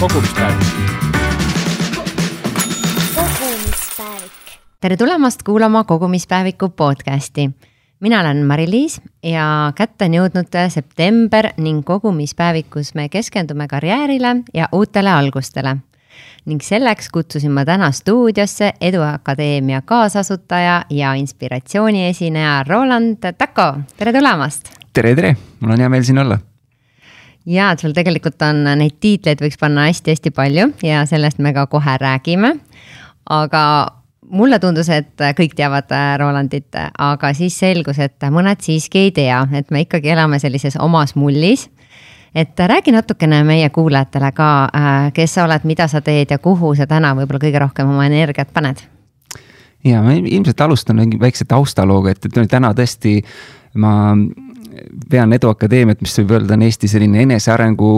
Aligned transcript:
kogumispäevik. 0.00 0.66
kogumispäevik. 3.14 4.32
tere 4.80 4.96
tulemast 4.96 5.42
kuulama 5.42 5.84
Kogumispäeviku 5.84 6.68
podcasti. 6.68 7.50
mina 8.00 8.20
olen 8.20 8.36
Mari-Liis 8.36 9.00
ja 9.22 9.72
kätte 9.74 10.04
on 10.04 10.14
jõudnud 10.14 10.68
september 10.68 11.48
ning 11.56 11.84
kogumispäevikus 11.84 12.94
me 12.94 13.08
keskendume 13.08 13.68
karjäärile 13.68 14.36
ja 14.54 14.68
uutele 14.72 15.10
algustele 15.10 15.76
ning 16.44 16.60
selleks 16.60 17.08
kutsusin 17.08 17.52
ma 17.52 17.64
täna 17.64 17.90
stuudiosse 17.90 18.72
Eduakadeemia 18.80 19.82
kaasasutaja 19.82 20.84
ja 20.90 21.14
inspiratsiooni 21.14 22.06
esineja 22.06 22.64
Roland 22.68 23.32
Tako, 23.38 23.74
tere 23.96 24.12
tulemast. 24.12 24.68
tere, 24.92 25.14
tere, 25.14 25.36
mul 25.60 25.70
on 25.72 25.80
hea 25.80 25.88
meel 25.88 26.02
siin 26.02 26.18
olla 26.18 26.38
ja 27.46 27.74
sul 27.80 27.94
tegelikult 27.96 28.42
on 28.42 28.64
neid 28.64 28.98
tiitleid 29.00 29.40
võiks 29.42 29.58
panna 29.60 29.86
hästi-hästi 29.88 30.32
palju 30.36 30.70
ja 30.84 31.04
sellest 31.08 31.38
me 31.38 31.54
ka 31.56 31.66
kohe 31.66 31.96
räägime. 32.00 32.58
aga 33.30 33.62
mulle 34.30 34.58
tundus, 34.58 34.88
et 34.88 35.14
kõik 35.36 35.54
teavad 35.58 35.90
äh, 35.92 36.14
Rolandit, 36.18 36.76
aga 36.98 37.32
siis 37.34 37.58
selgus, 37.58 37.98
et 37.98 38.22
mõned 38.30 38.62
siiski 38.62 39.06
ei 39.06 39.12
tea, 39.12 39.42
et 39.52 39.70
me 39.70 39.84
ikkagi 39.86 40.12
elame 40.14 40.38
sellises 40.38 40.76
omas 40.78 41.14
mullis. 41.14 41.70
et 42.34 42.58
räägi 42.58 42.92
natukene 42.92 43.42
meie 43.44 43.70
kuulajatele 43.70 44.32
ka, 44.32 44.68
äh, 44.74 45.12
kes 45.12 45.34
sa 45.34 45.44
oled, 45.44 45.64
mida 45.64 45.88
sa 45.88 46.00
teed 46.00 46.30
ja 46.30 46.38
kuhu 46.38 46.74
sa 46.74 46.86
täna 46.86 47.14
võib-olla 47.14 47.42
kõige 47.42 47.58
rohkem 47.58 47.88
oma 47.88 48.06
energiat 48.06 48.52
paned 48.52 48.82
ja 49.84 50.02
ma 50.02 50.12
ilmselt 50.12 50.60
alustan 50.60 51.00
väikse 51.20 51.44
taustalooga, 51.44 52.10
et, 52.10 52.24
et 52.24 52.50
täna 52.50 52.74
tõesti 52.76 53.20
ma 53.74 54.14
vean 55.12 55.32
Edu 55.32 55.50
Akadeemiat, 55.50 56.00
mis 56.02 56.14
võib 56.20 56.34
öelda 56.36 56.56
on 56.56 56.64
Eesti 56.66 56.88
selline 56.90 57.22
enesearengu 57.24 57.90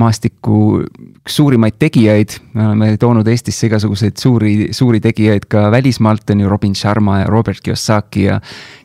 maastiku 0.00 0.80
üks 0.82 1.36
suurimaid 1.38 1.78
tegijaid. 1.78 2.36
me 2.54 2.66
oleme 2.66 2.96
toonud 3.00 3.28
Eestisse 3.28 3.68
igasuguseid 3.68 4.18
suuri, 4.20 4.54
suuri 4.76 5.00
tegijaid 5.00 5.46
ka 5.50 5.70
välismaalt 5.70 6.30
on 6.30 6.40
ju 6.40 6.48
Robin 6.48 6.74
Sharma 6.74 7.20
ja 7.20 7.30
Robert 7.30 7.60
Kiyosaki 7.60 8.24
ja 8.24 8.40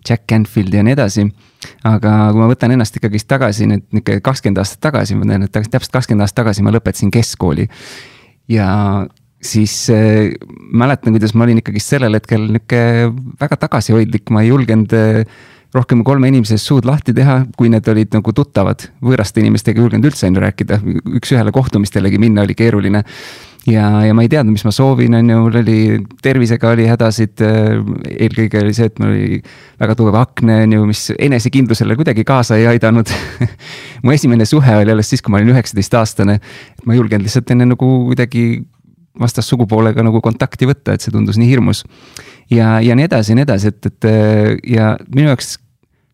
Jack 0.09 0.23
Canfield 0.29 0.73
ja 0.73 0.83
nii 0.83 0.94
edasi. 0.94 1.27
aga 1.83 2.16
kui 2.31 2.41
ma 2.41 2.47
võtan 2.52 2.75
ennast 2.75 2.97
ikkagist 2.97 3.27
tagasi 3.27 3.66
nüüd 3.69 3.85
nihuke 3.91 4.19
kakskümmend 4.22 4.61
aastat 4.61 4.81
tagasi, 4.85 5.16
ma 5.16 5.25
tean, 5.25 5.44
et 5.44 5.51
täpselt 5.51 5.91
kakskümmend 5.91 6.25
aastat 6.25 6.44
tagasi 6.44 6.63
ma 6.63 6.73
lõpetasin 6.75 7.11
keskkooli. 7.11 7.67
ja 8.47 8.67
siis 9.41 9.89
äh, 9.89 10.31
mäletan, 10.72 11.13
kuidas 11.13 11.33
ma 11.33 11.45
olin 11.45 11.61
ikkagist 11.61 11.95
sellel 11.95 12.17
hetkel 12.17 12.47
nihuke 12.49 13.11
väga 13.41 13.57
tagasihoidlik, 13.66 14.29
ma 14.33 14.44
ei 14.44 14.49
julgenud 14.51 14.94
äh, 14.94 15.25
rohkem 15.75 16.01
kui 16.01 16.13
kolme 16.13 16.29
inimese 16.31 16.57
eest 16.57 16.69
suud 16.69 16.85
lahti 16.87 17.13
teha, 17.15 17.41
kui 17.57 17.71
need 17.71 17.87
olid 17.91 18.13
nagu 18.15 18.33
tuttavad. 18.35 18.87
võõraste 19.03 19.41
inimestega 19.43 19.79
ei 19.79 19.85
julgenud 19.85 20.07
üldse 20.11 20.29
on 20.29 20.37
ju 20.37 20.45
rääkida, 20.45 20.79
üks-ühele 21.19 21.53
kohtumistelegi 21.55 22.21
minna 22.21 22.45
oli 22.45 22.55
keeruline. 22.57 23.03
ja, 23.67 23.85
ja 24.05 24.13
ma 24.13 24.25
ei 24.25 24.29
teadnud, 24.29 24.55
mis 24.55 24.65
ma 24.65 24.71
soovin, 24.75 25.17
on 25.19 25.29
ju, 25.29 25.39
mul 25.47 25.59
oli, 25.61 25.79
tervisega 26.23 26.71
oli 26.75 26.87
hädasid. 26.89 27.43
eelkõige 27.43 28.61
oli 28.61 28.75
see, 28.77 28.91
et 28.91 28.99
mul 28.99 29.11
oli 29.11 29.41
väga 29.81 29.97
tugev 29.99 30.19
akne, 30.21 30.61
on 30.67 30.77
ju, 30.77 30.85
mis 30.91 31.07
enesekindlusele 31.17 31.97
kuidagi 31.99 32.23
kaasa 32.27 32.59
ei 32.61 32.69
aidanud 32.75 33.11
mu 34.03 34.15
esimene 34.15 34.45
suhe 34.45 34.77
oli 34.81 34.95
alles 34.95 35.09
siis, 35.09 35.21
kui 35.21 35.33
ma 35.33 35.41
olin 35.41 35.55
üheksateistaastane. 35.55 36.39
ma 36.85 36.95
ei 36.95 37.01
julgenud 37.01 37.27
lihtsalt 37.27 37.51
enne 37.51 37.67
nagu 37.73 37.91
kuidagi 38.11 38.63
vastassugupoolega 39.19 40.03
nagu 40.03 40.19
kontakti 40.23 40.67
võtta, 40.67 40.95
et 40.95 41.03
see 41.03 41.13
tundus 41.13 41.37
nii 41.39 41.49
hirmus. 41.49 41.83
ja, 42.51 42.79
ja 42.83 42.95
nii 42.95 43.07
edasi 43.07 43.31
ja 43.31 43.39
nii 43.39 43.47
edasi, 43.47 43.71
et, 43.71 43.91
et 43.91 44.09
ja 44.75 44.95
minu 45.13 45.31
jaoks 45.31 45.55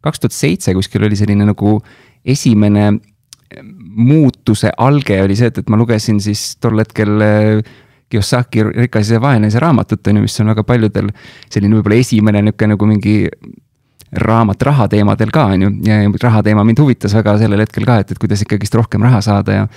kaks 0.02 0.24
tuhat 0.24 0.36
seitse 0.36 0.74
kuskil 0.78 1.06
oli 1.08 1.18
selline 1.20 1.48
nagu 1.48 1.78
esimene 2.26 2.88
eh, 2.90 3.64
muutuse 4.02 4.74
alge 4.78 5.22
oli 5.24 5.38
see, 5.38 5.52
et, 5.52 5.62
et 5.62 5.72
ma 5.72 5.80
lugesin 5.80 6.22
siis 6.24 6.56
tol 6.62 6.82
hetkel 6.82 7.26
eh, 7.26 7.72
Kiyosaki 8.12 8.64
Rikas 8.68 9.10
ja 9.14 9.22
vaene 9.24 9.48
see 9.52 9.60
raamatut 9.64 10.08
on 10.12 10.20
ju, 10.20 10.28
mis 10.28 10.40
on 10.44 10.52
väga 10.52 10.66
paljudel 10.68 11.12
selline 11.48 11.78
võib-olla 11.78 12.00
esimene 12.04 12.42
nihuke 12.44 12.68
nagu 12.68 12.88
mingi 12.90 13.18
raamat 14.12 14.64
raha 14.68 14.88
teemadel 14.92 15.32
ka 15.32 15.46
on 15.54 15.62
ju 15.64 15.70
ja 15.88 16.02
raha 16.24 16.44
teema 16.44 16.66
mind 16.68 16.82
huvitas 16.84 17.16
väga 17.16 17.38
sellel 17.40 17.64
hetkel 17.64 17.88
ka, 17.88 18.02
et, 18.04 18.12
et 18.12 18.20
kuidas 18.20 18.44
ikkagist 18.44 18.76
rohkem 18.76 19.04
raha 19.08 19.22
saada 19.24 19.62
ja 19.62 19.68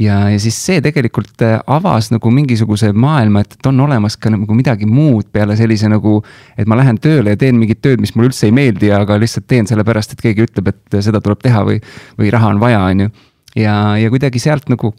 ja, 0.00 0.16
ja 0.32 0.38
siis 0.40 0.56
see 0.64 0.80
tegelikult 0.84 1.42
äh, 1.44 1.58
avas 1.70 2.10
nagu 2.12 2.32
mingisuguse 2.34 2.92
maailma, 2.92 3.42
et, 3.44 3.56
et 3.58 3.68
on 3.70 3.80
olemas 3.84 4.16
ka 4.20 4.32
nagu 4.32 4.56
midagi 4.56 4.88
muud 4.88 5.28
peale 5.32 5.56
sellise 5.58 5.90
nagu. 5.92 6.20
et 6.56 6.68
ma 6.68 6.78
lähen 6.78 6.98
tööle 7.02 7.34
ja 7.34 7.40
teen 7.40 7.58
mingit 7.60 7.82
tööd, 7.84 8.00
mis 8.00 8.14
mulle 8.16 8.30
üldse 8.30 8.48
ei 8.48 8.56
meeldi, 8.56 8.92
aga 8.94 9.18
lihtsalt 9.20 9.46
teen 9.50 9.68
sellepärast, 9.68 10.14
et 10.14 10.24
keegi 10.24 10.46
ütleb, 10.46 10.72
et 10.72 11.00
seda 11.04 11.20
tuleb 11.20 11.42
teha 11.42 11.64
või, 11.68 11.80
või 12.18 12.32
raha 12.32 12.52
on 12.54 12.60
vaja, 12.62 12.82
on 12.90 13.06
ju. 13.06 13.14
ja, 13.62 13.76
ja 14.00 14.12
kuidagi 14.12 14.42
sealt 14.42 14.68
nagu 14.72 14.94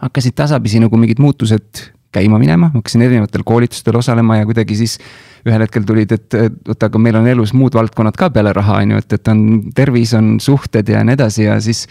hakkasid 0.00 0.36
tasapisi 0.36 0.80
nagu 0.82 0.98
mingid 1.00 1.20
muutused 1.22 1.86
käima 2.16 2.38
minema, 2.40 2.70
ma 2.70 2.80
hakkasin 2.80 3.04
erinevatel 3.04 3.44
koolitustel 3.44 3.96
osalema 3.98 4.38
ja 4.38 4.46
kuidagi 4.48 4.76
siis 4.78 4.98
ühel 5.46 5.62
hetkel 5.62 5.84
tulid, 5.86 6.12
et 6.16 6.36
oota, 6.36 6.88
aga 6.88 7.00
meil 7.00 7.18
on 7.20 7.26
elus 7.30 7.52
muud 7.54 7.76
valdkonnad 7.76 8.16
ka 8.18 8.30
peale 8.34 8.52
raha, 8.56 8.80
on 8.82 8.94
ju, 8.94 9.02
et, 9.02 9.18
et 9.18 9.28
on 9.32 9.42
tervis, 9.76 10.14
on 10.18 10.36
suhted 10.42 10.88
ja 10.90 11.04
nii 11.06 11.18
edasi 11.18 11.44
ja 11.46 11.58
siis 11.62 11.84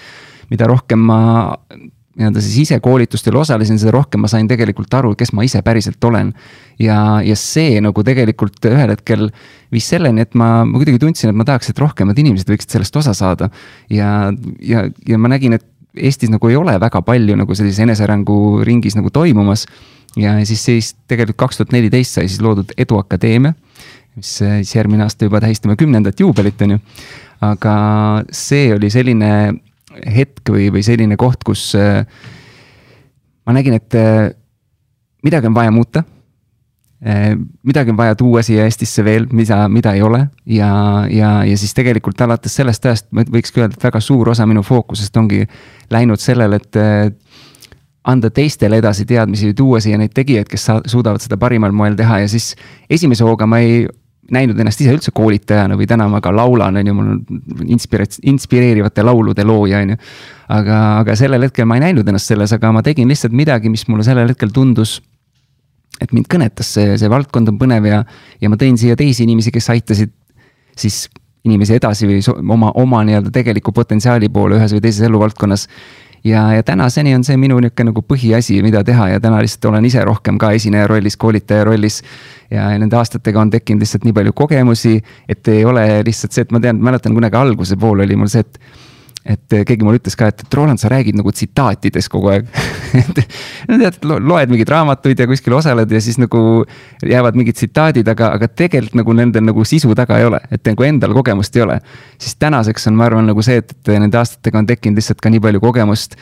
mida 0.51 0.67
rohkem 0.69 1.01
ma 1.07 1.19
nii-öelda 2.15 2.41
siis 2.43 2.57
ise 2.63 2.79
koolitustel 2.83 3.35
osalesin, 3.35 3.79
seda 3.79 3.91
rohkem 3.95 4.23
ma 4.23 4.29
sain 4.31 4.47
tegelikult 4.47 4.93
aru, 4.95 5.13
kes 5.19 5.33
ma 5.35 5.43
ise 5.43 5.61
päriselt 5.65 6.03
olen. 6.07 6.31
ja, 6.79 6.97
ja 7.23 7.35
see 7.39 7.79
nagu 7.83 8.03
tegelikult 8.03 8.65
ühel 8.71 8.93
hetkel 8.93 9.29
viis 9.73 9.87
selleni, 9.91 10.23
et 10.23 10.35
ma, 10.35 10.63
ma 10.67 10.79
kuidagi 10.79 11.01
tundsin, 11.01 11.31
et 11.31 11.37
ma 11.37 11.47
tahaks, 11.47 11.71
et 11.71 11.79
rohkemad 11.79 12.17
inimesed 12.19 12.49
võiksid 12.51 12.77
sellest 12.77 12.95
osa 13.01 13.13
saada. 13.17 13.49
ja, 13.89 14.31
ja, 14.63 14.87
ja 15.07 15.19
ma 15.19 15.31
nägin, 15.35 15.59
et 15.59 15.67
Eestis 15.95 16.27
nagu 16.27 16.49
ei 16.51 16.57
ole 16.59 16.73
väga 16.75 16.99
palju 17.07 17.37
nagu 17.39 17.55
sellises 17.55 17.79
enesearengu 17.85 18.63
ringis 18.67 18.97
nagu 18.97 19.11
toimumas. 19.15 19.65
ja 20.19 20.37
siis, 20.45 20.63
siis 20.63 20.95
tegelikult 21.07 21.37
kaks 21.37 21.59
tuhat 21.59 21.75
neliteist 21.75 22.17
sai 22.17 22.27
siis 22.27 22.41
loodud 22.43 22.71
Edu 22.77 22.99
Akadeemia, 22.99 23.53
mis 24.15 24.37
siis 24.39 24.75
järgmine 24.75 25.03
aasta 25.03 25.27
juba 25.27 25.43
tähistame 25.43 25.75
kümnendat 25.75 26.19
juubelit, 26.19 26.61
on 26.61 26.77
ju. 26.77 26.79
aga 27.43 27.75
see 28.31 28.73
oli 28.75 28.89
selline 28.89 29.31
hetk 30.15 30.51
või, 30.51 30.69
või 30.73 30.83
selline 30.85 31.17
koht, 31.19 31.43
kus 31.45 31.69
äh, 31.79 32.03
ma 33.45 33.55
nägin, 33.55 33.77
et 33.79 33.95
äh, 33.99 34.29
midagi 35.25 35.49
on 35.49 35.55
vaja 35.55 35.73
muuta. 35.73 36.03
Äh, 37.05 37.33
midagi 37.63 37.91
on 37.93 37.99
vaja 37.99 38.15
tuua 38.15 38.43
siia 38.45 38.65
Eestisse 38.65 39.03
veel, 39.05 39.27
mida, 39.35 39.65
mida 39.69 39.93
ei 39.93 40.01
ole 40.01 40.25
ja, 40.45 40.71
ja, 41.11 41.31
ja 41.45 41.57
siis 41.57 41.75
tegelikult 41.75 42.21
alates 42.23 42.55
sellest 42.55 42.85
ajast 42.85 43.11
võikski 43.11 43.61
öelda, 43.61 43.75
et 43.75 43.83
väga 43.83 44.01
suur 44.01 44.31
osa 44.31 44.47
minu 44.49 44.63
fookusest 44.63 45.17
ongi 45.19 45.43
läinud 45.91 46.23
sellele, 46.23 46.61
et 46.61 46.79
anda 48.05 48.29
teistele 48.29 48.79
edasi 48.79 49.05
teadmisi, 49.05 49.53
tuua 49.57 49.81
siia 49.83 49.99
neid 49.99 50.13
tegijaid, 50.15 50.47
kes 50.49 50.65
suudavad 50.87 51.21
seda 51.21 51.37
parimal 51.41 51.75
moel 51.75 51.97
teha 51.99 52.21
ja 52.23 52.31
siis 52.31 52.53
esimese 52.89 53.25
hooga 53.27 53.47
ma 53.49 53.59
ei 53.59 53.85
näinud 54.33 54.59
ennast 54.59 54.81
ise 54.81 54.93
üldse 54.95 55.11
koolitajana 55.15 55.77
või 55.77 55.87
täna 55.89 56.07
ma 56.09 56.21
ka 56.23 56.31
laulan, 56.33 56.79
on 56.79 56.89
ju, 56.89 56.95
mul 56.97 57.09
on 57.13 57.65
inspira-, 57.75 58.07
inspireerivate 58.25 59.03
laulude 59.05 59.45
looja, 59.45 59.81
on 59.83 59.93
ju. 59.93 59.99
aga, 60.55 60.79
aga 61.01 61.17
sellel 61.19 61.45
hetkel 61.47 61.67
ma 61.69 61.77
ei 61.77 61.85
näinud 61.87 62.07
ennast 62.09 62.31
selles, 62.31 62.53
aga 62.55 62.71
ma 62.75 62.83
tegin 62.85 63.11
lihtsalt 63.11 63.35
midagi, 63.35 63.69
mis 63.69 63.85
mulle 63.89 64.05
sellel 64.07 64.31
hetkel 64.33 64.53
tundus. 64.55 65.01
et 66.01 66.11
mind 66.11 66.27
kõnetas 66.27 66.73
see, 66.75 66.97
see 66.99 67.09
valdkond 67.09 67.53
on 67.53 67.59
põnev 67.59 67.85
ja, 67.87 68.01
ja 68.41 68.49
ma 68.51 68.57
tõin 68.59 68.75
siia 68.77 68.97
teisi 68.99 69.23
inimesi, 69.23 69.53
kes 69.55 69.69
aitasid 69.71 70.11
siis 70.75 71.05
inimesi 71.45 71.77
edasi 71.77 72.09
või 72.09 72.19
oma, 72.51 72.71
oma 72.75 73.03
nii-öelda 73.05 73.31
tegeliku 73.31 73.71
potentsiaali 73.75 74.29
poole 74.33 74.57
ühes 74.57 74.73
või 74.75 74.81
teises 74.83 75.05
eluvaldkonnas 75.07 75.67
ja, 76.25 76.53
ja 76.53 76.63
tänaseni 76.63 77.15
on 77.15 77.23
see 77.23 77.37
minu 77.37 77.59
nihuke 77.61 77.85
nagu 77.85 78.01
põhiasi, 78.01 78.57
mida 78.65 78.83
teha 78.83 79.09
ja 79.13 79.19
täna 79.21 79.41
lihtsalt 79.43 79.69
olen 79.71 79.85
ise 79.85 80.03
rohkem 80.05 80.39
ka 80.41 80.51
esineja 80.57 80.87
rollis, 80.89 81.17
koolitaja 81.17 81.63
rollis. 81.63 82.01
ja 82.51 82.67
nende 82.79 82.97
aastatega 82.97 83.41
on 83.41 83.49
tekkinud 83.49 83.81
lihtsalt 83.81 84.03
nii 84.05 84.13
palju 84.13 84.33
kogemusi, 84.33 84.99
et 85.29 85.47
ei 85.47 85.65
ole 85.65 85.85
lihtsalt 86.05 86.35
see, 86.35 86.45
et 86.45 86.51
ma 86.53 86.61
tean, 86.61 86.81
mäletan 86.81 87.13
kunagi 87.13 87.37
alguse 87.39 87.77
pool 87.77 88.03
oli 88.05 88.15
mul 88.15 88.29
see, 88.31 88.45
et 88.45 88.59
et 89.25 89.55
keegi 89.65 89.81
mulle 89.81 89.97
ütles 89.97 90.13
ka, 90.17 90.27
et, 90.29 90.43
et 90.45 90.53
Roland, 90.53 90.77
sa 90.77 90.89
räägid 90.91 91.17
nagu 91.17 91.31
tsitaatides 91.33 92.09
kogu 92.13 92.29
aeg 92.29 92.49
et 92.99 93.21
no 93.69 93.79
tead, 93.81 93.97
loed 94.05 94.51
mingeid 94.51 94.69
raamatuid 94.69 95.23
ja 95.23 95.25
kuskil 95.29 95.55
osaled 95.57 95.91
ja 95.91 96.01
siis 96.03 96.19
nagu 96.21 96.41
jäävad 97.01 97.37
mingid 97.39 97.57
tsitaadid, 97.57 98.07
aga, 98.13 98.29
aga 98.37 98.49
tegelikult 98.51 98.99
nagu 99.01 99.15
nendel 99.17 99.47
nagu 99.47 99.65
sisu 99.65 99.95
taga 99.97 100.19
ei 100.21 100.27
ole, 100.29 100.39
et 100.53 100.61
nagu 100.69 100.85
endal 100.85 101.15
kogemust 101.17 101.57
ei 101.57 101.65
ole. 101.65 101.79
siis 102.21 102.37
tänaseks 102.41 102.87
on, 102.91 102.99
ma 102.99 103.07
arvan, 103.09 103.25
nagu 103.31 103.45
see, 103.45 103.57
et, 103.63 103.73
et 103.73 103.93
nende 103.97 104.19
aastatega 104.19 104.61
on 104.61 104.69
tekkinud 104.69 105.01
lihtsalt 105.01 105.23
ka 105.23 105.31
nii 105.33 105.41
palju 105.47 105.63
kogemust 105.63 106.19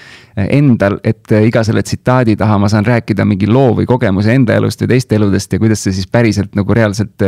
endal, 0.48 1.00
et 1.04 1.36
iga 1.44 1.64
selle 1.68 1.84
tsitaadi 1.84 2.38
taha 2.40 2.58
ma 2.62 2.72
saan 2.72 2.88
rääkida 2.88 3.26
mingi 3.28 3.52
loo 3.52 3.74
või 3.82 3.90
kogemuse 3.90 4.32
enda 4.34 4.56
elust 4.56 4.82
või 4.86 4.94
teiste 4.96 5.20
eludest 5.20 5.54
ja 5.54 5.60
kuidas 5.60 5.84
see 5.84 6.00
siis 6.00 6.08
päriselt 6.08 6.56
nagu 6.56 6.74
reaalselt 6.74 7.28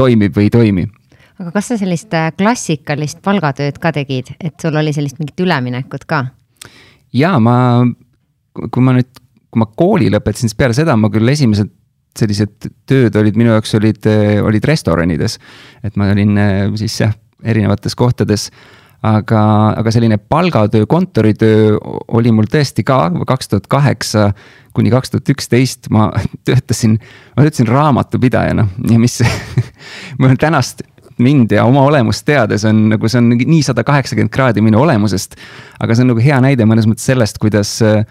toimib 0.00 0.36
või 0.36 0.48
ei 0.48 0.54
toimi 0.56 0.86
aga 1.40 1.54
kas 1.54 1.72
sa 1.72 1.80
sellist 1.80 2.14
äh, 2.16 2.30
klassikalist 2.36 3.22
palgatööd 3.24 3.80
ka 3.80 3.92
tegid, 3.96 4.34
et 4.40 4.60
sul 4.60 4.76
oli 4.76 4.92
sellist 4.96 5.20
mingit 5.20 5.40
üleminekut 5.40 6.06
ka? 6.10 6.24
ja 7.16 7.34
ma, 7.42 7.54
kui 8.54 8.84
ma 8.84 8.94
nüüd, 8.98 9.10
kui 9.50 9.62
ma 9.62 9.68
kooli 9.68 10.10
lõpetasin, 10.12 10.50
siis 10.50 10.58
peale 10.58 10.76
seda 10.76 10.96
ma 11.00 11.10
küll 11.12 11.32
esimesed 11.32 11.72
sellised 12.18 12.66
tööd 12.90 13.14
olid 13.16 13.36
minu 13.38 13.54
jaoks 13.54 13.72
olid, 13.78 14.02
äh, 14.10 14.36
olid 14.44 14.66
restoranides. 14.66 15.38
et 15.86 15.96
ma 15.96 16.10
olin 16.12 16.36
äh, 16.38 16.60
siis 16.78 17.00
jah, 17.00 17.16
erinevates 17.42 17.96
kohtades. 17.96 18.50
aga, 19.00 19.42
aga 19.80 19.90
selline 19.90 20.18
palgatöö, 20.18 20.84
kontoritöö 20.84 21.78
oli 22.12 22.32
mul 22.36 22.44
tõesti 22.52 22.84
ka 22.84 23.06
kaks 23.26 23.48
tuhat 23.48 23.66
kaheksa 23.66 24.26
kuni 24.76 24.90
kaks 24.92 25.10
tuhat 25.10 25.30
üksteist 25.32 25.88
ma 25.90 26.10
töötasin, 26.46 26.98
ma 27.36 27.46
töötasin 27.46 27.70
raamatupidajana 27.70 28.66
ja 28.90 28.98
mis 29.00 29.20
mul 30.20 30.36
tänast 30.40 30.84
mind 31.22 31.52
ja 31.56 31.66
oma 31.68 31.84
olemust 31.88 32.26
teades 32.28 32.64
on 32.68 32.88
nagu 32.94 33.08
see 33.08 33.20
on 33.20 33.30
nii 33.36 33.62
sada 33.66 33.84
kaheksakümmend 33.86 34.32
kraadi 34.34 34.64
minu 34.64 34.82
olemusest. 34.82 35.36
aga 35.80 35.94
see 35.94 36.06
on 36.06 36.14
nagu 36.14 36.24
hea 36.24 36.40
näide 36.42 36.66
mõnes 36.68 36.88
mõttes 36.90 37.08
sellest, 37.10 37.38
kuidas 37.42 37.76
äh, 37.86 38.04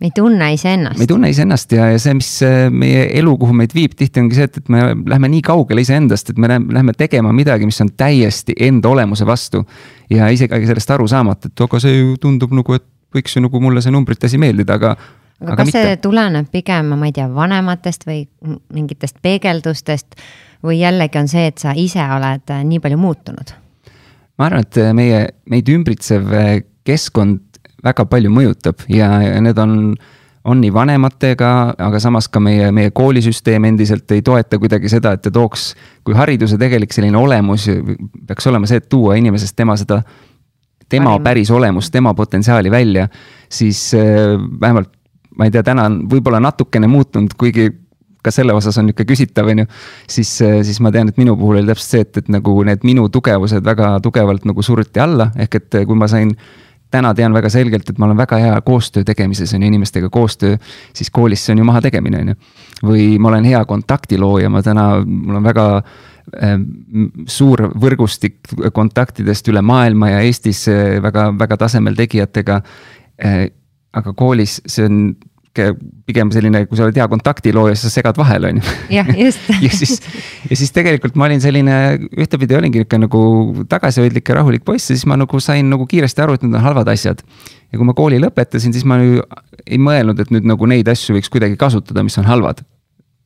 me 0.00 0.10
ei 0.10 0.14
tunne 0.14 0.52
iseennast. 0.52 0.98
me 0.98 1.06
ei 1.06 1.10
tunne 1.10 1.30
iseennast 1.30 1.72
ja, 1.72 1.88
ja 1.94 1.98
see, 2.02 2.14
mis 2.18 2.30
äh, 2.44 2.66
meie 2.70 3.06
elu, 3.18 3.36
kuhu 3.40 3.54
meid 3.56 3.74
viib, 3.76 3.94
tihti 3.98 4.22
ongi 4.22 4.38
see, 4.38 4.48
et, 4.50 4.58
et 4.60 4.72
me 4.72 4.90
lähme 5.10 5.30
nii 5.36 5.42
kaugele 5.46 5.84
iseendast, 5.84 6.32
et 6.32 6.40
me 6.40 6.50
lähme 6.50 6.94
tegema 6.98 7.32
midagi, 7.36 7.68
mis 7.68 7.80
on 7.84 7.92
täiesti 7.96 8.56
enda 8.68 8.90
olemuse 8.90 9.26
vastu. 9.26 9.64
ja 10.10 10.28
isegi 10.28 10.66
sellest 10.68 10.90
aru 10.90 11.06
saamata, 11.08 11.48
et 11.48 11.66
aga 11.66 11.80
see 11.80 11.94
ju 11.96 12.16
tundub 12.20 12.52
nagu, 12.56 12.76
et 12.76 12.84
võiks 13.14 13.36
ju 13.36 13.44
nagu 13.44 13.60
mulle 13.62 13.82
see 13.82 13.94
numbrite 13.94 14.30
asi 14.30 14.40
meeldida, 14.42 14.80
aga. 14.80 14.96
Aga, 15.40 15.52
aga 15.52 15.58
kas 15.60 15.70
mitte. 15.70 15.82
see 15.82 16.00
tuleneb 16.04 16.50
pigem, 16.52 16.94
ma 16.98 17.10
ei 17.10 17.14
tea, 17.16 17.28
vanematest 17.34 18.06
või 18.08 18.24
mingitest 18.74 19.20
peegeldustest 19.22 20.18
või 20.64 20.80
jällegi 20.80 21.20
on 21.20 21.30
see, 21.30 21.46
et 21.50 21.62
sa 21.62 21.74
ise 21.76 22.04
oled 22.16 22.54
äh, 22.54 22.64
nii 22.64 22.82
palju 22.84 23.00
muutunud? 23.00 23.54
ma 24.38 24.48
arvan, 24.48 24.66
et 24.66 24.80
meie, 24.96 25.24
meid 25.50 25.70
ümbritsev 25.70 26.32
äh, 26.34 26.52
keskkond 26.86 27.42
väga 27.84 28.06
palju 28.08 28.32
mõjutab 28.32 28.84
ja, 28.92 29.10
ja 29.22 29.40
need 29.44 29.58
on, 29.60 29.94
on 30.48 30.60
nii 30.60 30.72
vanematega, 30.74 31.50
aga 31.86 32.00
samas 32.02 32.28
ka 32.32 32.40
meie, 32.42 32.70
meie 32.74 32.92
koolisüsteem 32.96 33.68
endiselt 33.70 34.10
ei 34.16 34.24
toeta 34.24 34.58
kuidagi 34.60 34.90
seda, 34.92 35.14
et 35.14 35.24
ta 35.24 35.32
tooks, 35.34 35.72
kui 36.04 36.16
hariduse 36.16 36.58
tegelik 36.60 36.94
selline 36.96 37.18
olemus 37.20 37.68
peaks 38.26 38.50
olema 38.50 38.70
see, 38.70 38.80
et 38.82 38.88
tuua 38.92 39.18
inimesest 39.20 39.56
tema 39.56 39.76
seda, 39.80 40.00
tema 40.88 41.16
päris 41.24 41.50
olemust, 41.54 41.92
tema 41.92 42.14
potentsiaali 42.14 42.70
välja, 42.72 43.08
siis 43.52 43.86
äh, 43.98 44.34
vähemalt 44.60 44.92
ma 45.38 45.48
ei 45.48 45.54
tea, 45.54 45.62
täna 45.66 45.88
on 45.90 46.02
võib-olla 46.10 46.40
natukene 46.42 46.88
muutunud, 46.90 47.34
kuigi 47.38 47.70
ka 48.24 48.32
selle 48.32 48.54
osas 48.56 48.78
on 48.80 48.88
nihuke 48.88 49.04
küsitav, 49.08 49.50
on 49.52 49.64
ju. 49.64 49.70
siis, 50.08 50.34
äh, 50.42 50.60
siis 50.64 50.80
ma 50.80 50.92
tean, 50.92 51.10
et 51.12 51.20
minu 51.20 51.36
puhul 51.36 51.60
oli 51.60 51.68
täpselt 51.68 51.90
see, 51.90 52.04
et, 52.06 52.22
et 52.22 52.28
nagu 52.32 52.56
need 52.64 52.84
minu 52.86 53.08
tugevused 53.12 53.64
väga 53.64 53.98
tugevalt 54.04 54.46
nagu 54.48 54.62
suruti 54.62 55.02
alla, 55.02 55.30
ehk 55.36 55.60
et 55.60 55.82
kui 55.84 55.98
ma 55.98 56.08
sain 56.10 56.32
täna 56.94 57.10
tean 57.16 57.34
väga 57.34 57.50
selgelt, 57.50 57.90
et 57.90 57.98
ma 57.98 58.08
olen 58.08 58.18
väga 58.18 58.38
hea 58.40 58.54
koostöö 58.66 59.04
tegemises 59.06 59.54
on 59.54 59.62
ju, 59.62 59.70
inimestega 59.72 60.10
koostöö, 60.14 60.56
siis 60.94 61.10
koolis 61.10 61.44
see 61.44 61.54
on 61.54 61.62
ju 61.62 61.68
maha 61.68 61.82
tegemine, 61.84 62.22
on 62.22 62.32
ju. 62.32 62.40
või 62.90 63.06
ma 63.18 63.32
olen 63.32 63.48
hea 63.48 63.64
kontaktilooja, 63.68 64.50
ma 64.52 64.62
täna, 64.62 64.86
mul 65.04 65.40
on 65.40 65.46
väga 65.46 65.66
äh, 65.80 66.54
suur 67.26 67.66
võrgustik 67.82 68.54
kontaktidest 68.72 69.50
üle 69.52 69.62
maailma 69.62 70.14
ja 70.14 70.22
Eestis 70.26 70.64
äh, 70.70 71.02
väga, 71.02 71.32
väga 71.38 71.60
tasemel 71.66 71.98
tegijatega 71.98 72.62
äh,. 73.18 73.44
Aga 73.94 74.12
koolis 74.16 74.60
see 74.66 74.88
on 74.88 74.98
pigem 75.54 76.30
selline, 76.34 76.64
kui 76.66 76.78
sa 76.78 76.86
oled 76.88 76.96
hea 76.98 77.06
kontaktilooja, 77.10 77.76
siis 77.78 77.86
sa 77.86 78.00
segad 78.00 78.18
vahele, 78.18 78.50
on 78.50 78.58
ju. 78.58 78.72
jah, 78.96 79.10
just 79.14 79.50
ja 79.64 79.70
siis, 79.70 80.00
ja 80.50 80.58
siis 80.58 80.72
tegelikult 80.74 81.14
ma 81.20 81.28
olin 81.28 81.42
selline, 81.42 81.76
ühtepidi 82.10 82.56
olingi 82.58 82.82
nihuke 82.82 82.98
nagu 82.98 83.22
tagasihoidlik 83.70 84.32
ja 84.32 84.40
rahulik 84.40 84.66
poiss 84.66 84.90
ja 84.90 84.98
siis 84.98 85.06
ma 85.10 85.18
nagu 85.20 85.40
sain 85.42 85.70
nagu 85.70 85.86
kiiresti 85.90 86.24
aru, 86.26 86.34
et 86.34 86.46
need 86.46 86.58
on 86.58 86.64
halvad 86.64 86.90
asjad. 86.90 87.22
ja 87.70 87.78
kui 87.78 87.86
ma 87.86 87.94
kooli 87.94 88.18
lõpetasin, 88.22 88.74
siis 88.74 88.86
ma 88.88 88.98
ei 89.04 89.78
mõelnud, 89.78 90.20
et 90.20 90.34
nüüd 90.34 90.48
nagu 90.50 90.66
neid 90.70 90.90
asju 90.90 91.16
võiks 91.16 91.30
kuidagi 91.30 91.58
kasutada, 91.60 92.02
mis 92.06 92.18
on 92.18 92.26
halvad. 92.28 92.64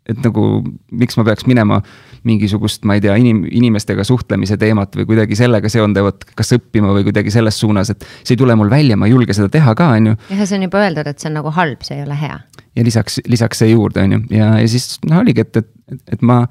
Et 0.09 0.21
nagu, 0.25 0.45
miks 0.91 1.19
ma 1.19 1.25
peaks 1.29 1.47
minema 1.49 1.81
mingisugust, 2.29 2.85
ma 2.89 2.97
ei 2.97 3.03
tea, 3.05 3.15
inim-, 3.21 3.45
inimestega 3.61 4.05
suhtlemise 4.07 4.59
teemat 4.61 4.97
või 4.99 5.07
kuidagi 5.11 5.37
sellega 5.39 5.71
seonduvat, 5.73 6.27
kas 6.39 6.55
õppima 6.57 6.93
või 6.97 7.07
kuidagi 7.07 7.33
selles 7.35 7.61
suunas, 7.61 7.93
et 7.93 8.07
see 8.23 8.35
ei 8.35 8.41
tule 8.41 8.57
mul 8.59 8.73
välja, 8.73 8.99
ma 8.99 9.09
ei 9.09 9.15
julge 9.15 9.37
seda 9.37 9.51
teha 9.53 9.75
ka, 9.79 9.91
on 9.99 10.13
ju. 10.13 10.19
jah, 10.33 10.45
see 10.45 10.59
on 10.59 10.69
juba 10.69 10.85
öeldud, 10.87 11.11
et 11.11 11.21
see 11.21 11.31
on 11.31 11.39
nagu 11.41 11.53
halb, 11.55 11.85
see 11.87 11.99
ei 12.01 12.07
ole 12.07 12.19
hea. 12.19 12.39
ja 12.79 12.87
lisaks, 12.87 13.21
lisaks 13.29 13.63
see 13.63 13.73
juurde, 13.73 14.05
on 14.05 14.17
ju, 14.17 14.23
ja, 14.39 14.55
ja 14.63 14.71
siis 14.71 14.97
noh, 15.07 15.23
oligi, 15.23 15.45
et, 15.47 15.63
et, 15.63 15.71
et 15.89 16.23
ma, 16.23 16.43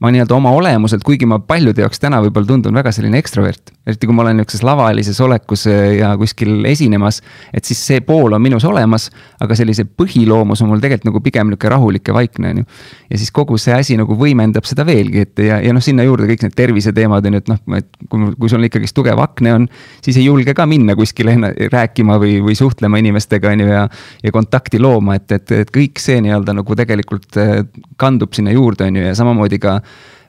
ma 0.00 0.10
nii-öelda 0.12 0.34
oma 0.36 0.50
olemuselt, 0.56 1.04
kuigi 1.04 1.26
ma 1.28 1.38
paljude 1.42 1.82
jaoks 1.84 2.00
täna 2.00 2.20
võib-olla 2.24 2.48
tundun 2.48 2.76
väga 2.76 2.92
selline 2.94 3.18
ekstrovert. 3.20 3.72
eriti 3.86 4.08
kui 4.08 4.16
ma 4.16 4.24
olen 4.24 4.40
nihukeses 4.40 4.64
lavalises 4.66 5.20
olekus 5.22 5.66
ja 5.68 6.10
kuskil 6.18 6.64
esinemas, 6.66 7.20
et 7.54 7.64
siis 7.64 7.80
see 7.86 8.00
pool 8.04 8.34
on 8.34 8.42
minus 8.42 8.64
olemas, 8.66 9.08
aga 9.40 9.54
sellise 9.58 9.84
põhiloomus 9.86 10.62
on 10.64 10.72
mul 10.72 10.82
tegelikult 10.82 11.10
nagu 11.10 11.22
pigem 11.22 11.52
nihuke 11.52 11.70
rahulik 11.70 12.08
ja 12.08 12.16
vaikne, 12.16 12.50
on 12.50 12.62
ju. 12.62 12.68
ja 13.10 13.20
siis 13.20 13.30
kogu 13.36 13.58
see 13.60 13.76
asi 13.76 13.96
nagu 14.00 14.16
võimendab 14.18 14.66
seda 14.68 14.86
veelgi, 14.86 15.26
et 15.26 15.44
ja, 15.44 15.60
ja 15.62 15.74
noh, 15.76 15.84
sinna 15.84 16.06
juurde 16.06 16.28
kõik 16.30 16.46
need 16.46 16.56
terviseteemad 16.58 17.28
on 17.30 17.38
ju, 17.38 17.42
et 17.44 17.52
noh, 17.52 17.62
et 17.78 17.88
kui, 18.10 18.32
kui 18.34 18.52
sul 18.52 18.66
ikkagist 18.66 18.96
tugev 18.96 19.20
akne 19.22 19.54
on, 19.54 19.68
siis 20.04 20.18
ei 20.18 20.26
julge 20.26 20.56
ka 20.56 20.66
minna 20.66 20.96
kuskile 20.98 21.36
rääkima 21.72 22.18
või, 22.22 22.40
või 22.44 22.56
suhtlema 22.58 23.00
inimestega, 23.02 23.54
on 23.54 23.64
ju, 23.64 23.70
ja. 23.70 23.86
ja 24.24 24.34
kontakti 24.34 24.80
looma, 24.82 25.16
et, 25.20 25.30
et, 25.32 25.52
et 25.62 25.72
kõik 25.74 26.02
see 26.02 26.18
nii-öelda 26.24 26.56
nagu 26.56 26.78
tegelikult 26.78 27.38
eh, 27.40 27.54
kandub 28.00 28.34
sinna 28.36 28.54
juurde, 28.54 28.85
on 28.86 29.00
ju, 29.00 29.04
ja 29.06 29.14
samamoodi 29.18 29.60
ka 29.62 29.78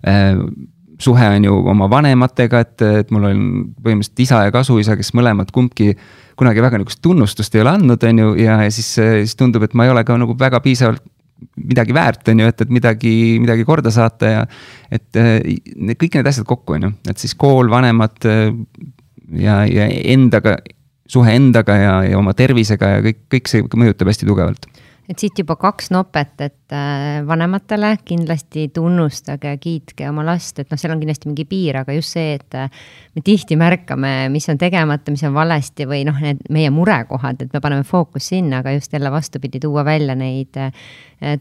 äh, 0.07 0.33
suhe 1.01 1.27
on 1.30 1.45
ju 1.45 1.57
oma 1.69 1.89
vanematega, 1.89 2.62
et, 2.65 2.86
et 3.04 3.12
mul 3.13 3.27
on 3.30 3.44
põhimõtteliselt 3.83 4.24
isa 4.24 4.42
ja 4.48 4.54
kasuisa, 4.54 4.98
kes 4.98 5.13
mõlemad 5.18 5.51
kumbki 5.54 5.94
kunagi 6.38 6.62
väga 6.62 6.80
nihukest 6.80 7.01
tunnustust 7.06 7.56
ei 7.56 7.63
ole 7.63 7.75
andnud, 7.77 8.04
on 8.09 8.24
ju, 8.24 8.33
ja, 8.42 8.62
ja 8.65 8.74
siis, 8.74 8.89
siis 8.98 9.38
tundub, 9.38 9.65
et 9.65 9.77
ma 9.77 9.88
ei 9.88 9.94
ole 9.94 10.04
ka 10.07 10.18
nagu 10.18 10.36
väga 10.38 10.62
piisavalt 10.65 11.06
midagi 11.57 11.94
väärt, 11.94 12.31
on 12.33 12.42
ju, 12.42 12.50
et, 12.50 12.62
et 12.65 12.71
midagi, 12.74 13.12
midagi 13.42 13.65
korda 13.65 13.92
saata 13.94 14.31
ja. 14.31 14.45
et 14.94 15.19
kõik 15.19 16.18
need 16.18 16.30
asjad 16.30 16.48
kokku, 16.50 16.77
on 16.77 16.88
ju, 16.88 16.94
et 17.12 17.21
siis 17.21 17.36
kool, 17.38 17.69
vanemad 17.69 18.18
ja, 18.25 19.62
ja 19.69 19.86
endaga, 20.13 20.57
suhe 21.07 21.38
endaga 21.38 21.77
ja, 21.77 21.94
ja 22.09 22.18
oma 22.18 22.33
tervisega 22.38 22.95
ja 22.95 23.06
kõik, 23.06 23.21
kõik 23.36 23.51
see 23.54 23.65
mõjutab 23.69 24.09
hästi 24.09 24.30
tugevalt 24.30 24.65
et 25.07 25.21
siit 25.21 25.39
juba 25.39 25.56
kaks 25.56 25.88
nopet, 25.95 26.33
et 26.44 26.75
äh, 26.75 27.21
vanematele 27.27 27.94
kindlasti 28.06 28.68
tunnustage 28.75 29.54
kiitke 29.63 30.09
oma 30.09 30.25
last, 30.27 30.59
et 30.59 30.71
noh, 30.71 30.80
seal 30.80 30.92
on 30.92 31.00
kindlasti 31.00 31.30
mingi 31.30 31.45
piir, 31.48 31.80
aga 31.80 31.95
just 31.95 32.18
see, 32.18 32.33
et 32.36 32.57
äh, 32.59 32.68
me 33.15 33.24
tihti 33.25 33.56
märkame, 33.59 34.12
mis 34.33 34.50
on 34.51 34.59
tegemata, 34.59 35.13
mis 35.13 35.24
on 35.27 35.36
valesti 35.38 35.88
või 35.88 36.04
noh, 36.07 36.18
need 36.24 36.42
meie 36.54 36.71
murekohad, 36.75 37.45
et 37.45 37.56
me 37.56 37.62
paneme 37.63 37.88
fookus 37.88 38.27
sinna, 38.33 38.59
aga 38.59 38.75
just 38.75 38.94
jälle 38.94 39.12
vastupidi, 39.13 39.62
tuua 39.63 39.86
välja 39.88 40.15
neid 40.19 40.59
äh, 40.59 40.74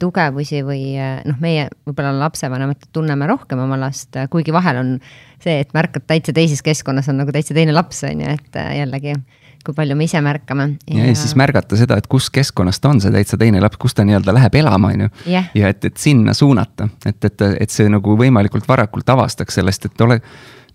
tugevusi 0.01 0.63
või 0.67 0.95
noh, 1.27 1.41
meie 1.43 1.67
võib-olla 1.89 2.15
lapsevanemad 2.23 2.87
tunneme 2.95 3.27
rohkem 3.29 3.61
oma 3.67 3.81
last, 3.81 4.15
kuigi 4.31 4.55
vahel 4.55 4.79
on 4.85 4.95
see, 5.43 5.59
et 5.59 5.75
märkad 5.77 6.07
täitsa 6.07 6.33
teises 6.37 6.63
keskkonnas 6.65 7.11
on 7.11 7.19
nagu 7.21 7.35
täitsa 7.35 7.57
teine 7.57 7.75
laps, 7.75 8.05
on 8.07 8.23
ju, 8.23 8.39
et 8.39 8.63
jällegi 8.79 9.19
kui 9.67 9.75
palju 9.77 9.97
me 9.99 10.07
ise 10.07 10.21
märkame. 10.25 10.69
ja, 10.87 11.07
siis 11.19 11.35
märgata 11.39 11.79
seda, 11.79 11.99
et 11.99 12.07
kus 12.11 12.29
keskkonnas 12.35 12.81
ta 12.81 12.93
on, 12.93 13.01
see 13.03 13.15
täitsa 13.15 13.39
teine 13.41 13.61
laps, 13.63 13.81
kus 13.83 13.97
ta 13.97 14.07
nii-öelda 14.07 14.35
läheb 14.37 14.61
elama, 14.63 14.93
on 14.95 15.07
ju. 15.07 15.15
ja 15.33 15.73
et, 15.73 15.85
et 15.85 15.97
sinna 16.01 16.35
suunata, 16.37 16.89
et, 17.07 17.19
et, 17.25 17.49
et 17.67 17.73
see 17.73 17.89
nagu 17.93 18.17
võimalikult 18.19 18.69
varakult 18.69 19.09
avastaks 19.17 19.61
sellest, 19.61 19.91
et 19.91 20.07
ole 20.07 20.21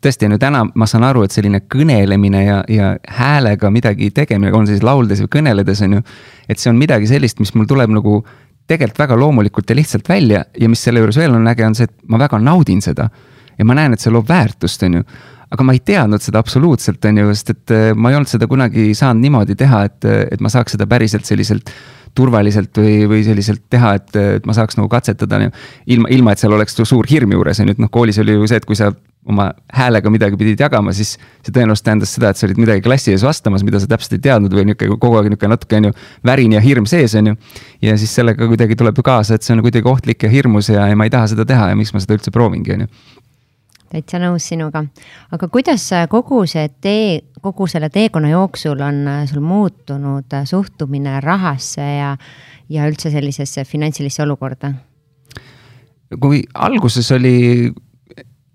tõesti, 0.01 0.27
on 0.27 0.35
ju 0.35 0.41
täna 0.41 0.63
ma 0.75 0.87
saan 0.89 1.05
aru, 1.07 1.23
et 1.25 1.33
selline 1.33 1.63
kõnelemine 1.71 2.43
ja, 2.43 2.61
ja 2.69 2.93
häälega 3.19 3.69
midagi 3.73 4.11
tegemine, 4.15 4.53
on 4.57 4.69
siis 4.69 4.83
lauldes 4.85 5.21
või 5.25 5.33
kõneledes, 5.39 5.83
on 5.85 5.99
ju. 5.99 6.05
et 6.49 6.59
see 6.59 6.71
on 6.73 6.79
midagi 6.79 7.09
sellist, 7.09 7.39
mis 7.39 7.53
mul 7.55 7.69
tuleb 7.69 7.93
nagu 7.93 8.21
tegelikult 8.71 9.03
väga 9.03 9.17
loomulikult 9.19 9.69
ja 9.69 9.77
lihtsalt 9.77 10.09
välja 10.09 10.45
ja 10.57 10.69
mis 10.71 10.81
selle 10.83 11.03
juures 11.03 11.19
veel 11.19 11.35
on 11.35 11.47
äge, 11.51 11.65
on 11.67 11.77
see, 11.77 11.89
et 11.89 12.09
ma 12.09 12.19
väga 12.21 12.39
naudin 12.41 12.81
seda. 12.83 13.09
Ja 13.57 13.67
ma 13.67 13.77
näen, 13.77 13.93
et 13.95 14.03
see 14.03 14.13
loob 14.13 14.29
väärtust, 14.29 14.83
on 14.87 15.01
ju 15.01 15.05
aga 15.51 15.65
ma 15.67 15.73
ei 15.75 15.81
teadnud 15.83 16.23
seda 16.23 16.39
absoluutselt, 16.39 17.03
on 17.09 17.23
ju, 17.23 17.31
sest 17.35 17.55
et 17.55 17.73
äh, 17.75 17.89
ma 17.95 18.11
ei 18.11 18.19
olnud 18.19 18.31
seda 18.31 18.47
kunagi 18.47 18.91
saanud 18.97 19.25
niimoodi 19.25 19.57
teha, 19.59 19.83
et, 19.89 20.07
et 20.31 20.43
ma 20.43 20.51
saaks 20.51 20.77
seda 20.77 20.87
päriselt 20.89 21.27
selliselt 21.27 21.73
turvaliselt 22.15 22.75
või, 22.75 23.05
või 23.07 23.21
selliselt 23.23 23.63
teha, 23.71 23.93
et, 23.99 24.09
et 24.39 24.47
ma 24.47 24.55
saaks 24.55 24.75
nagu 24.79 24.89
katsetada 24.91 25.39
ilma, 25.87 26.09
ilma 26.11 26.33
et 26.33 26.41
seal 26.41 26.55
oleks 26.55 26.75
suur 26.83 27.07
hirm 27.07 27.31
juures, 27.37 27.61
on 27.63 27.71
ju, 27.71 27.77
et 27.77 27.81
noh, 27.83 27.91
koolis 27.91 28.19
oli 28.19 28.35
ju 28.35 28.49
see, 28.51 28.59
et 28.59 28.67
kui 28.67 28.75
sa 28.79 28.89
oma 29.31 29.51
häälega 29.77 30.09
midagi 30.11 30.37
pidid 30.39 30.59
jagama, 30.63 30.91
siis 30.97 31.13
see 31.15 31.53
tõenäoliselt 31.53 31.85
tähendas 31.85 32.15
seda, 32.15 32.31
et 32.33 32.39
sa 32.39 32.47
olid 32.47 32.59
midagi 32.59 32.83
klassi 32.83 33.13
ees 33.13 33.23
vastamas, 33.23 33.63
mida 33.63 33.79
sa 33.79 33.87
täpselt 33.89 34.17
ei 34.17 34.23
teadnud 34.25 34.55
või 34.57 34.65
nihuke 34.71 34.89
kogu 34.95 35.19
aeg 35.19 35.29
nihuke 35.29 35.51
natuke 35.51 35.77
on 35.77 35.91
ju 35.91 35.93
värin 36.27 36.57
ja 36.57 36.63
hirm 36.63 36.89
sees, 36.89 37.13
on 37.19 37.31
ju. 37.31 37.37
ja 37.85 37.95
siis 38.01 38.15
sellega 38.17 38.49
kuidagi 38.49 38.75
tuleb 38.79 38.97
ju 38.97 39.05
kaasa, 39.05 39.37
et 39.37 39.45
see 39.45 39.53
on 39.55 39.61
kuidagi 39.63 39.87
ohtlik 39.93 40.25
ja 40.25 40.31
hirmus 40.31 40.71
ja, 40.73 40.89
ja 40.89 40.97
ma 40.97 41.05
ei 41.05 41.13
taha 41.13 41.29
seda 41.35 41.45
teha 41.47 41.69
ja 41.71 41.77
miks 41.77 41.93
ma 41.93 42.01
seda 42.01 42.17
üldse 42.17 42.33
proovingi, 42.33 42.73
on 42.75 42.87
ju 42.87 42.91
täitsa 43.91 44.19
nõus 44.21 44.47
sinuga. 44.51 44.83
aga 45.31 45.47
kuidas 45.51 45.89
kogu 46.09 46.45
see 46.47 46.69
tee, 46.81 47.19
kogu 47.41 47.67
selle 47.67 47.89
teekonna 47.89 48.31
jooksul 48.31 48.79
on 48.81 49.03
äh, 49.07 49.25
sul 49.29 49.43
muutunud 49.43 50.33
äh, 50.33 50.45
suhtumine 50.45 51.19
rahasse 51.21 51.81
ja, 51.81 52.15
ja 52.69 52.87
üldse 52.87 53.11
sellisesse 53.11 53.65
finantsilisse 53.65 54.23
olukorda? 54.23 54.73
kui 56.21 56.41
alguses 56.53 57.07
oli, 57.15 57.71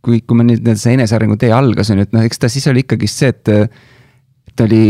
kui, 0.05 0.21
kui 0.21 0.37
ma 0.37 0.45
nüüd 0.45 0.67
see 0.77 0.97
enesearengu 0.97 1.39
tee 1.41 1.53
algas, 1.57 1.91
on 1.91 2.03
ju, 2.03 2.09
et 2.09 2.13
noh, 2.13 2.27
eks 2.27 2.43
ta 2.43 2.51
siis 2.53 2.67
oli 2.69 2.85
ikkagist 2.85 3.23
see, 3.23 3.33
et, 3.33 3.49
et 4.51 4.65
oli 4.67 4.85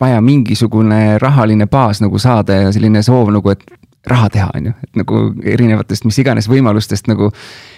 vaja 0.00 0.18
mingisugune 0.20 1.18
rahaline 1.22 1.68
baas 1.70 2.02
nagu 2.02 2.18
saada 2.18 2.64
ja 2.64 2.72
selline 2.74 3.02
soov 3.06 3.30
nagu, 3.32 3.54
et 3.54 3.62
raha 4.06 4.28
teha, 4.30 4.50
on 4.54 4.68
ju, 4.70 4.74
et 4.86 5.00
nagu 5.02 5.22
erinevatest 5.54 6.06
mis 6.06 6.18
iganes 6.22 6.50
võimalustest 6.50 7.10
nagu. 7.10 7.32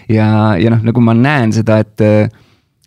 Ja, 0.09 0.29
ja 0.61 0.73
noh, 0.75 0.85
nagu 0.85 1.03
ma 1.05 1.15
näen 1.17 1.53
seda, 1.55 1.81
et, 1.85 2.03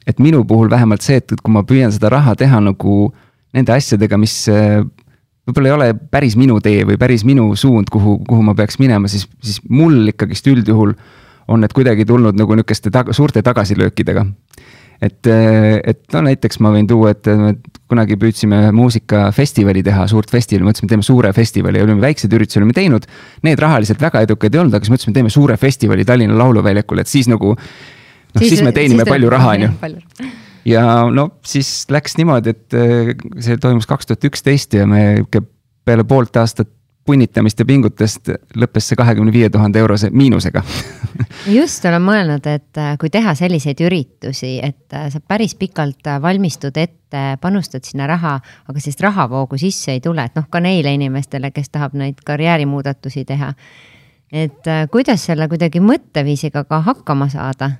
et 0.08 0.20
minu 0.20 0.44
puhul 0.48 0.72
vähemalt 0.72 1.06
see, 1.06 1.22
et, 1.22 1.32
et 1.32 1.42
kui 1.42 1.54
ma 1.54 1.64
püüan 1.68 1.94
seda 1.94 2.12
raha 2.14 2.36
teha 2.40 2.62
nagu 2.64 3.12
nende 3.56 3.74
asjadega, 3.76 4.18
mis 4.20 4.36
äh, 4.52 4.82
võib-olla 5.48 5.72
ei 5.72 5.76
ole 5.76 5.90
päris 6.14 6.38
minu 6.40 6.60
tee 6.64 6.86
või 6.88 7.00
päris 7.02 7.26
minu 7.28 7.50
suund, 7.60 7.92
kuhu, 7.92 8.20
kuhu 8.28 8.46
ma 8.46 8.56
peaks 8.58 8.80
minema, 8.82 9.10
siis, 9.12 9.28
siis 9.44 9.60
mul 9.70 10.14
ikkagist 10.14 10.48
üldjuhul 10.52 10.96
on 11.52 11.64
need 11.64 11.74
kuidagi 11.76 12.06
tulnud 12.08 12.38
nagu 12.38 12.56
nihukeste 12.56 12.92
tag 12.94 13.12
suurte 13.18 13.42
tagasilöökidega. 13.44 14.26
Et, 15.02 15.28
et 15.28 16.02
no 16.14 16.22
näiteks 16.28 16.60
ma 16.62 16.72
võin 16.76 16.90
tuua, 16.90 17.14
et 17.16 17.30
me 17.40 17.56
kunagi 17.92 18.18
püüdsime 18.22 18.60
muusikafestivali 18.76 19.84
teha, 19.86 20.06
suurt 20.12 20.32
festivali, 20.32 20.68
mõtlesime, 20.68 20.92
teeme 20.92 21.06
suure 21.06 21.32
festivali 21.36 21.82
ja 21.82 21.88
olime 21.88 22.04
väikseid 22.04 22.34
üritusi 22.38 22.62
olime 22.62 22.76
teinud. 22.78 23.08
Need 23.48 23.62
rahaliselt 23.62 24.04
väga 24.04 24.24
edukad 24.28 24.54
ei 24.54 24.62
olnud, 24.62 24.78
aga 24.78 24.88
siis 24.88 24.94
mõtlesime, 24.96 25.18
teeme 25.18 25.34
suure 25.34 25.58
festivali 25.62 26.06
Tallinna 26.08 26.38
Lauluväljakul, 26.40 27.04
et 27.04 27.12
siis 27.12 27.32
nagu. 27.32 27.56
noh, 27.58 28.46
siis 28.46 28.62
me 28.64 28.72
teenime 28.76 29.04
siis 29.04 29.12
palju 29.12 29.34
raha, 29.34 29.58
on 29.58 29.68
ju 29.68 30.30
ja 30.66 30.84
no 31.10 31.28
siis 31.48 31.88
läks 31.92 32.18
niimoodi, 32.20 32.54
et 32.54 32.78
äh, 32.78 33.16
see 33.42 33.58
toimus 33.62 33.90
kaks 33.90 34.10
tuhat 34.10 34.30
üksteist 34.30 34.78
ja 34.78 34.86
me 34.90 35.24
peale 35.86 36.06
poolt 36.08 36.38
aastat 36.38 36.70
punnitamist 37.06 37.60
ja 37.60 37.66
pingutust 37.66 38.30
lõppes 38.56 38.92
see 38.92 39.00
kahekümne 39.00 39.34
viie 39.34 39.50
tuhande 39.50 39.80
eurose 39.82 40.10
miinusega 40.14 40.64
just, 41.60 41.86
olen 41.86 42.04
mõelnud, 42.06 42.48
et 42.48 42.82
äh, 42.82 42.96
kui 43.02 43.10
teha 43.14 43.36
selliseid 43.36 43.82
üritusi, 43.86 44.58
et 44.64 44.98
äh, 44.98 45.10
sa 45.14 45.20
päris 45.20 45.56
pikalt 45.60 46.10
valmistud 46.22 46.78
ette, 46.78 47.24
panustad 47.42 47.86
sinna 47.88 48.08
raha, 48.08 48.38
aga 48.70 48.84
siis 48.84 49.00
rahavoogu 49.02 49.60
sisse 49.60 49.96
ei 49.98 50.02
tule, 50.02 50.26
et 50.26 50.38
noh, 50.38 50.48
ka 50.50 50.62
neile 50.64 50.94
inimestele, 50.96 51.52
kes 51.52 51.74
tahab 51.74 51.98
neid 52.00 52.22
karjäärimuudatusi 52.26 53.26
teha. 53.26 53.54
et 54.32 54.68
kuidas 54.92 55.26
selle 55.26 55.48
kuidagi 55.52 55.82
mõtteviisiga 55.84 56.64
ka 56.64 56.80
hakkama 56.86 57.28
saada 57.30 57.74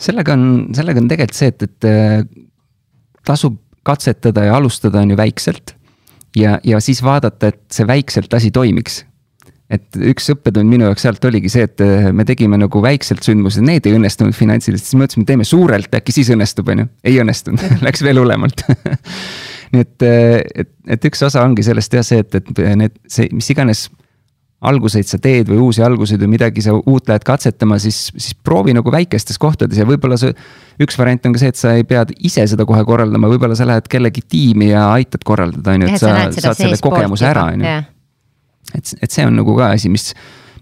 sellega 0.00 0.36
on, 0.36 0.46
sellega 0.76 1.02
on 1.02 1.10
tegelikult 1.10 1.38
see, 1.38 1.52
et, 1.52 1.66
et 1.66 1.88
äh, 1.88 2.24
tasub 3.26 3.58
katsetada 3.86 4.46
ja 4.48 4.56
alustada 4.58 5.02
on 5.04 5.12
ju 5.12 5.18
väikselt. 5.18 5.74
Ja, 6.36 6.58
ja 6.64 6.80
siis 6.82 7.02
vaadata, 7.02 7.50
et 7.50 7.62
see 7.72 7.86
väikselt 7.86 8.34
asi 8.34 8.50
toimiks. 8.54 9.04
et 9.70 9.94
üks 9.94 10.26
õppetund 10.32 10.66
minu 10.66 10.88
jaoks 10.88 11.04
sealt 11.06 11.24
oligi 11.28 11.50
see, 11.52 11.62
et 11.68 11.82
äh, 11.84 12.08
me 12.12 12.24
tegime 12.26 12.58
nagu 12.58 12.82
väikselt 12.82 13.22
sündmused, 13.22 13.62
need 13.62 13.86
ei 13.86 13.94
õnnestunud 13.94 14.34
finantsiliselt, 14.34 14.88
siis 14.88 14.98
mõtlesime, 14.98 15.28
teeme 15.28 15.46
suurelt, 15.46 15.94
äkki 15.94 16.14
siis 16.14 16.32
õnnestub, 16.34 16.72
on 16.74 16.84
ju. 16.84 16.90
ei 17.06 17.20
õnnestunud 17.22 17.78
läks 17.86 18.02
veel 18.02 18.18
hullemalt 18.18 18.66
nii 19.72 19.84
et, 19.86 20.06
äh, 20.06 20.40
et, 20.64 20.72
et 20.96 21.10
üks 21.10 21.22
osa 21.26 21.44
ongi 21.46 21.64
sellest 21.66 21.94
jah, 21.94 22.06
see, 22.06 22.24
et, 22.24 22.34
et 22.40 22.62
need, 22.82 22.98
see, 23.10 23.30
mis 23.34 23.50
iganes 23.54 23.86
alguseid 24.60 25.08
sa 25.08 25.16
teed 25.22 25.48
või 25.48 25.60
uusi 25.64 25.80
alguseid 25.84 26.20
või 26.20 26.34
midagi 26.34 26.62
sa 26.64 26.74
uut 26.76 27.08
lähed 27.08 27.24
katsetama, 27.24 27.78
siis, 27.80 28.10
siis 28.12 28.34
proovi 28.44 28.74
nagu 28.76 28.92
väikestes 28.92 29.40
kohtades 29.40 29.78
ja 29.80 29.86
võib-olla 29.88 30.18
see. 30.20 30.34
üks 30.84 30.98
variant 31.00 31.28
on 31.28 31.36
ka 31.36 31.40
see, 31.40 31.52
et 31.54 31.60
sa 31.60 31.72
ei 31.78 31.86
pea 31.88 32.02
ise 32.18 32.44
seda 32.50 32.66
kohe 32.68 32.82
korraldama, 32.84 33.30
võib-olla 33.32 33.56
sa 33.56 33.68
lähed 33.68 33.88
kellegi 33.88 34.22
tiimi 34.28 34.68
ja 34.74 34.90
aitad 34.92 35.24
korraldada, 35.24 35.76
on 35.76 35.86
ju, 35.86 35.94
et 35.94 36.02
sa, 36.02 36.12
sa 36.28 36.44
saad 36.48 36.60
selle 36.60 36.80
kogemuse 36.82 37.28
ära, 37.30 37.46
on 37.54 37.64
ju. 37.64 37.78
et, 38.76 38.92
et 39.00 39.10
see 39.10 39.24
on 39.24 39.40
nagu 39.40 39.56
ka 39.56 39.72
asi, 39.78 39.92
mis, 39.92 40.10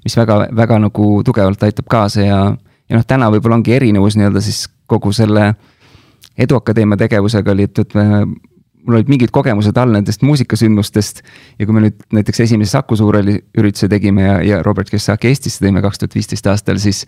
mis 0.05 0.19
väga, 0.21 0.45
väga 0.62 0.78
nagu 0.87 1.11
tugevalt 1.26 1.67
aitab 1.67 1.90
kaasa 1.90 2.23
ja, 2.23 2.43
ja 2.55 3.00
noh, 3.00 3.07
täna 3.07 3.33
võib-olla 3.35 3.59
ongi 3.59 3.75
erinevus 3.81 4.19
nii-öelda 4.19 4.45
siis 4.45 4.67
kogu 4.87 5.12
selle 5.17 5.52
Eduakadeemia 6.38 6.95
tegevusega 7.00 7.50
oli, 7.50 7.64
et, 7.67 7.78
et 7.83 7.95
me 7.99 8.23
mul 8.88 8.97
olid 8.97 9.11
mingid 9.12 9.33
kogemused 9.35 9.76
all 9.76 9.92
nendest 9.92 10.23
muusikasündmustest. 10.25 11.21
ja 11.59 11.66
kui 11.66 11.76
me 11.76 11.85
nüüd 11.85 11.99
näiteks 12.16 12.40
esimese 12.47 12.73
Saku 12.73 12.97
Suurhalli 12.97 13.37
ürituse 13.61 13.88
tegime 13.92 14.25
ja, 14.25 14.38
ja 14.42 14.62
Robert 14.64 14.88
Kiyosaki 14.90 15.28
Eestisse 15.28 15.64
tõime 15.64 15.83
kaks 15.85 16.00
tuhat 16.00 16.16
viisteist 16.16 16.49
aastal, 16.49 16.80
siis. 16.83 17.04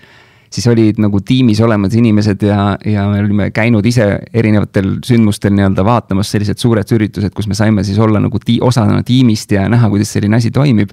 siis 0.51 0.67
olid 0.67 0.99
nagu 0.99 1.21
tiimis 1.23 1.61
olemas 1.63 1.95
inimesed 1.95 2.43
ja, 2.43 2.77
ja 2.85 3.07
me 3.09 3.21
olime 3.23 3.51
käinud 3.55 3.87
ise 3.87 4.19
erinevatel 4.35 4.97
sündmustel 5.07 5.55
nii-öelda 5.55 5.85
vaatamas 5.87 6.31
sellised 6.35 6.59
suured 6.59 6.93
üritused, 6.97 7.33
kus 7.33 7.47
me 7.47 7.55
saime 7.55 7.85
siis 7.87 7.99
olla 7.99 8.21
nagu 8.21 8.39
ti 8.45 8.59
osana 8.61 9.03
tiimist 9.07 9.53
ja 9.55 9.69
näha, 9.71 9.89
kuidas 9.89 10.13
selline 10.13 10.37
asi 10.37 10.51
toimib. 10.51 10.91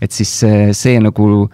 et 0.00 0.12
siis 0.12 0.32
see, 0.40 0.72
see 0.72 1.00
nagu 1.00 1.48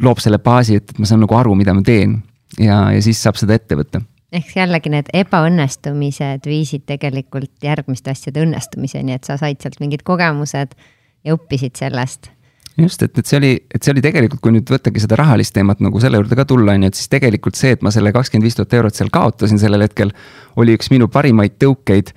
loob 0.00 0.18
selle 0.18 0.38
baasi, 0.38 0.76
et, 0.76 0.90
et 0.90 0.98
ma 0.98 1.06
saan 1.06 1.22
nagu 1.24 1.34
aru, 1.38 1.54
mida 1.54 1.74
ma 1.74 1.82
teen 1.86 2.18
ja, 2.58 2.90
ja 2.92 3.00
siis 3.02 3.22
saab 3.22 3.38
seda 3.40 3.54
ette 3.54 3.78
võtta 3.78 4.02
ehk 4.32 4.56
jällegi 4.56 4.92
need 4.92 5.10
ebaõnnestumised 5.22 6.46
viisid 6.46 6.86
tegelikult 6.88 7.64
järgmiste 7.64 8.12
asjade 8.14 8.44
õnnestumiseni, 8.44 9.16
et 9.16 9.26
sa 9.26 9.38
said 9.40 9.62
sealt 9.62 9.80
mingid 9.82 10.04
kogemused 10.06 10.76
ja 11.24 11.34
õppisid 11.36 11.80
sellest 11.80 12.30
just, 12.78 13.02
et, 13.02 13.18
et 13.18 13.26
see 13.26 13.38
oli, 13.40 13.52
et 13.74 13.82
see 13.82 13.92
oli 13.94 14.02
tegelikult, 14.04 14.40
kui 14.44 14.54
nüüd 14.54 14.70
võttagi 14.70 15.02
seda 15.02 15.18
rahalist 15.20 15.54
teemat 15.56 15.82
nagu 15.84 16.00
selle 16.02 16.20
juurde 16.20 16.38
ka 16.38 16.46
tulla, 16.48 16.76
on 16.76 16.86
ju, 16.86 16.92
et 16.92 16.98
siis 16.98 17.10
tegelikult 17.12 17.58
see, 17.58 17.74
et 17.76 17.84
ma 17.84 17.92
selle 17.94 18.12
kakskümmend 18.14 18.46
viis 18.46 18.56
tuhat 18.58 18.76
eurot 18.78 18.96
seal 18.96 19.12
kaotasin 19.12 19.60
sellel 19.60 19.84
hetkel. 19.84 20.14
oli 20.56 20.76
üks 20.78 20.90
minu 20.92 21.08
parimaid 21.12 21.58
tõukeid 21.60 22.14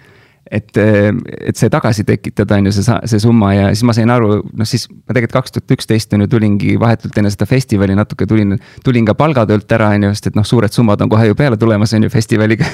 et, 0.54 0.78
et 0.78 1.58
see 1.58 1.70
tagasi 1.74 2.06
tekitada, 2.08 2.60
on 2.60 2.70
ju, 2.70 2.74
see, 2.76 2.98
see 3.10 3.22
summa 3.22 3.52
ja 3.56 3.70
siis 3.72 3.84
ma 3.88 3.96
sain 3.98 4.12
aru, 4.14 4.36
noh 4.54 4.70
siis 4.70 4.86
ma 4.92 5.16
tegelikult 5.16 5.40
kaks 5.40 5.56
tuhat 5.56 5.74
üksteist 5.78 6.14
on 6.14 6.26
ju 6.26 6.30
tulingi 6.30 6.76
vahetult 6.82 7.18
enne 7.18 7.32
seda 7.34 7.48
festivali 7.50 7.96
natuke 7.98 8.28
tulin, 8.30 8.58
tulin 8.86 9.08
ka 9.08 9.16
palgatöölt 9.18 9.72
ära, 9.78 9.90
on 9.98 10.08
ju, 10.08 10.12
sest 10.14 10.30
et 10.32 10.38
noh, 10.38 10.46
suured 10.48 10.74
summad 10.76 11.02
on 11.02 11.12
kohe 11.12 11.32
ju 11.32 11.38
peale 11.40 11.58
tulemas, 11.60 11.96
on 11.98 12.06
ju, 12.06 12.12
festivaliga 12.14 12.68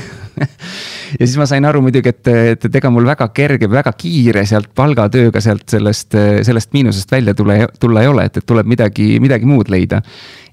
ja 1.20 1.22
siis 1.24 1.38
ma 1.40 1.48
sain 1.50 1.68
aru 1.70 1.84
muidugi, 1.86 2.12
et, 2.12 2.32
et, 2.34 2.68
et 2.70 2.80
ega 2.82 2.92
mul 2.94 3.08
väga 3.08 3.30
kerge, 3.36 3.72
väga 3.72 3.96
kiire 4.00 4.44
sealt 4.50 4.74
palgatööga 4.76 5.42
sealt 5.44 5.68
sellest, 5.72 6.20
sellest 6.48 6.76
miinusest 6.76 7.16
välja 7.16 7.36
tule, 7.38 7.62
tulla 7.80 8.04
ei 8.04 8.12
ole, 8.12 8.28
et, 8.28 8.42
et 8.42 8.50
tuleb 8.50 8.68
midagi, 8.70 9.14
midagi 9.24 9.48
muud 9.50 9.72
leida. 9.72 10.04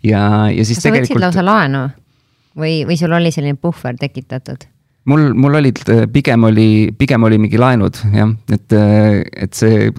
ja, 0.04 0.23
ja 0.52 0.64
siis 0.64 0.78
Kas 0.78 0.88
tegelikult. 0.90 1.11
sa 1.11 1.18
võtsid 1.18 1.26
lausa 1.26 1.47
laenu 1.47 1.85
või, 2.56 2.78
või 2.87 3.02
sul 3.02 3.18
oli 3.18 3.35
selline 3.35 3.59
puhver 3.61 3.99
tekitatud? 3.99 4.71
Mul, 5.11 5.27
mul 5.39 5.59
olid, 5.61 5.81
pigem 6.13 6.47
oli, 6.49 6.69
pigem 6.99 7.27
oli 7.27 7.39
mingi 7.41 7.59
laenud 7.61 7.99
jah, 8.15 8.33
et, 8.55 8.77
et 9.47 9.57
see 9.57 9.91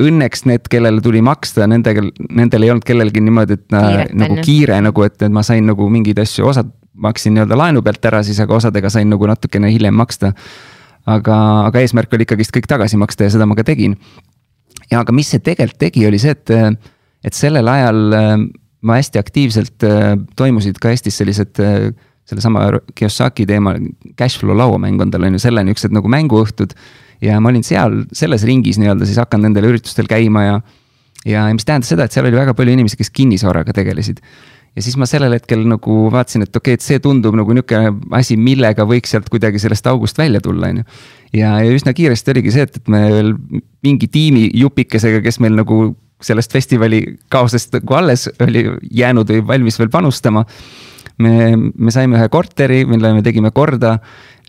õnneks 0.00 0.44
need, 0.48 0.68
kellele 0.72 1.02
tuli 1.04 1.20
maksta, 1.24 1.68
nendega, 1.70 2.04
nendel 2.30 2.66
ei 2.66 2.72
olnud 2.74 2.86
kellelgi 2.86 3.22
niimoodi, 3.24 3.58
et 3.58 3.66
Kiiret, 3.74 4.14
nagu 4.14 4.38
enne. 4.38 4.46
kiire 4.46 4.80
nagu, 4.84 5.06
et, 5.06 5.16
et 5.20 5.34
ma 5.34 5.44
sain 5.46 5.66
nagu 5.68 5.88
mingeid 5.92 6.22
asju, 6.24 6.46
osad 6.50 6.70
maksin 6.94 7.34
nii-öelda 7.36 7.58
laenu 7.58 7.82
pealt 7.84 8.08
ära, 8.08 8.22
siis 8.26 8.38
aga 8.42 8.56
osadega 8.56 8.90
sain 8.92 9.10
nagu 9.10 9.28
natukene 9.28 9.72
hiljem 9.72 9.96
maksta. 9.98 10.32
aga, 11.10 11.36
aga 11.68 11.84
eesmärk 11.84 12.14
oli 12.16 12.24
ikkagist 12.24 12.54
kõik 12.54 12.68
tagasi 12.70 12.96
maksta 13.00 13.26
ja 13.26 13.34
seda 13.34 13.46
ma 13.46 13.56
ka 13.58 13.66
tegin. 13.66 13.98
ja 14.90 15.02
aga 15.02 15.12
mis 15.12 15.28
see 15.30 15.42
tegelikult 15.44 15.80
tegi, 15.82 16.06
oli 16.06 16.20
see, 16.22 16.32
et, 16.32 16.80
et 17.24 17.34
sellel 17.36 17.68
ajal 17.68 18.00
ma 18.84 18.98
hästi 19.00 19.18
aktiivselt 19.20 19.84
toimusid 20.36 20.78
ka 20.80 20.92
Eestis 20.92 21.16
sellised 21.20 21.60
sellesama 22.28 22.68
Kiyosaki 22.94 23.46
teema, 23.46 23.74
cashflow 24.18 24.56
lauamäng 24.56 25.00
on 25.02 25.10
tal 25.10 25.26
on 25.26 25.36
ju 25.36 25.42
selle 25.42 25.64
niuksed 25.66 25.92
nagu 25.94 26.08
mänguõhtud. 26.08 26.72
ja 27.22 27.38
ma 27.40 27.48
olin 27.48 27.64
seal 27.64 28.02
selles 28.12 28.42
ringis 28.44 28.78
nii-öelda 28.80 29.06
siis 29.08 29.20
hakanud 29.20 29.48
nendel 29.48 29.70
üritustel 29.70 30.08
käima 30.10 30.42
ja. 30.44 30.56
ja, 31.24 31.44
mis 31.54 31.64
tähendas 31.64 31.88
seda, 31.92 32.04
et 32.04 32.12
seal 32.12 32.26
oli 32.26 32.36
väga 32.36 32.54
palju 32.54 32.74
inimesi, 32.74 32.98
kes 33.00 33.10
kinnisvaraga 33.14 33.72
tegelesid. 33.76 34.20
ja 34.76 34.82
siis 34.82 34.96
ma 35.00 35.06
sellel 35.06 35.36
hetkel 35.36 35.66
nagu 35.68 35.98
vaatasin, 36.12 36.46
et 36.48 36.56
okei 36.56 36.74
okay,, 36.74 36.80
et 36.80 36.86
see 36.86 37.02
tundub 37.02 37.36
nagu 37.38 37.52
nihuke 37.52 37.82
asi, 38.18 38.36
millega 38.36 38.88
võiks 38.88 39.12
sealt 39.14 39.28
kuidagi 39.32 39.60
sellest 39.62 39.86
august 39.92 40.18
välja 40.18 40.40
tulla, 40.40 40.72
on 40.72 40.80
ju. 40.80 40.88
ja, 41.40 41.58
ja 41.60 41.76
üsna 41.76 41.92
kiiresti 41.96 42.34
oligi 42.34 42.56
see, 42.56 42.64
et, 42.68 42.80
et 42.80 42.88
me 42.88 43.04
mingi 43.84 44.08
tiimi 44.08 44.48
jupikesega, 44.54 45.20
kes 45.24 45.40
meil 45.44 45.60
nagu 45.60 45.92
sellest 46.24 46.56
festivali 46.56 47.04
kaosest 47.28 47.74
nagu 47.76 47.94
alles 48.00 48.30
oli 48.40 48.64
jäänud 48.90 49.28
või 49.28 49.46
valmis 49.46 49.78
veel 49.78 49.92
panustama 49.92 50.44
me, 51.22 51.34
me 51.56 51.94
saime 51.94 52.18
ühe 52.18 52.30
korteri, 52.32 52.84
mille 52.88 53.12
me 53.14 53.22
tegime 53.26 53.52
korda 53.54 53.98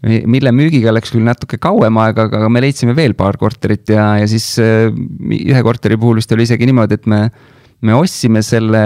mille 0.04 0.52
müügiga 0.54 0.92
läks 0.94 1.14
küll 1.14 1.26
natuke 1.26 1.58
kauem 1.62 1.98
aega, 2.04 2.28
aga 2.28 2.50
me 2.52 2.62
leidsime 2.62 2.94
veel 2.98 3.16
paar 3.18 3.40
korterit 3.42 3.90
ja, 3.90 4.16
ja 4.20 4.28
siis 4.30 4.48
äh, 4.62 4.90
ühe 4.92 5.62
korteri 5.66 5.98
puhul 5.98 6.20
vist 6.20 6.34
oli 6.36 6.46
isegi 6.46 6.68
niimoodi, 6.70 7.00
et 7.00 7.08
me, 7.10 7.22
me 7.86 7.96
ostsime 7.98 8.44
selle, 8.46 8.84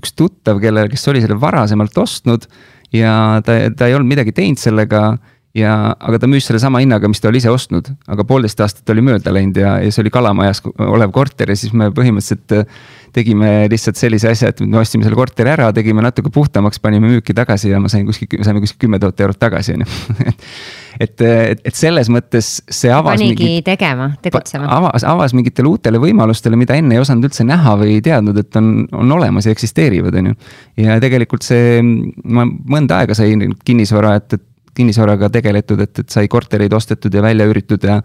üks 0.00 0.14
tuttav, 0.16 0.58
kelle, 0.62 0.88
kes 0.90 1.06
oli 1.12 1.22
selle 1.22 1.38
varasemalt 1.40 1.98
ostnud 2.02 2.48
ja 2.96 3.12
ta, 3.46 3.58
ta 3.76 3.90
ei 3.90 3.94
olnud 3.94 4.10
midagi 4.10 4.34
teinud 4.34 4.58
sellega 4.60 5.12
ja, 5.56 5.74
aga 5.98 6.20
ta 6.22 6.30
müüs 6.30 6.46
selle 6.46 6.60
sama 6.62 6.82
hinnaga, 6.82 7.08
mis 7.10 7.22
ta 7.22 7.30
oli 7.30 7.40
ise 7.42 7.50
ostnud, 7.50 7.90
aga 8.10 8.26
poolteist 8.26 8.60
aastat 8.62 8.90
oli 8.94 9.02
mööda 9.06 9.32
läinud 9.34 9.58
ja, 9.58 9.76
ja 9.82 9.90
see 9.90 10.04
oli 10.04 10.12
Kalamajas 10.14 10.62
olev 10.86 11.12
korter 11.14 11.50
ja 11.50 11.58
siis 11.58 11.74
me 11.74 11.90
põhimõtteliselt 11.94 12.70
tegime 13.14 13.66
lihtsalt 13.70 13.98
sellise 13.98 14.30
asja, 14.30 14.52
et 14.52 14.60
me 14.62 14.78
ostsime 14.80 15.02
selle 15.02 15.18
korteri 15.18 15.50
ära, 15.50 15.70
tegime 15.74 16.02
natuke 16.04 16.30
puhtamaks, 16.30 16.78
panime 16.82 17.10
müüki 17.10 17.34
tagasi 17.34 17.72
ja 17.72 17.80
ma 17.82 17.90
sain 17.90 18.06
kuskil, 18.06 18.38
saime 18.46 18.62
kuskil 18.62 18.86
kümme 18.86 19.00
tuhat 19.02 19.20
eurot 19.24 19.40
tagasi, 19.40 19.74
on 19.74 19.82
ju. 19.82 20.28
et, 21.04 21.16
et, 21.24 21.64
et 21.66 21.74
selles 21.76 22.10
mõttes 22.12 22.52
see 22.62 22.92
avas. 22.94 23.18
panigi 23.18 23.34
mingi, 23.34 23.64
tegema, 23.66 24.12
tegutsema. 24.22 24.68
avas, 24.76 25.06
avas 25.08 25.34
mingitele 25.34 25.72
uutele 25.72 25.98
võimalustele, 26.02 26.58
mida 26.60 26.78
enne 26.78 26.94
ei 26.94 27.02
osanud 27.02 27.26
üldse 27.26 27.46
näha 27.48 27.74
või 27.80 27.96
ei 27.96 28.04
teadnud, 28.06 28.38
et 28.38 28.60
on, 28.60 28.70
on 29.02 29.16
olemas 29.18 29.48
ja 29.48 29.56
eksisteerivad, 29.56 30.20
on 30.22 30.30
ju. 30.30 30.38
ja 30.86 31.00
tegelikult 31.02 31.46
see, 31.46 31.80
ma 31.82 32.46
mõnda 32.46 33.02
aega 33.02 33.18
sain 33.18 33.42
kinnisvara, 33.66 34.14
et, 34.22 34.38
et 34.38 34.46
kinnisvaraga 34.80 35.30
tegeletud, 35.32 35.84
et, 35.84 36.02
et 36.02 36.12
sai 36.12 36.28
kortereid 36.32 36.72
ostetud 36.76 37.14
ja 37.14 37.24
välja 37.24 37.46
üüritud 37.50 37.84
ja. 37.86 38.00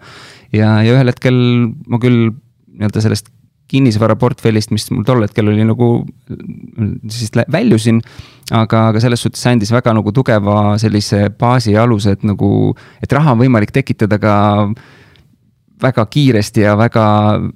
ja, 0.52 0.76
ja 0.84 0.98
ühel 0.98 1.12
hetkel 1.12 1.40
ma 1.88 2.00
küll 2.02 2.28
nii-öelda 2.76 3.02
sellest 3.04 3.32
kinnisvaraportfellist, 3.70 4.70
mis 4.70 4.86
mul 4.92 5.04
tol 5.06 5.24
hetkel 5.24 5.50
oli 5.50 5.64
nagu, 5.66 5.88
siis 7.10 7.32
väljusin. 7.52 7.98
aga, 8.54 8.88
aga 8.92 9.00
selles 9.02 9.24
suhtes 9.24 9.42
andis 9.50 9.72
väga 9.74 9.90
nagu 9.96 10.12
tugeva 10.14 10.76
sellise 10.78 11.26
baasi 11.34 11.74
ja 11.74 11.82
aluse, 11.82 12.14
et 12.14 12.22
nagu, 12.22 12.76
et 13.02 13.12
raha 13.12 13.34
on 13.34 13.42
võimalik 13.42 13.74
tekitada 13.74 14.20
ka 14.22 14.36
väga 15.82 16.06
kiiresti 16.06 16.62
ja 16.62 16.76
väga, 16.78 17.06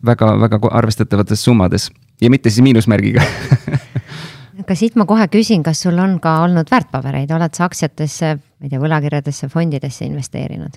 väga, 0.04 0.32
väga 0.40 0.60
arvestatavates 0.82 1.44
summades 1.44 1.90
ja 2.20 2.30
mitte 2.30 2.50
siis 2.50 2.64
miinusmärgiga 2.66 3.22
aga 4.60 4.76
siit 4.76 4.98
ma 4.98 5.06
kohe 5.08 5.28
küsin, 5.32 5.62
kas 5.66 5.84
sul 5.86 5.98
on 5.98 6.18
ka 6.22 6.40
olnud 6.44 6.68
väärtpabereid, 6.70 7.30
oled 7.34 7.54
sa 7.56 7.68
aktsiatesse, 7.70 8.34
ma 8.60 8.68
ei 8.68 8.72
tea, 8.72 8.82
võlakirjadesse, 8.82 9.48
fondidesse 9.52 10.04
investeerinud? 10.04 10.76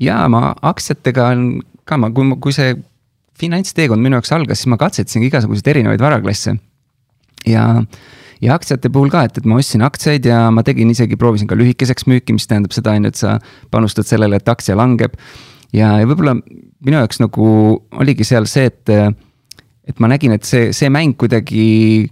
ja 0.00 0.22
ma 0.32 0.54
aktsiatega 0.70 1.26
on 1.34 1.44
ka 1.84 1.98
ma, 2.00 2.12
kui 2.14 2.30
kui 2.40 2.54
see 2.56 2.72
finantsteekond 3.40 4.02
minu 4.04 4.18
jaoks 4.18 4.32
algas, 4.36 4.62
siis 4.62 4.70
ma 4.70 4.78
katsetasin 4.80 5.24
igasuguseid 5.28 5.70
erinevaid 5.74 6.02
varaklasse. 6.02 6.56
ja, 7.48 7.64
ja 8.40 8.56
aktsiate 8.56 8.90
puhul 8.92 9.12
ka, 9.12 9.24
et, 9.28 9.40
et 9.40 9.48
ma 9.48 9.58
ostsin 9.60 9.84
aktsiaid 9.86 10.28
ja 10.28 10.42
ma 10.54 10.64
tegin 10.66 10.92
isegi, 10.92 11.18
proovisin 11.20 11.48
ka 11.50 11.58
lühikeseks 11.58 12.06
müüki, 12.10 12.36
mis 12.36 12.48
tähendab 12.50 12.76
seda, 12.76 12.94
on 12.96 13.08
ju, 13.08 13.14
et 13.14 13.20
sa 13.20 13.38
panustad 13.72 14.08
sellele, 14.08 14.40
et 14.40 14.52
aktsia 14.52 14.76
langeb. 14.78 15.16
ja, 15.72 15.96
ja 16.00 16.06
võib-olla 16.08 16.36
minu 16.38 16.96
jaoks 16.96 17.20
nagu 17.22 17.48
oligi 18.00 18.26
seal 18.28 18.48
see, 18.50 18.70
et, 18.70 18.94
et 19.88 20.00
ma 20.00 20.12
nägin, 20.12 20.36
et 20.36 20.48
see, 20.48 20.70
see 20.76 20.92
mäng 20.92 21.16
kuidagi 21.20 22.10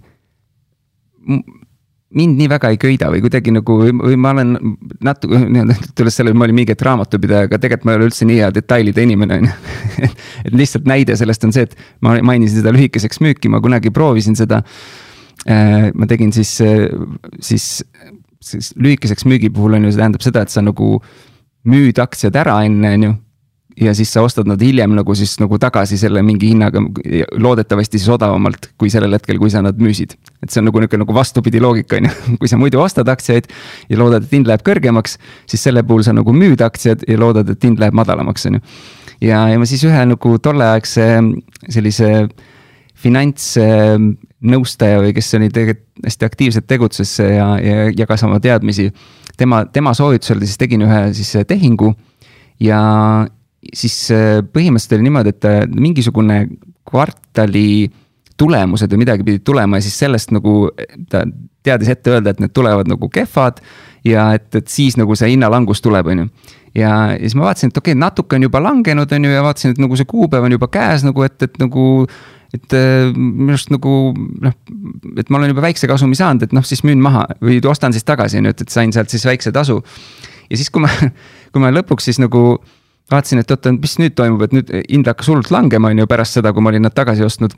mind 2.17 2.39
nii 2.39 2.49
väga 2.49 2.71
ei 2.73 2.79
köida 2.81 3.09
või 3.13 3.21
kuidagi 3.21 3.51
nagu 3.53 3.75
või 3.85 4.15
ma 4.17 4.31
olen 4.33 4.55
natuke 5.05 5.41
nii-öelda 5.43 5.75
tulles 5.97 6.15
sellele, 6.17 6.37
ma 6.37 6.47
olin 6.47 6.57
mingi 6.57 6.73
hetk 6.73 6.81
raamatupidaja, 6.87 7.49
aga 7.49 7.59
tegelikult 7.61 7.85
ma 7.85 7.93
ei 7.93 7.99
ole 7.99 8.09
üldse 8.09 8.27
nii 8.29 8.39
hea 8.39 8.49
detailide 8.55 9.05
inimene 9.05 9.37
on 9.37 9.49
ju. 9.49 9.53
et 10.49 10.57
lihtsalt 10.57 10.89
näide 10.89 11.17
sellest 11.19 11.45
on 11.45 11.53
see, 11.55 11.67
et 11.69 11.77
ma 12.05 12.15
mainisin 12.25 12.63
seda 12.63 12.73
lühikeseks 12.73 13.21
müüki, 13.25 13.51
ma 13.53 13.61
kunagi 13.61 13.93
proovisin 13.93 14.37
seda. 14.39 14.63
Äh, 15.45 15.89
ma 15.93 16.09
tegin 16.09 16.33
siis, 16.35 16.55
siis, 17.45 17.69
siis 18.43 18.73
lühikeseks 18.75 19.29
müügi 19.29 19.53
puhul 19.53 19.77
on 19.77 19.85
ju, 19.85 19.93
see 19.93 20.01
tähendab 20.01 20.25
seda, 20.25 20.43
et 20.43 20.53
sa 20.53 20.65
nagu 20.65 20.97
müüd 21.69 22.01
aktsiad 22.01 22.35
ära 22.41 22.57
enne, 22.65 22.95
on 22.97 23.05
ju 23.05 23.15
ja 23.79 23.93
siis 23.95 24.11
sa 24.13 24.21
ostad 24.25 24.47
nad 24.49 24.61
hiljem 24.61 24.91
nagu 24.97 25.15
siis 25.15 25.37
nagu 25.39 25.57
tagasi 25.61 25.97
selle 25.99 26.21
mingi 26.25 26.51
hinnaga, 26.51 26.81
loodetavasti 27.39 27.99
siis 27.99 28.09
odavamalt 28.11 28.71
kui 28.79 28.91
sellel 28.91 29.15
hetkel, 29.15 29.39
kui 29.39 29.51
sa 29.51 29.61
nad 29.63 29.79
müüsid. 29.79 30.15
et 30.43 30.51
see 30.51 30.61
on 30.61 30.69
nagu 30.69 30.81
nihuke 30.81 30.99
nagu 30.99 31.15
vastupidi 31.15 31.61
loogika 31.63 31.99
on 31.99 32.09
ju, 32.09 32.13
kui 32.41 32.51
sa 32.51 32.59
muidu 32.59 32.81
ostad 32.83 33.07
aktsiaid 33.07 33.47
ja 33.89 33.99
loodad, 33.99 34.27
et 34.27 34.35
hind 34.35 34.49
läheb 34.49 34.63
kõrgemaks, 34.67 35.17
siis 35.49 35.63
selle 35.63 35.83
puhul 35.83 36.03
sa 36.03 36.15
nagu 36.15 36.33
müüd 36.35 36.63
aktsiad 36.65 37.07
ja 37.07 37.19
loodad, 37.19 37.49
et 37.49 37.63
hind 37.63 37.79
läheb 37.79 37.95
madalamaks, 37.95 38.49
on 38.49 38.59
ju. 38.59 38.65
ja, 39.29 39.45
ja 39.53 39.59
ma 39.59 39.69
siis 39.69 39.83
ühe 39.87 40.05
nagu 40.11 40.35
tolleaegse 40.43 41.07
sellise 41.69 42.11
finantsnõustaja 42.99 44.99
või 44.99 45.15
kes 45.15 45.33
oli 45.39 45.51
tegelikult 45.55 45.85
hästi 45.99 46.25
aktiivselt 46.25 46.67
tegutses 46.67 47.17
ja, 47.19 47.47
ja 47.59 47.89
jagas 47.95 48.23
oma 48.23 48.39
teadmisi. 48.39 48.91
tema, 49.37 49.65
tema 49.65 49.93
soovitusel 49.93 50.39
siis 50.43 50.57
tegin 50.57 50.87
ühe 50.87 51.01
siis 51.13 51.33
tehingu 51.47 51.93
ja, 52.59 52.79
siis 53.73 53.95
äh, 54.15 54.39
põhimõtteliselt 54.45 54.97
oli 54.97 55.07
niimoodi, 55.07 55.35
et 55.35 55.47
äh, 55.49 55.61
mingisugune 55.69 56.45
kvartali 56.89 57.89
tulemused 58.39 58.91
või 58.93 59.03
midagi 59.03 59.25
pidid 59.27 59.43
tulema 59.45 59.79
ja 59.79 59.85
siis 59.85 59.97
sellest 59.99 60.31
nagu 60.31 60.69
ta 61.11 61.25
teadis 61.65 61.91
ette 61.91 62.13
öelda, 62.13 62.31
et 62.31 62.39
need 62.39 62.53
tulevad 62.55 62.89
nagu 62.89 63.09
kehvad. 63.11 63.59
ja 64.07 64.29
et, 64.33 64.47
et 64.55 64.67
siis 64.71 64.95
nagu 64.95 65.15
see 65.19 65.33
hinnalangus 65.33 65.81
tuleb, 65.83 66.07
on 66.07 66.23
ju. 66.23 66.27
ja, 66.79 66.91
ja 67.11 67.19
siis 67.19 67.35
ma 67.35 67.49
vaatasin, 67.49 67.73
et 67.73 67.77
okei 67.77 67.91
okay,, 67.91 67.99
natuke 67.99 68.37
on 68.37 68.47
juba 68.47 68.61
langenud, 68.63 69.11
on 69.11 69.25
ju, 69.25 69.31
ja 69.31 69.43
vaatasin, 69.43 69.75
et 69.75 69.81
nagu 69.83 69.97
see 69.99 70.07
kuupäev 70.07 70.47
on 70.47 70.55
juba 70.55 70.69
käes 70.71 71.03
nagu, 71.03 71.25
et, 71.27 71.35
et 71.43 71.59
nagu 71.59 71.85
et 72.55 72.73
äh, 72.73 73.11
minu 73.13 73.53
arust 73.53 73.73
nagu 73.73 73.95
noh, 74.15 74.55
et 75.19 75.29
ma 75.29 75.37
olen 75.37 75.51
juba 75.51 75.67
väikse 75.67 75.89
kasumi 75.91 76.17
saanud, 76.17 76.47
et 76.47 76.55
noh, 76.55 76.65
siis 76.65 76.81
müün 76.87 77.03
maha 77.03 77.27
või 77.43 77.59
ostan 77.69 77.93
siis 77.93 78.07
tagasi, 78.07 78.39
on 78.39 78.49
ju, 78.49 78.55
et, 78.55 78.63
et 78.65 78.73
sain 78.73 78.93
sealt 78.95 79.11
siis 79.11 79.27
väikse 79.27 79.51
tasu. 79.53 79.81
ja 80.49 80.57
siis, 80.57 80.71
kui 80.71 80.81
ma, 80.81 80.89
kui 81.51 81.61
ma 81.61 81.73
lõpuks 81.75 82.09
siis 82.09 82.23
nagu 82.23 82.61
vaatasin, 83.11 83.43
et 83.43 83.51
oota, 83.51 83.73
mis 83.75 83.97
nüüd 84.01 84.15
toimub, 84.17 84.45
et 84.45 84.55
nüüd 84.55 84.71
hind 84.85 85.09
hakkas 85.09 85.29
hullult 85.31 85.51
langema, 85.53 85.91
on 85.91 86.03
ju, 86.03 86.07
pärast 86.09 86.39
seda, 86.39 86.53
kui 86.53 86.63
ma 86.63 86.73
olin 86.73 86.87
nad 86.87 86.95
tagasi 86.95 87.25
ostnud. 87.25 87.57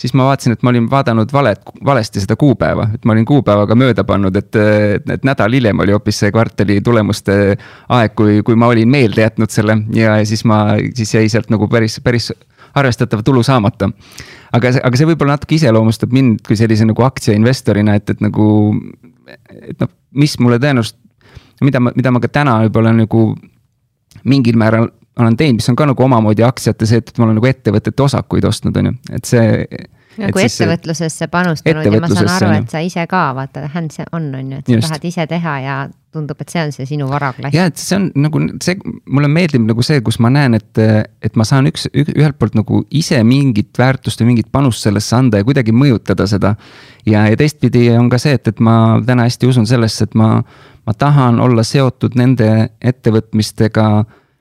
siis 0.00 0.14
ma 0.16 0.24
vaatasin, 0.24 0.54
et 0.56 0.62
ma 0.64 0.70
olin 0.72 0.86
vaadanud 0.90 1.32
valet, 1.32 1.60
valesti 1.84 2.22
seda 2.22 2.36
kuupäeva, 2.40 2.86
et 2.94 3.04
ma 3.04 3.12
olin 3.12 3.24
kuupäevaga 3.28 3.74
mööda 3.76 4.04
pannud, 4.08 4.36
et, 4.36 4.56
et, 4.56 5.10
et 5.12 5.26
nädal 5.28 5.52
hiljem 5.52 5.82
oli 5.84 5.92
hoopis 5.92 6.22
see 6.22 6.32
kvartali 6.32 6.78
tulemuste 6.80 7.34
aeg, 7.88 8.14
kui, 8.16 8.38
kui 8.46 8.56
ma 8.56 8.70
olin 8.72 8.88
meelde 8.88 9.26
jätnud 9.26 9.52
selle 9.52 9.76
ja, 9.92 10.16
siis 10.24 10.46
ma, 10.48 10.62
siis 10.96 11.12
jäi 11.14 11.28
sealt 11.28 11.52
nagu 11.52 11.68
päris, 11.68 11.98
päris 12.00 12.30
arvestatav 12.74 13.22
tulu 13.26 13.42
saamata. 13.42 13.90
aga 14.52 14.72
aga 14.82 14.96
see 14.96 15.10
võib-olla 15.12 15.36
natuke 15.36 15.58
iseloomustab 15.58 16.16
mind 16.16 16.40
kui 16.46 16.56
sellise 16.56 16.88
nagu 16.88 17.04
aktsiainvestorina, 17.04 17.94
et, 18.00 18.10
et 18.10 18.24
nagu, 18.24 18.48
et 19.52 19.78
noh, 19.80 19.92
mis 20.16 20.38
mulle 20.40 20.58
tõenäoliselt, 20.62 20.98
mida 21.60 21.80
ma, 21.80 21.92
mida 21.96 22.10
ma 22.10 22.24
ka 22.24 22.32
täna 22.40 22.56
võib-olla 22.64 22.96
nagu 22.96 23.34
mingil 24.24 24.58
määral 24.60 24.90
olen 25.20 25.36
teinud, 25.36 25.60
mis 25.60 25.68
on 25.68 25.78
ka 25.78 25.86
nagu 25.90 26.04
omamoodi 26.04 26.44
aktsiate 26.46 26.88
see, 26.88 27.00
et 27.02 27.16
ma 27.18 27.28
olen 27.28 27.40
nagu 27.40 27.50
ettevõtete 27.50 28.06
osakuid 28.06 28.46
ostnud, 28.48 28.76
on 28.80 28.90
ju, 28.90 28.98
et 29.16 29.28
see. 29.28 29.46
nagu 30.20 30.42
ettevõtlusesse 30.42 31.30
panustanud 31.32 31.86
ja 31.86 32.02
ma 32.02 32.10
saan 32.10 32.28
aru, 32.34 32.50
et 32.60 32.72
sa 32.72 32.82
ise 32.84 33.06
ka 33.10 33.30
vaata, 33.36 33.68
hands 33.74 34.02
on, 34.10 34.28
on 34.34 34.52
ju, 34.52 34.60
et 34.60 34.66
sa 34.66 34.76
Just. 34.76 34.88
tahad 34.88 35.08
ise 35.10 35.26
teha 35.30 35.56
ja 35.64 35.80
tundub, 36.10 36.40
et 36.42 36.50
see 36.50 36.62
on 36.66 36.72
see 36.74 36.86
sinu 36.88 37.06
varaklass. 37.10 37.54
ja, 37.54 37.68
et 37.70 37.78
see 37.78 37.96
on 37.96 38.08
nagu 38.18 38.42
see, 38.62 38.78
mulle 39.06 39.30
meeldib 39.30 39.62
nagu 39.68 39.84
see, 39.86 40.00
kus 40.06 40.18
ma 40.22 40.32
näen, 40.34 40.56
et, 40.58 40.80
et 41.22 41.38
ma 41.38 41.46
saan 41.46 41.70
üks, 41.70 41.86
ühelt 41.94 42.38
poolt 42.40 42.58
nagu 42.58 42.82
ise 42.90 43.20
mingit 43.26 43.78
väärtust 43.78 44.22
või 44.22 44.32
mingit 44.32 44.50
panust 44.52 44.82
sellesse 44.86 45.14
anda 45.16 45.40
ja 45.40 45.46
kuidagi 45.46 45.74
mõjutada 45.74 46.26
seda. 46.30 46.56
ja, 47.06 47.28
ja 47.30 47.38
teistpidi 47.38 47.86
on 47.94 48.10
ka 48.10 48.18
see, 48.22 48.34
et, 48.38 48.50
et 48.50 48.60
ma 48.60 48.74
täna 49.06 49.28
hästi 49.28 49.50
usun 49.50 49.70
sellesse, 49.70 50.10
et 50.10 50.18
ma, 50.18 50.40
ma 50.86 50.94
tahan 50.94 51.40
olla 51.40 51.62
seotud 51.66 52.16
nende 52.18 52.70
ettevõtmistega 52.80 53.86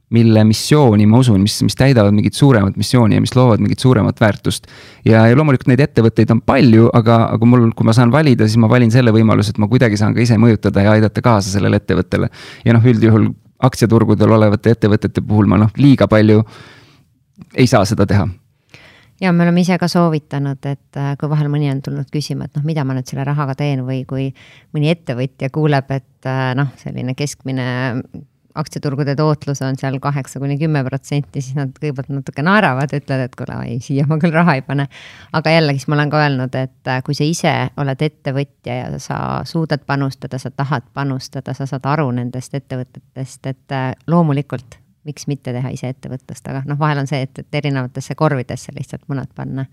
mille 0.10 0.44
missiooni 0.44 1.06
ma 1.06 1.20
usun, 1.22 1.42
mis, 1.44 1.60
mis 1.66 1.78
täidavad 1.78 2.16
mingit 2.16 2.34
suuremat 2.34 2.78
missiooni 2.82 3.20
ja 3.20 3.22
mis 3.22 3.36
loovad 3.38 3.62
mingit 3.62 3.80
suuremat 3.80 4.22
väärtust. 4.22 4.66
ja, 5.06 5.28
ja 5.30 5.38
loomulikult 5.38 5.70
neid 5.70 5.84
ettevõtteid 5.86 6.34
on 6.34 6.42
palju, 6.42 6.90
aga, 6.98 7.20
aga 7.36 7.50
mul, 7.50 7.70
kui 7.78 7.86
ma 7.86 7.94
saan 7.94 8.12
valida, 8.12 8.48
siis 8.50 8.58
ma 8.58 8.70
valin 8.72 8.92
selle 8.92 9.14
võimaluse, 9.14 9.54
et 9.54 9.62
ma 9.62 9.70
kuidagi 9.70 10.00
saan 10.02 10.18
ka 10.18 10.24
ise 10.26 10.40
mõjutada 10.42 10.86
ja 10.86 10.98
aidata 10.98 11.22
kaasa 11.22 11.54
sellele 11.54 11.78
ettevõttele. 11.78 12.30
ja 12.66 12.74
noh, 12.74 12.90
üldjuhul 12.94 13.30
aktsiaturgudel 13.70 14.34
olevate 14.34 14.74
ettevõtete 14.74 15.22
puhul 15.22 15.50
ma 15.52 15.62
noh, 15.62 15.74
liiga 15.78 16.08
palju 16.10 16.42
ei 17.54 17.68
saa 17.68 17.86
seda 17.86 18.08
teha 18.10 18.26
ja 19.22 19.34
me 19.34 19.44
oleme 19.44 19.62
ise 19.62 19.78
ka 19.80 19.88
soovitanud, 19.92 20.64
et 20.66 21.00
äh, 21.00 21.14
kui 21.20 21.30
vahel 21.32 21.52
mõni 21.52 21.70
on 21.72 21.84
tulnud 21.86 22.10
küsima, 22.14 22.48
et 22.48 22.58
noh, 22.58 22.66
mida 22.68 22.86
ma 22.88 22.96
nüüd 22.98 23.10
selle 23.10 23.26
rahaga 23.28 23.56
teen 23.60 23.84
või 23.88 24.04
kui 24.10 24.30
mõni 24.76 24.92
ettevõtja 24.94 25.52
kuuleb, 25.54 25.92
et 25.96 26.30
äh, 26.30 26.52
noh, 26.58 26.72
selline 26.82 27.16
keskmine 27.20 27.68
aktsiaturgude 28.60 29.14
tootlus 29.16 29.62
on 29.64 29.78
seal 29.80 30.00
kaheksa 30.02 30.40
kuni 30.42 30.58
kümme 30.60 30.82
protsenti, 30.84 31.40
siis 31.40 31.56
nad 31.56 31.72
kõigepealt 31.78 32.10
natuke 32.12 32.44
naeravad, 32.44 32.92
ütlevad, 32.98 33.30
et 33.30 33.38
kuule, 33.38 33.60
ei, 33.70 33.78
siia 33.84 34.08
ma 34.10 34.18
küll 34.20 34.34
raha 34.36 34.58
ei 34.58 34.64
pane. 34.66 34.90
aga 35.38 35.54
jällegi, 35.54 35.84
siis 35.84 35.92
ma 35.92 36.00
olen 36.00 36.12
ka 36.12 36.24
öelnud, 36.26 36.60
et 36.60 36.92
äh, 36.92 37.04
kui 37.06 37.16
sa 37.16 37.28
ise 37.28 37.56
oled 37.80 38.04
ettevõtja 38.10 38.82
ja 38.82 39.00
sa 39.04 39.22
suudad 39.48 39.86
panustada, 39.88 40.42
sa 40.42 40.52
tahad 40.52 40.90
panustada, 40.94 41.56
sa 41.56 41.70
saad 41.70 41.88
aru 41.88 42.10
nendest 42.16 42.56
ettevõtetest, 42.58 43.52
et 43.54 43.80
loomulikult 44.08 44.80
miks 45.10 45.28
mitte 45.30 45.54
teha 45.56 45.74
ise 45.74 45.92
ettevõtlust, 45.94 46.46
aga 46.52 46.64
noh, 46.70 46.80
vahel 46.80 47.04
on 47.04 47.10
see, 47.10 47.24
et, 47.26 47.42
et 47.42 47.62
erinevatesse 47.62 48.16
korvidesse 48.20 48.76
lihtsalt 48.76 49.06
munad 49.12 49.32
panna. 49.36 49.66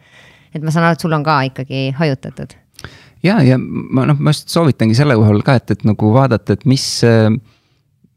et 0.55 0.63
ma 0.63 0.73
saan 0.73 0.89
aru, 0.89 0.99
et 0.99 1.05
sul 1.05 1.17
on 1.17 1.27
ka 1.27 1.41
ikkagi 1.51 1.91
hajutatud. 1.99 2.57
ja, 3.25 3.43
ja 3.45 3.59
ma 3.61 4.09
noh, 4.09 4.19
ma 4.19 4.35
just 4.35 4.53
soovitangi 4.53 4.97
selle 4.99 5.19
puhul 5.19 5.45
ka, 5.47 5.61
et, 5.61 5.77
et 5.77 5.85
nagu 5.89 6.15
vaadata, 6.17 6.57
et 6.57 6.67
mis 6.69 6.89
äh 7.05 7.29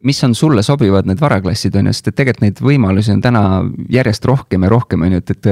mis 0.04 0.24
on 0.24 0.36
sulle 0.36 0.64
sobivad 0.64 1.08
need 1.10 1.20
varaklassid, 1.20 1.76
on 1.76 1.90
ju, 1.90 1.94
sest 1.96 2.08
et 2.12 2.16
tegelikult 2.16 2.46
neid 2.46 2.62
võimalusi 2.64 3.12
on 3.12 3.22
täna 3.24 3.44
järjest 3.92 4.26
rohkem 4.30 4.64
ja 4.64 4.72
rohkem, 4.72 5.04
on 5.04 5.18
ju, 5.18 5.24
et, 5.24 5.34
et 5.36 5.50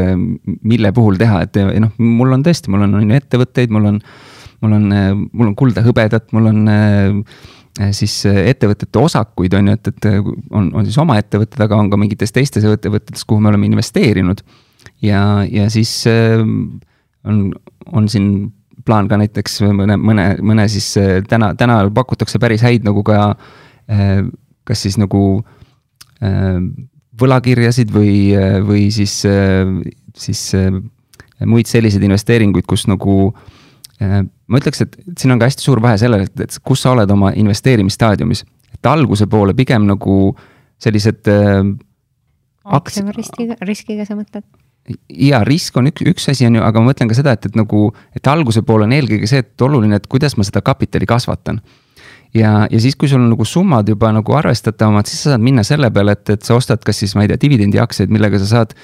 mille 0.64 0.92
puhul 0.96 1.20
teha, 1.20 1.42
et 1.44 1.60
noh, 1.84 1.92
mul 2.00 2.38
on 2.38 2.46
tõesti, 2.46 2.72
mul 2.72 2.86
on, 2.88 2.96
on 3.02 3.12
ju 3.12 3.20
ettevõtteid, 3.20 3.74
mul 3.76 3.94
on. 3.94 4.02
mul 4.58 4.72
on, 4.74 4.86
mul 5.38 5.52
on 5.52 5.54
kulda 5.54 5.84
hõbedat, 5.86 6.32
mul 6.34 6.48
on 6.50 6.62
siis 7.94 8.14
ettevõtete 8.26 9.00
osakuid, 9.00 9.54
on 9.54 9.68
ju, 9.70 9.78
et, 9.78 9.90
et 9.92 10.08
on, 10.50 10.72
on 10.74 10.86
siis 10.86 10.98
oma 10.98 11.20
ettevõtted, 11.22 11.60
aga 11.62 11.78
on 11.78 11.92
ka 11.92 12.00
mingites 12.02 12.34
teistes 12.34 12.66
ettevõtetes, 12.66 13.26
kuhu 13.28 13.44
me 13.44 13.52
oleme 13.52 13.70
investeerinud. 13.70 14.42
ja, 15.02 15.22
ja 15.52 15.70
siis 15.70 15.92
on, 16.08 17.52
on 17.94 18.10
siin 18.10 18.32
plaan 18.86 19.10
ka 19.12 19.20
näiteks 19.22 19.62
mõne, 19.78 19.98
mõne, 20.02 20.28
mõne 20.42 20.68
siis 20.72 20.90
täna, 21.30 21.54
täna 21.60 21.84
pakutakse 21.94 22.40
päris 22.42 22.66
häid 22.66 22.88
nagu 22.88 23.04
ka 23.06 23.36
Äh, 23.88 24.26
kas 24.68 24.82
siis 24.84 24.98
nagu 25.00 25.40
äh, 26.20 26.60
võlakirjasid 27.18 27.92
või, 27.96 28.36
äh, 28.36 28.58
või 28.68 28.90
siis, 28.92 29.22
siis 30.18 30.42
muid 31.48 31.70
selliseid 31.72 32.04
investeeringuid, 32.04 32.66
kus 32.68 32.84
nagu 32.90 33.32
ma 34.48 34.62
ütleks, 34.62 34.84
et 34.86 34.96
siin 35.20 35.34
on 35.34 35.42
ka 35.42 35.50
hästi 35.50 35.66
suur 35.66 35.82
vahe 35.84 35.98
sellel, 36.00 36.28
et, 36.28 36.46
et 36.46 36.60
kus 36.64 36.86
sa 36.86 36.94
oled 36.96 37.12
oma 37.12 37.34
investeerimisstaadiumis. 37.36 38.46
et 38.78 38.92
alguse 38.92 39.28
poole 39.28 39.56
pigem 39.58 39.88
nagu 39.90 40.36
sellised 40.84 41.28
äh,. 41.32 41.64
riskiga, 43.16 43.58
riskiga 43.62 44.06
sa 44.06 44.16
mõtled? 44.20 44.46
ja 45.10 45.42
risk 45.44 45.76
on 45.78 45.90
üks, 45.92 46.06
üks 46.08 46.30
asi 46.32 46.48
on 46.48 46.60
ju, 46.60 46.64
aga 46.64 46.80
ma 46.80 46.92
mõtlen 46.92 47.10
ka 47.12 47.18
seda, 47.18 47.34
et, 47.36 47.50
et 47.50 47.58
nagu, 47.60 47.90
et 48.16 48.28
alguse 48.28 48.64
pool 48.64 48.86
on 48.86 48.96
eelkõige 48.96 49.28
see, 49.28 49.44
et 49.44 49.68
oluline, 49.68 50.00
et 50.00 50.08
kuidas 50.08 50.38
ma 50.40 50.48
seda 50.48 50.64
kapitali 50.64 51.10
kasvatan 51.10 51.60
ja, 52.36 52.68
ja 52.72 52.80
siis, 52.82 52.96
kui 52.96 53.10
sul 53.10 53.22
on 53.22 53.30
nagu 53.32 53.46
summad 53.46 53.90
juba 53.90 54.12
nagu 54.16 54.38
arvestatavamad, 54.40 55.08
siis 55.10 55.24
sa 55.24 55.34
saad 55.34 55.44
minna 55.44 55.66
selle 55.68 55.90
peale, 55.94 56.16
et, 56.18 56.36
et 56.38 56.48
sa 56.48 56.58
ostad 56.58 56.84
kas 56.86 57.02
siis, 57.04 57.16
ma 57.16 57.26
ei 57.26 57.32
tea, 57.32 57.42
dividendiaktsiaid, 57.44 58.12
millega 58.14 58.40
sa 58.42 58.50
saad 58.52 58.76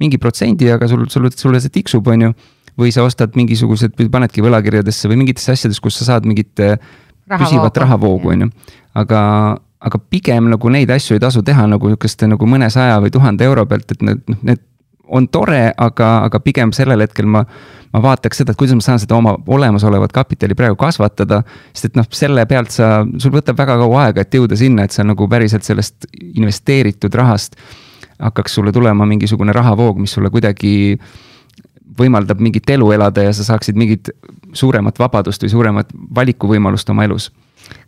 mingi 0.00 0.18
protsendi, 0.20 0.70
aga 0.72 0.88
sul, 0.88 1.06
sul, 1.12 1.28
sulle 1.36 1.60
see 1.60 1.72
tiksub, 1.74 2.08
on 2.08 2.28
ju. 2.28 2.34
Või 2.80 2.92
sa 2.94 3.04
ostad 3.06 3.36
mingisugused, 3.38 3.96
panedki 4.12 4.44
võlakirjadesse 4.44 5.10
või 5.10 5.20
mingitesse 5.22 5.54
asjadesse, 5.56 5.82
kus 5.84 6.00
sa 6.00 6.12
saad 6.12 6.28
mingit 6.28 6.62
äh, 6.64 6.78
püsivat 7.38 7.76
rahavoogu, 7.84 8.32
on 8.34 8.46
ju. 8.46 8.50
aga, 8.98 9.20
aga 9.80 10.00
pigem 10.10 10.50
nagu 10.52 10.72
neid 10.72 10.90
asju 10.90 11.18
ei 11.18 11.22
tasu 11.22 11.44
teha 11.46 11.66
nagu 11.70 11.92
sihukeste 11.92 12.28
nagu 12.30 12.48
mõnesaja 12.48 12.98
või 13.04 13.12
tuhande 13.14 13.46
euro 13.46 13.66
pealt, 13.70 13.92
et 13.94 14.02
need, 14.06 14.24
noh, 14.28 14.42
need 14.42 14.64
on 15.10 15.26
tore, 15.28 15.72
aga, 15.76 16.08
aga 16.28 16.38
pigem 16.42 16.70
sellel 16.74 17.02
hetkel 17.02 17.26
ma, 17.26 17.42
ma 17.90 18.02
vaataks 18.04 18.42
seda, 18.42 18.54
et 18.54 18.58
kuidas 18.58 18.76
ma 18.78 18.84
saan 18.84 19.00
seda 19.02 19.16
oma 19.18 19.34
olemasolevat 19.50 20.12
kapitali 20.14 20.54
praegu 20.54 20.78
kasvatada. 20.78 21.42
sest 21.74 21.90
et 21.90 21.98
noh, 21.98 22.06
selle 22.14 22.44
pealt 22.46 22.70
sa, 22.74 23.00
sul 23.18 23.34
võtab 23.34 23.58
väga 23.58 23.78
kaua 23.82 24.04
aega, 24.06 24.22
et 24.22 24.38
jõuda 24.38 24.58
sinna, 24.58 24.86
et 24.86 24.94
sa 24.94 25.06
nagu 25.06 25.26
päriselt 25.28 25.66
sellest 25.66 26.06
investeeritud 26.20 27.14
rahast 27.18 27.58
hakkaks 28.20 28.54
sulle 28.54 28.72
tulema 28.72 29.06
mingisugune 29.08 29.52
rahavoog, 29.52 29.98
mis 29.98 30.12
sulle 30.12 30.30
kuidagi 30.30 30.72
võimaldab 32.00 32.40
mingit 32.42 32.70
elu 32.70 32.90
elada 32.96 33.28
ja 33.28 33.36
sa 33.36 33.46
saaksid 33.52 33.78
mingit 33.78 34.10
suuremat 34.56 34.98
vabadust 34.98 35.44
või 35.44 35.52
suuremat 35.52 35.94
valikuvõimalust 36.16 36.90
oma 36.90 37.06
elus 37.08 37.30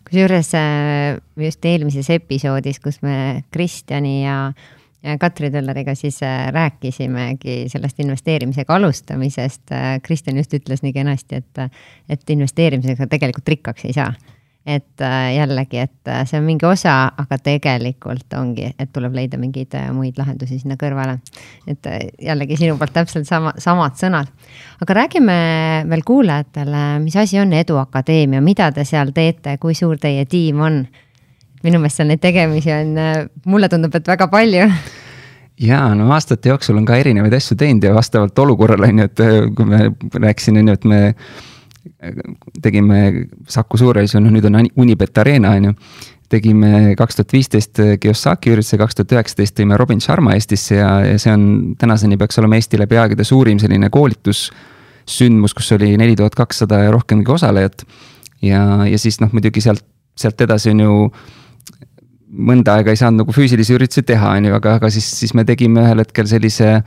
kusjuures 0.07 0.53
äh, 0.55 1.19
just 1.41 1.65
eelmises 1.65 2.11
episoodis, 2.13 2.79
kus 2.85 3.01
me 3.03 3.45
Kristjani 3.51 4.23
ja 4.23 4.53
Katri 5.19 5.51
Tölleriga 5.51 5.95
siis 5.95 6.21
äh, 6.23 6.47
rääkisimegi 6.53 7.65
sellest 7.69 8.01
investeerimisega 8.01 8.75
alustamisest. 8.75 9.73
Äh, 9.73 10.01
Kristjan 10.03 10.37
just 10.37 10.55
ütles 10.55 10.85
nii 10.85 10.93
kenasti, 10.95 11.41
et, 11.43 11.81
et 12.09 12.31
investeerimisega 12.31 13.09
tegelikult 13.11 13.49
rikkaks 13.49 13.89
ei 13.89 13.97
saa. 13.97 14.13
Et 14.67 15.01
äh, 15.03 15.35
jällegi, 15.37 15.79
et 15.83 16.11
see 16.29 16.39
on 16.39 16.47
mingi 16.47 16.67
osa, 16.67 17.13
aga 17.19 17.39
tegelikult 17.43 18.35
ongi, 18.39 18.69
et 18.79 18.93
tuleb 18.95 19.15
leida 19.19 19.39
mingeid 19.41 19.75
muid 19.93 20.19
lahendusi 20.21 20.61
sinna 20.61 20.77
kõrvale. 20.79 21.19
et 21.67 21.89
jällegi 22.23 22.57
sinu 22.57 22.77
poolt 22.79 22.95
täpselt 22.95 23.27
sama, 23.27 23.55
samad 23.59 23.99
sõnad. 23.99 24.31
aga 24.81 24.95
räägime 24.95 25.39
veel 25.91 26.03
kuulajatele, 26.07 26.85
mis 27.03 27.17
asi 27.17 27.41
on 27.41 27.53
Eduakadeemia, 27.53 28.41
mida 28.41 28.71
te 28.73 28.85
seal 28.85 29.11
teete, 29.13 29.59
kui 29.59 29.75
suur 29.75 29.99
teie 29.99 30.25
tiim 30.27 30.61
on 30.61 30.85
minu 31.63 31.79
meelest 31.79 32.01
seal 32.01 32.11
neid 32.11 32.23
tegemisi 32.23 32.73
on, 32.75 32.99
äh, 32.99 33.23
mulle 33.47 33.71
tundub, 33.73 33.95
et 33.95 34.09
väga 34.09 34.29
palju 34.31 34.67
ja 35.63 35.81
no 35.95 36.11
aastate 36.15 36.51
jooksul 36.51 36.79
on 36.81 36.87
ka 36.89 36.99
erinevaid 36.99 37.35
asju 37.37 37.57
teinud 37.59 37.85
ja 37.87 37.95
vastavalt 37.95 38.39
olukorrale 38.39 38.91
on 38.91 39.03
ju, 39.03 39.09
et 39.11 39.25
äh, 39.27 39.39
kui 39.57 39.69
me 39.69 39.89
rääkisin, 40.27 40.59
on 40.63 40.71
ju, 40.73 40.79
et 40.79 40.87
me 40.89 41.01
äh, 41.09 41.33
tegime 42.63 43.27
Saku 43.51 43.79
Suurhallis, 43.81 44.15
noh 44.19 44.33
nüüd 44.33 44.47
on 44.49 44.59
Unibet 44.79 45.19
Arena, 45.19 45.55
on 45.59 45.71
ju. 45.71 45.75
tegime 46.33 46.95
kaks 46.97 47.19
tuhat 47.19 47.33
viisteist 47.35 47.81
Kiyosaki 48.01 48.55
ürituse, 48.55 48.79
kaks 48.81 48.97
tuhat 48.97 49.13
üheksateist 49.19 49.59
tõime 49.59 49.77
Robin 49.77 50.01
Sharma 50.01 50.33
Eestisse 50.33 50.79
ja, 50.79 50.93
ja 51.05 51.19
see 51.21 51.33
on 51.35 51.45
tänaseni 51.79 52.17
peaks 52.17 52.41
olema 52.41 52.57
Eesti 52.57 52.81
läbi 52.81 52.97
aegade 52.97 53.27
suurim 53.29 53.61
selline 53.61 53.91
koolitussündmus, 53.93 55.53
kus 55.59 55.69
oli 55.77 55.93
neli 56.01 56.17
tuhat 56.17 56.39
kakssada 56.39 56.81
ja 56.87 56.95
rohkemgi 56.95 57.35
osalejat. 57.37 57.85
ja, 58.43 58.63
ja 58.89 58.99
siis 58.99 59.21
noh, 59.21 59.33
muidugi 59.33 59.61
sealt, 59.61 59.85
sealt 60.17 60.41
edasi 60.41 60.73
on 60.73 60.81
ju 60.87 60.97
mõnda 62.33 62.79
aega 62.79 62.95
ei 62.95 63.01
saanud 63.01 63.27
nagu 63.27 63.35
füüsilisi 63.37 63.77
üritusi 63.77 64.03
teha, 64.09 64.33
on 64.39 64.49
ju, 64.49 64.57
aga, 64.57 64.79
aga 64.81 64.91
siis, 64.91 65.05
siis 65.19 65.35
me 65.37 65.45
tegime 65.45 65.85
ühel 65.85 66.01
hetkel 66.01 66.29
sellise 66.31 66.79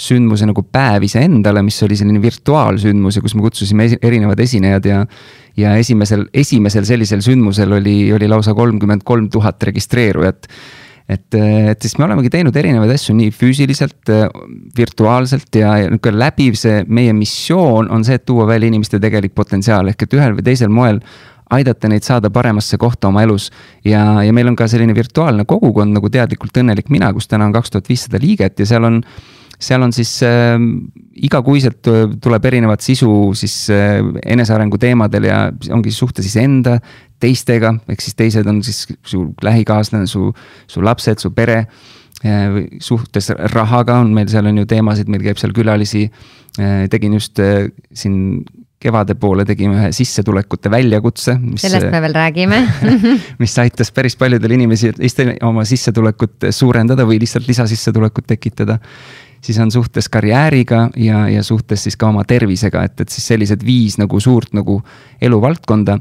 sündmuse 0.00 0.48
nagu 0.48 0.64
päev 0.64 1.04
iseendale, 1.04 1.62
mis 1.66 1.78
oli 1.84 1.98
selline 1.98 2.20
virtuaalsündmus 2.22 3.18
ja 3.18 3.24
kus 3.24 3.36
me 3.36 3.44
kutsusime 3.44 3.88
erinevad 4.00 4.40
esinejad 4.40 4.86
ja. 4.88 5.00
ja 5.60 5.74
esimesel, 5.80 6.26
esimesel 6.32 6.86
sellisel 6.88 7.24
sündmusel 7.24 7.72
oli, 7.80 7.96
oli 8.16 8.28
lausa 8.30 8.54
kolmkümmend 8.56 9.04
kolm 9.04 9.28
tuhat 9.32 9.62
registreerujat. 9.70 10.48
et, 11.10 11.34
et 11.34 11.82
siis 11.82 11.98
me 11.98 12.06
olemegi 12.06 12.30
teinud 12.30 12.56
erinevaid 12.56 12.94
asju 12.94 13.16
nii 13.18 13.32
füüsiliselt, 13.34 14.12
virtuaalselt 14.76 15.58
ja, 15.58 15.74
ja 15.82 15.90
nihuke 15.90 16.12
läbiv 16.14 16.56
see 16.58 16.84
meie 16.88 17.12
missioon 17.16 17.90
on 17.90 18.06
see, 18.06 18.16
et 18.16 18.24
tuua 18.24 18.46
välja 18.48 18.70
inimeste 18.70 19.00
tegelik 19.02 19.34
potentsiaal 19.34 19.90
ehk 19.92 20.06
et 20.06 20.16
ühel 20.16 20.38
või 20.38 20.46
teisel 20.46 20.72
moel 20.72 21.02
aidata 21.50 21.90
neid 21.90 22.06
saada 22.06 22.30
paremasse 22.30 22.78
kohta 22.78 23.10
oma 23.10 23.24
elus. 23.26 23.50
ja, 23.84 24.22
ja 24.22 24.32
meil 24.32 24.48
on 24.48 24.56
ka 24.56 24.68
selline 24.70 24.94
virtuaalne 24.94 25.44
kogukond 25.44 25.92
nagu 25.96 26.08
Teadlikult 26.08 26.56
õnnelik 26.62 26.88
mina, 26.88 27.12
kus 27.12 27.28
täna 27.28 27.50
on 27.50 27.52
kaks 27.52 27.74
tuhat 27.74 27.90
viissada 27.90 28.22
liiget 28.22 28.62
ja 28.62 28.66
seal 28.70 28.86
on 28.86 29.02
seal 29.60 29.82
on 29.84 29.92
siis 29.92 30.14
äh, 30.26 30.56
igakuiselt 31.20 31.88
tuleb 32.22 32.48
erinevat 32.50 32.84
sisu 32.84 33.10
siis 33.38 33.54
äh, 33.74 34.00
enesearengu 34.24 34.78
teemadel 34.80 35.28
ja 35.28 35.40
ongi 35.74 35.92
suhtes 35.94 36.26
iseenda, 36.26 36.78
teistega, 37.20 37.74
ehk 37.90 38.04
siis 38.04 38.16
teised 38.16 38.48
on 38.48 38.62
siis 38.64 38.86
su 39.06 39.26
lähikaaslane, 39.44 40.08
su, 40.08 40.30
su 40.70 40.84
lapsed, 40.84 41.20
su 41.20 41.32
pere 41.36 41.64
äh,. 42.24 42.62
suhtes 42.80 43.30
rahaga 43.54 44.00
on 44.00 44.14
meil 44.16 44.30
seal 44.32 44.48
on 44.48 44.62
ju 44.62 44.68
teemasid, 44.68 45.10
meil 45.12 45.24
käib 45.28 45.40
seal 45.40 45.54
külalisi 45.56 46.06
äh,. 46.08 46.88
tegin 46.92 47.18
just 47.18 47.38
äh, 47.40 47.68
siin 47.92 48.42
kevade 48.80 49.14
poole 49.20 49.44
tegime 49.44 49.76
ühe 49.76 49.88
sissetulekute 49.92 50.70
väljakutse. 50.72 51.34
sellest 51.60 51.90
me 51.92 52.00
veel 52.00 52.14
räägime 52.16 52.60
mis 53.42 53.56
aitas 53.60 53.92
päris 53.92 54.16
paljudel 54.16 54.56
inimesi 54.56 54.94
oma 55.44 55.66
sissetulekut 55.68 56.48
suurendada 56.56 57.04
või 57.08 57.20
lihtsalt 57.20 57.48
lisasissetulekut 57.48 58.30
tekitada. 58.32 58.78
Siis 59.44 59.58
on 59.58 59.70
suhtes 59.70 60.08
karjääriga 60.08 60.88
ja, 60.96 61.28
ja 61.28 61.42
suhtes 61.42 61.82
siis 61.86 61.96
ka 61.96 62.10
oma 62.12 62.24
tervisega, 62.24 62.84
et, 62.84 63.00
et 63.00 63.08
siis 63.08 63.26
sellised 63.32 63.64
viis 63.66 63.98
nagu 63.98 64.20
suurt 64.20 64.54
nagu 64.56 64.80
eluvaldkonda. 65.20 65.98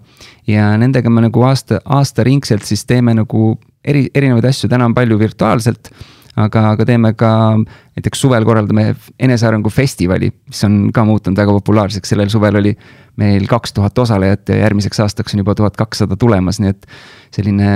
ja 0.48 0.78
nendega 0.78 1.10
me 1.10 1.22
nagu 1.28 1.44
aasta, 1.48 1.82
aastaringselt 1.86 2.64
siis 2.64 2.86
teeme 2.86 3.14
nagu 3.14 3.60
eri, 3.84 4.08
erinevaid 4.16 4.46
asju, 4.50 4.70
täna 4.70 4.86
on 4.90 4.96
palju 4.98 5.20
virtuaalselt 5.20 5.92
aga, 6.40 6.64
aga 6.74 6.86
teeme 6.88 7.14
ka 7.18 7.32
näiteks 7.58 8.22
suvel 8.22 8.46
korraldame 8.48 8.94
enesearengu 9.20 9.72
festivali, 9.74 10.32
mis 10.52 10.64
on 10.68 10.80
ka 10.96 11.04
muutunud 11.08 11.40
väga 11.40 11.56
populaarseks, 11.60 12.14
sellel 12.14 12.30
suvel 12.32 12.60
oli 12.62 12.76
meil 13.20 13.48
kaks 13.50 13.74
tuhat 13.76 13.98
osalejat 14.00 14.54
ja 14.54 14.62
järgmiseks 14.64 15.02
aastaks 15.06 15.36
on 15.36 15.44
juba 15.44 15.56
tuhat 15.56 15.78
kakssada 15.80 16.18
tulemas, 16.20 16.62
nii 16.64 16.76
et 16.76 16.88
selline 17.36 17.74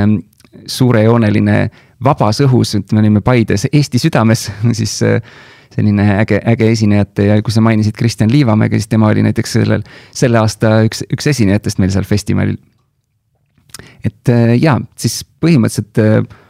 suurejooneline 0.69 1.57
vabas 2.03 2.41
õhus, 2.45 2.75
et 2.77 2.93
me 2.93 3.01
olime 3.01 3.23
Paides 3.25 3.67
Eesti 3.71 4.01
südames, 4.01 4.49
siis 4.79 4.99
selline 5.73 6.05
äge, 6.19 6.39
äge 6.49 6.69
esinejate 6.73 7.27
ja 7.29 7.39
kui 7.41 7.53
sa 7.53 7.63
mainisid 7.65 7.95
Kristjan 7.97 8.31
Liivamäge, 8.31 8.77
siis 8.77 8.91
tema 8.91 9.09
oli 9.09 9.23
näiteks 9.25 9.57
sellel, 9.57 9.83
selle 10.13 10.41
aasta 10.41 10.75
üks, 10.87 11.03
üks 11.13 11.29
esinejatest 11.33 11.81
meil 11.81 11.93
seal 11.93 12.07
festivalil. 12.07 12.57
et 14.05 14.29
äh, 14.29 14.55
ja, 14.61 14.77
siis 14.99 15.23
põhimõtteliselt 15.41 16.01
äh, 16.03 16.41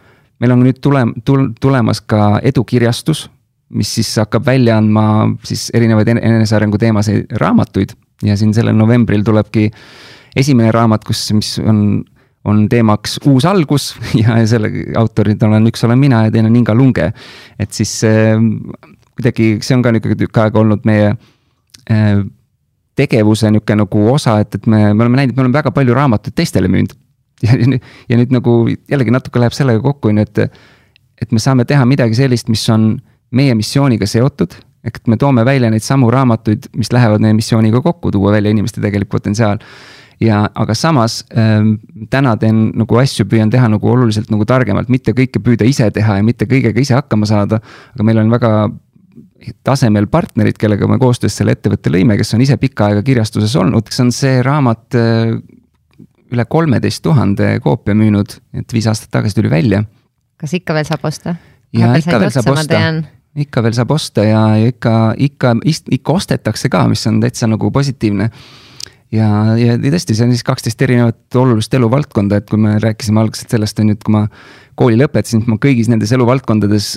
meil 0.44 0.56
on 0.56 0.64
nüüd 0.66 0.82
tule, 0.84 1.06
tul-, 1.26 1.52
tulemas 1.62 2.02
ka 2.04 2.38
edukirjastus, 2.44 3.28
mis 3.74 3.92
siis 3.96 4.12
hakkab 4.20 4.46
välja 4.46 4.78
andma 4.78 5.06
siis 5.48 5.70
erinevaid 5.74 6.12
enesearengu 6.14 6.78
teemaseid 6.82 7.32
raamatuid 7.42 7.96
ja 8.28 8.36
siin 8.38 8.54
sellel 8.54 8.76
novembril 8.78 9.24
tulebki 9.26 9.70
esimene 10.36 10.72
raamat, 10.74 11.06
kus, 11.08 11.24
mis 11.38 11.56
on, 11.64 12.04
on 12.50 12.66
teemaks 12.70 13.20
uus 13.30 13.48
algus 13.50 13.94
ja 14.22 14.38
selle 14.50 14.72
autorid 15.00 15.42
olen, 15.48 15.72
üks 15.72 15.86
olen 15.88 16.02
mina 16.02 16.26
ja 16.28 16.34
teine 16.34 16.52
on 16.52 16.60
Inga 16.60 16.76
Lunge. 16.76 17.12
et 17.60 17.72
siis 17.72 18.02
äh, 18.08 18.36
kuidagi 19.18 19.58
see 19.62 19.78
on 19.78 19.84
ka 19.86 19.94
nihuke 19.94 20.18
tükk 20.20 20.42
aega 20.46 20.60
olnud 20.60 20.86
meie 20.90 21.14
äh, 21.92 22.24
tegevuse 22.96 23.52
nihuke 23.52 23.78
nagu 23.78 24.04
osa, 24.14 24.40
et, 24.44 24.56
et 24.56 24.68
me, 24.68 24.86
me 24.94 25.06
oleme 25.06 25.22
näinud, 25.22 25.36
me 25.38 25.46
oleme 25.46 25.58
väga 25.58 25.74
palju 25.76 25.96
raamatuid 25.98 26.36
teistele 26.38 26.70
müünud 26.72 26.94
ja, 27.46 27.56
ja 28.10 28.20
nüüd 28.20 28.34
nagu 28.34 28.60
jällegi 28.70 29.14
natuke 29.14 29.42
läheb 29.42 29.56
sellega 29.56 29.82
kokku, 29.84 30.12
on 30.12 30.22
ju, 30.22 30.28
et, 30.28 30.62
et 31.26 31.34
me 31.34 31.42
saame 31.44 31.66
teha 31.70 31.86
midagi 31.90 32.18
sellist, 32.18 32.52
mis 32.52 32.64
on 32.74 32.94
meie 33.34 33.56
missiooniga 33.58 34.08
seotud. 34.10 34.56
ehk 34.84 34.98
et 35.00 35.06
me 35.08 35.16
toome 35.16 35.46
välja 35.48 35.70
neid 35.72 35.84
samu 35.84 36.10
raamatuid, 36.12 36.66
mis 36.76 36.92
lähevad 36.92 37.24
meie 37.24 37.34
missiooniga 37.34 37.80
kokku, 37.82 38.12
tuua 38.12 38.34
välja 38.36 38.52
inimeste 38.52 38.82
tegelik 38.82 39.10
potentsiaal. 39.10 39.60
ja, 40.22 40.44
aga 40.56 40.76
samas 40.78 41.26
ähm, 41.38 41.76
täna 42.10 42.36
teen 42.38 42.72
nagu 42.78 42.98
asju, 43.02 43.26
püüan 43.26 43.50
teha 43.52 43.68
nagu 43.68 43.90
oluliselt 43.90 44.30
nagu 44.32 44.46
targemalt, 44.46 44.90
mitte 44.90 45.12
kõike 45.12 45.42
püüda 45.44 45.66
ise 45.68 45.90
teha 45.92 46.20
ja 46.20 46.24
mitte 46.24 46.46
kõigega 46.46 46.80
ise 46.80 46.94
hakkama 46.94 47.26
saada. 47.26 47.60
aga 47.96 48.04
meil 48.04 48.22
on 48.22 48.32
väga 48.32 48.70
tasemel 49.64 50.08
partnerid, 50.12 50.58
kellega 50.60 50.88
me 50.88 51.00
koostöös 51.02 51.36
selle 51.40 51.56
ettevõtte 51.58 51.92
lõime, 51.92 52.18
kes 52.20 52.34
on 52.36 52.44
ise 52.46 52.58
pikka 52.62 52.90
aega 52.90 53.04
kirjastuses 53.06 53.56
olnud, 53.60 53.92
see 53.92 54.06
on 54.06 54.14
see 54.16 54.38
raamat 54.46 54.98
äh, 55.00 55.34
üle 56.34 56.46
kolmeteist 56.50 57.04
tuhande 57.06 57.58
koopia 57.64 57.96
müünud, 57.98 58.38
et 58.58 58.74
viis 58.74 58.88
aastat 58.90 59.12
tagasi 59.14 59.38
tuli 59.38 59.52
välja. 59.52 59.84
kas 60.40 60.54
ikka 60.58 60.76
veel 60.78 60.88
saab 60.88 61.06
osta? 61.10 61.36
ja 61.74 61.94
ikka 62.00 62.20
veel 62.20 62.34
saab 62.34 62.52
osta, 62.54 62.82
ikka 63.46 63.64
veel 63.66 63.78
saab 63.78 63.96
osta 63.96 64.26
ja, 64.28 64.44
ja 64.62 64.74
ikka, 64.74 64.98
ikka, 65.18 65.56
ikka 65.98 66.20
ostetakse 66.20 66.70
ka, 66.74 66.86
mis 66.92 67.06
on 67.10 67.22
täitsa 67.24 67.50
nagu 67.50 67.72
positiivne. 67.72 68.30
ja, 69.12 69.30
ja 69.60 69.78
tõesti, 69.78 70.18
see 70.18 70.28
on 70.28 70.36
siis 70.36 70.46
kaksteist 70.48 70.82
erinevat 70.82 71.40
olulist 71.40 71.74
eluvaldkonda, 71.74 72.42
et 72.42 72.50
kui 72.50 72.62
me 72.62 72.78
rääkisime 72.82 73.22
algselt 73.22 73.54
sellest, 73.54 73.80
on 73.80 73.92
ju, 73.92 73.98
et 73.98 74.04
kui 74.06 74.16
ma 74.16 74.28
kooli 74.80 74.98
lõpetasin, 75.02 75.46
ma 75.48 75.60
kõigis 75.62 75.90
nendes 75.92 76.14
eluvaldkondades 76.16 76.96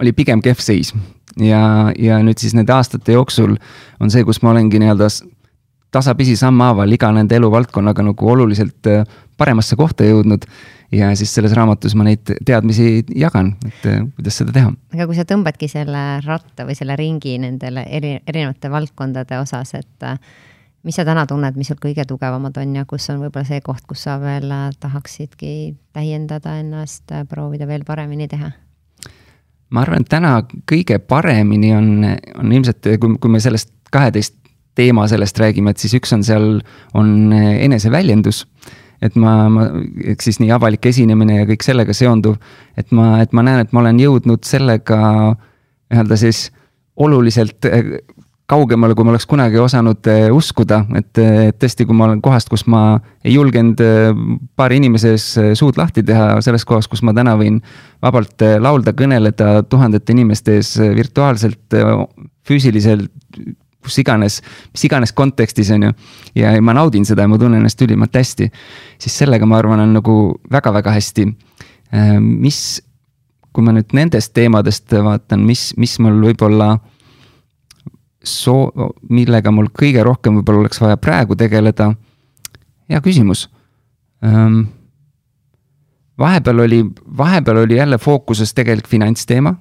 oli 0.00 0.12
pigem 0.12 0.42
kehv 0.44 0.60
seis. 0.62 0.92
Ja, 1.40 1.92
ja 1.98 2.20
nüüd 2.24 2.38
siis 2.38 2.54
nende 2.56 2.72
aastate 2.72 3.16
jooksul 3.16 3.56
on 4.00 4.12
see, 4.12 4.24
kus 4.24 4.42
ma 4.42 4.52
olengi 4.54 4.80
nii-öelda 4.82 5.10
tasapisi 5.96 6.36
sammhaaval 6.36 6.92
iga 6.92 7.10
nende 7.14 7.36
eluvaldkonnaga 7.38 8.04
nagu 8.04 8.32
oluliselt 8.32 8.88
äh, 8.90 9.04
paremasse 9.36 9.76
kohta 9.76 10.04
jõudnud. 10.04 10.48
ja 10.92 11.08
siis 11.18 11.32
selles 11.34 11.50
raamatus 11.56 11.96
ma 11.98 12.04
neid 12.06 12.30
teadmisi 12.46 13.04
jagan, 13.18 13.56
et 13.66 13.86
äh, 13.90 14.02
kuidas 14.16 14.36
seda 14.38 14.52
teha. 14.54 14.72
aga 14.94 15.06
kui 15.06 15.16
sa 15.18 15.26
tõmbadki 15.28 15.68
selle 15.70 16.02
ratta 16.24 16.66
või 16.66 16.76
selle 16.78 16.96
ringi 16.96 17.38
nendele 17.42 17.86
eri, 17.90 18.18
erinevate 18.26 18.70
valdkondade 18.70 19.40
osas, 19.40 19.74
et 19.74 20.06
äh, 20.06 20.18
mis 20.86 20.98
sa 20.98 21.04
täna 21.04 21.26
tunned, 21.26 21.56
mis 21.58 21.72
sul 21.72 21.80
kõige 21.82 22.06
tugevamad 22.06 22.58
on 22.62 22.76
ja 22.78 22.84
kus 22.86 23.08
on 23.10 23.24
võib-olla 23.24 23.48
see 23.48 23.64
koht, 23.64 23.86
kus 23.88 24.06
sa 24.06 24.20
veel 24.22 24.52
tahaksidki 24.80 25.74
täiendada 25.96 26.58
ennast, 26.60 27.10
proovida 27.30 27.66
veel 27.66 27.84
paremini 27.88 28.28
teha? 28.30 28.52
Ma 29.70 29.82
arvan, 29.82 30.04
et 30.04 30.10
täna 30.10 30.32
kõige 30.70 30.98
paremini 31.02 31.72
on, 31.74 31.88
on 32.38 32.52
ilmselt, 32.52 32.86
kui, 33.00 33.16
kui 33.20 33.32
me 33.32 33.40
sellest 33.42 33.72
kaheteist 33.92 34.36
teema 34.76 35.06
sellest 35.08 35.38
räägime, 35.40 35.72
et 35.72 35.80
siis 35.80 35.94
üks 35.96 36.12
on 36.12 36.24
seal, 36.26 36.50
on 36.94 37.32
eneseväljendus. 37.32 38.44
et 39.04 39.12
ma, 39.20 39.48
ma, 39.52 39.66
eks 40.08 40.24
siis 40.24 40.38
nii 40.40 40.48
avalik 40.56 40.86
esinemine 40.88 41.34
ja 41.42 41.46
kõik 41.48 41.64
sellega 41.66 41.92
seonduv, 41.92 42.38
et 42.80 42.92
ma, 42.96 43.18
et 43.20 43.32
ma 43.36 43.42
näen, 43.44 43.60
et 43.66 43.74
ma 43.76 43.82
olen 43.82 43.98
jõudnud 44.00 44.44
sellega 44.48 45.00
nii-öelda 45.36 46.16
siis 46.16 46.46
oluliselt 46.96 47.68
kaugemale, 48.50 48.94
kui 48.94 49.06
ma 49.06 49.12
oleks 49.12 49.26
kunagi 49.26 49.58
osanud 49.58 50.06
eh, 50.10 50.28
uskuda, 50.34 50.84
et, 50.98 51.18
et 51.18 51.58
tõesti, 51.58 51.86
kui 51.86 51.96
ma 51.98 52.06
olen 52.06 52.22
kohast, 52.22 52.50
kus 52.52 52.66
ma 52.70 53.00
ei 53.26 53.34
julgenud 53.34 53.82
eh, 53.82 54.08
paari 54.58 54.78
inimese 54.80 55.14
ees 55.16 55.26
suud 55.58 55.78
lahti 55.80 56.04
teha, 56.06 56.36
selles 56.46 56.64
kohas, 56.68 56.86
kus 56.90 57.02
ma 57.06 57.14
täna 57.16 57.34
võin 57.40 57.58
vabalt 58.04 58.46
laulda, 58.62 58.94
kõneleda 58.96 59.60
tuhandete 59.66 60.14
inimeste 60.14 60.60
ees 60.60 60.76
virtuaalselt, 60.78 61.78
füüsiliselt 62.46 63.10
kus 63.86 64.00
iganes, 64.02 64.40
mis 64.74 64.84
iganes 64.88 65.14
kontekstis, 65.14 65.70
on 65.74 65.88
ju. 65.88 65.92
ja 66.42 66.50
ma 66.62 66.74
naudin 66.74 67.06
seda 67.06 67.22
ja 67.22 67.30
ma 67.30 67.38
tunnen 67.38 67.62
ennast 67.62 67.82
ülimalt 67.86 68.14
hästi. 68.18 68.50
siis 68.98 69.18
sellega, 69.22 69.46
ma 69.46 69.60
arvan, 69.60 69.84
on 69.84 69.94
nagu 70.00 70.16
väga-väga 70.52 70.94
hästi. 70.96 71.28
Mis, 72.18 72.58
kui 73.54 73.64
ma 73.64 73.76
nüüd 73.76 73.94
nendest 73.94 74.34
teemadest 74.34 74.90
vaatan, 74.90 75.44
mis, 75.46 75.70
mis 75.78 75.94
mul 76.02 76.18
võib-olla 76.24 76.74
soo-, 78.30 78.90
millega 79.10 79.52
mul 79.54 79.68
kõige 79.74 80.04
rohkem 80.06 80.38
võib-olla 80.38 80.64
oleks 80.64 80.80
vaja 80.80 80.96
praegu 80.96 81.36
tegeleda. 81.36 81.92
hea 82.90 83.00
küsimus. 83.02 83.48
Ähm, 84.24 84.62
vahepeal 86.18 86.64
oli, 86.64 86.82
vahepeal 87.18 87.64
oli 87.64 87.76
jälle 87.76 87.98
fookuses 87.98 88.54
tegelikult 88.54 88.90
finantsteema 88.90 89.54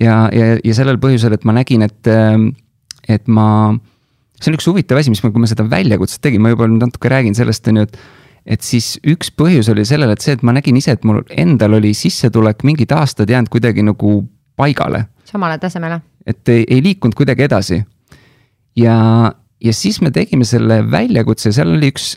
ja, 0.00 0.28
ja, 0.32 0.58
ja 0.64 0.74
sellel 0.74 0.98
põhjusel, 0.98 1.34
et 1.36 1.44
ma 1.44 1.52
nägin, 1.52 1.82
et 1.82 2.08
ähm, 2.08 2.52
et 3.08 3.28
ma, 3.30 3.46
see 4.40 4.52
on 4.52 4.58
üks 4.58 4.68
huvitav 4.70 5.00
asi, 5.00 5.12
mis 5.12 5.22
ma, 5.24 5.30
kui 5.32 5.42
ma 5.42 5.50
seda 5.50 5.66
väljakutset 5.70 6.22
tegin, 6.24 6.42
ma 6.44 6.52
juba 6.52 6.68
nüüd 6.70 6.84
natuke 6.86 7.10
räägin 7.12 7.36
sellest, 7.38 7.66
on 7.70 7.82
ju, 7.82 7.88
et. 7.88 7.96
et 8.56 8.66
siis 8.66 8.96
üks 9.06 9.30
põhjus 9.38 9.70
oli 9.70 9.84
sellel, 9.86 10.10
et 10.14 10.24
see, 10.24 10.34
et 10.36 10.42
ma 10.46 10.54
nägin 10.54 10.78
ise, 10.78 10.96
et 10.96 11.04
mul 11.06 11.20
endal 11.38 11.78
oli 11.78 11.92
sissetulek 11.94 12.64
mingid 12.66 12.90
aastad 12.94 13.30
jäänud 13.30 13.50
kuidagi 13.52 13.84
nagu 13.86 14.20
paigale. 14.58 15.06
samale 15.24 15.58
tasemele. 15.62 16.00
et 16.26 16.48
ei, 16.48 16.64
ei 16.68 16.82
liikunud 16.82 17.14
kuidagi 17.18 17.46
edasi. 17.48 17.82
Ja, 18.76 18.96
ja 19.60 19.72
siis 19.72 20.00
me 20.00 20.10
tegime 20.10 20.44
selle 20.48 20.82
väljakutse, 20.90 21.52
seal 21.52 21.74
oli 21.76 21.92
üks 21.92 22.16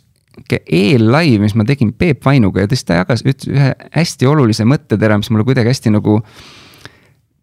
eel-live, 0.51 1.39
mis 1.45 1.55
ma 1.55 1.63
tegin 1.67 1.93
Peep 1.95 2.25
Vainuga 2.25 2.65
ja 2.65 2.69
tõesti 2.69 2.89
ta 2.89 2.99
jagas 2.99 3.23
ühe 3.23 3.71
hästi 3.95 4.27
olulise 4.27 4.65
mõttetera, 4.67 5.17
mis 5.19 5.31
mulle 5.31 5.47
kuidagi 5.47 5.71
hästi 5.71 5.93
nagu 5.95 6.19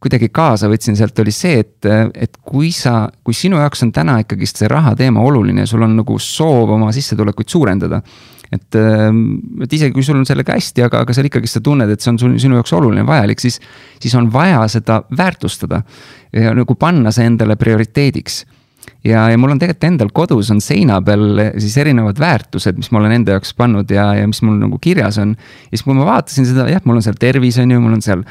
kuidagi 0.02 0.32
kaasa 0.34 0.66
võtsin 0.70 0.96
sealt, 0.98 1.18
oli 1.22 1.32
see, 1.34 1.60
et, 1.62 1.86
et 2.18 2.38
kui 2.42 2.72
sa, 2.74 3.06
kui 3.22 3.36
sinu 3.36 3.60
jaoks 3.60 3.84
on 3.86 3.92
täna 3.94 4.18
ikkagist 4.24 4.58
see 4.58 4.70
raha 4.70 4.96
teema 4.98 5.22
oluline 5.22 5.62
ja 5.62 5.70
sul 5.70 5.84
on 5.86 5.94
nagu 6.00 6.18
soov 6.18 6.74
oma 6.74 6.90
sissetulekuid 6.94 7.52
suurendada. 7.52 8.02
et, 8.52 8.76
et 8.76 9.72
isegi 9.72 9.94
kui 9.94 10.02
sul 10.04 10.18
on 10.18 10.26
sellega 10.28 10.56
hästi, 10.58 10.82
aga, 10.88 11.04
aga 11.06 11.14
seal 11.14 11.30
ikkagist 11.30 11.56
sa 11.56 11.62
tunned, 11.64 11.88
et 11.88 12.02
see 12.02 12.10
on 12.12 12.18
sul, 12.20 12.34
sinu 12.42 12.58
jaoks 12.58 12.74
oluline, 12.76 13.06
vajalik, 13.06 13.40
siis, 13.40 13.60
siis 14.02 14.14
on 14.18 14.26
vaja 14.32 14.66
seda 14.68 15.04
väärtustada. 15.16 15.82
ja 16.32 16.52
nagu 16.56 16.74
panna 16.74 17.14
see 17.14 17.28
endale 17.30 17.56
prioriteediks 17.56 18.42
ja, 19.04 19.24
ja 19.30 19.38
mul 19.40 19.54
on 19.54 19.60
tegelikult 19.60 19.88
endal 19.88 20.12
kodus 20.14 20.50
on 20.54 20.60
seina 20.62 20.98
peal 21.04 21.42
siis 21.60 21.74
erinevad 21.82 22.20
väärtused, 22.22 22.78
mis 22.78 22.90
ma 22.94 23.00
olen 23.02 23.16
enda 23.18 23.36
jaoks 23.36 23.54
pannud 23.58 23.90
ja, 23.92 24.08
ja 24.18 24.28
mis 24.30 24.42
mul 24.46 24.58
nagu 24.60 24.78
kirjas 24.82 25.18
on. 25.22 25.34
ja 25.36 25.74
siis, 25.74 25.84
kui 25.86 25.96
ma 25.98 26.06
vaatasin 26.08 26.48
seda, 26.48 26.68
jah, 26.70 26.82
mul 26.88 27.00
on 27.00 27.06
seal 27.06 27.18
tervis, 27.20 27.58
on 27.62 27.74
ju, 27.74 27.82
mul 27.82 27.98
on 27.98 28.04
seal 28.04 28.24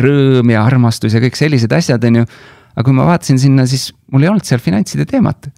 rõõm 0.00 0.54
ja 0.54 0.64
armastus 0.64 1.16
ja 1.16 1.22
kõik 1.24 1.38
sellised 1.40 1.72
asjad, 1.76 2.04
on 2.08 2.22
ju. 2.22 2.26
aga 2.74 2.88
kui 2.88 2.96
ma 2.96 3.08
vaatasin 3.12 3.40
sinna, 3.40 3.68
siis 3.70 3.90
mul 4.12 4.26
ei 4.26 4.32
olnud 4.32 4.48
seal 4.48 4.62
finantside 4.64 5.06
teemat. 5.10 5.50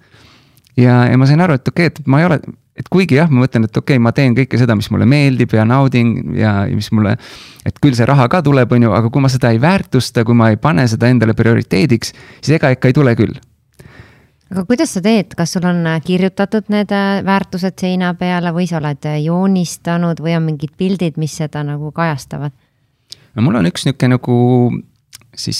ja, 0.77 1.03
ja 1.07 1.17
ma 1.17 1.29
sain 1.29 1.43
aru, 1.43 1.59
et 1.59 1.73
okei 1.73 1.91
okay,, 1.91 2.03
et 2.03 2.11
ma 2.11 2.21
ei 2.21 2.29
ole, 2.29 2.41
et 2.77 2.91
kuigi 2.93 3.17
jah, 3.17 3.31
ma 3.31 3.45
mõtlen, 3.45 3.65
et 3.69 3.77
okei 3.77 3.95
okay,, 3.95 4.03
ma 4.03 4.13
teen 4.15 4.35
kõike 4.37 4.59
seda, 4.59 4.75
mis 4.77 4.91
mulle 4.93 5.07
meeldib 5.09 5.55
ja 5.55 5.65
naudin 5.65 6.17
ja, 6.37 6.59
ja 6.67 6.75
mis 6.75 6.91
mulle. 6.91 7.15
et 7.65 7.79
küll 7.83 7.95
see 7.95 8.05
raha 8.07 8.27
ka 8.31 8.43
tuleb, 8.43 8.71
on 8.75 8.89
ju, 8.89 8.95
aga 8.99 9.11
kui 9.11 9.23
ma 9.23 9.31
seda 9.31 9.55
ei 9.55 9.61
väärtusta, 9.63 10.27
kui 10.27 10.35
ma 10.35 10.51
ei 10.51 10.59
pane 10.59 10.87
seda 10.87 11.09
endale 11.11 11.35
prioriteediks, 11.37 12.13
siis 12.41 12.57
ega 12.59 12.75
ikka 12.75 12.91
ei 12.91 12.99
tule 12.99 13.15
küll 13.15 13.39
aga 14.51 14.63
kuidas 14.67 14.93
sa 14.95 15.03
teed, 15.03 15.35
kas 15.37 15.55
sul 15.55 15.65
on 15.67 15.83
äh, 15.89 15.99
kirjutatud 16.03 16.69
need 16.73 16.91
äh, 16.95 17.21
väärtused 17.27 17.77
seina 17.79 18.13
peale 18.19 18.53
või 18.55 18.67
sa 18.69 18.79
oled 18.79 19.07
äh, 19.09 19.19
joonistanud 19.25 20.21
või 20.23 20.37
on 20.37 20.45
mingid 20.47 20.75
pildid, 20.79 21.17
mis 21.21 21.35
seda 21.41 21.63
nagu 21.67 21.91
kajastavad? 21.95 22.55
no 23.35 23.45
mul 23.45 23.59
on 23.59 23.69
üks 23.69 23.85
nihuke 23.87 24.09
nagu 24.09 24.37
siis 25.37 25.59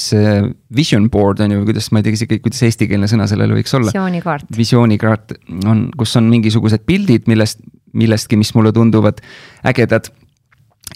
vision 0.73 1.05
board 1.13 1.43
on 1.45 1.51
ju, 1.53 1.65
kuidas, 1.67 1.91
ma 1.93 2.01
ei 2.01 2.07
tea 2.07 2.17
isegi, 2.17 2.39
kuidas 2.41 2.63
eestikeelne 2.65 3.09
sõna 3.11 3.27
sellele 3.29 3.59
võiks 3.59 3.75
olla. 3.77 3.91
visioonikaart. 3.91 4.47
visioonikaart 4.57 5.35
on, 5.69 5.83
kus 5.97 6.15
on 6.17 6.31
mingisugused 6.31 6.81
pildid, 6.87 7.27
millest, 7.29 7.61
millestki, 7.93 8.39
mis 8.39 8.55
mulle 8.57 8.71
tunduvad 8.73 9.21
ägedad. 9.67 10.09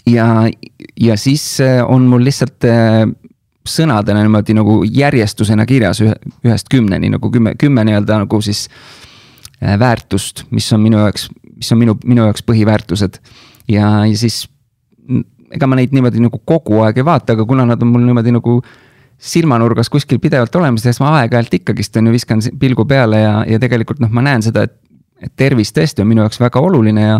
ja, 0.08 0.26
ja 0.98 1.16
siis 1.20 1.44
on 1.86 2.08
mul 2.10 2.24
lihtsalt 2.26 2.66
sõnadena 3.68 4.22
niimoodi 4.24 4.56
nagu 4.56 4.80
järjestusena 4.86 5.66
kirjas 5.66 6.02
ühe, 6.02 6.14
ühest 6.46 6.70
kümneni 6.72 7.12
nagu 7.12 7.30
kümme, 7.30 7.54
kümme 7.58 7.84
nii-öelda 7.86 8.22
nagu 8.24 8.40
siis 8.42 8.66
äh, 9.62 9.78
väärtust, 9.78 10.44
mis 10.50 10.70
on 10.72 10.82
minu 10.82 11.00
jaoks, 11.02 11.28
mis 11.56 11.72
on 11.72 11.80
minu, 11.82 11.96
minu 12.04 12.26
jaoks 12.26 12.44
põhiväärtused. 12.46 13.20
ja, 13.68 13.90
ja 14.06 14.16
siis 14.18 14.44
ega 15.52 15.68
ma 15.68 15.76
neid 15.78 15.92
niimoodi 15.94 16.22
nagu 16.22 16.40
kogu 16.44 16.80
aeg 16.82 16.98
ei 16.98 17.06
vaata, 17.06 17.36
aga 17.36 17.46
kuna 17.46 17.66
nad 17.68 17.82
on 17.82 17.92
mul 17.92 18.04
niimoodi 18.06 18.34
nagu 18.34 18.60
silmanurgas 19.22 19.90
kuskil 19.92 20.18
pidevalt 20.18 20.54
olemas, 20.58 20.82
siis 20.82 20.98
ma 20.98 21.12
aeg-ajalt 21.20 21.60
ikkagist 21.60 21.96
on 22.00 22.08
ju 22.08 22.14
viskan 22.16 22.42
pilgu 22.58 22.86
peale 22.90 23.20
ja, 23.22 23.34
ja 23.46 23.60
tegelikult 23.62 24.02
noh, 24.02 24.10
ma 24.10 24.24
näen 24.24 24.42
seda, 24.42 24.66
et 24.66 24.78
et 25.22 25.32
tervis 25.38 25.70
tõesti 25.70 26.02
on 26.02 26.08
minu 26.10 26.24
jaoks 26.24 26.40
väga 26.42 26.60
oluline 26.62 27.02
ja, 27.04 27.18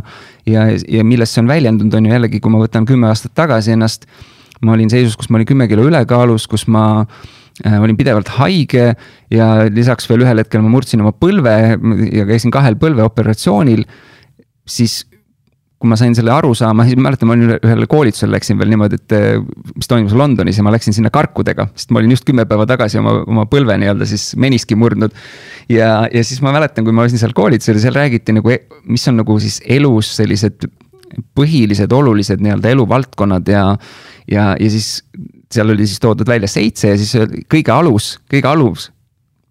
ja, 0.48 0.66
ja 0.74 1.04
millest 1.06 1.36
see 1.36 1.44
on 1.44 1.50
väljendunud, 1.50 1.94
on 1.94 2.08
ju 2.08 2.14
jällegi, 2.16 2.40
kui 2.42 2.50
ma 2.50 2.58
võtan 2.62 2.86
kümme 2.88 3.06
aastat 3.06 3.34
tagasi 3.38 3.76
ennast 3.76 4.08
ma 4.62 4.76
olin 4.76 4.90
seisus, 4.92 5.16
kus 5.18 5.30
ma 5.30 5.40
olin 5.40 5.48
kümme 5.48 5.68
kilo 5.70 5.86
ülekaalus, 5.88 6.46
kus 6.50 6.66
ma 6.70 6.84
äh, 7.02 7.78
olin 7.82 7.98
pidevalt 7.98 8.30
haige 8.38 8.92
ja 9.32 9.52
lisaks 9.68 10.08
veel 10.10 10.26
ühel 10.26 10.42
hetkel 10.42 10.64
ma 10.64 10.72
murdsin 10.72 11.02
oma 11.04 11.14
põlve 11.14 11.56
ja 12.12 12.26
käisin 12.28 12.54
kahel 12.54 12.78
põlveoperatsioonil. 12.80 13.86
siis 14.68 15.02
kui 15.82 15.90
ma 15.90 15.96
sain 15.98 16.14
selle 16.14 16.30
aru 16.30 16.52
saama, 16.54 16.84
siis 16.86 16.94
ma 16.94 17.08
mäletan, 17.08 17.26
ma 17.26 17.34
olin 17.34 17.56
ühele 17.56 17.88
koolitusele 17.90 18.36
läksin 18.36 18.58
veel 18.60 18.70
niimoodi, 18.70 19.00
et 19.00 19.14
äh, 19.18 19.40
mis 19.74 19.90
toimus 19.90 20.14
Londonis 20.14 20.60
ja 20.60 20.62
ma 20.62 20.70
läksin 20.70 20.94
sinna 20.94 21.10
karkudega, 21.10 21.66
sest 21.74 21.90
ma 21.90 21.98
olin 21.98 22.14
just 22.14 22.26
kümme 22.28 22.44
päeva 22.46 22.68
tagasi 22.70 23.00
oma, 23.00 23.16
oma 23.26 23.48
põlve 23.50 23.74
nii-öelda 23.82 24.06
siis 24.06 24.28
meniski 24.38 24.78
murdnud. 24.78 25.16
ja, 25.66 26.06
ja 26.06 26.22
siis 26.22 26.38
ma 26.44 26.54
mäletan, 26.54 26.86
kui 26.86 26.94
ma 26.94 27.02
olin 27.02 27.18
seal 27.18 27.34
koolitusel, 27.34 27.82
seal 27.82 27.98
räägiti 27.98 28.36
nagu, 28.36 28.54
mis 28.86 29.08
on 29.10 29.18
nagu 29.24 29.38
siis 29.42 29.58
elus 29.66 30.14
sellised 30.20 30.70
põhilised 31.36 31.92
olulised 31.92 32.42
nii-öelda 32.42 32.72
eluvaldkonnad 32.76 33.48
ja 33.52 33.64
ja, 34.30 34.52
ja 34.60 34.70
siis 34.70 35.02
seal 35.52 35.72
oli 35.74 35.86
siis 35.86 36.00
toodud 36.00 36.28
välja 36.28 36.48
seitse 36.48 36.94
ja 36.94 36.96
siis 36.98 37.12
kõige 37.50 37.74
alus, 37.74 38.14
kõige 38.32 38.48
alus, 38.48 38.88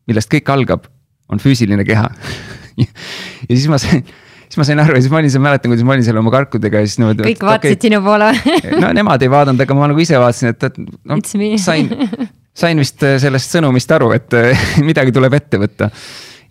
millest 0.09 0.31
kõik 0.31 0.49
algab, 0.53 0.87
on 1.31 1.41
füüsiline 1.41 1.85
keha 1.87 2.07
ja 2.81 3.53
siis 3.53 3.69
ma 3.71 3.79
sain 3.81 4.03
siis 4.51 4.59
ma 4.59 4.67
sain 4.67 4.81
aru 4.83 4.97
ja 4.97 5.03
siis 5.03 5.11
ma 5.13 5.21
olin 5.21 5.31
seal, 5.31 5.43
mäletan, 5.45 5.71
kuidas 5.71 5.85
ma 5.87 5.95
olin 5.95 6.05
seal 6.07 6.19
oma 6.19 6.33
karkudega 6.33 6.81
ja 6.81 6.89
siis 6.89 6.99
niimoodi. 6.99 7.23
kõik 7.29 7.45
vaatasid 7.47 7.77
okay. 7.77 7.87
sinu 7.87 8.01
poole 8.03 8.31
no 8.83 8.91
nemad 8.97 9.23
ei 9.23 9.31
vaadanud, 9.31 9.63
aga 9.63 9.77
ma 9.77 9.91
nagu 9.93 10.03
ise 10.03 10.19
vaatasin, 10.19 10.55
et, 10.55 10.67
et 10.67 10.81
no, 10.81 11.19
sain, 11.61 11.93
sain 12.63 12.83
vist 12.83 13.07
sellest 13.23 13.55
sõnumist 13.55 13.95
aru, 13.95 14.11
et 14.17 14.37
midagi 14.89 15.15
tuleb 15.15 15.39
ette 15.39 15.61
võtta 15.61 15.91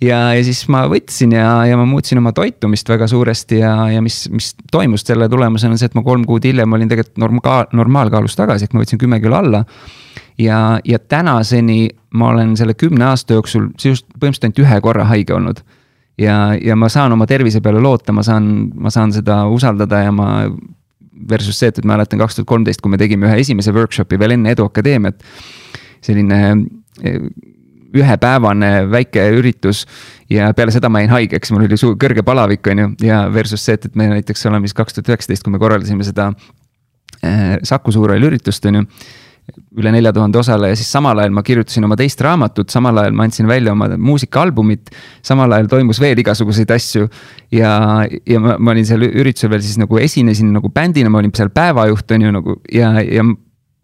ja, 0.05 0.19
ja 0.35 0.45
siis 0.45 0.63
ma 0.73 0.83
võtsin 0.91 1.35
ja, 1.37 1.47
ja 1.69 1.79
ma 1.79 1.87
muutsin 1.89 2.21
oma 2.21 2.33
toitumist 2.37 2.89
väga 2.89 3.09
suuresti 3.11 3.61
ja, 3.61 3.73
ja 3.95 4.03
mis, 4.05 4.23
mis 4.33 4.53
toimus 4.73 5.05
selle 5.07 5.29
tulemusena 5.33 5.77
on 5.77 5.81
see, 5.81 5.91
et 5.91 5.99
ma 5.99 6.05
kolm 6.07 6.25
kuud 6.29 6.47
hiljem 6.49 6.77
olin 6.77 6.91
tegelikult 6.91 7.21
normaal, 7.21 7.69
normaalkaalus 7.77 8.37
tagasi, 8.39 8.67
ehk 8.67 8.77
ma 8.77 8.85
võtsin 8.85 9.01
kümme 9.01 9.21
kilo 9.23 9.39
alla. 9.41 9.65
ja, 10.39 10.81
ja 10.85 10.99
tänaseni 10.99 11.91
ma 12.17 12.33
olen 12.35 12.57
selle 12.57 12.75
kümne 12.75 13.11
aasta 13.11 13.37
jooksul 13.37 13.71
sisuliselt 13.77 14.09
põhimõtteliselt 14.17 14.51
ainult 14.51 14.65
ühe 14.65 14.81
korra 14.81 15.07
haige 15.13 15.37
olnud. 15.37 15.63
ja, 16.19 16.57
ja 16.57 16.77
ma 16.77 16.89
saan 16.89 17.13
oma 17.13 17.27
tervise 17.27 17.61
peale 17.61 17.81
loota, 17.81 18.13
ma 18.13 18.23
saan, 18.23 18.71
ma 18.75 18.91
saan 18.91 19.13
seda 19.13 19.45
usaldada 19.47 20.05
ja 20.05 20.13
ma 20.13 20.31
versus 21.29 21.59
see, 21.59 21.69
et, 21.69 21.79
et 21.79 21.85
ma 21.85 21.99
mäletan 21.99 22.21
kaks 22.21 22.39
tuhat 22.39 22.49
kolmteist, 22.49 22.81
kui 22.81 22.93
me 22.93 22.99
tegime 23.01 23.29
ühe 23.29 23.41
esimese 23.43 23.75
workshop'i 23.77 24.19
veel 24.19 24.39
enne 24.39 24.55
Edu 24.55 24.65
Akadeemiat 24.71 25.21
selline 26.01 26.39
ühepäevane 27.97 28.73
väike 28.91 29.27
üritus 29.39 29.85
ja 30.31 30.53
peale 30.57 30.75
seda 30.75 30.91
ma 30.93 31.03
jäin 31.03 31.15
haigeks, 31.15 31.53
mul 31.55 31.67
oli 31.67 31.79
suur 31.81 31.97
kõrge 32.01 32.25
palavik, 32.27 32.67
on 32.73 32.85
ju, 32.85 32.91
ja 33.07 33.25
versus 33.33 33.65
see, 33.67 33.79
et, 33.79 33.89
et 33.91 33.99
me 33.99 34.11
näiteks 34.13 34.47
oleme 34.51 34.69
vist 34.69 34.79
kaks 34.79 34.97
tuhat 34.97 35.15
üheksateist, 35.15 35.47
kui 35.47 35.55
me 35.55 35.63
korraldasime 35.63 36.07
seda 36.07 36.31
äh, 37.25 37.59
Saku 37.67 37.95
Suurel 37.95 38.31
üritust, 38.31 38.67
on 38.71 38.83
ju 38.83 38.87
üle 39.81 39.91
nelja 39.91 40.13
tuhande 40.15 40.39
osaleja, 40.41 40.77
siis 40.79 40.91
samal 40.93 41.19
ajal 41.19 41.33
ma 41.35 41.43
kirjutasin 41.47 41.87
oma 41.87 41.97
teist 41.99 42.21
raamatut, 42.23 42.71
samal 42.73 43.01
ajal 43.03 43.17
ma 43.17 43.27
andsin 43.27 43.49
välja 43.51 43.73
oma 43.73 43.89
muusikaalbumit. 43.99 44.91
samal 45.27 45.53
ajal 45.53 45.67
toimus 45.71 46.01
veel 46.01 46.19
igasuguseid 46.23 46.71
asju 46.71 47.09
ja, 47.55 47.73
ja 48.07 48.41
ma, 48.43 48.57
ma 48.59 48.75
olin 48.75 48.87
seal 48.87 49.03
üritusel 49.09 49.51
veel 49.51 49.65
siis 49.65 49.79
nagu 49.81 49.99
esinesin 49.99 50.53
nagu 50.55 50.71
bändina, 50.75 51.11
ma 51.11 51.23
olin 51.23 51.35
seal 51.35 51.51
päevajuht 51.55 52.17
on 52.17 52.27
ju 52.27 52.35
nagu 52.37 52.57
ja, 52.73 52.93
ja 53.03 53.25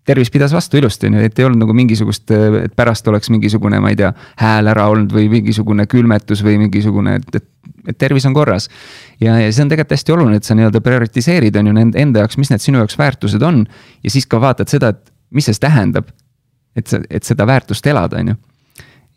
tervis 0.06 0.30
pidas 0.30 0.54
vastu 0.54 0.78
ilusti, 0.78 1.10
ju, 1.10 1.24
et 1.26 1.38
ei 1.38 1.46
olnud 1.46 1.64
nagu 1.64 1.74
mingisugust, 1.76 2.30
et 2.62 2.74
pärast 2.78 3.08
oleks 3.10 3.30
mingisugune, 3.34 3.80
ma 3.82 3.90
ei 3.90 3.98
tea, 3.98 4.12
hääl 4.40 4.70
ära 4.70 4.86
olnud 4.92 5.12
või 5.12 5.26
mingisugune 5.32 5.88
külmetus 5.90 6.44
või 6.46 6.60
mingisugune, 6.62 7.16
et, 7.20 7.40
et, 7.40 7.48
et 7.92 7.98
tervis 7.98 8.26
on 8.28 8.36
korras. 8.36 8.68
ja, 9.20 9.38
ja 9.42 9.50
see 9.50 9.64
on 9.64 9.72
tegelikult 9.72 9.96
hästi 9.96 10.14
oluline, 10.14 10.38
et 10.38 10.46
sa 10.46 10.54
nii-öelda 10.58 10.82
prioritiseerid, 10.84 11.58
on 11.58 11.72
ju, 11.72 11.88
enda 12.04 12.22
jaoks, 12.22 12.38
mis 12.38 12.52
need 12.54 12.62
sinu 12.62 12.82
jaoks 12.82 12.98
väärtused 13.00 13.42
on. 13.42 13.64
ja 14.04 14.14
siis 14.14 14.30
ka 14.30 14.40
vaatad 14.42 14.70
seda, 14.70 14.94
et 14.94 15.12
mis 15.34 15.50
see 15.50 15.60
tähendab. 15.60 16.14
et 16.76 16.86
sa, 16.86 17.00
et 17.10 17.24
seda 17.24 17.46
väärtust 17.48 17.86
elada, 17.86 18.22
on 18.22 18.34
ju. 18.34 18.40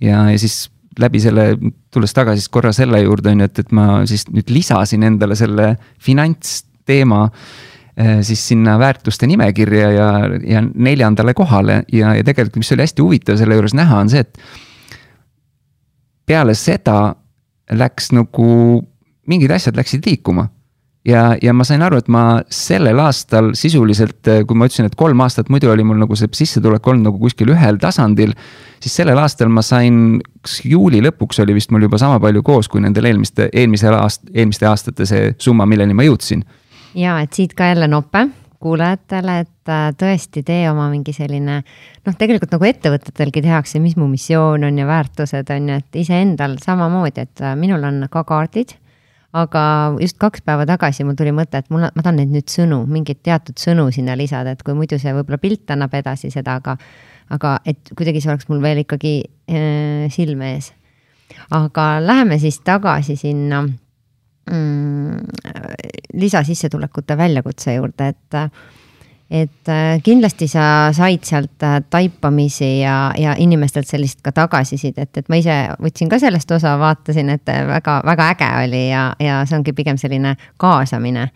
ja, 0.09 0.25
ja 0.31 0.37
siis 0.41 0.69
läbi 0.99 1.21
selle, 1.21 1.51
tulles 1.93 2.13
tagasi 2.15 2.41
siis 2.41 2.49
korra 2.51 2.73
selle 2.73 3.01
juurde, 3.03 3.29
on 3.29 3.43
ju, 3.43 3.49
et, 3.51 3.59
et 3.61 3.73
ma 3.75 4.05
siis 4.09 4.25
nüüd 4.33 4.49
lisasin 4.49 5.05
endale 5.05 5.37
selle 5.37 5.75
finantsteema 6.01 7.27
siis 8.21 8.47
sinna 8.47 8.77
väärtuste 8.79 9.27
nimekirja 9.27 9.91
ja, 9.91 10.09
ja 10.47 10.61
neljandale 10.75 11.33
kohale 11.33 11.83
ja, 11.91 12.13
ja 12.15 12.23
tegelikult, 12.23 12.61
mis 12.61 12.71
oli 12.71 12.85
hästi 12.85 13.03
huvitav 13.03 13.39
selle 13.39 13.57
juures 13.57 13.75
näha, 13.75 14.03
on 14.05 14.11
see, 14.11 14.23
et. 14.23 14.39
peale 16.29 16.53
seda 16.55 17.15
läks 17.75 18.13
nagu, 18.15 18.47
mingid 19.27 19.51
asjad 19.51 19.77
läksid 19.77 20.05
liikuma. 20.05 20.47
ja, 21.05 21.35
ja 21.41 21.53
ma 21.53 21.63
sain 21.65 21.81
aru, 21.81 21.97
et 21.99 22.07
ma 22.11 22.41
sellel 22.53 22.99
aastal 23.01 23.51
sisuliselt, 23.57 24.19
eh, 24.27 24.43
kui 24.45 24.57
ma 24.57 24.67
ütlesin, 24.69 24.87
et 24.87 24.95
kolm 24.99 25.19
aastat 25.25 25.49
muidu 25.49 25.71
oli 25.71 25.83
mul 25.83 25.99
nagu 25.99 26.15
see 26.15 26.29
sissetulek 26.39 26.87
olnud 26.87 27.09
nagu 27.09 27.19
kuskil 27.19 27.51
ühel 27.51 27.79
tasandil. 27.81 28.33
siis 28.79 28.95
sellel 29.01 29.19
aastal 29.19 29.51
ma 29.51 29.61
sain, 29.65 30.21
kas 30.41 30.61
juuli 30.63 31.01
lõpuks 31.03 31.41
oli 31.43 31.57
vist 31.57 31.71
mul 31.71 31.87
juba 31.87 31.97
sama 31.97 32.19
palju 32.19 32.43
koos, 32.43 32.67
kui 32.67 32.81
nendel 32.81 33.11
eelmiste, 33.11 33.49
eelmisel 33.53 33.95
aast-, 33.99 34.29
eelmiste 34.33 34.67
aastate 34.67 35.05
see 35.05 35.33
summa, 35.37 35.65
milleni 35.65 35.93
ma 35.93 36.07
jõudsin 36.07 36.45
ja 36.95 37.19
et 37.23 37.33
siit 37.33 37.53
ka 37.53 37.69
jälle 37.69 37.87
nope 37.87 38.27
kuulajatele, 38.59 39.37
et 39.45 39.71
äh, 39.71 39.87
tõesti 39.95 40.43
tee 40.43 40.65
oma 40.69 40.89
mingi 40.91 41.13
selline 41.15 41.61
noh, 41.61 42.15
tegelikult 42.19 42.51
nagu 42.55 42.67
ettevõtetelgi 42.67 43.43
tehakse, 43.45 43.79
mis 43.79 43.95
mu 43.99 44.09
missioon 44.11 44.67
on 44.67 44.79
ja 44.81 44.87
väärtused 44.87 45.51
on 45.55 45.71
ju, 45.71 45.79
et 45.79 45.99
iseendal 46.01 46.57
samamoodi, 46.63 47.23
et 47.27 47.43
äh, 47.43 47.55
minul 47.59 47.85
on 47.87 48.05
ka 48.11 48.25
kaardid. 48.27 48.75
aga 49.33 49.61
just 50.01 50.17
kaks 50.17 50.41
päeva 50.41 50.65
tagasi 50.65 51.03
mul 51.05 51.13
tuli 51.15 51.31
mõte, 51.31 51.59
et 51.61 51.67
mul, 51.69 51.83
ma 51.85 52.01
tahan 52.01 52.17
neid 52.17 52.31
nüüd 52.33 52.49
sõnu, 52.49 52.81
mingeid 52.89 53.19
teatud 53.23 53.61
sõnu 53.61 53.91
sinna 53.93 54.15
lisada, 54.17 54.51
et 54.51 54.63
kui 54.65 54.73
muidu 54.73 54.97
see 54.99 55.13
võib-olla 55.13 55.37
pilt 55.37 55.69
annab 55.69 55.93
edasi 55.93 56.31
seda, 56.33 56.57
aga. 56.57 56.77
aga 57.29 57.59
et 57.65 57.91
kuidagi 57.95 58.23
see 58.23 58.31
oleks 58.31 58.49
mul 58.49 58.59
veel 58.61 58.81
ikkagi 58.81 59.13
äh, 59.23 60.09
silme 60.11 60.55
ees. 60.55 60.73
aga 61.53 61.99
läheme 62.01 62.39
siis 62.41 62.59
tagasi 62.65 63.15
sinna 63.15 63.67
lisasissetulekute 66.19 67.17
väljakutse 67.17 67.75
juurde, 67.75 68.07
et 68.07 68.37
et 69.29 69.69
äh, 69.69 69.99
kindlasti 70.03 70.47
sa 70.49 70.89
said 70.95 71.25
sealt 71.27 71.63
äh, 71.63 71.77
taipamisi 71.89 72.79
ja, 72.81 73.11
ja 73.17 73.35
inimestelt 73.37 73.87
sellist 73.87 74.23
ka 74.25 74.33
tagasisidet, 74.33 75.11
et 75.21 75.27
ma 75.29 75.37
ise 75.37 75.57
võtsin 75.81 76.09
ka 76.09 76.17
sellest 76.21 76.49
osa, 76.57 76.73
vaatasin, 76.81 77.29
et 77.35 77.51
väga-väga 77.69 78.31
äge 78.33 78.49
oli 78.63 78.87
ja, 78.89 79.03
ja 79.21 79.43
see 79.45 79.59
ongi 79.59 79.75
pigem 79.77 80.01
selline 80.01 80.33
kaasamine. 80.57 81.29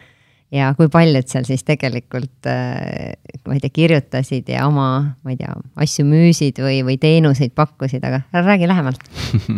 ja 0.54 0.72
kui 0.78 0.90
paljud 0.90 1.30
seal 1.30 1.46
siis 1.46 1.64
tegelikult, 1.66 2.50
äh, 2.50 3.14
ma 3.46 3.58
ei 3.58 3.62
tea, 3.62 3.74
kirjutasid 3.74 4.50
ja 4.50 4.66
oma, 4.68 4.88
ma 5.22 5.34
ei 5.34 5.38
tea, 5.38 5.54
asju 5.86 6.06
müüsid 6.10 6.64
või, 6.66 6.82
või 6.86 6.98
teenuseid 6.98 7.54
pakkusid, 7.54 8.02
aga 8.10 8.24
räägi 8.34 8.70
lähemalt 8.70 9.06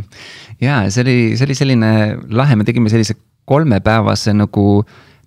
ja 0.67 0.83
see 0.89 1.07
oli, 1.07 1.17
see 1.37 1.47
oli 1.47 1.55
selline 1.55 1.93
lahe, 2.35 2.59
me 2.59 2.67
tegime 2.67 2.91
sellise 2.91 3.15
kolmepäevase 3.45 4.33
nagu 4.33 4.83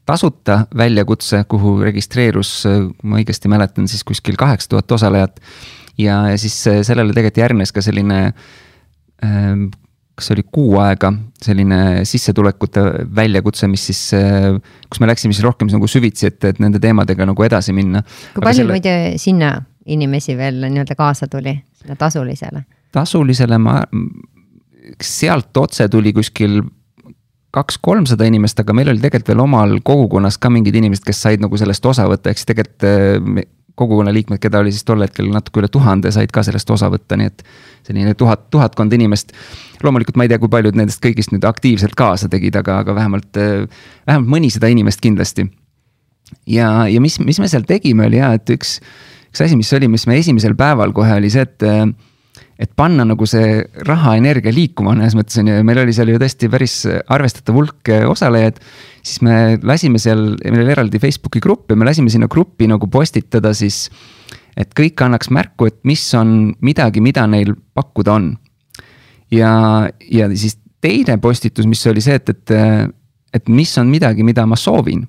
tasuta 0.09 0.63
väljakutse, 0.77 1.43
kuhu 1.49 1.79
registreerus, 1.85 2.53
kui 2.65 3.11
ma 3.11 3.19
õigesti 3.21 3.51
mäletan, 3.53 3.89
siis 3.91 4.05
kuskil 4.09 4.39
kaheksa 4.41 4.73
tuhat 4.75 4.93
osalejat. 4.99 5.41
ja, 5.99 6.23
ja 6.33 6.39
siis 6.39 6.57
sellele 6.63 7.13
tegelikult 7.13 7.43
järgnes 7.43 7.73
ka 7.73 7.83
selline 7.85 8.33
ähm, 9.25 9.69
kas 10.19 10.29
see 10.29 10.35
oli 10.35 10.45
kuu 10.51 10.79
aega, 10.83 11.13
selline 11.43 12.05
sissetulekute 12.09 12.83
väljakutse, 13.15 13.69
mis 13.71 13.85
siis, 13.91 14.01
äh, 14.19 14.57
kus 14.91 15.01
me 15.03 15.11
läksime 15.11 15.37
siis 15.37 15.47
rohkem 15.47 15.71
nagu 15.71 15.87
süvitsi, 15.91 16.33
et, 16.33 16.43
et 16.51 16.59
nende 16.63 16.81
teemadega 16.83 17.27
nagu 17.29 17.47
edasi 17.47 17.75
minna. 17.77 18.03
kui 18.35 18.43
palju 18.43 18.65
selle... 18.65 18.75
muide 18.75 18.97
sinna 19.23 19.53
inimesi 19.87 20.35
veel 20.39 20.59
nii-öelda 20.67 20.99
kaasa 20.99 21.31
tuli, 21.31 21.55
sinna 21.79 21.95
tasulisele? 22.01 22.65
tasulisele 22.93 23.61
ma, 23.63 23.79
sealt 25.05 25.57
otse 25.63 25.87
tuli 25.93 26.13
kuskil 26.17 26.61
kaks-kolmsada 27.55 28.27
inimest, 28.29 28.61
aga 28.61 28.75
meil 28.77 28.91
oli 28.93 29.01
tegelikult 29.01 29.33
veel 29.33 29.45
omal 29.45 29.79
kogukonnas 29.85 30.37
ka 30.41 30.51
mingid 30.53 30.77
inimesed, 30.77 31.05
kes 31.07 31.23
said 31.25 31.45
nagu 31.45 31.57
sellest 31.61 31.87
osa 31.89 32.05
võtta, 32.11 32.33
ehk 32.33 32.41
siis 32.41 32.51
tegelikult 32.51 32.89
äh, 32.89 33.47
kogukonna 33.79 34.13
liikmed, 34.15 34.41
keda 34.43 34.61
oli 34.63 34.73
siis 34.75 34.85
tol 34.87 35.03
hetkel 35.05 35.29
natuke 35.33 35.63
üle 35.63 35.71
tuhande, 35.73 36.11
said 36.15 36.33
ka 36.35 36.43
sellest 36.47 36.71
osa 36.75 36.91
võtta, 36.93 37.19
nii 37.19 37.31
et. 37.31 37.45
selline 37.89 38.13
tuhat, 38.19 38.49
tuhatkond 38.53 38.93
inimest. 38.93 39.33
loomulikult 39.83 40.19
ma 40.19 40.27
ei 40.27 40.33
tea, 40.33 40.41
kui 40.43 40.51
paljud 40.53 40.77
nendest 40.77 41.01
kõigist 41.05 41.33
nüüd 41.33 41.47
aktiivselt 41.49 41.95
kaasa 41.97 42.29
tegid, 42.29 42.59
aga, 42.59 42.81
aga 42.83 42.97
vähemalt, 42.99 43.31
äh, 43.39 43.87
vähemalt 44.09 44.33
mõnisada 44.35 44.69
inimest 44.73 45.01
kindlasti. 45.05 45.47
ja, 46.47 46.89
ja 46.91 47.01
mis, 47.01 47.21
mis 47.21 47.41
me 47.41 47.49
seal 47.49 47.65
tegime, 47.69 48.11
oli 48.11 48.21
ja, 48.21 48.35
et 48.37 48.51
üks, 48.51 48.79
üks 49.31 49.47
asi, 49.47 49.57
mis 49.57 49.73
oli, 49.73 49.89
mis 49.89 50.07
me 50.11 50.19
esimesel 50.19 50.59
päeval 50.59 50.93
kohe 50.93 51.17
oli 51.17 51.31
see, 51.33 51.47
et 51.47 51.65
äh, 51.65 51.87
et 52.59 52.71
panna 52.75 53.05
nagu 53.07 53.27
see 53.29 53.61
raha, 53.87 54.17
energia 54.19 54.53
liikuma 54.55 54.93
mõnes 54.97 55.15
mõttes 55.15 55.39
on 55.39 55.51
ju, 55.51 55.59
meil 55.67 55.79
oli 55.85 55.95
seal 55.95 56.11
ju 56.11 56.19
tõesti 56.19 56.51
päris 56.51 56.75
arvestatav 56.89 57.55
hulk 57.55 57.91
eh, 57.95 58.05
osalejaid. 58.09 58.59
siis 59.03 59.23
me 59.23 59.59
lasime 59.63 60.01
seal, 60.03 60.33
meil 60.43 60.65
oli 60.65 60.75
eraldi 60.75 60.99
Facebooki 61.03 61.43
grupp 61.45 61.71
ja 61.71 61.79
me 61.79 61.87
lasime 61.87 62.11
sinna 62.11 62.27
gruppi 62.27 62.67
nagu 62.71 62.91
postitada 62.91 63.55
siis. 63.55 63.89
et 64.59 64.75
kõik 64.75 64.99
annaks 65.07 65.31
märku, 65.31 65.69
et 65.71 65.79
mis 65.87 66.03
on 66.19 66.55
midagi, 66.61 67.01
mida 67.01 67.27
neil 67.27 67.55
pakkuda 67.75 68.19
on. 68.19 68.33
ja, 69.31 69.53
ja 70.11 70.31
siis 70.35 70.59
teine 70.81 71.19
postitus, 71.19 71.67
mis 71.67 71.87
oli 71.87 72.03
see, 72.03 72.19
et, 72.19 72.29
et, 72.29 72.57
et 73.35 73.49
mis 73.49 73.71
on 73.79 73.87
midagi, 73.91 74.27
mida 74.27 74.47
ma 74.47 74.57
soovin 74.57 75.07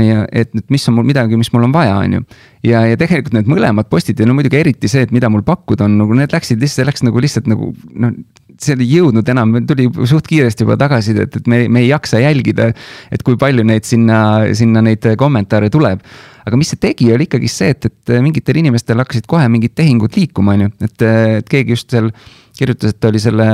ja 0.00 0.22
et 0.32 0.52
nüüd, 0.56 0.64
mis 0.72 0.84
on 0.88 0.96
mul 0.96 1.06
midagi, 1.08 1.36
mis 1.36 1.50
mul 1.52 1.66
on 1.66 1.74
vaja, 1.74 1.98
on 2.00 2.16
ju. 2.16 2.22
ja, 2.64 2.84
ja 2.88 2.98
tegelikult 3.00 3.34
need 3.36 3.50
mõlemad 3.50 3.90
postid 3.92 4.20
ja 4.20 4.28
no 4.28 4.36
muidugi 4.36 4.56
eriti 4.62 4.88
see, 4.88 5.04
et 5.04 5.12
mida 5.12 5.28
mul 5.32 5.44
pakkuda 5.44 5.84
on, 5.84 5.98
nagu 6.00 6.16
need 6.16 6.32
läksid 6.32 6.62
lihtsalt, 6.62 6.88
läks 6.88 7.04
nagu 7.04 7.20
lihtsalt 7.20 7.50
nagu 7.50 7.72
noh. 8.00 8.14
see 8.62 8.76
ei 8.78 8.88
jõudnud 8.88 9.28
enam, 9.28 9.54
tuli 9.68 9.88
suht 10.08 10.28
kiiresti 10.30 10.64
juba 10.64 10.78
tagasisidet, 10.80 11.40
et 11.40 11.48
me, 11.50 11.64
me 11.72 11.82
ei 11.84 11.90
jaksa 11.90 12.22
jälgida, 12.22 12.70
et 13.12 13.24
kui 13.26 13.36
palju 13.40 13.64
neid 13.68 13.88
sinna, 13.88 14.18
sinna 14.56 14.84
neid 14.84 15.12
kommentaare 15.20 15.68
tuleb. 15.72 16.04
aga 16.46 16.58
mis 16.58 16.72
see 16.72 16.80
tegi, 16.80 17.12
oli 17.12 17.28
ikkagi 17.28 17.50
see, 17.52 17.76
et, 17.76 17.90
et 17.90 18.16
mingitel 18.24 18.62
inimestel 18.62 19.02
hakkasid 19.02 19.28
kohe 19.30 19.44
mingid 19.52 19.76
tehingud 19.76 20.16
liikuma, 20.16 20.56
on 20.56 20.66
ju, 20.66 20.74
et, 20.88 21.08
keegi 21.52 21.76
just 21.76 21.92
seal 21.92 22.08
kirjutas, 22.56 22.94
et 22.94 23.00
ta 23.00 23.12
oli 23.12 23.20
selle 23.22 23.48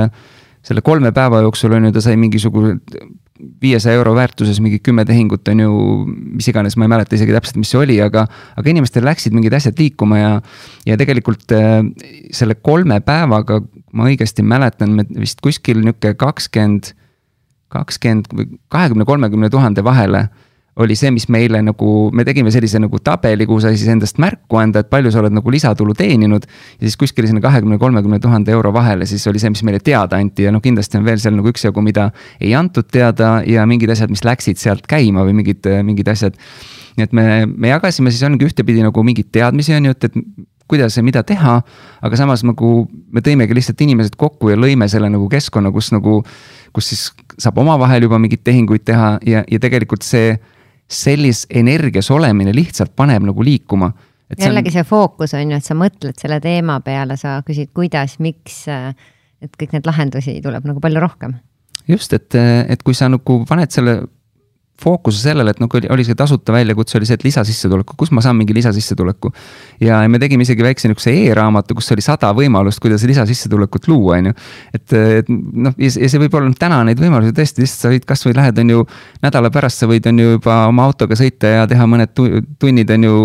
selle 0.69 0.85
kolme 0.85 1.11
päeva 1.15 1.41
jooksul 1.41 1.73
on 1.73 1.89
ju, 1.89 1.95
ta 1.95 2.03
sai 2.05 2.17
mingisugune 2.21 2.77
viiesaja 3.61 3.95
euro 3.95 4.13
väärtuses 4.17 4.59
mingi 4.61 4.81
kümme 4.83 5.05
tehingut 5.07 5.47
on 5.47 5.63
ju, 5.63 5.75
mis 6.09 6.49
iganes, 6.51 6.75
ma 6.77 6.85
ei 6.85 6.91
mäleta 6.91 7.15
isegi 7.15 7.33
täpselt, 7.33 7.59
mis 7.61 7.71
see 7.71 7.79
oli, 7.79 7.95
aga. 8.03 8.25
aga 8.59 8.71
inimestel 8.71 9.05
läksid 9.07 9.35
mingid 9.35 9.55
asjad 9.55 9.79
liikuma 9.79 10.19
ja, 10.19 10.31
ja 10.87 10.97
tegelikult 10.99 11.55
äh, 11.55 11.79
selle 12.35 12.59
kolme 12.59 12.99
päevaga, 13.05 13.61
ma 13.95 14.09
õigesti 14.11 14.43
mäletan, 14.45 14.93
me 14.99 15.07
vist 15.23 15.39
kuskil 15.45 15.79
nihuke 15.85 16.13
kakskümmend, 16.19 16.91
kakskümmend 17.73 18.29
või 18.35 18.51
kahekümne, 18.73 19.07
kolmekümne 19.07 19.49
tuhande 19.53 19.85
vahele 19.87 20.27
oli 20.79 20.95
see, 20.95 21.11
mis 21.11 21.27
meile 21.31 21.61
nagu, 21.63 22.09
me 22.15 22.23
tegime 22.27 22.51
sellise 22.53 22.79
nagu 22.79 23.01
tabeli, 23.03 23.45
kuhu 23.49 23.59
sai 23.63 23.77
siis 23.77 23.91
endast 23.91 24.19
märku 24.21 24.59
anda, 24.61 24.83
et 24.83 24.89
palju 24.91 25.11
sa 25.11 25.21
oled 25.23 25.35
nagu 25.35 25.51
lisatulu 25.51 25.95
teeninud. 25.97 26.47
ja 26.79 26.87
siis 26.87 26.97
kuskil 26.99 27.27
sinna 27.27 27.41
kahekümne, 27.43 27.77
kolmekümne 27.81 28.19
tuhande 28.23 28.51
euro 28.55 28.71
vahele, 28.73 29.05
siis 29.09 29.25
oli 29.27 29.41
see, 29.41 29.51
mis 29.51 29.63
meile 29.67 29.81
teada 29.83 30.19
anti 30.19 30.47
ja 30.47 30.53
noh, 30.55 30.63
kindlasti 30.63 30.99
on 30.99 31.07
veel 31.07 31.19
seal 31.19 31.35
nagu 31.35 31.51
üksjagu, 31.51 31.83
mida 31.83 32.09
ei 32.39 32.53
antud 32.55 32.87
teada 32.91 33.39
ja 33.47 33.65
mingid 33.67 33.91
asjad, 33.91 34.11
mis 34.13 34.23
läksid 34.23 34.61
sealt 34.61 34.87
käima 34.89 35.25
või 35.27 35.35
mingid, 35.41 35.67
mingid 35.83 36.07
asjad. 36.07 36.37
nii 36.97 37.07
et 37.07 37.15
me, 37.15 37.25
me 37.45 37.73
jagasime 37.73 38.11
siis 38.11 38.23
ongi 38.27 38.47
ühtepidi 38.47 38.83
nagu 38.83 39.03
mingeid 39.03 39.31
teadmisi 39.35 39.75
on 39.75 39.89
ju, 39.89 39.97
et, 39.97 40.07
et 40.07 40.47
kuidas 40.69 40.97
ja 40.97 41.03
mida 41.03 41.23
teha. 41.23 41.61
aga 42.01 42.15
samas 42.15 42.45
nagu 42.45 42.87
me 43.11 43.23
tõimegi 43.25 43.57
lihtsalt 43.57 43.81
inimesed 43.81 44.15
kokku 44.15 44.53
ja 44.53 44.59
lõime 44.59 44.87
selle 44.87 45.09
nagu 45.11 45.27
keskkonna, 45.31 45.73
kus 45.75 45.91
nagu, 45.91 46.21
kus 46.73 46.93
siis 46.93 47.09
saab 47.39 47.57
omavahel 47.59 48.05
juba 48.05 48.19
mingeid 48.21 48.45
tehinguid 48.45 48.85
teha 48.87 49.17
ja, 49.25 49.43
ja 49.43 49.59
tegelikult 49.59 50.05
see 50.07 50.37
sellises 50.89 51.45
energias 51.49 52.09
olemine 52.11 52.53
lihtsalt 52.55 52.95
paneb 52.95 53.27
nagu 53.29 53.45
liikuma. 53.45 53.91
jällegi 54.37 54.73
see 54.73 54.83
fookus 54.85 55.33
on 55.37 55.51
ju, 55.51 55.57
et 55.57 55.65
sa 55.65 55.77
mõtled 55.77 56.17
selle 56.21 56.39
teema 56.41 56.79
peale, 56.85 57.17
sa 57.17 57.39
küsid, 57.45 57.71
kuidas, 57.73 58.17
miks, 58.19 58.63
et 58.67 59.55
kõik 59.59 59.73
need 59.77 59.89
lahendusi 59.89 60.39
tuleb 60.41 60.65
nagu 60.69 60.81
palju 60.81 61.01
rohkem. 61.01 61.37
just, 61.87 62.13
et, 62.13 62.35
et 62.35 62.83
kui 62.83 62.93
sa 62.97 63.09
nagu 63.09 63.43
paned 63.49 63.71
selle 63.73 64.01
fookuse 64.79 65.21
sellele, 65.21 65.53
et 65.53 65.59
noh, 65.61 65.69
oli 65.93 66.05
see 66.07 66.17
tasuta 66.17 66.53
väljakutse, 66.55 66.97
oli 66.99 67.07
see, 67.07 67.17
et 67.19 67.25
lisasissetuleku, 67.27 67.95
kus 67.99 68.11
ma 68.15 68.23
saan 68.23 68.37
mingi 68.39 68.55
lisasissetuleku. 68.55 69.31
ja, 69.79 70.01
ja 70.03 70.09
me 70.09 70.19
tegime 70.21 70.45
isegi 70.45 70.63
väikse 70.63 70.89
nihukese 70.89 71.13
e-raamatu, 71.25 71.77
kus 71.77 71.91
oli 71.95 72.03
sada 72.05 72.31
võimalust, 72.35 72.81
kuidas 72.83 73.03
lisasissetulekut 73.09 73.87
luua, 73.91 74.19
on 74.19 74.29
ju. 74.31 74.35
et, 74.73 74.95
et 75.21 75.29
noh, 75.29 75.75
ja 75.77 75.91
see 75.95 76.21
võib 76.21 76.37
olla 76.39 76.51
täna 76.59 76.81
neid 76.87 77.01
võimalusi 77.01 77.35
tõesti, 77.35 77.65
lihtsalt 77.65 77.85
sa 77.85 77.93
võid 77.93 78.07
kasvõi 78.09 78.35
lähed, 78.37 78.61
on 78.63 78.75
ju. 78.75 78.85
nädala 79.25 79.51
pärast 79.53 79.83
sa 79.83 79.89
võid, 79.89 80.07
on 80.11 80.23
ju 80.23 80.37
juba 80.37 80.61
oma 80.69 80.87
autoga 80.89 81.17
sõita 81.19 81.55
ja 81.57 81.65
teha 81.69 81.87
mõned 81.89 82.15
tunnid, 82.15 82.95
on 82.95 83.09
ju. 83.09 83.17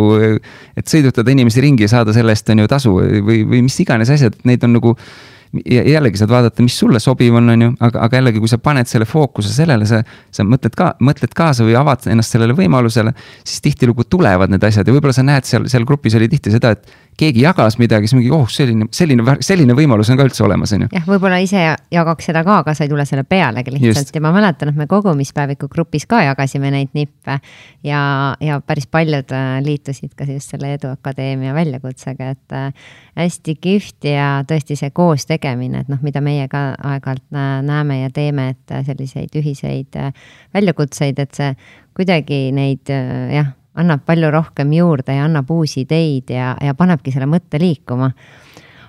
et 0.77 0.91
sõidutada 0.91 1.35
inimesi 1.35 1.63
ringi 1.65 1.87
ja 1.87 1.95
saada 1.99 2.17
selle 2.17 2.35
eest, 2.35 2.51
on 2.51 2.65
ju, 2.65 2.71
tasu 2.71 2.97
või, 2.99 3.45
või 3.47 3.63
mis 3.69 3.79
iganes 3.85 4.11
asjad, 4.15 4.37
neid 4.49 4.67
on 4.67 4.79
nagu 4.79 4.97
jällegi 5.63 6.19
saad 6.21 6.33
vaadata, 6.33 6.63
mis 6.65 6.77
sulle 6.79 7.01
sobiv 7.03 7.35
on, 7.39 7.53
on 7.55 7.63
ju, 7.67 7.71
aga, 7.87 8.03
aga 8.07 8.19
jällegi, 8.21 8.43
kui 8.43 8.51
sa 8.51 8.59
paned 8.63 8.89
selle 8.91 9.07
fookuse 9.09 9.53
sellele, 9.55 9.87
sa, 9.89 10.01
sa 10.35 10.47
mõtled 10.49 10.75
ka, 10.79 10.95
mõtled 11.05 11.35
kaasa 11.37 11.67
või 11.67 11.77
avad 11.79 12.07
ennast 12.11 12.35
sellele 12.35 12.57
võimalusele. 12.59 13.15
siis 13.45 13.63
tihtilugu 13.65 14.05
tulevad 14.11 14.53
need 14.53 14.65
asjad 14.65 14.89
ja 14.89 14.95
võib-olla 14.95 15.17
sa 15.17 15.27
näed 15.27 15.49
seal, 15.49 15.69
seal 15.71 15.87
grupis 15.89 16.17
oli 16.19 16.29
tihti 16.33 16.55
seda, 16.55 16.75
et 16.75 16.89
keegi 17.19 17.45
jagas 17.45 17.77
midagi, 17.79 18.09
siis 18.09 18.19
mingi 18.19 18.33
oh, 18.35 18.47
selline, 18.51 18.89
selline, 18.95 19.37
selline 19.45 19.77
võimalus 19.77 20.11
on 20.11 20.19
ka 20.19 20.27
üldse 20.27 20.45
olemas, 20.47 20.73
on 20.75 20.85
ju. 20.85 20.91
jah, 20.95 21.05
võib-olla 21.07 21.39
ise 21.43 21.63
jagaks 21.95 22.29
seda 22.31 22.43
ka, 22.47 22.59
aga 22.65 22.75
sa 22.75 22.87
ei 22.87 22.91
tule 22.91 23.07
selle 23.09 23.25
pealegi 23.29 23.75
lihtsalt 23.77 24.09
Just. 24.09 24.17
ja 24.17 24.23
ma 24.25 24.33
mäletan, 24.35 24.73
et 24.73 24.79
me 24.79 24.89
kogumispäeviku 24.91 25.69
grupis 25.73 26.09
ka 26.11 26.25
jagasime 26.27 26.73
neid 26.75 26.91
nippe. 26.97 27.39
ja, 27.87 28.01
ja 28.43 28.59
päris 28.67 28.89
paljud 28.91 29.35
äh, 29.35 29.59
liitusid 29.65 30.15
ka 30.19 30.27
just 30.29 30.55
selle 30.55 30.75
Eduakadeemia 30.75 31.55
väljakutsega, 31.55 32.33
et 32.35 32.57
äh, 32.57 32.91
hästi 33.21 33.57
kihvt 33.63 34.11
ja 34.11 34.29
tõesti 34.49 34.79
see 34.79 34.91
koos 34.95 35.29
tegemine, 35.45 35.85
et 35.85 35.91
noh, 35.93 36.01
mida 36.03 36.23
meie 36.25 36.49
ka 36.49 36.71
aeg-ajalt 36.81 37.27
näeme 37.69 38.01
ja 38.01 38.13
teeme, 38.15 38.49
et 38.55 38.73
äh, 38.73 38.85
selliseid 38.87 39.37
ühiseid 39.37 40.01
väljakutseid, 40.55 41.21
et 41.21 41.37
see 41.37 41.53
kuidagi 41.95 42.49
neid 42.57 42.89
jah 42.89 43.53
annab 43.81 44.05
palju 44.07 44.31
rohkem 44.31 44.73
juurde 44.75 45.17
ja 45.17 45.27
annab 45.27 45.51
uusi 45.51 45.83
ideid 45.83 46.31
ja, 46.31 46.55
ja 46.63 46.75
panebki 46.79 47.13
selle 47.15 47.27
mõtte 47.31 47.59
liikuma. 47.61 48.11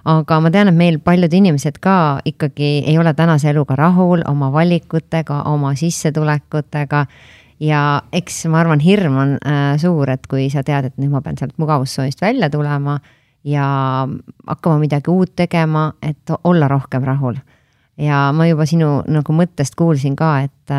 aga 0.05 0.39
ma 0.39 0.51
tean, 0.53 0.69
et 0.69 0.77
meil 0.77 0.99
paljud 1.01 1.33
inimesed 1.33 1.79
ka 1.81 2.21
ikkagi 2.25 2.85
ei 2.85 2.97
ole 3.01 3.13
tänase 3.17 3.49
eluga 3.49 3.75
rahul, 3.75 4.21
oma 4.29 4.51
valikutega, 4.53 5.41
oma 5.49 5.73
sissetulekutega 5.75 7.05
ja 7.59 7.81
eks 8.13 8.45
ma 8.51 8.61
arvan, 8.61 8.79
hirm 8.79 9.17
on 9.17 9.35
äh, 9.41 9.75
suur, 9.81 10.09
et 10.09 10.27
kui 10.27 10.49
sa 10.53 10.63
tead, 10.63 10.91
et 10.91 10.97
nüüd 11.01 11.13
ma 11.13 11.23
pean 11.25 11.37
sealt 11.39 11.57
mugavustsoonist 11.57 12.21
välja 12.21 12.49
tulema 12.53 12.99
ja 13.45 13.65
hakkama 14.47 14.79
midagi 14.81 15.11
uut 15.11 15.35
tegema, 15.35 15.91
et 16.01 16.33
olla 16.43 16.67
rohkem 16.67 17.03
rahul. 17.03 17.35
ja 17.97 18.31
ma 18.35 18.47
juba 18.47 18.65
sinu 18.65 19.03
nagu 19.07 19.33
mõttest 19.33 19.77
kuulsin 19.77 20.15
ka, 20.15 20.39
et 20.41 20.73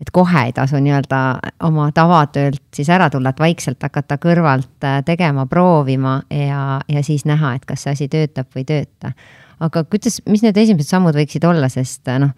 et 0.00 0.10
kohe 0.12 0.42
ei 0.48 0.52
tasu 0.52 0.76
nii-öelda 0.82 1.20
oma 1.64 1.86
tavatöölt 1.94 2.62
siis 2.74 2.90
ära 2.92 3.06
tulla, 3.10 3.30
et 3.30 3.40
vaikselt 3.40 3.82
hakata 3.82 4.18
kõrvalt 4.20 4.86
tegema, 5.06 5.46
proovima 5.46 6.18
ja, 6.30 6.80
ja 6.88 7.02
siis 7.06 7.24
näha, 7.24 7.54
et 7.54 7.64
kas 7.64 7.86
see 7.86 7.94
asi 7.94 8.08
töötab 8.12 8.50
või 8.52 8.64
ei 8.64 8.70
tööta. 8.72 9.14
aga 9.60 9.84
kuidas, 9.84 10.20
mis 10.28 10.42
need 10.42 10.56
esimesed 10.60 10.90
sammud 10.90 11.16
võiksid 11.16 11.46
olla, 11.48 11.70
sest 11.72 12.10
noh, 12.18 12.34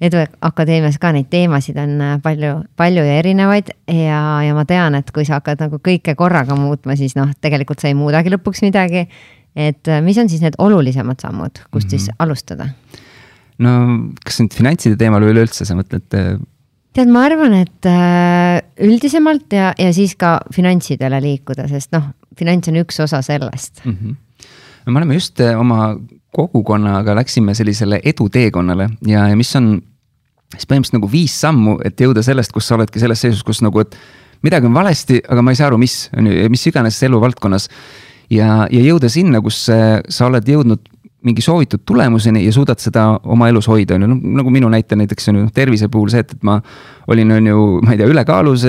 Edu 0.00 0.22
Akadeemias 0.40 0.96
ka 1.00 1.12
neid 1.12 1.28
teemasid 1.32 1.76
on 1.80 1.98
äh, 2.00 2.14
palju, 2.22 2.54
palju 2.76 3.04
ja 3.04 3.18
erinevaid 3.20 3.72
ja, 3.86 4.20
ja 4.46 4.54
ma 4.56 4.64
tean, 4.68 4.96
et 4.96 5.10
kui 5.12 5.26
sa 5.28 5.40
hakkad 5.40 5.60
nagu 5.66 5.80
kõike 5.84 6.14
korraga 6.16 6.56
muutma, 6.56 6.96
siis 6.96 7.16
noh, 7.18 7.34
tegelikult 7.40 7.82
sa 7.82 7.90
ei 7.90 7.98
muudagi 7.98 8.32
lõpuks 8.32 8.64
midagi. 8.64 9.08
et 9.56 9.88
mis 10.06 10.18
on 10.18 10.28
siis 10.30 10.40
need 10.40 10.54
olulisemad 10.58 11.20
sammud, 11.20 11.58
kust 11.70 11.86
mm 11.86 11.88
-hmm. 11.88 11.90
siis 11.90 12.08
mhm. 12.08 12.16
alustada? 12.18 12.68
no 13.58 13.70
kas 14.24 14.40
nüüd 14.40 14.56
finantside 14.56 14.96
teemal 14.96 15.22
või 15.22 15.34
üleüldse 15.34 15.66
sa 15.68 15.76
mõtled 15.78 16.08
tead, 16.96 17.10
ma 17.12 17.24
arvan, 17.28 17.54
et 17.60 17.88
äh, 17.88 18.60
üldisemalt 18.86 19.52
ja, 19.54 19.72
ja 19.78 19.92
siis 19.94 20.16
ka 20.20 20.38
finantsidele 20.54 21.20
liikuda, 21.22 21.68
sest 21.70 21.92
noh, 21.96 22.10
finants 22.38 22.70
on 22.72 22.80
üks 22.82 23.00
osa 23.04 23.22
sellest 23.26 23.84
mm. 23.84 23.96
-hmm. 23.96 24.48
no 24.86 24.92
me 24.92 25.02
oleme 25.02 25.14
just 25.14 25.40
äh, 25.40 25.58
oma 25.60 25.96
kogukonnaga 26.34 27.14
läksime 27.14 27.54
sellisele 27.54 28.00
eduteekonnale 28.04 28.88
ja, 29.06 29.28
ja 29.28 29.36
mis 29.36 29.56
on 29.56 29.80
siis 30.54 30.66
põhimõtteliselt 30.66 30.98
nagu 30.98 31.10
viis 31.10 31.34
sammu, 31.40 31.78
et 31.86 32.00
jõuda 32.00 32.24
sellest, 32.26 32.52
kus 32.54 32.68
sa 32.68 32.76
oledki 32.78 33.02
selles 33.02 33.22
seisus, 33.22 33.42
kus 33.46 33.62
nagu, 33.64 33.82
et 33.84 33.96
midagi 34.46 34.66
on 34.66 34.76
valesti, 34.76 35.20
aga 35.28 35.44
ma 35.44 35.54
ei 35.54 35.60
saa 35.60 35.68
aru, 35.70 35.78
mis, 35.80 36.08
on 36.16 36.30
ju, 36.30 36.48
mis 36.52 36.66
iganes 36.70 37.02
eluvaldkonnas. 37.06 37.68
ja, 38.30 38.66
ja 38.70 38.82
jõuda 38.84 39.10
sinna, 39.12 39.42
kus 39.44 39.62
äh, 39.72 40.00
sa 40.08 40.26
oled 40.26 40.48
jõudnud 40.48 40.82
mingi 41.26 41.42
soovitud 41.44 41.82
tulemuseni 41.86 42.44
ja 42.46 42.52
suudad 42.52 42.80
seda 42.80 43.04
oma 43.28 43.48
elus 43.50 43.68
hoida, 43.68 43.96
on 43.96 44.06
ju, 44.06 44.08
noh 44.08 44.38
nagu 44.40 44.52
minu 44.52 44.70
näite 44.72 44.96
näiteks 44.96 45.28
on 45.28 45.42
ju 45.42 45.50
tervise 45.54 45.88
puhul 45.92 46.08
see, 46.12 46.22
et, 46.24 46.32
et 46.32 46.46
ma 46.46 46.56
olin, 47.10 47.32
on 47.34 47.48
ju, 47.50 47.64
ma 47.84 47.92
ei 47.92 48.00
tea, 48.00 48.08
ülekaalus, 48.08 48.64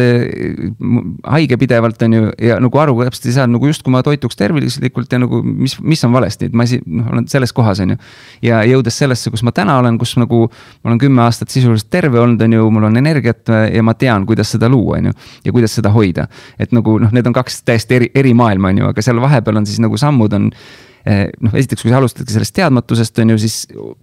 haige 1.32 1.58
pidevalt, 1.62 2.02
on 2.08 2.18
ju, 2.18 2.32
ja 2.42 2.58
nagu 2.64 2.82
aru 2.84 2.98
täpselt 3.06 3.30
ei 3.30 3.38
saanud 3.38 3.56
nagu 3.56 3.70
justkui 3.70 3.94
ma 3.94 4.02
toituks 4.04 4.40
tervislikult 4.40 5.14
ja 5.14 5.22
nagu 5.22 5.40
mis, 5.46 5.78
mis 5.80 6.04
on 6.08 6.12
valesti, 6.16 6.50
et 6.52 6.58
ma 6.58 6.68
ei, 6.68 6.82
noh, 6.86 7.08
olen 7.14 7.30
selles 7.32 7.56
kohas, 7.56 7.84
on 7.86 7.96
ju. 7.96 8.02
ja 8.50 8.62
jõudes 8.68 9.00
sellesse, 9.04 9.32
kus 9.32 9.46
ma 9.48 9.56
täna 9.56 9.78
olen, 9.80 10.00
kus 10.02 10.18
nagu 10.20 10.44
ma 10.50 10.92
olen 10.92 11.02
kümme 11.02 11.24
aastat 11.24 11.54
sisuliselt 11.54 11.92
terve 11.94 12.20
olnud, 12.20 12.42
on 12.44 12.60
ju, 12.60 12.70
mul 12.76 12.92
on 12.92 13.00
energiat 13.00 13.52
ja 13.72 13.84
ma 13.86 13.96
tean, 13.96 14.28
kuidas 14.28 14.52
seda 14.58 14.70
luua, 14.72 15.00
on 15.00 15.12
ju. 15.12 15.18
ja 15.46 15.56
kuidas 15.56 15.80
seda 15.80 15.96
hoida, 15.96 16.28
et 16.60 16.76
nagu 16.76 17.00
noh, 17.00 17.16
need 17.16 17.32
on 17.32 17.40
kaks 17.40 17.64
täiesti 17.64 18.02
eri, 18.02 18.14
eri 18.16 18.36
maailma, 18.36 18.74
on 18.74 18.84
ju, 18.84 18.94
aga 18.96 19.06
seal 19.06 19.24
vahepeal 19.24 19.64
on 19.64 19.70
siis 19.70 19.80
nagu 19.84 20.00
sammud 20.02 20.34
on 20.36 20.52
Eh, 20.52 20.90
noh, 21.06 21.56
esiteks, 21.58 21.82
kui 21.82 21.92
sa 21.92 21.98
alustadki 21.98 22.34
sellest 22.34 22.54
teadmatusest, 22.58 23.24
on 23.24 23.34
ju, 23.34 23.40
siis 23.42 23.56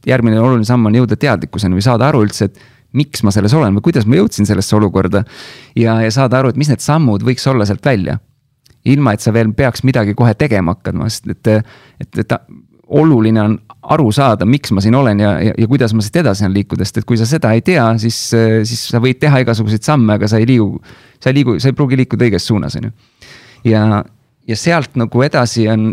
järgmine 0.07 0.41
oluline 0.41 0.67
samm 0.67 0.91
on 0.91 0.99
jõuda 0.99 1.19
teadlikkuseni 1.21 1.79
või 1.79 1.85
saada 1.85 2.09
aru 2.09 2.25
üldse, 2.27 2.49
et 2.49 2.59
miks 2.99 3.23
ma 3.27 3.33
selles 3.35 3.53
olen 3.55 3.77
või 3.77 3.85
kuidas 3.91 4.07
ma 4.09 4.17
jõudsin 4.19 4.49
sellesse 4.49 4.77
olukorda. 4.77 5.25
ja, 5.77 6.01
ja 6.03 6.11
saada 6.11 6.41
aru, 6.41 6.53
et 6.53 6.61
mis 6.61 6.71
need 6.71 6.83
sammud 6.83 7.25
võiks 7.27 7.47
olla 7.51 7.67
sealt 7.69 7.85
välja. 7.85 8.19
ilma, 8.85 9.13
et 9.13 9.21
sa 9.21 9.33
veel 9.35 9.51
peaks 9.53 9.83
midagi 9.85 10.15
kohe 10.17 10.33
tegema 10.35 10.73
hakkama, 10.73 11.09
sest 11.11 11.27
et, 11.29 11.49
et, 12.01 12.19
et 12.19 12.33
oluline 12.89 13.41
on 13.43 13.57
aru 13.93 14.13
saada, 14.13 14.47
miks 14.49 14.73
ma 14.73 14.81
siin 14.81 14.95
olen 14.97 15.21
ja, 15.21 15.33
ja, 15.43 15.53
ja 15.59 15.67
kuidas 15.69 15.93
ma 15.95 16.03
siit 16.05 16.17
edasi 16.23 16.45
saan 16.45 16.55
liikuda, 16.55 16.87
sest 16.87 17.03
et 17.03 17.09
kui 17.09 17.19
sa 17.21 17.27
seda 17.29 17.53
ei 17.53 17.61
tea, 17.65 17.85
siis, 18.01 18.17
siis 18.65 18.87
sa 18.89 19.01
võid 19.03 19.21
teha 19.21 19.43
igasuguseid 19.45 19.85
samme, 19.85 20.17
aga 20.17 20.29
sa 20.31 20.41
ei 20.41 20.49
liigu, 20.49 20.81
sa 21.21 21.29
ei 21.29 21.41
liigu, 21.41 21.59
sa 21.61 21.69
ei 21.69 21.77
pruugi 21.77 21.99
liikuda 22.01 22.29
õiges 22.29 22.49
suunas, 22.49 22.79
on 22.81 22.89
ju. 22.89 22.95
ja, 23.69 24.03
ja 24.49 24.57
sealt 24.57 24.97
nagu 24.97 25.25
edasi 25.27 25.69
on 25.69 25.91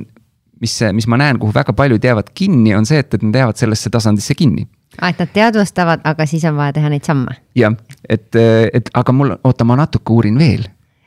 mis, 0.62 0.80
mis 0.94 1.08
ma 1.08 1.20
näen, 1.22 1.40
kuhu 1.40 1.54
väga 1.56 1.74
paljud 1.74 2.04
jäävad 2.04 2.32
kinni, 2.34 2.76
on 2.76 2.86
see, 2.86 3.00
et, 3.04 3.14
et 3.14 3.24
nad 3.24 3.42
jäävad 3.42 3.62
sellesse 3.62 3.90
tasandisse 3.94 4.36
kinni 4.38 4.68
aa, 5.02 5.10
et 5.10 5.20
nad 5.20 5.34
teadvustavad, 5.34 6.06
aga 6.08 6.28
siis 6.30 6.46
on 6.48 6.56
vaja 6.60 6.76
teha 6.78 6.92
neid 6.92 7.08
samme. 7.08 7.36
jah, 7.58 7.76
et, 8.10 8.32
et 8.74 8.90
aga 8.94 9.16
mul, 9.16 9.36
oota, 9.44 9.68
ma 9.68 9.78
natuke 9.80 10.14
uurin 10.16 10.38
veel. 10.40 10.66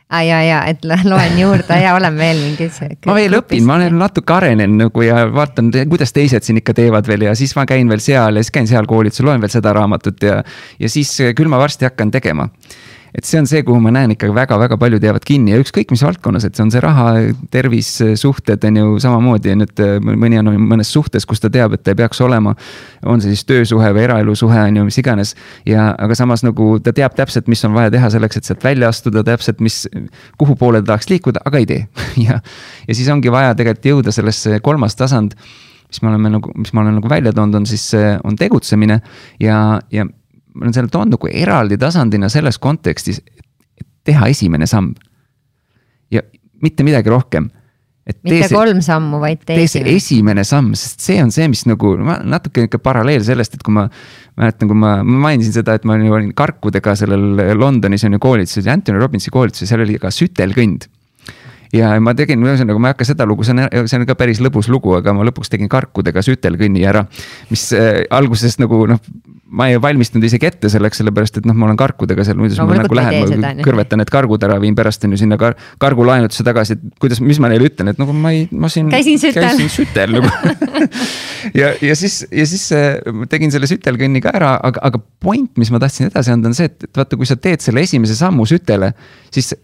aa 0.08 0.22
ja, 0.24 0.40
ja, 0.44 0.58
et 0.70 0.84
loen 0.84 1.38
juurde 1.38 1.78
ja 1.82 1.94
olen 1.96 2.16
veel 2.16 2.42
mingis. 2.42 2.80
ma 3.08 3.16
veel 3.18 3.38
õpin, 3.40 3.64
ma 3.68 3.78
olen 3.78 3.98
natuke 4.00 4.34
arenen 4.34 4.76
nagu 4.82 5.04
ja 5.04 5.24
vaatan, 5.32 5.72
kuidas 5.88 6.12
teised 6.16 6.46
siin 6.46 6.60
ikka 6.62 6.76
teevad 6.80 7.08
veel 7.08 7.28
ja 7.28 7.34
siis 7.38 7.54
ma 7.56 7.66
käin 7.68 7.88
veel 7.88 8.04
seal 8.04 8.40
ja 8.40 8.44
siis 8.44 8.54
käin 8.54 8.68
seal 8.70 8.88
koolitusel, 8.88 9.28
loen 9.28 9.40
veel 9.44 9.52
seda 9.52 9.72
raamatut 9.76 10.28
ja. 10.28 10.42
ja 10.78 10.92
siis 10.92 11.14
küll 11.36 11.50
ma 11.50 11.60
varsti 11.60 11.88
hakkan 11.88 12.12
tegema 12.14 12.48
et 13.14 13.24
see 13.24 13.40
on 13.40 13.46
see, 13.48 13.62
kuhu 13.66 13.80
ma 13.82 13.92
näen 13.94 14.12
ikka 14.14 14.30
väga-väga 14.34 14.78
paljud 14.80 15.04
jäävad 15.04 15.24
kinni 15.26 15.54
ja 15.54 15.60
ükskõik 15.62 15.92
mis 15.94 16.02
valdkonnas, 16.04 16.46
et 16.48 16.58
see 16.58 16.64
on 16.66 16.72
see 16.72 16.82
raha, 16.84 17.06
tervis, 17.54 17.90
suhted 18.20 18.64
on 18.68 18.80
ju 18.80 18.96
samamoodi, 19.02 19.54
nüüd 19.58 19.82
mõni 20.08 20.40
on 20.40 20.50
mõnes 20.60 20.90
suhtes, 20.92 21.26
kus 21.28 21.42
ta 21.42 21.50
teab, 21.52 21.76
et 21.76 21.84
ta 21.84 21.94
ei 21.94 22.00
peaks 22.00 22.20
olema. 22.24 22.54
on 23.06 23.22
see 23.22 23.34
siis 23.34 23.44
töösuhe 23.48 23.92
või 23.94 24.04
eraelusuhe 24.06 24.60
on 24.68 24.80
ju, 24.80 24.88
mis 24.88 24.98
iganes. 25.00 25.34
ja, 25.66 25.94
aga 25.98 26.14
samas 26.18 26.44
nagu 26.46 26.78
ta 26.82 26.92
teab 26.92 27.16
täpselt, 27.16 27.48
mis 27.48 27.64
on 27.64 27.74
vaja 27.74 27.90
teha 27.94 28.10
selleks, 28.10 28.36
et 28.36 28.44
sealt 28.44 28.64
välja 28.64 28.88
astuda, 28.88 29.24
täpselt, 29.24 29.60
mis, 29.60 29.86
kuhu 30.38 30.56
poole 30.56 30.82
ta 30.82 30.92
tahaks 30.92 31.10
liikuda, 31.10 31.44
aga 31.44 31.62
ei 31.62 31.66
tee 31.66 31.86
ja, 32.26 32.40
ja 32.88 32.94
siis 32.94 33.08
ongi 33.08 33.32
vaja 33.32 33.54
tegelikult 33.54 33.92
jõuda 33.92 34.14
sellesse 34.14 34.60
kolmas 34.60 34.96
tasand 34.98 35.36
mis 35.88 36.02
me 36.02 36.10
oleme 36.10 36.30
nagu, 36.34 36.52
mis 36.56 36.72
ma 36.76 36.82
olen 36.82 36.98
nagu 36.98 37.08
välja 37.08 37.32
toonud, 37.32 37.62
on 37.62 37.66
siis, 37.66 37.86
on 38.24 38.36
tegutsemine 38.36 39.00
ja, 39.40 39.80
ja 39.92 40.04
ma 40.58 40.66
olen 40.66 40.74
selle 40.76 40.90
toonud 40.92 41.14
nagu 41.16 41.30
eraldi 41.30 41.78
tasandina 41.80 42.30
selles 42.32 42.58
kontekstis, 42.62 43.22
et 43.78 43.86
teha 44.08 44.28
esimene 44.32 44.66
samm. 44.66 44.94
ja 46.10 46.22
mitte 46.62 46.84
midagi 46.86 47.12
rohkem. 47.12 47.50
mitte 48.08 48.48
see, 48.48 48.56
kolm 48.56 48.80
sammu, 48.84 49.20
vaid 49.22 49.44
tee 49.46 49.62
esimene. 49.66 49.96
esimene 50.00 50.44
samm, 50.48 50.74
sest 50.78 51.04
see 51.04 51.22
on 51.22 51.30
see, 51.34 51.48
mis 51.52 51.64
nagu 51.68 51.94
natuke 52.00 52.66
ikka 52.66 52.80
paralleel 52.82 53.24
sellest, 53.24 53.54
et 53.54 53.64
kui 53.64 53.76
ma 53.76 53.86
mäletan, 54.40 54.70
kui 54.70 54.78
ma, 54.78 54.98
ma 55.04 55.24
mainisin 55.28 55.54
seda, 55.60 55.76
et 55.78 55.86
ma 55.88 55.98
olin 55.98 56.32
karkudega 56.36 56.96
sellel 56.98 57.58
Londonis 57.58 58.06
on 58.08 58.16
ju 58.16 58.22
koolituses, 58.22 58.68
Anthony 58.72 58.98
Robbinsi 58.98 59.32
koolituses, 59.34 59.68
seal 59.70 59.84
oli 59.84 60.00
ka 60.02 60.12
sütelkõnd 60.14 60.88
ja 61.74 61.94
ma 62.00 62.14
tegin, 62.16 62.42
ühesõnaga 62.44 62.80
ma 62.80 62.90
ei 62.90 62.96
hakka 62.96 63.08
seda 63.08 63.26
lugu, 63.28 63.46
see 63.46 63.56
on, 63.56 63.88
see 63.88 63.98
on 64.00 64.06
ka 64.08 64.16
päris 64.18 64.42
lõbus 64.44 64.70
lugu, 64.72 64.94
aga 64.98 65.14
ma 65.16 65.26
lõpuks 65.28 65.52
tegin 65.52 65.70
karkudega 65.72 66.22
sütelkõnni 66.24 66.86
ära. 66.88 67.04
mis 67.50 67.68
äh, 67.76 68.04
alguses 68.14 68.58
nagu 68.62 68.84
noh, 68.88 69.02
ma 69.48 69.68
ei 69.68 69.78
valmistunud 69.80 70.24
isegi 70.28 70.48
ette 70.48 70.68
selleks, 70.72 71.00
sellepärast 71.00 71.40
et 71.40 71.46
noh, 71.48 71.56
ma 71.56 71.68
olen 71.68 71.78
karkudega 71.80 72.24
seal, 72.26 72.36
muidu 72.40 72.58
no, 72.58 72.66
ma 72.68 72.80
nagu 72.82 72.98
lähen, 72.98 73.32
ma 73.40 73.52
kõrvetan 73.64 74.02
need 74.02 74.12
kargud 74.12 74.44
ära, 74.44 74.58
viin 74.60 74.76
pärast 74.76 75.06
on 75.08 75.14
ju 75.16 75.20
sinna 75.22 75.38
kar 75.40 75.56
kargulaenutusse 75.80 76.44
tagasi, 76.44 76.76
et 76.76 76.98
kuidas, 77.00 77.22
mis 77.24 77.40
ma 77.40 77.50
neile 77.52 77.70
ütlen, 77.70 77.92
et 77.92 78.00
nagu 78.00 78.12
ma 78.16 78.34
ei, 78.36 78.44
ma 78.52 78.68
siin. 78.72 78.90
käisin 78.92 79.20
sütel. 79.20 79.46
käisin 79.46 79.72
sütel 79.72 80.18
nagu 80.18 80.28
ja, 81.60 81.72
ja 81.80 81.96
siis, 81.96 82.20
ja 82.28 82.44
siis 82.48 82.66
äh, 82.76 82.98
tegin 83.32 83.54
selle 83.54 83.70
sütelkõnni 83.70 84.22
ka 84.24 84.34
ära, 84.36 84.52
aga, 84.68 84.84
aga 84.90 85.00
point, 85.24 85.50
mis 85.60 85.72
ma 85.72 85.80
tahtsin 85.80 86.10
edasi 86.10 86.34
anda, 86.34 86.52
on 86.52 86.58
see, 86.58 86.68
et, 86.68 86.88
et 86.90 87.00
vaata, 87.00 87.16
kui 87.16 87.28
sa 87.28 87.38
teed 87.40 87.64
selle 87.64 87.84
esimese 87.88 88.18
sammu 88.18 88.44
sütele, 88.48 88.92
siis 89.32 89.54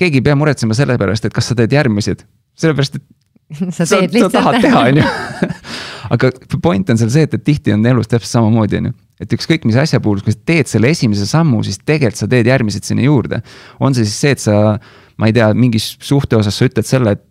keegi 0.00 0.20
ei 0.20 0.26
pea 0.26 0.36
muretsema 0.38 0.76
selle 0.76 0.98
pärast, 1.00 1.28
et 1.28 1.34
kas 1.34 1.50
sa 1.50 1.58
teed 1.58 1.72
järgmised, 1.72 2.24
sellepärast 2.58 2.98
et 2.98 3.06
sa 3.76 3.86
teed 3.86 4.14
lihtsalt. 4.14 4.32
sa 4.32 4.40
tahad 4.40 4.60
teha, 4.64 4.84
on 4.90 5.00
ju. 5.00 5.50
aga 6.16 6.30
point 6.62 6.90
on 6.90 7.00
seal 7.00 7.12
see, 7.12 7.26
et, 7.28 7.34
et 7.38 7.44
tihti 7.44 7.74
on 7.74 7.86
elus 7.86 8.10
täpselt 8.10 8.38
samamoodi, 8.38 8.82
on 8.82 8.90
ju 8.90 8.98
et 9.22 9.34
ükskõik 9.36 9.66
mis 9.68 9.76
asja 9.78 10.00
puhul, 10.02 10.22
kui 10.24 10.34
sa 10.34 10.40
teed 10.48 10.70
selle 10.70 10.90
esimese 10.90 11.26
sammu, 11.28 11.62
siis 11.66 11.78
tegelikult 11.86 12.18
sa 12.18 12.28
teed 12.30 12.48
järgmised 12.50 12.86
sinna 12.86 13.04
juurde. 13.06 13.40
on 13.78 13.94
see 13.94 14.06
siis 14.08 14.16
see, 14.20 14.32
et 14.34 14.42
sa, 14.42 14.56
ma 15.20 15.30
ei 15.30 15.36
tea, 15.36 15.52
mingis 15.54 15.94
suhte 16.02 16.36
osas 16.38 16.58
sa 16.58 16.66
ütled 16.68 16.88
selle, 16.88 17.14
et 17.14 17.22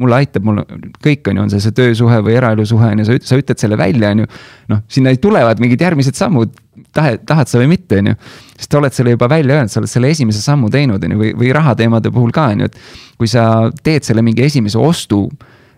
mulle 0.00 0.16
aitab, 0.22 0.44
mul 0.46 0.62
kõik 1.04 1.28
on 1.28 1.38
ju, 1.38 1.44
on 1.44 1.50
see 1.52 1.62
see 1.62 1.74
töösuhe 1.76 2.20
või 2.24 2.36
eraelusuhe 2.38 2.92
on 2.94 3.02
ju, 3.02 3.06
sa 3.08 3.16
ütled, 3.16 3.28
sa 3.28 3.38
ütled 3.40 3.60
selle 3.60 3.78
välja, 3.80 4.12
on 4.14 4.22
ju. 4.22 4.28
noh, 4.72 4.80
sinna 4.92 5.12
tulevad 5.20 5.60
mingid 5.60 5.84
järgmised 5.84 6.16
sammud, 6.16 6.54
tahe, 6.96 7.18
tahad 7.28 7.50
sa 7.50 7.60
või 7.60 7.74
mitte, 7.74 8.00
on 8.00 8.12
ju. 8.12 8.16
sest 8.56 8.72
sa 8.72 8.80
oled 8.80 8.96
selle 8.96 9.14
juba 9.16 9.28
välja 9.32 9.58
öelnud, 9.58 9.72
sa 9.72 9.82
oled 9.82 9.92
selle 9.92 10.12
esimese 10.14 10.40
sammu 10.44 10.72
teinud, 10.72 11.04
on 11.04 11.16
ju, 11.16 11.20
või, 11.20 11.34
või 11.44 11.52
rahateemade 11.56 12.12
puhul 12.14 12.32
ka, 12.34 12.48
on 12.54 12.64
ju, 12.64 12.70
et. 12.72 12.80
kui 13.20 13.30
sa 13.30 13.44
teed 13.84 14.08
selle 14.08 14.24
mingi 14.24 14.46
esimese 14.46 14.80
ostu, 14.80 15.26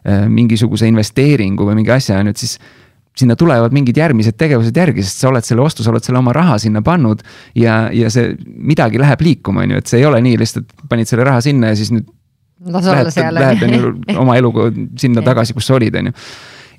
äh, 0.06 0.24
mingisuguse 0.30 0.88
investeeringu 0.90 1.66
või 1.66 1.82
mingi 1.82 1.94
asja, 1.96 2.22
on 2.22 2.30
ju, 2.30 2.38
et 2.38 2.46
siis 2.46 2.58
sinna 3.18 3.36
tulevad 3.38 3.74
mingid 3.74 3.98
järgmised 3.98 4.34
tegevused 4.38 4.74
järgi, 4.74 5.02
sest 5.06 5.22
sa 5.22 5.30
oled 5.30 5.46
selle 5.46 5.62
ostu, 5.62 5.84
sa 5.86 5.92
oled 5.92 6.02
selle 6.02 6.18
oma 6.18 6.32
raha 6.34 6.56
sinna 6.62 6.82
pannud. 6.82 7.22
ja, 7.54 7.88
ja 7.94 8.10
see 8.10 8.34
midagi 8.44 8.98
läheb 8.98 9.22
liikuma, 9.22 9.62
on 9.62 9.74
ju, 9.74 9.82
et 9.82 9.90
see 9.90 10.02
ei 10.02 10.06
ole 10.06 10.22
nii 10.22 10.38
lihtsalt 10.42 10.70
panid 10.90 11.10
selle 11.10 11.26
raha 11.26 11.42
sinna 11.42 11.70
ja 11.70 11.78
siis 11.78 11.92
nüüd 11.94 12.10
las 12.72 12.88
olla 12.88 13.10
seal. 13.14 13.34
Lähed 13.34 13.62
on 13.66 13.74
ju 13.74 13.92
oma 14.22 14.38
eluga 14.40 14.70
sinna 15.00 15.22
tagasi, 15.26 15.56
kus 15.56 15.68
sa 15.68 15.78
olid, 15.78 15.94
on 16.00 16.10
ju. 16.10 16.16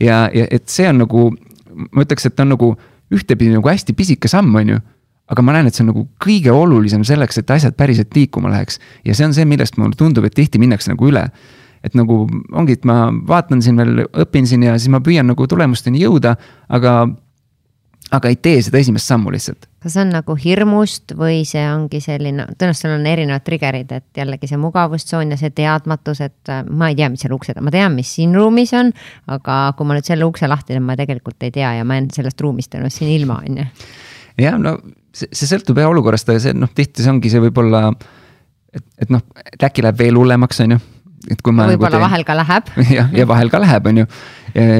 ja, 0.08 0.26
ja 0.34 0.48
et 0.52 0.68
see 0.72 0.88
on 0.90 1.04
nagu, 1.06 1.30
ma 1.92 2.06
ütleks, 2.06 2.28
et 2.28 2.36
ta 2.36 2.46
on 2.46 2.54
nagu 2.56 2.74
ühtepidi 3.14 3.54
nagu 3.54 3.70
hästi 3.70 3.94
pisike 3.94 4.32
samm, 4.32 4.56
on 4.56 4.76
ju 4.76 4.82
aga 5.32 5.42
ma 5.46 5.56
näen, 5.56 5.70
et 5.70 5.78
see 5.78 5.84
on 5.86 5.92
nagu 5.92 6.06
kõige 6.22 6.54
olulisem 6.54 7.04
selleks, 7.08 7.40
et 7.42 7.52
asjad 7.54 7.76
päriselt 7.78 8.14
liikuma 8.16 8.52
läheks. 8.54 8.80
ja 9.06 9.16
see 9.18 9.26
on 9.26 9.34
see, 9.34 9.46
millest 9.50 9.78
mulle 9.82 9.98
tundub, 9.98 10.26
et 10.28 10.36
tihti 10.38 10.62
minnakse 10.62 10.92
nagu 10.92 11.10
üle. 11.10 11.30
et 11.86 11.94
nagu 11.98 12.24
ongi, 12.54 12.78
et 12.80 12.86
ma 12.86 13.12
vaatan 13.28 13.62
siin 13.62 13.78
veel, 13.78 14.06
õpin 14.10 14.48
siin 14.50 14.64
ja 14.66 14.78
siis 14.78 14.90
ma 14.90 15.02
püüan 15.06 15.28
nagu 15.30 15.46
tulemusteni 15.48 16.02
jõuda, 16.02 16.36
aga 16.70 16.94
aga 18.14 18.30
ei 18.30 18.38
tee 18.38 18.60
seda 18.66 18.80
esimest 18.82 19.10
sammu 19.10 19.32
lihtsalt. 19.34 19.66
kas 19.82 19.94
see 19.94 20.02
on 20.02 20.12
nagu 20.14 20.36
hirmust 20.40 21.14
või 21.18 21.44
see 21.48 21.62
ongi 21.70 22.00
selline, 22.02 22.48
tõenäoliselt 22.54 22.86
seal 22.86 22.96
on 22.96 23.06
erinevad 23.10 23.46
trigger'id, 23.46 23.92
et 23.94 24.20
jällegi 24.22 24.50
see 24.50 24.60
mugavustsoon 24.62 25.34
ja 25.34 25.38
see 25.40 25.54
teadmatus, 25.56 26.22
et 26.26 26.52
äh, 26.54 26.64
ma 26.66 26.90
ei 26.92 26.98
tea, 27.00 27.10
mis 27.14 27.26
seal 27.26 27.36
ukse 27.36 27.56
ma 27.62 27.74
tean, 27.74 27.96
mis 27.98 28.16
siin 28.18 28.36
ruumis 28.38 28.74
on. 28.78 28.92
aga 29.32 29.60
kui 29.78 29.90
ma 29.90 29.98
nüüd 29.98 30.10
selle 30.10 30.28
ukse 30.28 30.50
lahti 30.50 30.74
teen, 30.74 30.86
ma 30.86 30.98
tegelikult 31.00 31.46
ei 31.46 31.54
tea 31.56 31.76
ja 31.80 31.86
ma 31.88 32.00
jään 32.00 32.12
sellest 32.18 32.42
ruumist 32.42 32.78
ennast 32.78 33.02
siin 33.02 33.14
ilma, 33.14 33.42
on 33.46 33.62
ju. 33.62 33.70
jah, 34.46 34.60
no 34.62 34.78
see, 35.14 35.30
see 35.32 35.50
sõltub 35.50 35.82
jah 35.82 35.94
olukorrast, 35.94 36.30
aga 36.30 36.44
see 36.48 36.58
noh, 36.58 36.74
tihti 36.74 37.06
see 37.06 37.14
ongi 37.14 37.34
see 37.34 37.42
võib-olla. 37.48 37.88
et, 38.74 38.90
et 39.06 39.14
noh, 39.14 39.26
et 39.46 39.70
äkki 39.70 39.86
läheb 39.86 40.02
veel 40.02 40.22
hullemaks, 40.22 40.62
on 40.66 40.78
ju 40.78 40.82
et 41.32 41.42
kui 41.42 41.54
ma. 41.58 41.66
võib-olla 41.72 41.98
nagu 41.98 42.06
vahel 42.06 42.26
ka 42.26 42.38
läheb. 42.38 42.74
jah, 43.00 43.14
ja 43.14 43.26
vahel 43.30 43.54
ka 43.54 43.62
läheb, 43.62 43.88
on 43.90 44.04
ju. 44.04 44.10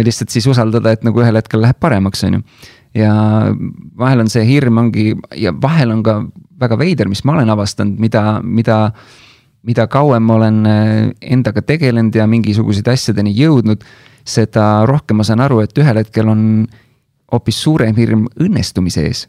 lihtsalt 0.06 0.34
siis 0.34 0.46
usaldada, 0.50 0.94
et 0.96 1.06
nagu 1.06 1.22
ühel 1.22 1.38
hetkel 1.38 1.62
läheb 1.62 1.78
paremaks, 1.82 2.22
on 2.28 2.40
ju 2.40 2.74
ja 2.96 3.14
vahel 3.98 4.24
on 4.24 4.32
see 4.32 4.46
hirm 4.48 4.80
ongi 4.86 5.14
ja 5.36 5.54
vahel 5.62 5.92
on 5.92 6.04
ka 6.04 6.20
väga 6.60 6.78
veider, 6.80 7.10
mis 7.12 7.24
ma 7.28 7.36
olen 7.36 7.52
avastanud, 7.52 8.00
mida, 8.00 8.40
mida, 8.44 8.80
mida 9.68 9.88
kauem 9.92 10.24
ma 10.24 10.40
olen 10.40 10.62
äh, 10.70 10.88
endaga 11.22 11.62
tegelenud 11.62 12.16
ja 12.16 12.28
mingisuguseid 12.32 12.88
asjadeni 12.94 13.36
jõudnud, 13.36 13.84
seda 14.26 14.86
rohkem 14.90 15.20
ma 15.20 15.28
saan 15.28 15.44
aru, 15.46 15.62
et 15.66 15.78
ühel 15.78 16.00
hetkel 16.02 16.32
on 16.32 16.66
hoopis 17.34 17.60
suurem 17.62 17.96
hirm 17.98 18.26
õnnestumise 18.42 19.06
ees. 19.06 19.28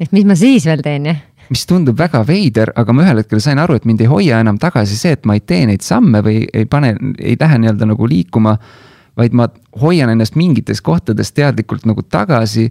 et 0.00 0.12
mis 0.12 0.26
ma 0.28 0.36
siis 0.36 0.66
veel 0.66 0.82
teen, 0.84 1.06
jah? 1.12 1.22
mis 1.50 1.62
tundub 1.66 1.98
väga 1.98 2.24
veider, 2.26 2.72
aga 2.74 2.92
ma 2.92 3.04
ühel 3.04 3.22
hetkel 3.22 3.40
sain 3.42 3.60
aru, 3.62 3.76
et 3.78 3.86
mind 3.86 4.02
ei 4.02 4.10
hoia 4.10 4.40
enam 4.42 4.58
tagasi 4.58 4.98
see, 4.98 5.14
et 5.14 5.24
ma 5.28 5.36
ei 5.38 5.44
tee 5.46 5.62
neid 5.68 5.84
samme 5.86 6.22
või 6.26 6.42
ei 6.50 6.66
pane, 6.66 6.96
ei 7.20 7.38
lähe 7.38 7.60
nii-öelda 7.62 7.86
nagu 7.92 8.08
liikuma. 8.10 8.56
vaid 9.16 9.32
ma 9.32 9.46
hoian 9.80 10.10
ennast 10.12 10.34
mingites 10.36 10.82
kohtades 10.84 11.30
teadlikult 11.32 11.86
nagu 11.86 12.02
tagasi 12.02 12.66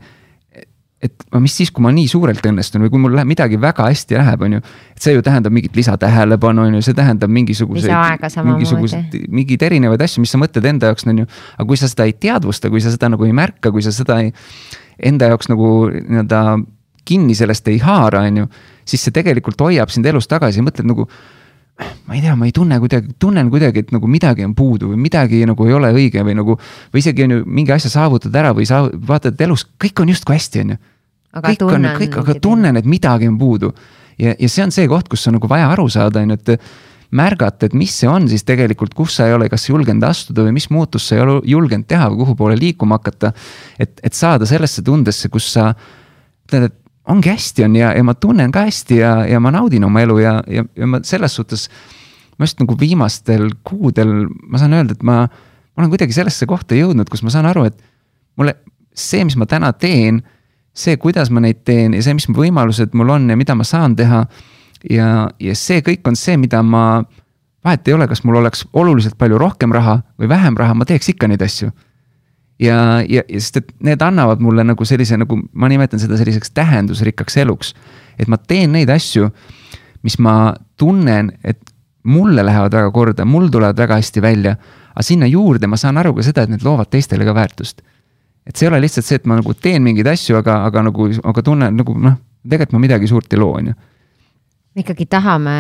et 1.06 1.26
mis 1.42 1.54
siis, 1.60 1.72
kui 1.74 1.84
ma 1.86 1.92
nii 1.96 2.08
suurelt 2.10 2.46
õnnestun 2.46 2.86
või 2.86 2.92
kui 2.94 3.02
mul 3.02 3.16
läheb 3.18 3.30
midagi 3.30 3.60
väga 3.62 3.88
hästi 3.90 4.18
läheb, 4.20 4.46
on 4.48 4.58
ju. 4.58 4.62
et 4.96 5.08
see 5.08 5.16
ju 5.16 5.24
tähendab 5.26 5.56
mingit 5.56 5.78
lisatähelepanu, 5.78 6.66
on 6.68 6.78
ju, 6.78 6.84
see 6.86 6.98
tähendab 6.98 7.32
mingisuguseid, 7.36 8.26
mingisuguseid, 8.50 9.18
mingeid 9.30 9.66
erinevaid 9.70 10.06
asju, 10.06 10.24
mis 10.24 10.34
sa 10.36 10.42
mõtled 10.42 10.68
enda 10.72 10.92
jaoks, 10.92 11.08
on 11.12 11.24
ju. 11.24 11.30
aga 11.58 11.68
kui 11.70 11.80
sa 11.82 11.92
seda 11.92 12.10
ei 12.10 12.16
teadvusta, 12.28 12.72
kui 12.74 12.84
sa 12.84 12.94
seda 12.94 13.12
nagu 13.14 13.28
ei 13.28 13.36
märka, 13.36 13.74
kui 13.76 13.86
sa 13.86 13.94
seda 13.96 14.20
ei, 14.26 14.34
enda 15.12 15.32
jaoks 15.34 15.52
nagu 15.52 15.72
nii-öelda 15.96 16.44
kinni 17.06 17.38
sellest 17.38 17.68
ei 17.70 17.80
haara, 17.84 18.26
on 18.30 18.44
ju. 18.44 18.52
siis 18.86 19.06
see 19.06 19.16
tegelikult 19.16 19.62
hoiab 19.62 19.94
sind 19.94 20.08
elus 20.10 20.30
tagasi 20.32 20.62
ja 20.62 20.68
mõtled 20.68 20.90
nagu 20.90 21.10
ma 22.08 22.16
ei 22.16 22.22
tea, 22.24 22.36
ma 22.40 22.48
ei 22.48 22.54
tunne 22.56 22.78
kuidagi, 22.80 23.16
tunnen 23.20 23.50
kuidagi, 23.52 23.84
et 23.84 23.92
nagu 23.92 24.08
midagi 24.08 24.46
on 24.48 24.54
puudu 24.56 24.94
või 24.94 25.00
midagi 25.08 25.42
nagu 25.48 25.68
ei 25.68 25.76
ole 25.76 25.92
õige 25.96 26.24
või 26.24 26.36
nagu. 26.38 26.58
või 26.94 27.04
isegi 27.04 27.26
on 27.26 27.36
ju 27.36 27.46
mingi 27.46 27.74
asja 27.76 27.92
saavutad 27.92 28.36
ära 28.36 28.54
või 28.56 28.68
sa 28.70 28.86
vaatad 28.88 29.42
elus, 29.42 29.66
kõik 29.82 30.00
on 30.02 30.14
justkui 30.14 30.38
hästi, 30.38 30.64
on 30.64 30.76
ju 30.76 30.78
kõik 31.44 31.62
tunnen, 31.62 31.92
on, 31.92 32.02
kõik, 32.02 32.18
aga 32.24 32.40
tunnen, 32.42 32.80
et 32.80 32.90
midagi 32.90 33.30
on 33.32 33.38
puudu. 33.40 33.74
ja, 34.20 34.36
ja 34.40 34.50
see 34.50 34.64
on 34.64 34.72
see 34.72 34.88
koht, 34.92 35.10
kus 35.12 35.28
on 35.28 35.40
nagu 35.40 35.50
vaja 35.52 35.70
aru 35.74 35.88
saada, 35.92 36.24
on 36.24 36.36
ju, 36.36 36.42
et 36.42 36.68
märgata, 37.16 37.68
et 37.68 37.76
mis 37.78 37.94
see 37.94 38.10
on 38.10 38.28
siis 38.30 38.44
tegelikult, 38.48 38.96
kus 38.98 39.18
sa 39.20 39.28
ei 39.30 39.36
ole 39.36 39.50
kas 39.52 39.68
julgenud 39.70 40.04
astuda 40.08 40.46
või 40.48 40.56
mis 40.58 40.70
muutust 40.74 41.10
sa 41.10 41.18
ei 41.18 41.24
ole 41.24 41.38
julgenud 41.48 41.88
teha 41.88 42.10
või 42.12 42.24
kuhu 42.24 42.36
poole 42.40 42.58
liikuma 42.60 43.00
hakata. 43.00 43.32
et, 43.80 44.00
et 44.04 44.14
saada 44.14 44.48
sellesse 44.50 44.84
tundesse, 44.86 45.30
kus 45.30 45.52
sa 45.54 45.70
ütled, 46.48 46.70
et 46.70 46.76
ongi 47.12 47.30
hästi, 47.30 47.66
on 47.68 47.76
ja, 47.78 47.92
ja 47.96 48.04
ma 48.06 48.16
tunnen 48.18 48.54
ka 48.54 48.66
hästi 48.66 49.00
ja, 49.00 49.12
ja 49.30 49.40
ma 49.40 49.54
naudin 49.54 49.86
oma 49.86 50.02
elu 50.02 50.18
ja, 50.24 50.38
ja, 50.50 50.66
ja 50.76 50.90
ma 50.90 51.02
selles 51.06 51.36
suhtes. 51.38 51.70
ma 52.38 52.44
just 52.44 52.60
nagu 52.60 52.76
viimastel 52.80 53.48
kuudel, 53.64 54.26
ma 54.50 54.60
saan 54.60 54.74
öelda, 54.76 54.98
et 54.98 55.04
ma, 55.08 55.22
ma 55.24 55.84
olen 55.84 55.92
kuidagi 55.94 56.18
sellesse 56.18 56.48
kohta 56.50 56.76
jõudnud, 56.76 57.08
kus 57.08 57.24
ma 57.24 57.32
saan 57.32 57.48
aru, 57.48 57.64
et 57.70 57.78
mulle 58.36 58.58
see, 58.92 59.24
mis 59.24 59.38
ma 59.40 59.48
täna 59.48 59.72
teen 59.72 60.20
see, 60.76 60.98
kuidas 61.00 61.32
ma 61.32 61.42
neid 61.44 61.64
teen 61.68 61.96
ja 61.96 62.04
see, 62.04 62.16
mis 62.18 62.28
võimalused 62.30 62.96
mul 62.98 63.14
on 63.16 63.30
ja 63.32 63.38
mida 63.40 63.56
ma 63.56 63.66
saan 63.68 63.96
teha. 63.96 64.26
ja, 64.92 65.08
ja 65.40 65.56
see 65.56 65.82
kõik 65.86 66.08
on 66.08 66.18
see, 66.20 66.38
mida 66.38 66.62
ma, 66.64 67.04
vahet 67.66 67.88
ei 67.88 67.96
ole, 67.96 68.08
kas 68.12 68.24
mul 68.28 68.42
oleks 68.42 68.66
oluliselt 68.74 69.18
palju 69.18 69.40
rohkem 69.42 69.74
raha 69.74 70.02
või 70.20 70.30
vähem 70.30 70.58
raha, 70.60 70.76
ma 70.76 70.86
teeks 70.86 71.14
ikka 71.16 71.30
neid 71.32 71.42
asju. 71.46 71.72
ja, 72.60 73.02
ja, 73.08 73.24
ja 73.24 73.40
sest, 73.40 73.62
et 73.64 73.72
need 73.88 74.04
annavad 74.04 74.44
mulle 74.44 74.68
nagu 74.68 74.86
sellise, 74.86 75.18
nagu 75.18 75.40
ma 75.54 75.72
nimetan 75.72 76.00
seda 76.00 76.20
selliseks 76.20 76.52
tähendusrikkaks 76.52 77.38
eluks. 77.46 77.74
et 78.20 78.28
ma 78.28 78.38
teen 78.38 78.76
neid 78.76 78.92
asju, 78.92 79.32
mis 80.04 80.20
ma 80.20 80.54
tunnen, 80.78 81.32
et 81.44 81.62
mulle 82.06 82.44
lähevad 82.46 82.76
väga 82.76 82.92
korda, 82.94 83.26
mul 83.26 83.48
tulevad 83.50 83.78
väga 83.78 83.96
hästi 83.96 84.22
välja. 84.22 84.58
aga 84.92 85.04
sinna 85.04 85.28
juurde 85.28 85.68
ma 85.68 85.78
saan 85.78 85.98
aru 85.98 86.14
ka 86.16 86.24
seda, 86.24 86.44
et 86.44 86.50
need 86.50 86.64
loovad 86.64 86.92
teistele 86.92 87.26
ka 87.26 87.34
väärtust 87.34 87.82
et 88.46 88.56
see 88.56 88.68
ei 88.68 88.72
ole 88.72 88.82
lihtsalt 88.84 89.08
see, 89.08 89.20
et 89.22 89.28
ma 89.30 89.40
nagu 89.40 89.54
teen 89.58 89.84
mingeid 89.84 90.08
asju, 90.14 90.38
aga, 90.40 90.62
aga 90.70 90.86
nagu, 90.90 91.10
aga 91.32 91.44
tunnen 91.46 91.78
nagu 91.78 91.98
noh, 91.98 92.18
tegelikult 92.46 92.78
ma 92.78 92.84
midagi 92.86 93.10
suurt 93.10 93.34
ei 93.34 93.42
loo, 93.42 93.58
on 93.60 93.72
ju. 93.72 93.76
me 94.76 94.86
ikkagi 94.86 95.08
tahame 95.10 95.58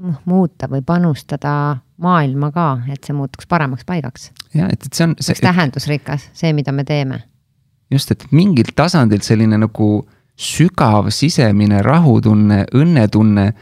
noh 0.00 0.20
muuta 0.24 0.68
või 0.70 0.82
panustada 0.86 1.52
maailma 2.00 2.50
ka, 2.54 2.68
et 2.92 3.04
see 3.04 3.16
muutuks 3.16 3.48
paremaks 3.50 3.84
paigaks. 3.84 4.30
jah, 4.54 4.70
et, 4.72 4.86
et 4.86 4.92
see 4.94 5.06
on. 5.06 5.16
oleks 5.18 5.42
tähendusrikas, 5.44 6.30
see, 6.36 6.52
mida 6.56 6.72
me 6.72 6.84
teeme. 6.88 7.22
just, 7.90 8.10
et 8.10 8.26
mingil 8.32 8.72
tasandil 8.76 9.22
selline 9.26 9.58
nagu 9.60 9.90
sügav 10.40 11.10
sisemine 11.12 11.82
rahutunne, 11.84 12.64
õnnetunne. 12.74 13.52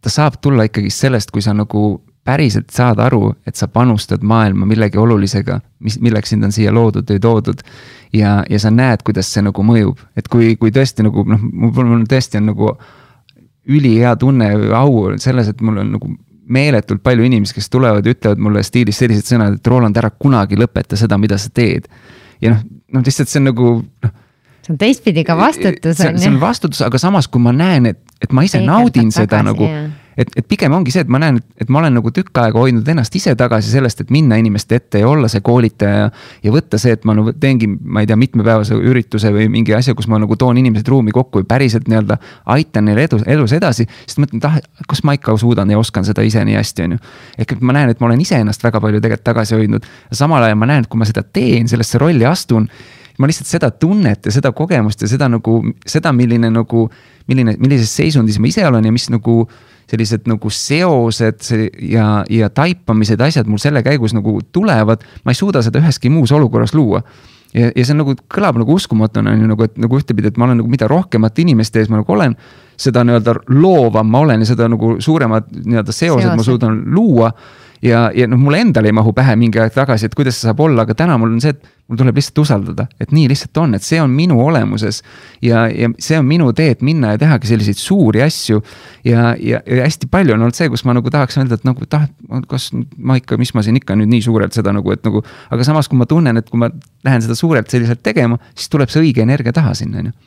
ta 0.00 0.12
saab 0.12 0.38
tulla 0.40 0.68
ikkagi 0.68 0.90
sellest, 0.90 1.32
kui 1.34 1.42
sa 1.42 1.54
nagu 1.56 1.86
päriselt 2.26 2.70
saad 2.74 3.00
aru, 3.02 3.30
et 3.46 3.56
sa 3.56 3.68
panustad 3.70 4.24
maailma 4.26 4.66
millegi 4.66 4.98
olulisega, 4.98 5.60
mis, 5.86 6.00
milleks 6.02 6.34
sind 6.34 6.46
on 6.46 6.54
siia 6.54 6.74
loodud 6.74 7.08
või 7.10 7.22
toodud. 7.22 7.62
ja, 8.12 8.42
ja 8.50 8.58
sa 8.62 8.70
näed, 8.70 9.02
kuidas 9.06 9.30
see 9.32 9.44
nagu 9.46 9.62
mõjub, 9.66 10.00
et 10.16 10.28
kui, 10.28 10.54
kui 10.60 10.72
tõesti 10.74 11.06
nagu 11.06 11.24
noh, 11.26 11.42
mul 11.42 12.06
tõesti 12.10 12.40
on 12.40 12.50
nagu 12.52 12.70
ülihea 13.66 14.14
tunne, 14.16 14.52
au 14.78 15.16
selles, 15.22 15.50
et 15.50 15.60
mul 15.60 15.82
on 15.82 15.90
nagu 15.96 16.12
meeletult 16.46 17.02
palju 17.02 17.26
inimesi, 17.26 17.56
kes 17.56 17.70
tulevad 17.70 18.06
ja 18.06 18.14
ütlevad 18.14 18.42
mulle 18.42 18.62
stiilis 18.66 19.00
sellised 19.02 19.26
sõnad, 19.26 19.58
et 19.58 19.70
Roland, 19.70 19.96
ära 19.98 20.12
kunagi 20.14 20.58
lõpeta 20.58 20.98
seda, 20.98 21.18
mida 21.18 21.38
sa 21.42 21.50
teed. 21.54 21.88
ja 22.40 22.54
noh, 22.54 22.62
noh 22.94 23.04
lihtsalt 23.06 23.30
see 23.30 23.40
on 23.42 23.48
nagu 23.50 23.70
noh. 23.82 24.16
see 24.62 24.74
on 24.74 24.78
teistpidi 24.78 25.24
ka 25.26 25.36
vastutus 25.38 26.02
on 26.04 26.14
ju. 26.14 26.22
see 26.22 26.30
on 26.30 26.40
vastutus, 26.40 26.82
aga 26.86 26.98
samas, 27.02 27.28
kui 27.28 27.42
ma 27.42 27.54
näen, 27.56 27.90
et, 27.90 28.02
et 28.22 28.32
ma 28.32 28.46
ise 28.46 28.62
naudin 28.62 29.10
seda 29.14 29.42
jah. 29.42 29.48
nagu 29.50 29.70
et, 30.16 30.30
et 30.36 30.46
pigem 30.48 30.72
ongi 30.72 30.92
see, 30.94 31.04
et 31.04 31.10
ma 31.12 31.20
näen, 31.20 31.38
et 31.60 31.70
ma 31.72 31.80
olen 31.82 31.96
nagu 31.98 32.10
tükk 32.14 32.40
aega 32.40 32.60
hoidnud 32.60 32.88
ennast 32.88 33.14
ise 33.18 33.34
tagasi 33.38 33.70
sellest, 33.72 34.00
et 34.02 34.12
minna 34.14 34.38
inimeste 34.40 34.78
ette 34.80 35.02
ja 35.02 35.08
olla 35.08 35.28
see 35.32 35.42
koolitaja. 35.44 36.08
ja 36.42 36.52
võtta 36.52 36.80
see, 36.80 36.96
et 36.96 37.04
ma 37.08 37.14
nagu 37.16 37.34
teengi, 37.40 37.68
ma 37.68 38.02
ei 38.02 38.08
tea, 38.08 38.16
mitmepäevase 38.20 38.78
ürituse 38.78 39.32
või 39.34 39.48
mingi 39.52 39.74
asja, 39.76 39.94
kus 39.94 40.08
ma 40.08 40.20
nagu 40.22 40.36
toon 40.36 40.58
inimesed 40.62 40.88
ruumi 40.88 41.14
kokku 41.16 41.44
ja 41.44 41.48
päriselt 41.48 41.88
nii-öelda 41.88 42.18
aitan 42.56 42.88
neil 42.88 43.02
edu, 43.04 43.20
elus 43.26 43.52
edasi. 43.56 43.86
siis 44.06 44.18
mõtlen, 44.22 44.40
et 44.40 44.48
ah, 44.48 44.58
kas 44.88 45.04
ma 45.04 45.16
ikka 45.16 45.36
suudan 45.40 45.70
ja 45.70 45.78
oskan 45.78 46.04
seda 46.08 46.24
ise 46.26 46.44
nii 46.44 46.56
hästi, 46.56 46.88
on 46.88 46.96
ju. 46.96 47.02
ehk 47.38 47.56
et 47.56 47.64
ma 47.64 47.76
näen, 47.76 47.92
et 47.92 48.00
ma 48.00 48.10
olen 48.10 48.20
iseennast 48.20 48.64
väga 48.64 48.80
palju 48.80 49.00
tegelikult 49.00 49.26
tagasi 49.26 49.58
hoidnud. 49.58 49.88
samal 50.12 50.42
ajal 50.42 50.60
ma 50.60 50.72
näen, 50.72 50.86
et 50.86 50.90
kui 50.92 50.98
ma 50.98 51.08
seda 51.08 51.22
teen, 51.22 51.68
sellesse 51.68 51.98
rolli 51.98 52.24
astun 52.24 52.68
ma 53.18 53.28
lihtsalt 53.28 53.48
seda 53.48 53.70
tunnet 53.70 54.26
ja 54.28 54.32
seda 54.32 54.52
kogemust 54.52 55.02
ja 55.02 55.08
seda 55.08 55.28
nagu, 55.32 55.60
seda, 55.88 56.12
milline 56.12 56.50
nagu, 56.52 56.86
milline, 57.30 57.56
millises 57.62 57.94
seisundis 57.96 58.36
ma 58.40 58.50
ise 58.50 58.66
olen 58.68 58.84
ja 58.84 58.92
mis 58.92 59.08
nagu 59.12 59.46
sellised 59.90 60.26
nagu 60.26 60.50
seosed 60.50 61.46
ja, 61.86 62.08
ja 62.30 62.50
taipamised, 62.50 63.20
asjad 63.22 63.48
mul 63.50 63.62
selle 63.62 63.82
käigus 63.86 64.14
nagu 64.16 64.38
tulevad, 64.52 65.04
ma 65.24 65.34
ei 65.34 65.38
suuda 65.38 65.62
seda 65.62 65.82
üheski 65.82 66.10
muus 66.10 66.34
olukorras 66.34 66.74
luua. 66.74 67.02
Ja, 67.54 67.70
ja 67.70 67.84
see 67.84 67.94
on 67.94 68.02
nagu, 68.02 68.16
kõlab 68.32 68.58
nagu 68.60 68.74
uskumatuna 68.74 69.32
on 69.32 69.44
ju 69.44 69.50
nagu, 69.52 69.66
et 69.68 69.76
nagu 69.80 69.98
ühtepidi, 70.00 70.32
et 70.32 70.40
ma 70.40 70.48
olen 70.48 70.58
nagu, 70.60 70.70
mida 70.70 70.88
rohkemate 70.90 71.44
inimeste 71.44 71.80
ees 71.80 71.92
ma 71.92 72.00
nagu 72.02 72.12
olen, 72.12 72.34
seda 72.76 73.04
nii-öelda 73.06 73.36
loovam 73.54 74.10
ma 74.10 74.24
olen 74.26 74.42
ja 74.42 74.50
seda 74.50 74.66
nagu 74.68 74.96
suuremad 75.00 75.46
nii-öelda 75.54 75.94
seosed, 75.94 76.26
seosed. 76.26 76.36
ma 76.36 76.44
suudan 76.44 76.82
luua 76.92 77.30
ja, 77.82 78.10
ja 78.14 78.26
noh, 78.28 78.40
mulle 78.40 78.60
endale 78.64 78.90
ei 78.90 78.96
mahu 78.96 79.12
pähe 79.16 79.36
mingi 79.38 79.60
aeg 79.60 79.74
tagasi, 79.74 80.08
et 80.08 80.14
kuidas 80.16 80.38
see 80.38 80.48
saab 80.48 80.60
olla, 80.64 80.84
aga 80.86 80.94
täna 80.96 81.16
mul 81.20 81.34
on 81.34 81.40
see, 81.42 81.54
et 81.54 81.64
mul 81.86 81.98
tuleb 82.00 82.18
lihtsalt 82.18 82.40
usaldada, 82.42 82.86
et 83.00 83.12
nii 83.14 83.28
lihtsalt 83.30 83.60
on, 83.62 83.76
et 83.78 83.84
see 83.86 84.00
on 84.02 84.12
minu 84.12 84.38
olemuses. 84.42 85.02
ja, 85.44 85.66
ja 85.70 85.90
see 86.02 86.18
on 86.18 86.26
minu 86.26 86.50
tee, 86.56 86.72
et 86.74 86.82
minna 86.86 87.14
ja 87.14 87.20
tehagi 87.22 87.50
selliseid 87.52 87.80
suuri 87.80 88.22
asju. 88.26 88.62
ja, 89.04 89.34
ja, 89.40 89.60
ja 89.66 89.82
hästi 89.84 90.10
palju 90.10 90.34
on 90.34 90.46
olnud 90.46 90.58
see, 90.58 90.68
kus 90.72 90.84
ma 90.88 90.96
nagu 90.96 91.10
tahaks 91.12 91.38
öelda, 91.38 91.60
et 91.60 91.66
nagu 91.68 91.86
tah-, 91.90 92.08
kas 92.50 92.70
ma 92.96 93.18
ikka, 93.20 93.38
mis 93.40 93.54
ma 93.54 93.64
siin 93.66 93.78
ikka 93.80 93.98
nüüd 93.98 94.10
nii 94.14 94.24
suurelt 94.26 94.56
seda 94.56 94.74
nagu, 94.76 94.92
et 94.94 95.04
nagu. 95.06 95.22
aga 95.50 95.68
samas, 95.68 95.88
kui 95.88 95.98
ma 96.00 96.08
tunnen, 96.10 96.36
et 96.40 96.50
kui 96.50 96.60
ma 96.62 96.70
lähen 97.06 97.22
seda 97.22 97.38
suurelt 97.38 97.70
selliselt 97.70 98.02
tegema, 98.02 98.40
siis 98.54 98.72
tuleb 98.72 98.90
see 98.90 99.04
õige 99.04 99.22
energia 99.22 99.54
taha 99.54 99.74
sinna, 99.78 100.02
on 100.02 100.10
ju 100.10 100.18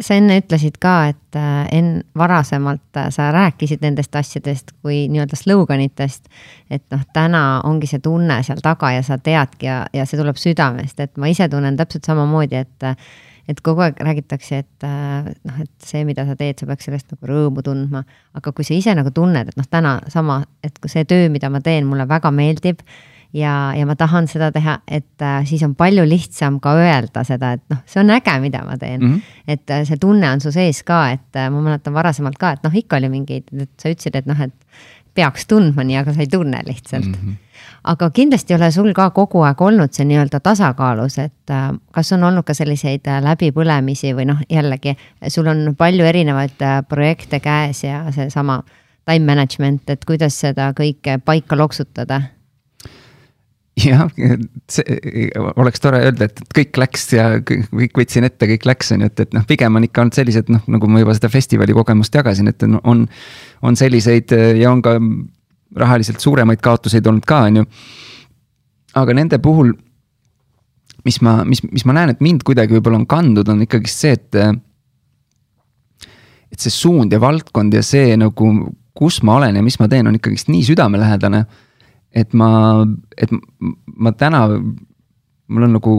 sa 0.00 0.14
enne 0.14 0.38
ütlesid 0.42 0.76
ka, 0.80 0.94
et 1.12 1.38
äh, 1.38 1.68
enn-, 1.74 2.02
varasemalt 2.18 2.98
äh, 3.00 3.08
sa 3.14 3.30
rääkisid 3.34 3.80
nendest 3.82 4.16
asjadest 4.16 4.74
kui 4.82 5.06
nii-öelda 5.08 5.36
sloganitest. 5.36 6.28
et 6.70 6.84
noh, 6.92 7.00
täna 7.12 7.60
ongi 7.64 7.88
see 7.88 8.02
tunne 8.04 8.42
seal 8.46 8.60
taga 8.62 8.92
ja 8.92 9.02
sa 9.02 9.18
teadki 9.18 9.66
ja, 9.66 9.78
ja 9.92 10.04
see 10.06 10.20
tuleb 10.20 10.36
südamest, 10.36 11.00
et 11.00 11.16
ma 11.16 11.30
ise 11.32 11.48
tunnen 11.48 11.76
täpselt 11.76 12.04
samamoodi, 12.04 12.60
et 12.60 12.92
et 13.48 13.60
kogu 13.64 13.80
aeg 13.80 14.00
räägitakse, 14.04 14.58
et 14.60 14.84
äh, 14.84 15.30
noh, 15.48 15.60
et 15.64 15.72
see, 15.84 16.04
mida 16.04 16.26
sa 16.28 16.36
teed, 16.36 16.60
sa 16.60 16.68
peaks 16.68 16.84
sellest 16.84 17.14
nagu 17.14 17.30
rõõmu 17.30 17.64
tundma. 17.64 18.04
aga 18.36 18.52
kui 18.52 18.66
sa 18.68 18.76
ise 18.76 18.94
nagu 18.94 19.10
tunned, 19.14 19.48
et 19.48 19.56
noh, 19.56 19.68
täna 19.70 19.98
sama, 20.12 20.42
et 20.62 20.76
kui 20.78 20.92
see 20.92 21.08
töö, 21.08 21.30
mida 21.32 21.48
ma 21.50 21.62
teen, 21.64 21.88
mulle 21.88 22.04
väga 22.08 22.30
meeldib 22.34 22.84
ja, 23.32 23.72
ja 23.76 23.86
ma 23.86 23.96
tahan 23.96 24.28
seda 24.28 24.50
teha, 24.52 24.78
et 24.88 25.22
äh, 25.22 25.40
siis 25.46 25.62
on 25.66 25.74
palju 25.78 26.04
lihtsam 26.08 26.60
ka 26.64 26.74
öelda 26.80 27.24
seda, 27.28 27.54
et 27.58 27.64
noh, 27.72 27.80
see 27.86 28.00
on 28.02 28.12
äge, 28.14 28.36
mida 28.40 28.62
ma 28.64 28.78
teen 28.78 29.00
mm. 29.00 29.14
-hmm. 29.14 29.42
et 29.48 29.70
äh, 29.70 29.84
see 29.88 29.96
tunne 30.00 30.30
on 30.30 30.40
su 30.40 30.52
sees 30.52 30.82
ka, 30.82 31.10
et 31.10 31.36
äh, 31.36 31.50
ma 31.50 31.60
mäletan 31.60 31.94
varasemalt 31.94 32.38
ka, 32.38 32.52
et 32.56 32.62
noh, 32.64 32.74
ikka 32.74 32.96
oli 32.96 33.08
mingeid, 33.08 33.44
et 33.52 33.70
sa 33.78 33.92
ütlesid, 33.92 34.16
et 34.16 34.26
noh, 34.26 34.40
et 34.40 34.54
peaks 35.18 35.46
tundma 35.50 35.84
nii, 35.84 35.98
aga 35.98 36.14
sa 36.14 36.24
ei 36.24 36.30
tunne 36.30 36.62
lihtsalt 36.66 37.06
mm. 37.06 37.12
-hmm. 37.12 37.36
aga 37.84 38.10
kindlasti 38.10 38.54
ei 38.54 38.56
ole 38.56 38.70
sul 38.70 38.92
ka 38.94 39.10
kogu 39.10 39.42
aeg 39.42 39.60
olnud 39.60 39.92
see 39.92 40.06
nii-öelda 40.08 40.40
tasakaalus, 40.40 41.18
et 41.18 41.50
äh, 41.50 41.70
kas 41.92 42.12
on 42.12 42.24
olnud 42.24 42.46
ka 42.46 42.54
selliseid 42.54 43.06
äh, 43.06 43.22
läbipõlemisi 43.22 44.14
või 44.16 44.28
noh, 44.32 44.40
jällegi 44.50 44.96
sul 45.28 45.46
on 45.46 45.74
palju 45.76 46.04
erinevaid 46.04 46.62
äh, 46.62 46.82
projekte 46.88 47.40
käes 47.40 47.84
ja 47.84 48.04
seesama 48.12 48.62
time 49.04 49.34
management, 49.34 49.90
et 49.90 50.04
kuidas 50.04 50.40
seda 50.40 50.72
kõike 50.76 51.18
paika 51.24 51.56
loksutada 51.56 52.20
jah, 53.84 54.04
see 54.70 55.28
oleks 55.56 55.82
tore 55.82 56.00
öelda, 56.06 56.28
et 56.28 56.40
kõik 56.56 56.78
läks 56.80 57.08
ja 57.14 57.28
kõik 57.44 57.98
võtsin 58.00 58.26
ette, 58.28 58.48
kõik 58.54 58.66
läks, 58.68 58.92
on 58.94 59.04
ju, 59.04 59.10
et, 59.10 59.24
et 59.26 59.34
noh, 59.36 59.44
pigem 59.48 59.78
on 59.78 59.86
ikka 59.86 60.04
olnud 60.04 60.18
sellised 60.18 60.52
noh, 60.52 60.62
nagu 60.70 60.90
ma 60.90 61.02
juba 61.02 61.16
seda 61.16 61.30
festivali 61.32 61.76
kogemust 61.76 62.14
jagasin, 62.14 62.50
et 62.52 62.66
on, 62.68 63.04
on 63.62 63.78
selliseid 63.78 64.34
ja 64.58 64.72
on 64.72 64.82
ka 64.84 64.96
rahaliselt 65.78 66.22
suuremaid 66.24 66.62
kaotuseid 66.64 67.06
olnud 67.06 67.26
ka, 67.28 67.42
on 67.48 67.60
ju. 67.60 67.68
aga 68.98 69.14
nende 69.14 69.38
puhul, 69.42 69.74
mis 71.06 71.20
ma, 71.24 71.42
mis, 71.48 71.62
mis 71.68 71.84
ma 71.88 71.96
näen, 72.00 72.14
et 72.14 72.24
mind 72.24 72.44
kuidagi 72.46 72.76
võib-olla 72.76 73.02
on 73.02 73.08
kandnud, 73.10 73.48
on 73.48 73.62
ikkagist 73.66 74.04
see, 74.06 74.16
et. 74.18 74.42
et 76.48 76.60
see 76.64 76.72
suund 76.72 77.12
ja 77.12 77.20
valdkond 77.20 77.76
ja 77.76 77.84
see 77.84 78.16
nagu, 78.18 78.52
kus 78.98 79.20
ma 79.22 79.36
olen 79.38 79.60
ja 79.60 79.62
mis 79.62 79.78
ma 79.78 79.86
teen, 79.90 80.08
on 80.08 80.16
ikkagist 80.18 80.48
nii 80.50 80.64
südamelähedane 80.72 81.44
et 82.14 82.32
ma, 82.36 82.50
et 83.16 83.32
ma 83.96 84.12
täna, 84.16 84.46
mul 85.48 85.66
on 85.66 85.74
nagu, 85.76 85.96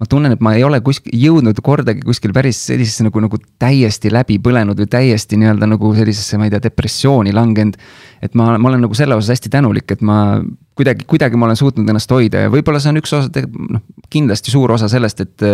ma 0.00 0.08
tunnen, 0.10 0.34
et 0.36 0.42
ma 0.44 0.52
ei 0.56 0.64
ole 0.66 0.80
kuskil 0.84 1.14
jõudnud 1.16 1.58
kordagi 1.64 2.04
kuskil 2.04 2.34
päris 2.36 2.58
sellisesse 2.68 3.06
nagu, 3.06 3.20
nagu 3.24 3.40
täiesti 3.60 4.12
läbi 4.12 4.38
põlenud 4.44 4.78
või 4.80 4.88
täiesti 4.92 5.38
nii-öelda 5.40 5.68
nagu 5.70 5.92
sellisesse, 5.96 6.40
ma 6.40 6.48
ei 6.48 6.52
tea, 6.52 6.62
depressiooni 6.68 7.34
langenud. 7.36 7.76
et 8.22 8.36
ma, 8.36 8.52
ma 8.58 8.70
olen 8.70 8.84
nagu 8.84 8.96
selle 8.96 9.16
osas 9.16 9.36
hästi 9.36 9.52
tänulik, 9.52 9.90
et 9.92 10.04
ma 10.04 10.40
kuidagi, 10.76 11.04
kuidagi 11.08 11.36
ma 11.36 11.48
olen 11.48 11.60
suutnud 11.60 11.88
ennast 11.88 12.12
hoida 12.12 12.46
ja 12.46 12.52
võib-olla 12.52 12.80
see 12.80 12.92
on 12.92 13.00
üks 13.00 13.12
osa, 13.16 13.44
noh, 13.76 13.84
kindlasti 14.12 14.52
suur 14.52 14.76
osa 14.76 14.88
sellest, 14.92 15.24
et 15.24 15.46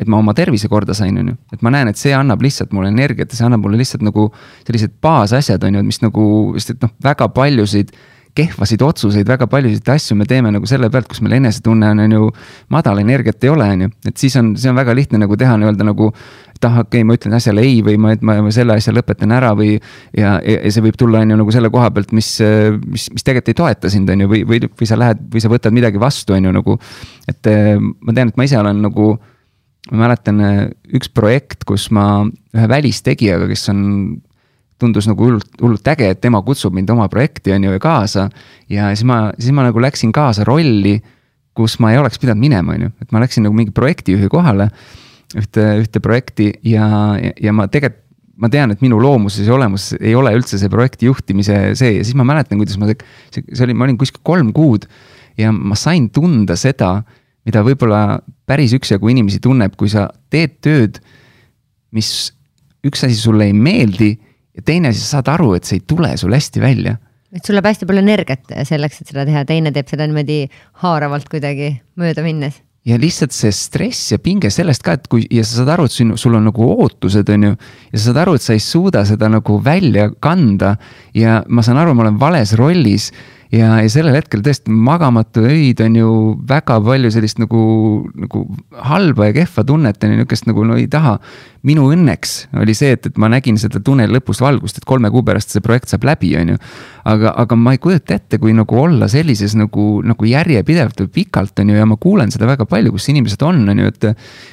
et 0.00 0.08
ma 0.08 0.16
oma 0.20 0.32
tervise 0.36 0.68
korda 0.72 0.94
sain, 0.96 1.16
on 1.20 1.32
ju, 1.32 1.36
et 1.52 1.64
ma 1.66 1.72
näen, 1.74 1.90
et 1.90 1.98
see 2.00 2.12
annab 2.16 2.40
lihtsalt 2.40 2.72
mulle 2.72 2.88
energiat 2.88 3.32
ja 3.32 3.36
see 3.36 3.44
annab 3.44 3.66
mulle 3.66 3.76
lihtsalt 3.80 4.04
nagu 4.06 4.30
sellised 4.64 4.94
baasasjad, 5.04 5.64
on 5.66 5.76
ju, 5.76 5.82
mis 5.84 6.00
nagu, 6.00 6.24
sest 6.56 6.72
et 6.76 6.86
noh, 6.86 6.92
väga 7.04 7.28
paljusid 7.36 7.92
kehvasid 8.36 8.82
otsuseid, 8.84 9.28
väga 9.28 9.46
paljusid 9.50 9.88
asju 9.92 10.16
me 10.18 10.26
teeme 10.28 10.52
nagu 10.54 10.68
selle 10.68 10.90
pealt, 10.92 11.08
kus 11.10 11.22
meil 11.24 11.38
enesetunne 11.40 11.90
on, 11.94 12.02
on 12.04 12.14
ju. 12.16 12.28
madal 12.72 13.00
energiat 13.02 13.42
ei 13.44 13.50
ole, 13.52 13.66
on 13.74 13.84
ju, 13.86 13.90
et 14.10 14.22
siis 14.22 14.36
on, 14.40 14.52
see 14.60 14.70
on 14.70 14.78
väga 14.78 14.94
lihtne 14.96 15.20
nagu 15.22 15.36
teha 15.38 15.56
nii-öelda 15.60 15.86
nagu. 15.88 16.10
et 16.54 16.68
ah, 16.68 16.78
okei 16.82 17.00
okay,, 17.00 17.08
ma 17.08 17.16
ütlen 17.16 17.36
asjale 17.38 17.64
ei 17.64 17.80
või 17.84 17.96
ma, 18.00 18.12
et 18.14 18.22
ma, 18.26 18.36
selle 18.54 18.76
asja 18.76 18.94
lõpetan 18.94 19.34
ära 19.36 19.52
või. 19.58 19.74
ja, 20.16 20.36
ja 20.44 20.72
see 20.72 20.84
võib 20.84 20.98
tulla, 21.00 21.24
on 21.24 21.34
ju 21.34 21.40
nagu 21.42 21.56
selle 21.56 21.72
koha 21.72 21.90
pealt, 21.96 22.14
mis, 22.16 22.30
mis, 22.84 23.08
mis 23.14 23.26
tegelikult 23.26 23.54
ei 23.54 23.60
toeta 23.62 23.92
sind, 23.92 24.10
on 24.12 24.24
ju, 24.26 24.30
või, 24.30 24.44
või, 24.46 24.62
või 24.68 24.88
sa 24.88 24.98
lähed 25.00 25.26
või 25.32 25.42
sa 25.42 25.52
võtad 25.52 25.76
midagi 25.76 26.00
vastu, 26.00 26.36
on 26.36 26.48
ju 26.50 26.54
nagu. 26.60 26.78
et 27.30 27.52
ma 27.52 28.16
tean, 28.16 28.32
et 28.32 28.40
ma 28.40 28.48
ise 28.48 28.60
olen 28.60 28.82
nagu 28.86 29.12
ma 29.90 30.04
mäletan 30.04 30.42
üks 30.94 31.08
projekt, 31.12 31.64
kus 31.66 31.88
ma 31.94 32.26
ühe 32.54 32.66
välistegijaga, 32.70 33.48
kes 33.50 33.70
on 33.72 33.80
tundus 34.80 35.08
nagu 35.10 35.26
hullult, 35.26 35.48
hullult 35.60 35.88
äge, 35.92 36.10
et 36.14 36.20
tema 36.22 36.40
kutsub 36.46 36.74
mind 36.76 36.90
oma 36.92 37.08
projekti, 37.12 37.52
on 37.54 37.66
ju, 37.66 37.78
kaasa. 37.82 38.28
ja 38.72 38.90
siis 38.94 39.06
ma, 39.08 39.22
siis 39.38 39.54
ma 39.56 39.66
nagu 39.68 39.82
läksin 39.82 40.12
kaasa 40.16 40.46
rolli, 40.48 40.98
kus 41.56 41.78
ma 41.82 41.92
ei 41.92 42.00
oleks 42.00 42.20
pidanud 42.22 42.40
minema, 42.40 42.76
on 42.76 42.88
ju, 42.88 42.92
et 43.02 43.14
ma 43.14 43.22
läksin 43.22 43.46
nagu 43.46 43.56
mingi 43.56 43.74
projektijuhi 43.76 44.30
kohale. 44.32 44.70
ühte, 45.38 45.62
ühte 45.78 46.00
projekti 46.02 46.48
ja, 46.66 46.86
ja, 47.22 47.30
ja 47.38 47.52
ma 47.54 47.68
tegelikult, 47.70 48.06
ma 48.40 48.48
tean, 48.48 48.72
et 48.72 48.80
minu 48.80 48.96
loomuses 48.98 49.46
ja 49.46 49.52
olemuses 49.54 49.98
ei 50.00 50.14
ole 50.16 50.32
üldse 50.32 50.58
see 50.58 50.70
projekti 50.72 51.06
juhtimise 51.10 51.58
see 51.76 51.90
ja 51.98 52.04
siis 52.06 52.16
ma 52.16 52.24
mäletan, 52.24 52.58
kuidas 52.58 52.78
ma, 52.80 52.88
see, 52.88 53.44
see 53.44 53.66
oli, 53.66 53.76
ma 53.76 53.84
olin 53.84 53.98
kuskil 54.00 54.22
kolm 54.24 54.54
kuud. 54.56 54.88
ja 55.38 55.52
ma 55.52 55.76
sain 55.78 56.08
tunda 56.12 56.56
seda, 56.58 57.02
mida 57.46 57.62
võib-olla 57.64 58.20
päris 58.48 58.72
üksjagu 58.76 59.12
inimesi 59.12 59.40
tunneb, 59.44 59.76
kui 59.78 59.92
sa 59.92 60.08
teed 60.32 60.56
tööd, 60.64 60.98
mis 61.96 62.32
üks 62.86 63.04
asi 63.06 63.16
sulle 63.18 63.50
ei 63.50 63.54
meeldi 63.56 64.14
ja 64.56 64.64
teine 64.66 64.92
sa 64.94 65.16
saad 65.16 65.30
aru, 65.32 65.52
et 65.58 65.68
see 65.68 65.80
ei 65.80 65.86
tule 65.86 66.14
sul 66.20 66.34
hästi 66.34 66.62
välja. 66.62 66.96
et 67.34 67.46
sul 67.46 67.54
läheb 67.54 67.70
hästi 67.70 67.86
palju 67.86 68.02
energiat 68.02 68.56
selleks, 68.66 69.02
et 69.02 69.12
seda 69.12 69.26
teha, 69.28 69.44
teine 69.46 69.72
teeb 69.74 69.88
seda 69.90 70.08
niimoodi 70.10 70.42
haaravalt 70.82 71.28
kuidagi 71.30 71.76
mööda 72.00 72.24
minnes 72.26 72.58
ja 72.88 72.96
lihtsalt 73.00 73.34
see 73.36 73.52
stress 73.52 74.12
ja 74.14 74.18
pinge 74.22 74.50
sellest 74.52 74.84
ka, 74.84 74.96
et 74.96 75.08
kui 75.12 75.26
ja 75.32 75.44
sa 75.44 75.60
saad 75.60 75.74
aru, 75.74 75.86
et 75.88 75.94
sul, 75.94 76.14
sul 76.20 76.38
on 76.38 76.46
nagu 76.48 76.70
ootused, 76.72 77.28
on 77.34 77.50
ju. 77.50 77.56
ja 77.92 77.98
sa 77.98 78.04
saad 78.08 78.22
aru, 78.24 78.36
et 78.38 78.44
sa 78.44 78.56
ei 78.56 78.62
suuda 78.64 79.04
seda 79.08 79.28
nagu 79.32 79.58
välja 79.64 80.08
kanda 80.24 80.76
ja 81.16 81.40
ma 81.48 81.64
saan 81.66 81.80
aru, 81.82 81.94
ma 81.94 82.06
olen 82.06 82.20
vales 82.20 82.54
rollis 82.58 83.10
ja, 83.50 83.70
ja 83.82 83.90
sellel 83.90 84.14
hetkel 84.14 84.42
tõesti 84.46 84.70
magamatu 84.70 85.42
öid 85.48 85.82
on 85.82 85.96
ju 85.98 86.10
väga 86.48 86.78
palju 86.84 87.10
sellist 87.14 87.40
nagu, 87.42 87.62
nagu 88.14 88.44
halba 88.86 89.30
ja 89.30 89.36
kehva 89.40 89.64
tunnet 89.66 90.04
on 90.04 90.14
ju, 90.14 90.20
nihukest 90.20 90.46
nagu 90.50 90.66
no 90.66 90.78
ei 90.78 90.86
taha. 90.90 91.18
minu 91.66 91.90
õnneks 91.92 92.30
oli 92.56 92.72
see, 92.72 92.94
et, 92.96 93.04
et 93.10 93.18
ma 93.20 93.28
nägin 93.28 93.58
seda 93.60 93.82
tunneli 93.84 94.14
lõpus 94.14 94.38
valgust, 94.40 94.78
et 94.78 94.86
kolme 94.88 95.10
kuu 95.12 95.20
pärast 95.26 95.52
see 95.52 95.60
projekt 95.60 95.92
saab 95.92 96.06
läbi, 96.08 96.30
on 96.40 96.54
ju. 96.54 96.60
aga, 97.04 97.34
aga 97.42 97.58
ma 97.58 97.74
ei 97.74 97.82
kujuta 97.82 98.16
ette, 98.16 98.38
kui 98.40 98.54
nagu 98.56 98.78
olla 98.80 99.08
sellises 99.12 99.56
nagu, 99.58 100.00
nagu 100.06 100.28
järjepidevalt 100.30 101.02
või 101.04 101.10
pikalt 101.18 101.60
on 101.60 101.74
ju 101.74 101.76
ja 101.76 101.88
ma 101.88 101.98
kuulen 102.00 102.32
seda 102.32 102.48
väga 102.48 102.64
palju, 102.70 102.94
kus 102.94 103.10
inimesed 103.12 103.42
on, 103.44 103.66
on 103.68 103.82
ju, 103.84 103.92
et. 103.92 104.08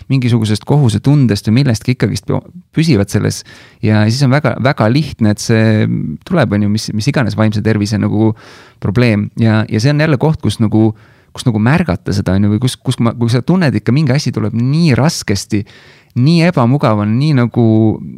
mingisugusest 0.08 0.64
kohusetundest 0.68 1.48
või 1.50 1.62
millestki 1.62 1.96
ikkagist 1.96 2.32
püsivad 2.76 3.12
selles. 3.12 3.44
ja 3.84 4.04
siis 4.10 4.24
on 4.26 4.34
väga, 4.34 4.58
väga 4.64 4.90
lihtne, 4.92 5.32
et 5.32 5.44
see 5.44 5.88
tuleb, 6.28 6.54
on 6.58 6.68
ju, 6.68 6.70
mis, 6.76 6.90
mis 6.98 7.08
iganes 7.08 7.38
vaimse 7.38 7.62
tervise 7.64 8.00
nagu 8.00 8.34
probleem. 8.88 9.30
Ja, 9.40 9.62
ja 9.70 9.84
see 9.84 9.94
on 9.94 10.04
jälle 10.04 10.20
koht, 10.22 10.42
kus 10.44 10.62
nagu 10.64 10.90
kus 11.38 11.46
nagu 11.46 11.62
märgata 11.62 12.16
seda, 12.16 12.34
on 12.38 12.48
ju, 12.48 12.56
või 12.56 12.64
kus, 12.64 12.78
kus 12.82 12.98
ma, 13.04 13.14
kui 13.18 13.30
sa 13.30 13.44
tunned 13.46 13.76
ikka 13.78 13.94
mingi 13.94 14.16
asi 14.16 14.34
tuleb 14.34 14.56
nii 14.58 14.96
raskesti, 14.98 15.60
nii 16.18 16.48
ebamugav 16.48 17.04
on, 17.04 17.14
nii 17.20 17.36
nagu, 17.38 17.66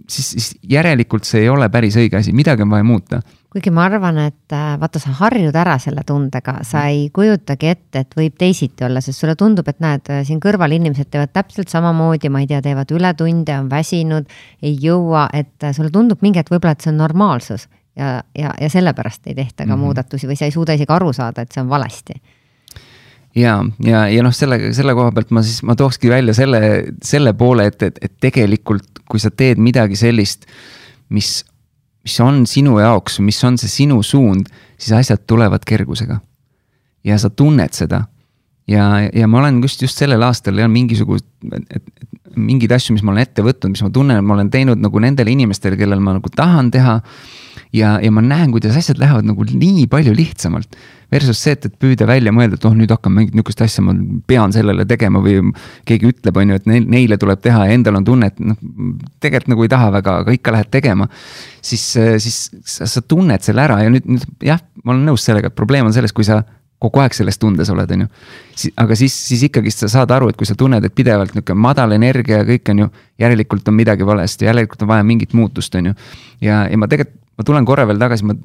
siis, 0.07 0.29
siis 0.35 0.53
järelikult 0.71 1.27
see 1.27 1.43
ei 1.43 1.49
ole 1.51 1.67
päris 1.73 1.97
õige 1.99 2.19
asi, 2.19 2.31
midagi 2.35 2.63
on 2.63 2.71
vaja 2.71 2.87
muuta. 2.87 3.19
Kuigi 3.49 3.73
ma 3.73 3.87
arvan, 3.89 4.19
et 4.29 4.53
äh, 4.53 4.75
vaata, 4.79 5.01
sa 5.01 5.11
harjud 5.19 5.55
ära 5.57 5.75
selle 5.81 6.03
tundega, 6.07 6.59
sa 6.67 6.85
ei 6.91 7.07
kujutagi 7.13 7.71
ette, 7.71 8.03
et 8.05 8.13
võib 8.15 8.35
teisiti 8.39 8.85
olla, 8.85 9.01
sest 9.01 9.19
sulle 9.19 9.33
tundub, 9.39 9.67
et 9.71 9.81
näed, 9.81 10.05
äh, 10.13 10.21
siin 10.27 10.39
kõrval 10.43 10.77
inimesed 10.77 11.09
teevad 11.09 11.33
täpselt 11.33 11.73
samamoodi, 11.73 12.29
ma 12.31 12.43
ei 12.43 12.47
tea, 12.51 12.61
teevad 12.63 12.93
ületunde, 12.93 13.57
on 13.57 13.71
väsinud, 13.71 14.29
ei 14.61 14.77
jõua, 14.79 15.27
et 15.33 15.65
äh, 15.65 15.73
sulle 15.75 15.91
tundub 15.91 16.21
mingi 16.21 16.39
hetk 16.39 16.53
võib-olla, 16.53 16.77
et 16.77 16.85
see 16.85 16.93
on 16.93 17.01
normaalsus. 17.01 17.65
Ja, 17.99 18.15
ja, 18.37 18.55
ja 18.61 18.69
sellepärast 18.71 19.27
ei 19.27 19.35
tehta 19.35 19.63
ka 19.63 19.67
mm 19.67 19.73
-hmm. 19.73 19.85
muudatusi 19.85 20.27
või 20.27 20.39
sa 20.39 20.49
ei 20.49 20.55
suuda 20.55 20.73
isegi 20.79 20.93
aru 20.95 21.13
saada, 21.13 21.43
et 21.43 21.51
see 21.51 21.61
on 21.61 21.69
valesti 21.69 22.15
ja, 23.35 23.59
ja, 23.85 24.07
ja 24.07 24.23
noh, 24.23 24.33
selle, 24.33 24.73
selle 24.73 24.95
koha 24.95 25.11
pealt 25.11 25.31
ma 25.31 25.43
siis, 25.43 25.61
ma 25.63 25.75
tookski 25.75 26.09
välja 26.09 26.33
selle, 26.33 26.61
selle 27.03 27.33
poole, 27.33 27.67
et, 27.69 27.83
et, 27.83 28.01
et 28.01 28.13
tegelikult, 28.19 29.03
kui 29.09 29.19
sa 29.19 29.31
teed 29.31 29.61
midagi 29.61 29.95
sellist, 29.95 30.45
mis 31.09 31.43
mis 32.03 32.19
on 32.23 32.45
sinu 32.47 32.79
jaoks, 32.79 33.19
mis 33.23 33.39
on 33.43 33.57
see 33.59 33.69
sinu 33.69 34.01
suund, 34.03 34.49
siis 34.79 34.95
asjad 34.97 35.25
tulevad 35.27 35.65
kergusega. 35.67 36.19
ja 37.03 37.17
sa 37.17 37.29
tunned 37.29 37.73
seda. 37.73 38.03
Ja, 38.69 38.85
ja 39.13 39.27
ma 39.29 39.41
olen 39.43 39.61
just, 39.65 39.83
just 39.85 39.99
sellel 39.99 40.23
aastal 40.27 40.59
jah, 40.61 40.69
mingisugust, 40.71 41.27
et, 41.49 41.79
et 41.79 42.39
mingeid 42.39 42.71
asju, 42.75 42.95
mis 42.95 43.03
ma 43.03 43.13
olen 43.13 43.25
ette 43.25 43.43
võtnud, 43.45 43.73
mis 43.73 43.83
ma 43.83 43.91
tunnen, 43.93 44.23
ma 44.25 44.37
olen 44.37 44.51
teinud 44.53 44.79
nagu 44.81 45.01
nendele 45.03 45.33
inimestele, 45.33 45.79
kellel 45.79 46.01
ma 46.03 46.15
nagu 46.19 46.31
tahan 46.33 46.71
teha. 46.73 46.99
ja, 47.73 47.97
ja 48.01 48.11
ma 48.13 48.21
näen, 48.25 48.51
kuidas 48.53 48.77
asjad 48.79 48.97
lähevad 49.01 49.27
nagu 49.29 49.45
nii 49.45 49.85
palju 49.91 50.13
lihtsamalt 50.17 50.77
Versus 51.09 51.39
see, 51.41 51.55
et, 51.57 51.63
et 51.65 51.73
püüda 51.81 52.05
välja 52.05 52.29
mõelda, 52.33 52.59
et 52.59 52.65
oh, 52.69 52.73
nüüd 52.77 52.91
hakkan 52.93 53.13
mingit 53.15 53.33
nihukest 53.33 53.63
asja, 53.65 53.81
ma 53.81 53.95
pean 54.29 54.53
sellele 54.53 54.85
tegema 54.89 55.21
või 55.25 55.39
keegi 55.89 56.11
ütleb, 56.11 56.37
on 56.37 56.53
ju, 56.53 56.59
et 56.59 56.67
neil, 56.69 56.85
neile 56.85 57.17
tuleb 57.17 57.41
teha 57.41 57.63
ja 57.65 57.77
endal 57.77 57.97
on 57.97 58.05
tunne, 58.05 58.29
et 58.29 58.37
noh, 58.37 58.59
tegelikult 59.17 59.55
nagu 59.55 59.65
ei 59.65 59.71
taha 59.73 59.87
väga, 59.97 60.15
aga 60.21 60.35
ikka 60.37 60.53
lähed 60.53 60.69
tegema. 60.69 61.09
siis, 61.65 61.87
siis 62.21 62.37
sa, 62.61 62.85
sa 62.85 63.01
tunned 63.01 63.41
selle 63.41 63.65
ära 63.65 63.79
ja 63.81 63.89
nüüd, 63.89 64.05
nüüd 64.05 64.45
jah, 64.45 64.61
ma 64.83 64.93
olen 64.93 65.09
nõus 65.09 65.25
sellega, 65.25 65.49
et 65.49 65.57
probleem 65.57 65.89
on 65.89 65.97
selles, 65.97 66.13
kui 66.13 66.27
sa 66.27 66.43
kogu 66.79 67.01
aeg 67.03 67.15
selles 67.15 67.39
tundes 67.39 67.69
oled, 67.73 67.91
on 67.91 68.05
ju. 68.05 68.09
aga 68.79 68.95
siis, 68.95 69.15
siis 69.27 69.43
ikkagist 69.49 69.83
sa 69.83 69.91
saad 69.91 70.11
aru, 70.15 70.29
et 70.31 70.39
kui 70.39 70.47
sa 70.47 70.55
tunned, 70.59 70.85
et 70.85 70.95
pidevalt 70.95 71.35
nihuke 71.35 71.55
madal 71.55 71.95
energia 71.95 72.41
ja 72.41 72.47
kõik 72.47 72.71
on 72.73 72.85
ju, 72.85 72.91
järelikult 73.19 73.67
on 73.67 73.75
midagi 73.79 74.07
valesti, 74.07 74.47
järelikult 74.47 74.85
on 74.85 74.93
vaja 74.93 75.07
mingit 75.07 75.35
muutust, 75.35 75.75
on 75.75 75.91
ju. 75.91 75.97
ja, 76.45 76.63
ja 76.71 76.79
ma 76.79 76.87
tegelikult, 76.91 77.19
ma 77.39 77.47
tulen 77.47 77.67
korra 77.67 77.87
veel 77.87 77.99
tagasi, 78.01 78.27
ma 78.27 78.37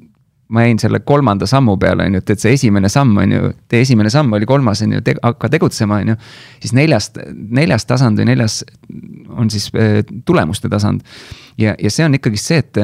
ma 0.55 0.63
jäin 0.63 0.79
selle 0.79 1.01
kolmanda 1.01 1.47
sammu 1.49 1.77
peale, 1.81 2.05
on 2.05 2.15
ju, 2.15 2.21
et, 2.21 2.31
et 2.35 2.43
see 2.43 2.53
esimene 2.55 2.89
samm 2.93 3.17
on 3.23 3.33
ju, 3.33 3.53
tee 3.71 3.81
esimene 3.85 4.11
samm 4.13 4.33
oli 4.37 4.47
kolmas, 4.47 4.83
on 4.85 4.93
ju 4.93 5.01
hakka 5.23 5.49
tegutsema, 5.55 6.03
on 6.03 6.13
ju. 6.13 6.17
siis 6.63 6.75
neljas, 6.77 7.11
neljas 7.33 7.89
tasand 7.89 8.21
või 8.21 8.29
neljas 8.29 8.61
on 9.33 9.51
siis 9.51 9.71
äh, 9.73 10.03
tulemuste 10.29 10.69
tasand. 10.69 11.01
ja, 11.59 11.75
ja 11.81 11.91
see 11.91 12.05
on 12.05 12.19
ikkagi 12.21 12.41
see, 12.41 12.61
et 12.61 12.83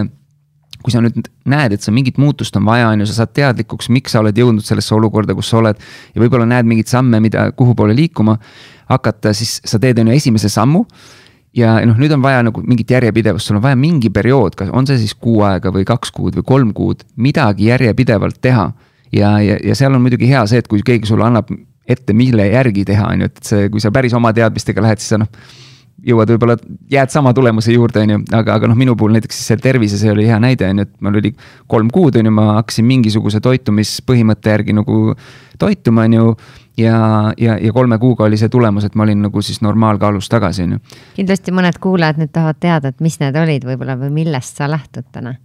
kui 0.84 0.92
sa 0.94 1.02
nüüd 1.04 1.28
näed, 1.50 1.74
et 1.76 1.84
sa 1.84 1.92
mingit 1.92 2.18
muutust 2.20 2.56
on 2.56 2.64
vaja, 2.68 2.88
on 2.88 3.02
ju, 3.02 3.08
sa 3.10 3.20
saad 3.20 3.34
teadlikuks, 3.36 3.90
miks 3.92 4.14
sa 4.14 4.22
oled 4.22 4.36
jõudnud 4.36 4.64
sellesse 4.64 4.94
olukorda, 4.96 5.36
kus 5.36 5.50
sa 5.52 5.60
oled. 5.60 5.80
ja 6.14 6.22
võib-olla 6.22 6.48
näed 6.48 6.68
mingeid 6.68 6.90
samme, 6.90 7.20
mida, 7.20 7.50
kuhu 7.56 7.74
poole 7.76 7.96
liikuma 7.96 8.38
hakata, 8.90 9.34
siis 9.36 9.58
sa 9.64 9.78
teed, 9.82 10.00
on 10.00 10.10
ju, 10.10 10.20
esimese 10.20 10.48
sammu 10.52 10.84
ja 11.56 11.78
noh, 11.86 11.98
nüüd 11.98 12.12
on 12.14 12.22
vaja 12.22 12.42
nagu 12.46 12.62
mingit 12.66 12.90
järjepidevust, 12.94 13.48
sul 13.48 13.58
on 13.58 13.64
vaja 13.64 13.78
mingi 13.78 14.10
periood, 14.14 14.56
kas 14.58 14.70
on 14.74 14.86
see 14.88 15.00
siis 15.02 15.16
kuu 15.18 15.42
aega 15.46 15.72
või 15.74 15.86
kaks 15.88 16.12
kuud 16.14 16.38
või 16.38 16.46
kolm 16.46 16.74
kuud, 16.76 17.02
midagi 17.16 17.70
järjepidevalt 17.70 18.38
teha. 18.42 18.70
ja, 19.12 19.38
ja, 19.42 19.58
ja 19.64 19.74
seal 19.74 19.94
on 19.94 20.04
muidugi 20.04 20.28
hea 20.30 20.44
see, 20.46 20.62
et 20.62 20.68
kui 20.70 20.84
keegi 20.86 21.10
sulle 21.10 21.26
annab 21.26 21.50
ette, 21.90 22.14
mille 22.14 22.46
järgi 22.46 22.84
teha, 22.86 23.08
on 23.10 23.24
ju, 23.24 23.30
et 23.32 23.42
see, 23.42 23.68
kui 23.72 23.82
sa 23.82 23.90
päris 23.90 24.14
oma 24.14 24.32
teadmistega 24.32 24.82
lähed, 24.84 25.02
siis 25.02 25.16
sa 25.16 25.18
noh 25.18 25.30
jõuad 26.07 26.30
võib-olla, 26.32 26.57
jääd 26.90 27.12
sama 27.12 27.32
tulemuse 27.36 27.74
juurde, 27.74 28.05
on 28.05 28.14
ju, 28.14 28.20
aga, 28.36 28.57
aga 28.59 28.70
noh, 28.70 28.78
minu 28.78 28.96
puhul 28.98 29.14
näiteks 29.16 29.42
see 29.51 30.12
oli 30.12 30.26
hea 30.28 30.38
näide, 30.42 30.68
on 30.70 30.82
ju, 30.82 30.88
et 30.88 30.94
mul 31.05 31.20
oli 31.20 31.34
kolm 31.70 31.90
kuud, 31.92 32.16
on 32.20 32.30
ju, 32.30 32.32
ma 32.34 32.46
hakkasin 32.61 32.86
mingisuguse 32.88 33.40
toitumispõhimõtte 33.44 34.55
järgi 34.55 34.76
nagu 34.76 35.14
toituma, 35.61 36.07
on 36.09 36.16
ju. 36.18 36.32
ja, 36.80 36.96
ja, 37.36 37.59
ja 37.61 37.72
kolme 37.76 37.98
kuuga 37.98 38.24
oli 38.24 38.38
see 38.40 38.48
tulemus, 38.48 38.86
et 38.88 38.96
ma 38.96 39.05
olin 39.05 39.22
nagu 39.26 39.42
siis 39.44 39.61
normaalkaalus 39.64 40.28
tagasi, 40.32 40.66
on 40.68 40.78
ju. 40.78 40.98
kindlasti 41.18 41.55
mõned 41.55 41.78
kuulajad 41.82 42.22
nüüd 42.22 42.32
tahavad 42.32 42.61
teada, 42.61 42.94
et 42.94 43.05
mis 43.05 43.20
need 43.20 43.36
olid 43.36 43.68
võib-olla 43.68 43.98
või 44.01 44.12
millest 44.22 44.61
sa 44.61 44.70
lähtud 44.70 45.09
täna 45.12 45.36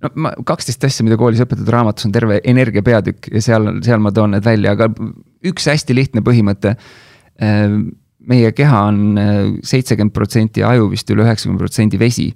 no 0.00 0.12
ma, 0.14 0.32
kaksteist 0.46 0.84
asja, 0.88 1.04
mida 1.06 1.18
koolis 1.20 1.42
õpetatud 1.44 1.72
raamatus 1.72 2.08
on 2.08 2.14
terve 2.14 2.40
energia 2.48 2.84
peatükk 2.84 3.28
ja 3.34 3.42
seal, 3.44 3.74
seal 3.84 4.00
ma 4.02 4.12
toon 4.16 4.36
need 4.36 4.46
välja, 4.46 4.72
aga 4.76 4.88
üks 5.46 5.68
hästi 5.70 5.96
lihtne 5.96 6.24
põhimõte 6.24 6.76
meie 8.28 8.52
keha 8.52 8.84
on 8.90 9.18
äh, 9.18 9.42
seitsekümmend 9.66 10.14
protsenti 10.14 10.64
aju 10.66 10.90
vist 10.92 11.10
üle 11.12 11.24
üheksakümne 11.24 11.60
protsendi 11.60 11.98
vesi. 12.00 12.30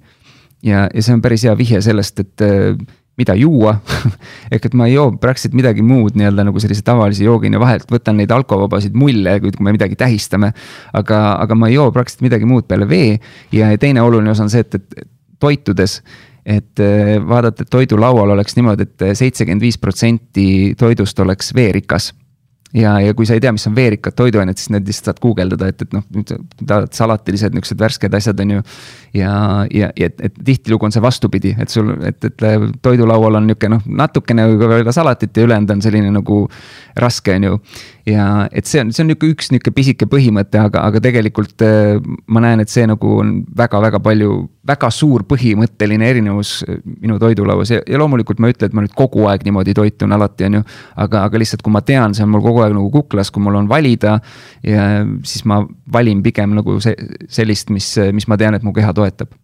ja, 0.65 0.87
ja 0.93 1.01
see 1.01 1.13
on 1.13 1.21
päris 1.21 1.45
hea 1.45 1.55
vihje 1.57 1.81
sellest, 1.85 2.19
et 2.19 2.45
äh, 2.45 2.77
mida 3.19 3.35
juua 3.39 3.77
ehk 4.53 4.67
et 4.67 4.75
ma 4.75 4.89
ei 4.89 4.95
joo 4.97 5.11
praktiliselt 5.21 5.55
midagi 5.55 5.83
muud 5.85 6.17
nii-öelda 6.19 6.47
nagu 6.49 6.59
sellise 6.59 6.83
tavalise 6.85 7.23
joogina, 7.23 7.59
vahelt 7.61 7.91
võtan 7.91 8.19
neid 8.19 8.31
alkovabasid 8.35 8.95
mulle, 8.97 9.37
kui 9.43 9.55
me 9.63 9.75
midagi 9.75 9.95
tähistame. 9.99 10.51
aga, 10.93 11.21
aga 11.39 11.55
ma 11.55 11.71
ei 11.71 11.77
joo 11.77 11.91
praktiliselt 11.95 12.27
midagi 12.27 12.49
muud 12.49 12.67
peale 12.67 12.89
vee 12.89 13.17
ja 13.55 13.71
teine 13.79 14.03
oluline 14.03 14.33
osa 14.33 14.47
on 14.47 14.51
see, 14.51 14.65
et, 14.65 14.75
et 14.75 15.07
toitudes 15.39 16.01
et 16.45 16.79
äh, 16.83 17.15
vaadata, 17.25 17.63
et 17.63 17.71
toidulaual 17.73 18.35
oleks 18.35 18.57
niimoodi 18.57 18.85
et, 18.85 19.01
et 19.01 19.17
seitsekümmend 19.17 19.63
viis 19.63 19.79
protsenti 19.81 20.75
toidust 20.77 21.19
oleks 21.19 21.53
veerikas 21.55 22.11
ja, 22.73 22.99
ja 22.99 23.13
kui 23.13 23.27
sa 23.27 23.35
ei 23.35 23.43
tea, 23.43 23.51
mis 23.55 23.65
on 23.69 23.75
veerikad 23.75 24.15
toiduained, 24.17 24.57
siis 24.59 24.71
need 24.73 24.87
lihtsalt 24.89 25.11
saad 25.11 25.21
guugeldada, 25.23 25.69
et, 25.71 25.81
et 25.85 25.95
noh, 25.95 26.05
salatilised 26.95 27.55
niisugused 27.55 27.81
värsked 27.81 28.17
asjad 28.17 28.41
on 28.43 28.55
ju. 28.57 28.63
ja, 29.13 29.33
ja, 29.73 29.91
ja 29.95 30.09
et, 30.09 30.21
et 30.29 30.39
tihtilugu 30.45 30.87
on 30.87 30.95
see 30.95 31.03
vastupidi, 31.03 31.55
et 31.61 31.71
sul, 31.71 31.93
et, 32.05 32.29
et 32.29 32.47
toidulaual 32.81 33.39
on 33.39 33.47
niisugune 33.49 33.77
noh, 33.77 33.89
natukene 34.03 34.47
võib-olla 34.51 34.95
salatit 34.95 35.37
ja 35.37 35.47
ülejäänud 35.47 35.75
on 35.77 35.85
selline 35.85 36.11
nagu 36.15 36.41
raske, 36.99 37.37
on 37.37 37.49
ju 37.51 37.59
ja 38.05 38.45
et 38.53 38.67
see 38.69 38.81
on, 38.83 38.91
see 38.93 39.03
on 39.03 39.09
nihuke 39.09 39.27
üks 39.33 39.49
nihuke 39.53 39.71
pisike 39.73 40.07
põhimõte, 40.09 40.59
aga, 40.61 40.83
aga 40.89 41.01
tegelikult 41.01 41.61
äh, 41.65 41.97
ma 42.31 42.43
näen, 42.45 42.61
et 42.61 42.71
see 42.71 42.85
nagu 42.89 43.15
on 43.21 43.39
väga-väga 43.57 43.99
palju, 44.05 44.35
väga 44.67 44.91
suur 44.93 45.25
põhimõtteline 45.29 46.05
erinevus 46.13 46.59
äh, 46.67 46.79
minu 47.01 47.17
toidulauas 47.21 47.73
ja, 47.73 47.81
ja 47.89 48.01
loomulikult 48.01 48.41
ma 48.41 48.49
ei 48.49 48.55
ütle, 48.55 48.69
et 48.69 48.77
ma 48.77 48.85
nüüd 48.85 48.93
kogu 48.97 49.25
aeg 49.31 49.45
niimoodi 49.47 49.73
toitun 49.77 50.13
alati, 50.15 50.49
on 50.49 50.59
ju. 50.59 50.65
aga, 51.05 51.25
aga 51.25 51.41
lihtsalt, 51.41 51.65
kui 51.65 51.73
ma 51.73 51.81
tean, 51.85 52.13
see 52.17 52.25
on 52.25 52.33
mul 52.35 52.45
kogu 52.45 52.61
aeg 52.64 52.64
nagu 52.73 52.89
kuklas, 52.93 53.29
kui 53.31 53.43
mul 53.43 53.59
on 53.61 53.69
valida. 53.69 54.19
ja 54.63 55.05
siis 55.23 55.45
ma 55.45 55.61
valin 55.93 56.23
pigem 56.23 56.55
nagu 56.57 56.79
see, 56.81 56.95
sellist, 57.29 57.69
mis, 57.69 57.93
mis 58.13 58.27
ma 58.27 58.37
tean, 58.37 58.55
et 58.55 58.63
mu 58.63 58.73
keha 58.73 58.93
toetab 58.93 59.35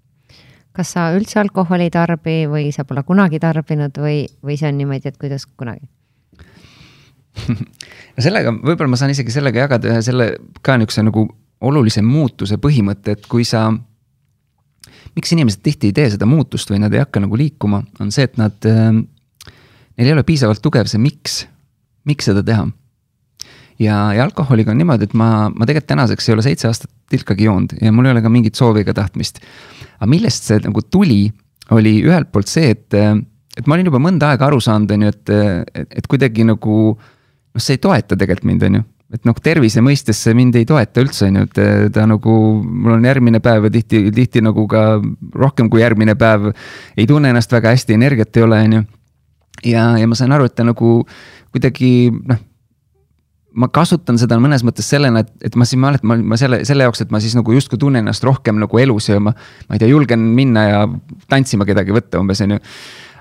kas 0.75 0.93
sa 0.95 1.09
üldse 1.15 1.39
alkoholi 1.41 1.89
ei 1.89 1.93
tarbi 1.93 2.35
või 2.49 2.69
sa 2.71 2.85
pole 2.87 3.03
kunagi 3.03 3.41
tarbinud 3.43 3.97
või, 3.99 4.23
või 4.43 4.55
see 4.59 4.69
on 4.71 4.77
niimoodi, 4.79 5.11
et 5.11 5.19
kuidas 5.19 5.45
kunagi? 5.45 5.83
no 8.15 8.23
sellega, 8.23 8.53
võib-olla 8.55 8.91
ma 8.91 8.99
saan 8.99 9.13
isegi 9.13 9.33
sellega 9.33 9.65
jagada 9.65 9.91
ühe 9.91 10.01
selle 10.05 10.31
ka 10.63 10.77
niisuguse 10.79 11.05
nagu 11.07 11.27
olulise 11.61 12.01
muutuse 12.01 12.57
põhimõtte, 12.61 13.15
et 13.17 13.27
kui 13.29 13.45
sa. 13.45 13.69
miks 15.15 15.31
inimesed 15.35 15.61
tihti 15.61 15.91
ei 15.91 15.93
tee 15.93 16.09
seda 16.09 16.25
muutust 16.25 16.69
või 16.71 16.79
nad 16.81 16.93
ei 16.93 17.03
hakka 17.03 17.19
nagu 17.19 17.37
liikuma, 17.37 17.83
on 17.99 18.11
see, 18.11 18.29
et 18.29 18.37
nad 18.41 18.69
äh,. 18.69 19.01
Neil 19.99 20.07
ei 20.07 20.13
ole 20.15 20.23
piisavalt 20.23 20.61
tugev 20.63 20.87
see 20.87 20.97
miks, 20.97 21.41
miks 22.07 22.25
seda 22.25 22.41
teha. 22.41 22.63
Ja, 23.81 23.97
ja 24.15 24.23
alkoholiga 24.23 24.73
on 24.73 24.79
niimoodi, 24.81 25.09
et 25.09 25.17
ma, 25.17 25.49
ma 25.49 25.67
tegelikult 25.67 25.89
tänaseks 25.93 26.29
ei 26.29 26.35
ole 26.35 26.45
seitse 26.45 26.69
aastat 26.69 26.91
tilkagi 27.11 27.47
joonud 27.49 27.75
ja 27.81 27.91
mul 27.95 28.07
ei 28.07 28.15
ole 28.15 28.23
ka 28.23 28.31
mingit 28.31 28.59
soovi 28.59 28.85
ega 28.85 28.95
tahtmist. 28.97 29.41
aga 29.97 30.09
millest 30.09 30.47
see 30.49 30.61
nagu 30.63 30.85
tuli, 30.87 31.25
oli 31.75 31.97
ühelt 32.05 32.31
poolt 32.31 32.51
see, 32.51 32.73
et, 32.75 32.95
et 33.57 33.67
ma 33.67 33.77
olin 33.77 33.91
juba 33.91 34.01
mõnda 34.03 34.31
aega 34.31 34.47
aru 34.49 34.61
saanud, 34.63 34.91
on 34.95 35.07
ju, 35.07 35.13
et, 35.15 35.35
et, 35.75 35.99
et 36.01 36.09
kuidagi 36.09 36.47
nagu 36.47 36.77
noh, 36.95 37.61
see 37.61 37.77
ei 37.77 37.83
toeta 37.83 38.17
tegelikult 38.17 38.51
mind, 38.51 38.67
on 38.69 38.81
ju 38.81 38.87
et 39.11 39.25
noh, 39.27 39.35
tervise 39.43 39.81
mõistes 39.83 40.19
see 40.23 40.35
mind 40.37 40.55
ei 40.55 40.65
toeta 40.67 41.03
üldse, 41.03 41.27
on 41.27 41.41
ju, 41.41 41.47
et 41.49 41.59
eh, 41.59 41.87
ta 41.93 42.05
nagu, 42.07 42.35
mul 42.63 42.95
on 42.95 43.07
järgmine 43.07 43.41
päev 43.43 43.67
ja 43.67 43.73
tihti, 43.73 44.05
tihti 44.15 44.43
nagu 44.43 44.63
ka 44.71 44.85
rohkem 45.35 45.67
kui 45.71 45.83
järgmine 45.83 46.15
päev. 46.19 46.51
ei 46.95 47.07
tunne 47.09 47.33
ennast 47.33 47.51
väga 47.51 47.75
hästi, 47.75 47.97
energiat 47.99 48.37
ei 48.37 48.45
ole, 48.47 48.61
on 48.67 48.77
ju. 48.77 48.85
ja, 49.73 49.89
ja 49.99 50.07
ma 50.07 50.15
sain 50.15 50.31
aru, 50.31 50.47
et 50.47 50.55
ta 50.55 50.67
nagu 50.67 51.01
kuidagi 51.51 51.91
noh. 52.11 52.47
Ma 53.53 53.67
kasutan 53.73 54.19
seda 54.21 54.37
mõnes 54.39 54.63
mõttes 54.63 54.87
sellena, 54.87 55.25
et, 55.25 55.31
et 55.49 55.55
ma 55.59 55.67
siis 55.67 55.79
mäletan, 55.81 56.07
ma, 56.07 56.17
ma 56.33 56.39
selle, 56.39 56.61
selle 56.67 56.87
jaoks, 56.87 57.03
et 57.03 57.11
ma 57.11 57.19
siis 57.23 57.35
nagu 57.35 57.55
justkui 57.55 57.79
tunnen 57.81 58.05
ennast 58.05 58.23
rohkem 58.23 58.59
nagu 58.61 58.79
elus 58.79 59.09
ja 59.09 59.19
ma. 59.19 59.33
ma 59.67 59.75
ei 59.75 59.81
tea, 59.81 59.91
julgen 59.91 60.23
minna 60.37 60.67
ja 60.67 60.83
tantsima 61.31 61.67
kedagi 61.67 61.95
võtta 61.95 62.21
umbes, 62.21 62.43
on 62.45 62.55
ju 62.55 62.61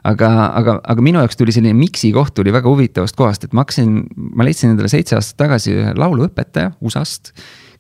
aga, 0.07 0.29
aga, 0.57 0.77
aga 0.93 1.05
minu 1.05 1.21
jaoks 1.23 1.39
tuli 1.39 1.55
selline 1.55 1.77
miksi 1.77 2.13
koht 2.15 2.35
tuli 2.37 2.53
väga 2.55 2.71
huvitavast 2.71 3.17
kohast, 3.19 3.47
et 3.47 3.57
ma 3.57 3.65
hakkasin, 3.65 3.97
ma 4.37 4.47
leidsin 4.47 4.73
endale 4.73 4.91
seitse 4.93 5.17
aastat 5.19 5.39
tagasi 5.45 5.75
ühe 5.77 5.97
lauluõpetaja 5.99 6.75
USA-st. 6.81 7.35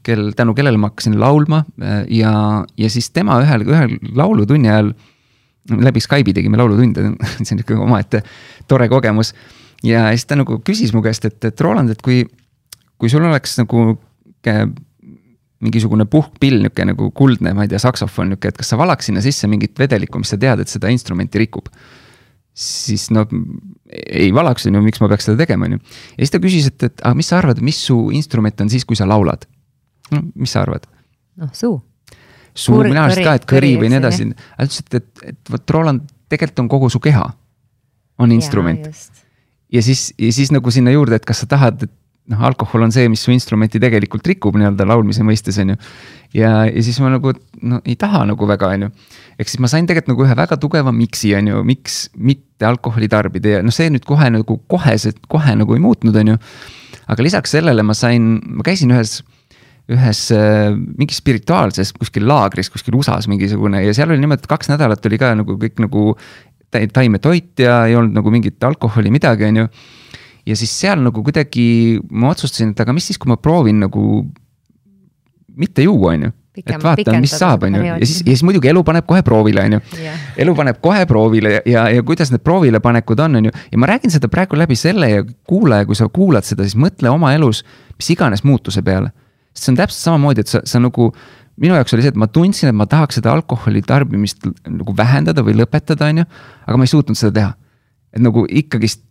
kel, 0.07 0.31
tänu 0.37 0.55
kellele 0.57 0.81
ma 0.81 0.91
hakkasin 0.93 1.19
laulma 1.21 1.65
ja, 2.09 2.33
ja 2.77 2.91
siis 2.91 3.11
tema 3.13 3.41
ühel, 3.45 3.67
ühel 3.69 3.97
laulutunni 4.17 4.69
ajal. 4.69 4.93
läbi 5.71 6.01
Skype'i 6.01 6.35
tegime 6.35 6.57
laulutunde 6.57 7.13
see 7.45 7.55
on 7.55 7.61
ikka 7.61 7.81
omaette 7.81 8.23
tore 8.69 8.89
kogemus. 8.89 9.35
ja 9.85 10.09
siis 10.11 10.27
ta 10.27 10.37
nagu 10.37 10.61
küsis 10.65 10.93
mu 10.93 11.03
käest, 11.03 11.25
et, 11.25 11.45
et 11.45 11.61
Roland, 11.61 11.91
et 11.91 12.03
kui, 12.03 12.25
kui 13.01 13.09
sul 13.13 13.25
oleks 13.25 13.57
nagu 13.63 13.95
mingisugune 15.61 16.07
puhkpill, 16.09 16.61
nihuke 16.65 16.85
nagu 16.89 17.11
kuldne, 17.17 17.53
ma 17.57 17.67
ei 17.67 17.71
tea, 17.71 17.81
saksofon 17.83 18.33
nihuke, 18.33 18.53
et 18.53 18.61
kas 18.61 18.73
sa 18.73 18.79
valaks 18.81 19.11
sinna 19.11 19.23
sisse 19.25 19.49
mingit 19.51 19.77
vedelikku, 19.81 20.21
mis 20.23 20.33
sa 20.33 20.39
tead, 20.41 20.63
et 20.63 20.73
seda 20.73 20.93
instrumenti 20.93 21.41
rikub. 21.43 21.69
siis 22.61 23.07
no 23.15 23.23
ei 23.89 24.33
valaks, 24.35 24.67
on 24.67 24.75
ju, 24.75 24.81
miks 24.85 25.01
ma 25.01 25.09
peaks 25.09 25.29
seda 25.29 25.39
tegema, 25.39 25.69
on 25.69 25.77
ju. 25.77 25.83
ja 26.17 26.25
siis 26.25 26.33
ta 26.35 26.41
küsis, 26.43 26.67
et, 26.73 26.89
et 26.89 27.05
aga 27.05 27.15
mis 27.17 27.29
sa 27.31 27.39
arvad, 27.39 27.61
mis 27.65 27.79
su 27.87 27.99
instrument 28.17 28.65
on 28.65 28.73
siis, 28.73 28.85
kui 28.89 28.99
sa 28.99 29.09
laulad? 29.09 29.47
no 30.11 30.25
mis 30.35 30.57
sa 30.57 30.65
arvad? 30.65 30.89
noh, 31.41 31.53
suu. 31.57 31.79
suu, 32.55 32.83
mina 32.85 33.05
arvasin 33.05 33.29
ka, 33.29 33.37
et 33.39 33.47
kõri 33.49 33.77
või 33.81 33.93
nii 33.93 34.01
edasi, 34.01 34.31
aga 34.33 34.65
ta 34.65 34.69
ütles, 34.69 34.83
et, 34.83 34.99
et, 34.99 35.25
et 35.35 35.55
vot 35.55 35.77
Roland, 35.77 36.09
tegelikult 36.33 36.65
on 36.65 36.73
kogu 36.73 36.91
su 36.93 37.03
keha, 37.05 37.29
on 38.21 38.33
instrument. 38.33 38.89
ja 39.73 39.85
siis, 39.85 40.11
ja 40.19 40.33
siis 40.33 40.53
nagu 40.57 40.73
sinna 40.73 40.97
juurde, 40.97 41.21
et 41.21 41.29
kas 41.29 41.45
sa 41.45 41.53
tahad, 41.53 41.85
et 41.85 41.97
noh, 42.31 42.43
alkohol 42.47 42.87
on 42.87 42.95
see, 42.95 43.09
mis 43.11 43.23
su 43.25 43.33
instrumenti 43.35 43.81
tegelikult 43.83 44.27
rikub 44.31 44.59
nii-öelda 44.59 44.87
laulmise 44.89 45.25
mõistes, 45.27 45.59
on 45.63 45.75
ju. 45.75 45.79
ja, 46.39 46.53
ja 46.69 46.85
siis 46.87 47.01
ma 47.03 47.13
nagu 47.15 47.35
no 47.67 47.81
ei 47.85 47.97
taha 48.01 48.23
nagu 48.31 48.49
väga, 48.49 48.71
on 48.77 48.87
ju. 48.87 48.91
ehk 49.41 49.51
siis 49.51 49.63
ma 49.63 49.71
sain 49.73 49.89
tegelikult 49.89 50.15
nagu 50.15 50.27
ühe 50.27 50.37
väga 50.39 50.61
tugeva 50.63 50.95
miksi, 50.95 51.35
on 51.39 51.51
ju, 51.51 51.65
miks 51.67 52.03
mitte 52.17 52.69
alkoholi 52.69 53.11
tarbida 53.11 53.57
ja 53.59 53.65
noh, 53.67 53.75
see 53.75 53.91
nüüd 53.93 54.07
kohe 54.09 54.31
nagu 54.33 54.61
koheselt, 54.71 55.21
kohe 55.31 55.57
nagu 55.59 55.77
ei 55.77 55.83
muutnud, 55.83 56.17
on 56.23 56.35
ju. 56.35 56.39
aga 57.11 57.27
lisaks 57.27 57.57
sellele 57.59 57.85
ma 57.87 57.97
sain, 57.99 58.37
ma 58.47 58.67
käisin 58.67 58.95
ühes 58.95 59.21
ühes 59.91 60.29
äh, 60.31 60.71
mingis 60.71 61.19
spirituaalses 61.19 61.91
kuskil 61.97 62.23
laagris 62.29 62.69
kuskil 62.71 62.95
USA-s 62.95 63.27
mingisugune 63.27 63.81
ja 63.83 63.95
seal 63.97 64.13
oli 64.15 64.29
et 64.37 64.47
kaks 64.47 64.71
nädalat 64.71 65.07
oli 65.09 65.19
ka 65.19 65.33
nagu 65.35 65.57
kõik 65.59 65.83
nagu 65.83 66.13
taimetoit 66.71 67.59
ja 67.59 67.81
ei 67.91 67.97
olnud 67.99 68.15
nagu 68.15 68.31
mingit 68.31 68.63
alkoholi, 68.63 69.11
midagi, 69.11 69.49
on 69.49 69.65
ju 69.65 69.67
ja 70.51 70.59
siis 70.59 70.73
seal 70.83 71.01
nagu 71.05 71.25
kuidagi 71.27 71.65
ma 72.11 72.35
otsustasin, 72.35 72.75
et 72.75 72.85
aga 72.85 72.95
mis 72.97 73.09
siis, 73.11 73.19
kui 73.21 73.31
ma 73.31 73.39
proovin 73.41 73.83
nagu 73.87 74.05
mitte 75.61 75.85
juua, 75.85 76.15
on 76.15 76.29
ju. 76.29 76.33
et 76.61 76.83
vaatan, 76.83 77.21
mis 77.23 77.33
saab, 77.33 77.65
on 77.69 77.79
ju, 77.79 77.83
ja 77.89 77.99
siis, 78.03 78.21
ja 78.25 78.33
siis 78.35 78.43
muidugi 78.47 78.69
elu 78.69 78.83
paneb 78.85 79.07
kohe 79.09 79.23
proovile, 79.27 79.65
on 79.69 79.79
ju. 79.79 79.83
elu 80.45 80.55
paneb 80.59 80.81
kohe 80.83 81.05
proovile 81.09 81.61
ja, 81.69 81.87
ja 81.95 82.03
kuidas 82.07 82.33
need 82.35 82.43
proovilepanekud 82.45 83.23
on, 83.27 83.39
on 83.41 83.49
ju, 83.49 83.55
ja 83.73 83.81
ma 83.81 83.89
räägin 83.91 84.13
seda 84.13 84.29
praegu 84.33 84.59
läbi 84.59 84.77
selle 84.79 85.11
ja 85.11 85.25
kuulaja, 85.49 85.87
kui 85.89 85.99
sa 85.99 86.09
kuulad 86.13 86.47
seda, 86.49 86.67
siis 86.67 86.79
mõtle 86.81 87.13
oma 87.13 87.33
elus 87.37 87.63
mis 88.01 88.15
iganes 88.17 88.45
muutuse 88.45 88.83
peale. 88.83 89.13
sest 89.55 89.67
see 89.67 89.73
on 89.75 89.79
täpselt 89.81 90.05
samamoodi, 90.07 90.45
et 90.45 90.51
sa, 90.51 90.61
sa 90.65 90.81
nagu 90.81 91.11
minu 91.61 91.77
jaoks 91.77 91.95
oli 91.97 92.05
see, 92.05 92.15
et 92.15 92.21
ma 92.21 92.29
tundsin, 92.31 92.71
et 92.71 92.77
ma 92.77 92.87
tahaks 92.89 93.19
seda 93.19 93.33
alkoholi 93.35 93.83
tarbimist 93.85 94.47
nagu 94.47 94.95
vähendada 94.97 95.45
või 95.45 95.57
lõpetada, 95.59 96.09
on 96.09 96.23
ju, 96.23 96.27
aga 96.67 96.79
ma 96.79 96.87
ei 96.87 96.93
suutnud 96.93 97.19
seda 97.19 97.35
teha. 97.37 97.51
et 98.17 98.23
nagu 98.25 98.47
ikkagist 98.49 99.05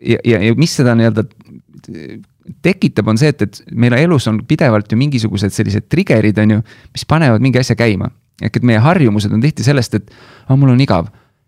ja, 0.00 0.18
ja, 0.24 0.40
ja 0.42 0.56
mis 0.58 0.76
seda 0.76 0.94
nii-öelda 0.98 1.24
tekitab, 2.62 3.08
on 3.10 3.18
see, 3.20 3.32
et, 3.32 3.42
et 3.42 3.60
meil 3.74 3.96
elus 3.98 4.26
on 4.30 4.40
pidevalt 4.48 4.92
ju 4.92 4.98
mingisugused 5.00 5.54
sellised 5.54 5.88
trigger'id, 5.92 6.38
on 6.42 6.56
ju, 6.56 6.62
mis 6.94 7.06
panevad 7.08 7.44
mingi 7.44 7.60
asja 7.62 7.76
käima. 7.78 8.10
ehk 8.42 8.58
et 8.58 8.66
meie 8.68 8.80
harjumused 8.84 9.32
on 9.32 9.40
tihti 9.40 9.64
sellest, 9.64 9.94
et 9.96 10.10
ah, 10.12 10.56
mul 10.56 10.74
on 10.74 10.80
igav 10.80 11.06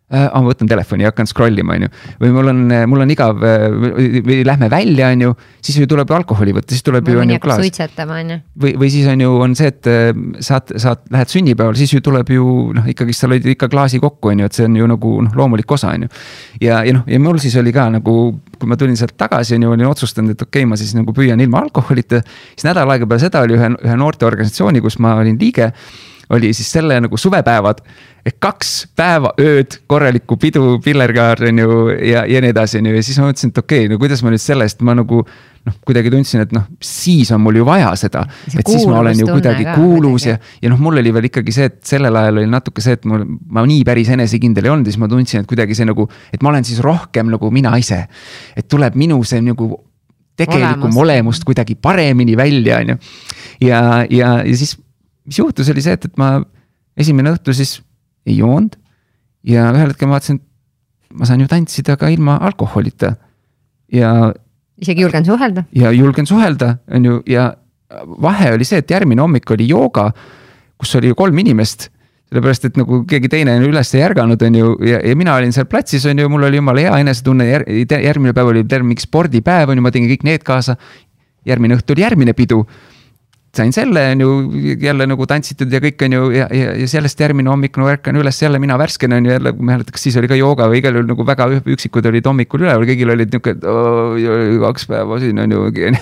äh,. 0.09 0.29
ma 0.33 0.43
võtan 0.47 0.69
telefoni 0.71 1.05
ja 1.05 1.13
hakkan 1.13 1.29
scroll 1.29 1.61
ima, 1.61 1.77
on 1.77 1.87
ju. 1.87 1.91
või 2.23 2.33
mul 2.37 2.51
on, 2.53 2.63
mul 2.91 3.05
on 3.05 3.13
igav 3.13 3.39
või, 3.39 4.23
või 4.25 4.39
lähme 4.47 4.71
välja, 4.73 5.11
on 5.15 5.25
ju, 5.27 5.35
siis 5.61 5.79
ju 5.83 5.89
tuleb 5.91 6.11
alkoholi 6.17 6.55
võtta, 6.57 6.73
siis 6.73 6.87
tuleb 6.87 7.11
ju 7.13 7.21
on 7.23 7.35
ju 7.35 7.41
klaas. 7.43 7.63
suitsetama, 7.63 8.21
on 8.23 8.33
ju. 8.35 8.39
või, 8.65 8.75
või 8.83 8.91
siis 8.95 9.09
on 9.13 9.25
ju, 9.25 9.35
on 9.45 9.57
see, 9.59 9.73
et 9.73 9.91
saad, 10.45 10.73
saad, 10.81 11.05
lähed 11.15 11.33
sünnipäeval, 11.33 11.77
siis 11.79 11.93
ju 11.93 12.03
tuleb 12.05 12.33
ju 12.33 12.49
noh, 12.77 12.89
ikkagist 12.89 13.25
sa 13.25 13.31
lõid 13.31 13.47
ikka 13.55 13.71
klaasi 13.73 14.01
kokku, 14.03 14.33
on 14.33 14.45
ju, 14.45 14.51
et 14.51 14.59
see 14.59 14.69
on 14.69 14.81
ju 14.81 14.91
nagu 14.91 15.15
noh, 15.29 15.39
loomulik 15.39 15.77
osa, 15.77 15.93
on 15.97 16.09
ju. 16.09 16.13
ja, 16.65 16.83
ja 16.87 16.97
noh, 16.97 17.07
ja 17.09 17.21
mul 17.23 17.41
siis 17.43 17.57
oli 17.61 17.75
ka 17.77 17.89
nagu, 17.99 18.19
kui 18.59 18.71
ma 18.71 18.81
tulin 18.81 18.97
sealt 18.99 19.17
tagasi, 19.21 19.59
on 19.59 19.69
ju, 19.69 19.77
olin 19.77 19.93
otsustanud, 19.93 20.37
et 20.37 20.49
okei 20.49 20.65
okay,, 20.65 20.71
ma 20.71 20.81
siis 20.81 20.95
nagu 20.97 21.15
püüan 21.17 21.41
ilma 21.45 21.63
alkoholita. 21.67 22.23
siis 22.55 22.69
nädal 22.69 22.91
aega 22.95 23.09
peale 23.09 23.27
seda 23.27 23.45
oli 23.45 23.59
ühe, 23.59 23.73
ühe 23.77 23.99
noorteorganisatsiooni, 24.01 24.85
kus 24.85 24.99
ma 25.05 25.19
olin 25.21 25.37
liige 25.41 25.73
oli 26.31 26.53
siis 26.53 26.73
selle 26.73 27.01
nagu 27.01 27.17
suvepäevad. 27.17 27.83
ehk 28.27 28.37
kaks 28.45 28.71
päeva, 28.99 29.31
ööd, 29.41 29.79
korralikku 29.89 30.37
pidu, 30.37 30.81
pillerkaar 30.85 31.41
on 31.49 31.61
ju 31.63 31.77
ja, 32.11 32.27
ja 32.29 32.43
nii 32.45 32.51
edasi, 32.53 32.83
on 32.83 32.91
ju, 32.91 32.97
ja 32.99 33.05
siis 33.07 33.17
ma 33.21 33.29
mõtlesin, 33.31 33.53
et 33.55 33.61
okei 33.63 33.87
okay,, 33.87 33.93
no 33.93 33.97
kuidas 34.03 34.21
ma 34.25 34.33
nüüd 34.35 34.43
sellest, 34.43 34.83
ma 34.85 34.97
nagu. 34.99 35.23
noh, 35.69 35.75
kuidagi 35.85 36.11
tundsin, 36.13 36.41
et 36.45 36.53
noh, 36.55 36.65
siis 36.85 37.29
on 37.35 37.43
mul 37.45 37.59
ju 37.59 37.65
vaja 37.67 37.91
seda, 37.99 38.23
et 38.47 38.69
siis 38.69 38.87
ma 38.89 39.01
olen 39.03 39.19
ju 39.21 39.27
kuidagi 39.29 39.67
kuulus 39.75 40.25
ja, 40.29 40.37
ja 40.63 40.71
noh, 40.73 40.79
mul 40.81 41.01
oli 41.01 41.13
veel 41.13 41.29
ikkagi 41.29 41.53
see, 41.53 41.67
et 41.69 41.81
sellel 41.85 42.17
ajal 42.17 42.41
oli 42.41 42.49
natuke 42.49 42.85
see, 42.85 42.97
et 42.97 43.05
mul, 43.09 43.27
ma 43.53 43.65
nii 43.69 43.83
päris 43.85 44.09
enesekindel 44.15 44.69
ei 44.69 44.73
olnud 44.73 44.89
ja 44.89 44.95
siis 44.95 45.03
ma 45.03 45.11
tundsin, 45.13 45.45
et 45.45 45.51
kuidagi 45.51 45.77
see 45.77 45.89
nagu, 45.89 46.09
et 46.33 46.45
ma 46.45 46.55
olen 46.55 46.65
siis 46.65 46.81
rohkem 46.85 47.29
nagu 47.35 47.51
mina 47.53 47.75
ise. 47.77 48.05
et 48.57 48.69
tuleb 48.69 48.97
minu 48.97 49.21
see 49.29 49.43
nagu 49.45 49.69
tegelikum 50.39 50.89
Olemus. 50.89 51.03
olemust 51.03 51.45
kuidagi 51.45 51.75
paremini 51.75 52.37
välja, 52.37 52.79
on 52.79 52.95
ju. 52.95 52.99
ja, 53.69 54.07
ja, 54.11 54.39
ja 54.45 54.57
siis 54.57 54.79
mis 55.29 55.39
juhtus, 55.39 55.71
oli 55.73 55.85
see, 55.85 55.97
et, 55.99 56.09
et 56.09 56.21
ma 56.21 56.39
esimene 56.99 57.33
õhtu 57.37 57.55
siis 57.57 57.79
ei 58.29 58.39
joonud. 58.41 58.77
ja 59.49 59.69
ühel 59.73 59.93
hetkel 59.93 60.11
ma 60.11 60.19
vaatasin, 60.19 60.41
et 60.41 61.17
ma 61.21 61.29
saan 61.29 61.45
ju 61.45 61.49
tantsida 61.49 61.97
ka 61.97 62.11
ilma 62.13 62.39
alkoholita 62.49 63.15
ja. 63.93 64.33
isegi 64.81 65.05
julgen 65.07 65.25
suhelda. 65.25 65.65
ja 65.73 65.93
julgen 65.93 66.27
suhelda, 66.27 66.77
on 66.91 67.05
ju, 67.05 67.21
ja 67.27 67.53
vahe 68.23 68.53
oli 68.57 68.67
see, 68.69 68.83
et 68.83 68.91
järgmine 68.91 69.23
hommik 69.23 69.51
oli 69.55 69.69
jooga, 69.69 70.11
kus 70.79 70.95
oli 70.99 71.13
ju 71.13 71.19
kolm 71.19 71.39
inimest 71.39 71.89
sellepärast, 72.29 72.67
et 72.69 72.77
nagu 72.77 73.01
keegi 73.09 73.31
teine 73.33 73.55
on 73.57 73.65
üles 73.71 73.91
ei 73.97 74.03
ärganud, 74.05 74.43
on 74.45 74.57
ju, 74.59 74.73
ja, 74.85 74.99
ja 75.01 75.17
mina 75.17 75.37
olin 75.39 75.55
seal 75.55 75.65
platsis, 75.71 76.05
on 76.11 76.19
ju, 76.21 76.29
mul 76.29 76.45
oli 76.45 76.61
jumala 76.61 76.85
hea 76.85 76.99
enesetunne 77.01 77.47
Jär,, 77.49 77.65
järgmine 77.89 78.35
päev 78.37 78.51
oli 78.53 78.65
terve 78.69 78.85
mingi 78.85 79.05
spordipäev, 79.05 79.73
on 79.73 79.81
ju, 79.81 79.85
ma 79.87 79.93
tegin 79.95 80.11
kõik 80.13 80.27
need 80.29 80.45
kaasa. 80.45 80.77
järgmine 81.49 81.79
õhtu 81.79 81.95
oli 81.95 82.05
järgmine 82.05 82.35
pidu 82.37 82.67
sain 83.59 83.73
selle, 83.75 84.03
on 84.15 84.23
ju, 84.23 84.31
jälle 84.83 85.07
nagu 85.11 85.27
tantsitud 85.29 85.73
ja 85.73 85.81
kõik 85.83 86.03
on 86.07 86.15
ju 86.17 86.29
ja, 86.35 86.47
ja, 86.55 86.73
ja 86.83 86.89
sellest 86.91 87.21
järgmine 87.21 87.51
hommik 87.51 87.79
no 87.81 87.89
ärkan 87.91 88.17
üles 88.21 88.39
jälle 88.43 88.61
mina 88.63 88.79
värskena 88.81 89.19
on 89.19 89.29
ju 89.29 89.35
jälle, 89.35 89.53
ma 89.59 89.65
ei 89.65 89.69
mäleta, 89.73 89.95
kas 89.95 90.07
siis 90.07 90.19
oli 90.21 90.31
ka 90.31 90.39
jooga 90.39 90.69
või 90.71 90.81
igal 90.83 90.99
juhul 90.99 91.09
nagu 91.11 91.27
väga 91.29 91.49
üksikud 91.61 92.09
olid 92.11 92.29
hommikul 92.29 92.65
üleval, 92.65 92.87
kõigil 92.89 93.13
olid 93.15 93.35
nihuke, 93.35 93.57
kaks 94.65 94.89
päeva 94.91 95.19
siin 95.23 95.43
on 95.45 95.57
ju 95.57 95.65
ja 95.79 95.97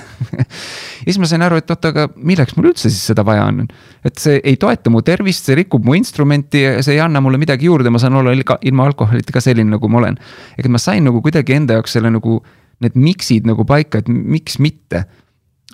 siis 1.06 1.20
ma 1.22 1.30
sain 1.30 1.46
aru, 1.46 1.60
et 1.62 1.72
oot, 1.72 1.90
aga 1.90 2.06
milleks 2.16 2.56
mul 2.58 2.70
üldse 2.72 2.90
siis 2.90 3.02
seda 3.12 3.24
vaja 3.26 3.48
on. 3.50 3.64
et 4.06 4.22
see 4.22 4.38
ei 4.44 4.58
toeta 4.60 4.92
mu 4.92 5.02
tervist, 5.06 5.48
see 5.48 5.58
rikub 5.58 5.86
mu 5.86 5.96
instrumenti 5.98 6.64
see 6.80 6.96
ei 6.96 7.02
anna 7.04 7.22
mulle 7.24 7.40
midagi 7.42 7.70
juurde, 7.70 7.92
ma 7.92 8.02
saan 8.02 8.18
olla 8.20 8.34
ilma 8.36 8.86
alkoholita 8.90 9.34
ka 9.34 9.42
selline, 9.44 9.70
nagu 9.76 9.90
ma 9.90 10.02
olen. 10.02 10.20
et 10.58 10.68
ma 10.68 10.80
sain 10.82 11.04
nagu 11.06 11.22
kuidagi 11.24 11.56
enda 11.56 11.80
jaoks 11.80 11.96
selle 11.98 12.12
nagu 12.12 12.40
need 12.84 12.96
miks'id 12.98 13.46
nagu 13.48 13.64
paika, 13.68 14.02
et 14.02 14.08
miks 14.08 14.58
mitte 14.60 15.06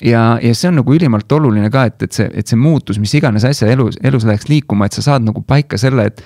ja, 0.00 0.38
ja 0.42 0.54
see 0.54 0.70
on 0.70 0.80
nagu 0.80 0.94
ülimalt 0.94 1.32
oluline 1.32 1.70
ka, 1.72 1.84
et, 1.90 2.06
et 2.06 2.16
see, 2.16 2.30
et 2.32 2.48
see 2.48 2.58
muutus, 2.58 3.00
mis 3.02 3.12
iganes 3.18 3.44
asja 3.48 3.68
elus, 3.72 3.98
elus 4.02 4.24
läheks 4.28 4.48
liikuma, 4.48 4.88
et 4.88 4.96
sa 4.96 5.04
saad 5.04 5.26
nagu 5.26 5.44
paika 5.46 5.80
selle, 5.80 6.08
et 6.12 6.24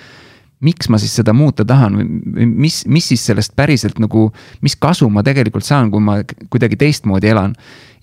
miks 0.65 0.89
ma 0.89 0.97
siis 0.97 1.13
seda 1.19 1.33
muuta 1.37 1.65
tahan 1.67 1.99
või 1.99 2.47
mis, 2.49 2.79
mis 2.89 3.11
siis 3.11 3.25
sellest 3.29 3.53
päriselt 3.57 3.99
nagu, 4.01 4.27
mis 4.65 4.75
kasu 4.79 5.09
ma 5.13 5.21
tegelikult 5.25 5.65
saan, 5.65 5.91
kui 5.93 6.01
ma 6.01 6.17
kuidagi 6.49 6.79
teistmoodi 6.81 7.29
elan. 7.29 7.53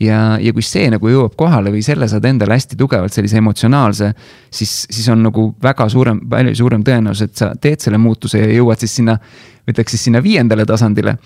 ja, 0.00 0.36
ja 0.42 0.52
kui 0.52 0.62
see 0.62 0.88
nagu 0.90 1.09
jõuab 1.09 1.34
kohale 1.38 1.70
või 1.70 1.82
selle 1.86 2.09
saad 2.11 2.24
endale 2.26 2.57
hästi 2.57 2.76
tugevalt 2.76 3.14
sellise 3.14 3.38
emotsionaalse, 3.38 4.12
siis, 4.50 4.72
siis 4.90 5.09
on 5.09 5.22
nagu 5.22 5.48
väga 5.62 5.88
suurem, 5.88 6.20
palju 6.30 6.55
suurem 6.59 6.82
tõenäosus, 6.86 7.28
et 7.28 7.42
sa 7.42 7.52
teed 7.55 7.82
selle 7.82 7.98
muutuse 7.98 8.42
ja 8.42 8.50
jõuad 8.50 8.82
siis 8.82 8.96
sinna 9.00 9.18
ütleks 9.70 9.94
siis 9.94 10.07
sinna 10.09 10.20
viiendale 10.22 10.66
tasandile. 10.68 11.16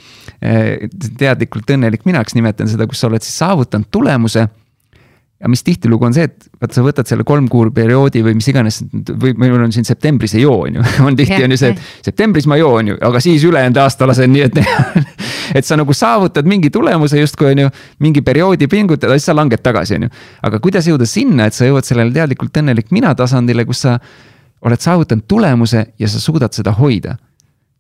teadlikult 1.19 1.71
õnnelik 1.75 2.05
minaks 2.07 2.37
nimetan 2.39 2.69
seda, 2.71 2.87
kus 2.87 3.01
sa 3.01 3.09
oled 3.09 3.25
siis 3.25 3.41
saavutanud 3.41 3.89
tulemuse 3.91 4.47
ja 5.41 5.49
mis 5.49 5.63
tihtilugu 5.63 6.09
on 6.09 6.15
see, 6.15 6.27
et 6.27 6.49
vaat 6.59 6.75
sa 6.75 6.83
võtad 6.83 7.07
selle 7.07 7.25
kolm 7.27 7.47
kuu 7.51 7.69
perioodi 7.75 8.25
või 8.27 8.35
mis 8.39 8.49
iganes 8.51 8.81
või 9.23 9.37
meil 9.39 9.55
on 9.63 9.75
siin 9.75 9.87
septembris 9.87 10.35
ei 10.35 10.43
joo, 10.43 10.57
on 10.67 10.81
ju, 10.81 10.87
on 11.07 11.19
tihti 11.19 11.39
on 11.45 11.55
ju 11.55 11.61
see, 11.61 11.75
et 11.75 12.09
septembris 12.11 12.49
ma 12.51 12.59
joon 12.59 12.93
ju, 12.93 12.99
aga 13.09 13.23
siis 13.23 13.45
ülejäänud 13.47 13.79
aasta 13.85 14.09
lasen 14.11 14.35
nii, 14.35 14.49
et 14.49 14.59
et 15.59 15.69
sa 15.69 15.79
nagu 15.79 15.95
saavutad 15.95 16.49
mingi 16.49 16.73
tulemuse 16.75 17.21
justkui 17.23 17.53
on 17.53 17.63
ju, 17.65 17.71
mingi 18.05 18.23
perioodi 18.27 18.67
pingutad, 18.71 19.15
siis 19.15 19.31
sa 19.31 19.37
langed 19.37 19.63
tagasi, 19.63 20.01
on 20.01 20.09
ju. 20.09 20.17
aga 20.51 20.61
kuidas 20.65 20.91
jõuda 20.91 21.07
sinna, 21.07 21.47
et 21.47 21.57
sa 21.57 21.71
jõuad 21.71 21.87
sellele 21.87 22.15
teadlikult 22.15 22.59
õnnelik 22.63 22.91
mina 22.95 23.15
tasandile, 23.15 23.67
kus 23.69 23.87
sa 23.87 23.99
oled 24.67 24.83
saavutanud 24.83 25.29
tulemuse 25.31 25.87
ja 25.99 26.11
sa 26.11 26.21
suudad 26.21 26.57
seda 26.57 26.75
hoida 26.75 27.15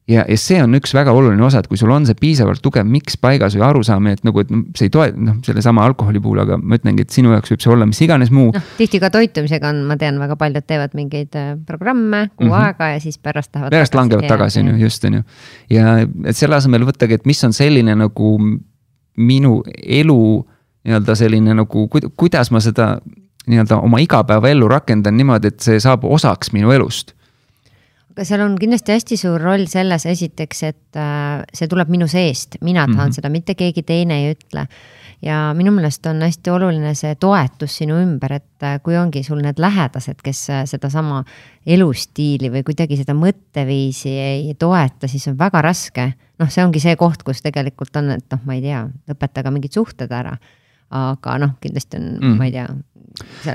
ja, 0.09 0.25
ja 0.29 0.37
see 0.41 0.59
on 0.63 0.77
üks 0.79 0.95
väga 0.97 1.13
oluline 1.15 1.43
osa, 1.45 1.61
et 1.63 1.69
kui 1.71 1.79
sul 1.81 1.93
on 1.93 2.07
see 2.09 2.17
piisavalt 2.19 2.63
tugev 2.65 2.87
miks 2.89 3.19
paigas 3.21 3.57
või 3.59 3.65
arusaamine, 3.69 4.17
et 4.19 4.25
nagu, 4.27 4.43
et 4.43 4.51
see 4.79 4.89
ei 4.89 4.93
toe-, 4.95 5.13
noh, 5.15 5.39
sellesama 5.47 5.85
alkoholi 5.89 6.23
puhul, 6.25 6.43
aga 6.45 6.59
ma 6.61 6.79
ütlengi, 6.79 7.05
et 7.05 7.15
sinu 7.15 7.35
jaoks 7.35 7.53
võib 7.53 7.65
see 7.65 7.73
olla 7.75 7.89
mis 7.89 8.01
iganes 8.05 8.33
muu. 8.35 8.51
noh, 8.55 8.71
tihti 8.79 9.01
ka 9.03 9.13
toitumisega 9.15 9.73
on, 9.73 9.83
ma 9.89 9.99
tean, 10.01 10.21
väga 10.23 10.39
paljud 10.41 10.67
teevad 10.69 10.97
mingeid 10.99 11.39
äh, 11.39 11.53
programme 11.69 12.29
kuu 12.35 12.49
mm 12.49 12.53
-hmm. 12.53 12.69
aega 12.71 12.91
ja 12.95 13.01
siis 13.05 13.19
pärast 13.19 13.55
lähevad. 13.55 13.77
pärast 13.77 13.95
langevad 13.95 14.29
tagasi, 14.29 14.61
on 14.61 14.73
ju, 14.73 14.77
just, 14.87 15.05
on 15.05 15.21
ju. 15.21 15.23
ja 15.71 15.99
et 16.25 16.37
selle 16.37 16.57
asemel 16.57 16.87
võttagi, 16.89 17.21
et 17.21 17.27
mis 17.27 17.45
on 17.45 17.53
selline 17.53 17.95
nagu 17.95 18.39
minu 19.17 19.63
elu 19.83 20.47
nii-öelda 20.85 21.15
selline 21.15 21.55
nagu, 21.55 21.89
kuidas 22.17 22.51
ma 22.51 22.61
seda 22.61 22.99
nii-öelda 23.49 23.81
oma 23.83 23.99
igapäevaellu 23.99 24.69
rakendan 24.69 25.17
niimoodi, 25.17 25.49
et 25.49 25.61
see 25.61 25.81
saab 25.81 26.05
osaks 26.05 26.53
minu 26.53 26.73
elust 26.73 27.18
seal 28.27 28.43
on 28.45 28.55
kindlasti 28.59 28.95
hästi 28.95 29.19
suur 29.21 29.43
roll 29.43 29.66
selles 29.71 30.07
esiteks, 30.09 30.62
et 30.69 30.99
äh, 30.99 31.43
see 31.55 31.69
tuleb 31.71 31.91
minu 31.93 32.09
seest, 32.11 32.59
mina 32.61 32.87
tahan 32.87 32.97
mm 32.97 33.05
-hmm. 33.05 33.14
seda, 33.14 33.29
mitte 33.29 33.55
keegi 33.55 33.83
teine 33.83 34.23
ei 34.23 34.35
ütle. 34.35 34.66
ja 35.23 35.53
minu 35.55 35.73
meelest 35.75 36.07
on 36.07 36.21
hästi 36.23 36.51
oluline 36.51 36.95
see 36.95 37.14
toetus 37.14 37.77
sinu 37.77 37.97
ümber, 37.99 38.33
et 38.33 38.62
äh, 38.62 38.81
kui 38.83 38.97
ongi 38.97 39.23
sul 39.23 39.41
need 39.43 39.59
lähedased, 39.59 40.23
kes 40.23 40.51
äh, 40.51 40.64
sedasama 40.64 41.25
elustiili 41.66 42.51
või 42.51 42.62
kuidagi 42.62 42.97
seda 42.97 43.14
mõtteviisi 43.14 44.09
ei 44.09 44.55
toeta, 44.55 45.09
siis 45.09 45.29
on 45.29 45.39
väga 45.39 45.62
raske. 45.62 46.12
noh, 46.39 46.51
see 46.51 46.64
ongi 46.64 46.81
see 46.81 46.97
koht, 46.97 47.23
kus 47.23 47.43
tegelikult 47.43 47.97
on, 47.97 48.11
et 48.11 48.25
noh, 48.31 48.41
ma 48.45 48.55
ei 48.55 48.62
tea, 48.62 48.89
lõpetage 49.11 49.51
mingid 49.51 49.73
suhted 49.73 50.12
ära 50.12 50.39
aga 50.91 51.37
noh, 51.43 51.51
kindlasti 51.61 51.99
on 51.99 52.07
mm., 52.16 52.37
ma 52.39 52.47
ei 52.49 52.53
tea, 52.55 52.66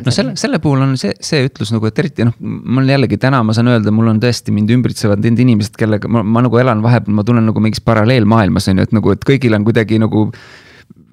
no 0.05 0.13
selle, 0.13 0.33
selle 0.39 0.59
puhul 0.63 0.83
on 0.85 0.97
see, 0.99 1.13
see 1.23 1.45
ütlus 1.47 1.71
nagu, 1.75 1.87
et 1.87 2.01
eriti 2.03 2.27
noh, 2.27 2.35
mul 2.39 2.89
jällegi 2.89 3.19
täna 3.21 3.43
ma 3.45 3.55
saan 3.55 3.71
öelda, 3.73 3.93
mul 3.95 4.11
on 4.11 4.19
tõesti 4.23 4.55
mind 4.55 4.73
ümbritsevad 4.75 5.23
need 5.23 5.39
inimesed, 5.45 5.77
kellega 5.79 6.11
ma, 6.11 6.23
ma 6.23 6.43
nagu 6.45 6.59
elan 6.61 6.83
vahepeal, 6.85 7.15
ma 7.15 7.25
tunnen 7.27 7.47
nagu 7.49 7.63
mingis 7.63 7.83
paralleelmaailmas 7.85 8.69
on 8.71 8.81
ju, 8.81 8.89
et 8.89 8.99
nagu, 8.99 9.15
et 9.15 9.25
kõigil 9.27 9.55
on 9.57 9.67
kuidagi 9.67 10.01
nagu 10.03 10.27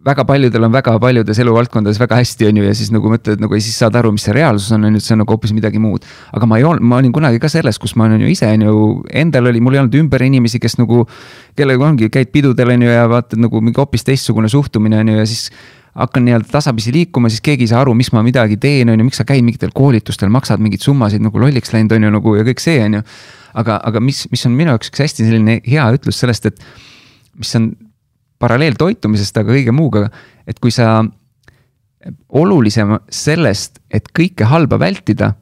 väga 0.04 0.24
paljudel 0.24 0.64
on 0.64 0.72
väga 0.72 0.94
paljudes 1.00 1.38
eluvaldkondades 1.42 1.98
väga 2.00 2.16
hästi, 2.22 2.46
on 2.48 2.60
ju, 2.60 2.64
ja 2.64 2.74
siis 2.76 2.88
nagu 2.92 3.10
mõtled 3.12 3.42
nagu 3.42 3.56
ja 3.56 3.60
siis 3.60 3.76
saad 3.82 3.96
aru, 4.00 4.14
mis 4.16 4.24
see 4.24 4.32
reaalsus 4.32 4.72
on, 4.72 4.86
on 4.88 4.96
ju, 4.96 5.00
et 5.02 5.04
see 5.04 5.12
on 5.12 5.20
nagu 5.22 5.34
hoopis 5.34 5.52
midagi 5.52 5.82
muud. 5.82 6.06
aga 6.32 6.48
ma 6.48 6.56
ei 6.58 6.64
olnud, 6.64 6.86
ma 6.88 7.00
olin 7.02 7.12
kunagi 7.12 7.40
ka 7.42 7.50
selles, 7.52 7.78
kus 7.78 7.94
ma 8.00 8.06
olen 8.08 8.24
ju 8.24 8.30
ise 8.32 8.48
on 8.48 8.64
ju, 8.64 8.78
endal 9.22 9.50
oli, 9.52 9.60
mul 9.60 9.76
ei 9.76 9.82
olnud 9.82 9.98
ümber 10.00 10.24
inimesi, 10.24 10.60
kes 10.62 10.78
nagu. 10.80 11.04
kellega 11.56 11.84
ongi, 11.84 12.08
käid 12.08 12.32
pidudel 12.32 12.72
on 12.72 12.86
ju 12.86 12.88
ja 12.88 13.04
vaatad 13.10 13.40
nagu 13.42 13.60
mingi 13.60 13.76
hoopis 13.76 14.06
teistsugune 14.06 14.48
suhtumine 14.48 15.02
on 15.02 15.12
ju 15.12 15.18
ja 15.18 15.26
siis 15.28 15.50
hakkan 15.98 16.24
nii-öelda 16.24 16.48
tasapisi 16.52 16.92
liikuma, 16.94 17.30
siis 17.32 17.42
keegi 17.44 17.66
ei 17.66 17.72
saa 17.72 17.82
aru, 17.82 17.94
miks 17.98 18.12
ma 18.14 18.22
midagi 18.26 18.56
teen, 18.62 18.92
on 18.92 19.00
ju, 19.00 19.06
miks 19.08 19.20
sa 19.20 19.26
käid 19.26 19.42
mingitel 19.46 19.72
koolitustel, 19.74 20.30
maksad 20.32 20.62
mingeid 20.62 20.84
summasid 20.84 21.22
nagu 21.24 21.42
lolliks 21.42 21.74
läinud, 21.74 21.92
on 21.96 22.06
ju 22.06 22.12
nagu 22.14 22.34
ja 22.38 22.46
kõik 22.46 22.62
see, 22.62 22.78
on 22.84 23.00
ju. 23.00 23.04
aga, 23.60 23.80
aga 23.90 24.02
mis, 24.04 24.24
mis 24.30 24.46
on 24.46 24.54
minu 24.54 24.74
jaoks 24.74 24.92
üks 24.92 25.02
hästi 25.02 25.26
selline 25.26 25.58
hea 25.66 25.86
ütlus 25.96 26.20
sellest, 26.22 26.46
et 26.46 26.60
mis 27.40 27.50
on 27.58 27.72
paralleeltoitumisest, 28.40 29.42
aga 29.42 29.52
kõige 29.52 29.74
muuga, 29.74 30.06
et 30.48 30.60
kui 30.62 30.72
sa 30.72 31.00
olulisem 32.32 32.96
sellest, 33.12 33.82
et 33.90 34.06
kõike 34.16 34.46
halba 34.48 34.78
vältida, 34.80 35.34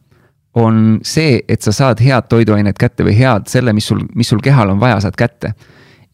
on 0.59 0.99
see, 1.07 1.43
et 1.47 1.63
sa 1.63 1.71
saad 1.77 2.01
head 2.03 2.27
toiduained 2.33 2.79
kätte 2.81 3.05
või 3.07 3.15
head 3.15 3.47
selle, 3.53 3.75
mis 3.77 3.87
sul, 3.87 4.01
mis 4.19 4.33
sul 4.33 4.41
kehal 4.43 4.73
on 4.73 4.81
vaja, 4.81 4.97
saad 5.05 5.19
kätte 5.19 5.53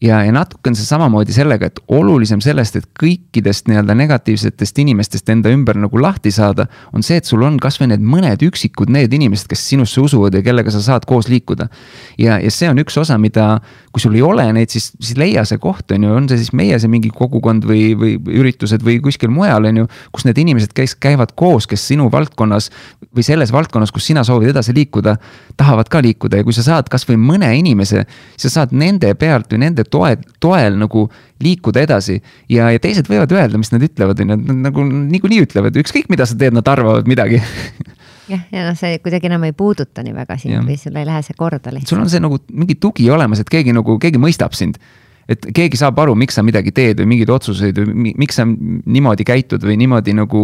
ja, 0.05 0.21
ja 0.25 0.33
natuke 0.33 0.69
on 0.69 0.77
see 0.77 0.85
samamoodi 0.87 1.33
sellega, 1.35 1.69
et 1.69 1.79
olulisem 1.93 2.41
sellest, 2.43 2.77
et 2.79 2.87
kõikidest 2.99 3.69
nii-öelda 3.69 3.95
negatiivsetest 3.97 4.81
inimestest 4.83 5.29
enda 5.33 5.51
ümber 5.53 5.77
nagu 5.79 6.01
lahti 6.01 6.31
saada. 6.35 6.67
on 6.93 7.03
see, 7.03 7.17
et 7.17 7.25
sul 7.25 7.43
on 7.45 7.57
kasvõi 7.61 7.89
need 7.91 8.03
mõned 8.05 8.43
üksikud 8.45 8.91
need 8.93 9.13
inimesed, 9.13 9.47
kes 9.49 9.63
sinusse 9.69 10.01
usuvad 10.01 10.35
ja 10.35 10.43
kellega 10.45 10.71
sa 10.73 10.81
saad 10.83 11.07
koos 11.09 11.29
liikuda. 11.31 11.67
ja, 12.17 12.39
ja 12.39 12.51
see 12.51 12.69
on 12.69 12.79
üks 12.81 12.97
osa, 13.01 13.17
mida, 13.17 13.59
kui 13.91 14.03
sul 14.03 14.15
ei 14.15 14.21
ole 14.25 14.45
neid, 14.53 14.69
siis, 14.73 14.91
siis 14.99 15.17
leia 15.17 15.45
see 15.45 15.61
koht, 15.61 15.91
on 15.95 16.03
ju, 16.07 16.13
on 16.21 16.29
see 16.29 16.41
siis 16.43 16.53
meie 16.53 16.79
see 16.79 16.91
mingi 16.91 17.09
kogukond 17.13 17.65
või, 17.65 17.93
või 17.97 18.17
üritused 18.39 18.85
või 18.85 18.99
kuskil 19.03 19.33
mujal, 19.33 19.69
on 19.71 19.83
ju. 19.83 19.89
kus 20.11 20.27
need 20.29 20.41
inimesed, 20.45 20.73
kes 20.75 20.95
käivad 21.01 21.33
koos, 21.35 21.67
kes 21.67 21.87
sinu 21.93 22.09
valdkonnas 22.13 22.69
või 23.15 23.25
selles 23.25 23.53
valdkonnas, 23.55 23.93
kus 23.95 24.11
sina 24.11 24.23
soovid 24.27 24.53
edasi 24.53 24.75
liikuda, 24.75 25.17
tahavad 25.57 25.89
ka 25.89 26.01
liikuda 26.03 26.41
ja 26.41 26.45
kui 26.45 26.53
sa 26.53 26.65
saad 26.65 26.89
kasvõi 26.91 27.17
mõne 27.19 27.49
inimese, 27.57 28.05
sa 28.37 28.51
saad 28.51 28.75
nende 28.75 29.13
pealt 29.19 29.51
või 29.53 29.63
nende 29.65 29.85
toe, 29.95 30.15
toel 30.43 30.79
nagu 30.79 31.07
liikuda 31.43 31.83
edasi. 31.85 32.19
ja, 32.51 32.69
ja 32.73 32.81
teised 32.81 33.09
võivad 33.11 33.31
öelda, 33.35 33.59
mis 33.61 33.71
nad 33.73 33.83
ütlevad, 33.85 34.21
on 34.23 34.35
ju, 34.35 34.39
nad 34.41 34.63
nagu 34.69 34.85
niikuinii 34.87 35.45
ütlevad, 35.47 35.79
ükskõik 35.83 36.11
mida 36.11 36.27
sa 36.27 36.37
teed, 36.39 36.55
nad 36.55 36.67
arvavad 36.71 37.07
midagi 37.09 37.41
jah, 38.31 38.43
ja 38.51 38.67
noh, 38.67 38.75
see 38.79 38.99
kuidagi 39.03 39.31
enam 39.31 39.47
ei 39.47 39.55
puuduta 39.57 40.03
nii 40.05 40.15
väga 40.15 40.37
sind 40.41 40.57
ja. 40.57 40.65
või 40.65 40.77
sul 40.81 40.99
ei 40.99 41.07
lähe 41.07 41.23
see 41.25 41.37
korda 41.37 41.73
lihtsalt. 41.73 41.95
sul 41.95 42.03
on 42.03 42.11
see 42.11 42.23
nagu 42.23 42.39
mingi 42.51 42.77
tugi 42.81 43.09
olemas, 43.13 43.43
et 43.43 43.51
keegi 43.51 43.75
nagu, 43.75 43.99
keegi 44.01 44.21
mõistab 44.21 44.55
sind 44.57 44.79
et 45.29 45.47
keegi 45.57 45.77
saab 45.79 45.97
aru, 46.03 46.13
miks 46.17 46.37
sa 46.37 46.43
midagi 46.45 46.69
teed 46.75 46.99
või 47.01 47.09
mingeid 47.15 47.31
otsuseid 47.33 47.79
või 47.81 48.13
miks 48.21 48.37
sa 48.37 48.45
niimoodi 48.45 49.25
käitud 49.25 49.63
või 49.65 49.77
niimoodi 49.81 50.13
nagu. 50.17 50.43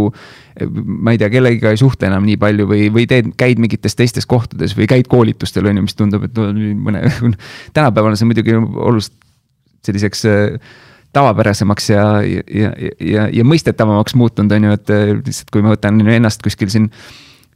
ma 0.76 1.14
ei 1.14 1.20
tea, 1.22 1.30
kellegiga 1.32 1.72
ei 1.72 1.80
suhtle 1.80 2.10
enam 2.10 2.26
nii 2.28 2.38
palju 2.42 2.66
või, 2.70 2.88
või 2.94 3.06
teed, 3.10 3.32
käid 3.40 3.62
mingites 3.62 3.96
teistes 3.96 4.26
kohtades 4.26 4.74
või 4.78 4.90
käid 4.90 5.08
koolitustel 5.12 5.70
on 5.70 5.80
ju, 5.80 5.86
mis 5.86 5.98
tundub, 5.98 6.26
et 6.26 6.42
mõne. 6.82 7.06
tänapäeval 7.78 8.12
on 8.12 8.20
see 8.20 8.30
muidugi 8.30 8.58
oluliselt 8.58 9.16
selliseks 9.86 10.26
äh, 10.30 10.78
tavapärasemaks 11.14 11.90
ja, 11.90 12.06
ja, 12.24 12.72
ja, 13.00 13.28
ja, 13.34 13.48
mõistetavamaks 13.48 14.16
muutunud, 14.16 14.54
on 14.56 14.70
ju, 14.70 14.78
et 14.80 14.94
äh, 14.94 15.10
lihtsalt 15.18 15.52
kui 15.52 15.66
ma 15.66 15.76
võtan 15.76 16.00
ennast 16.08 16.44
kuskil 16.46 16.72
siin 16.72 16.88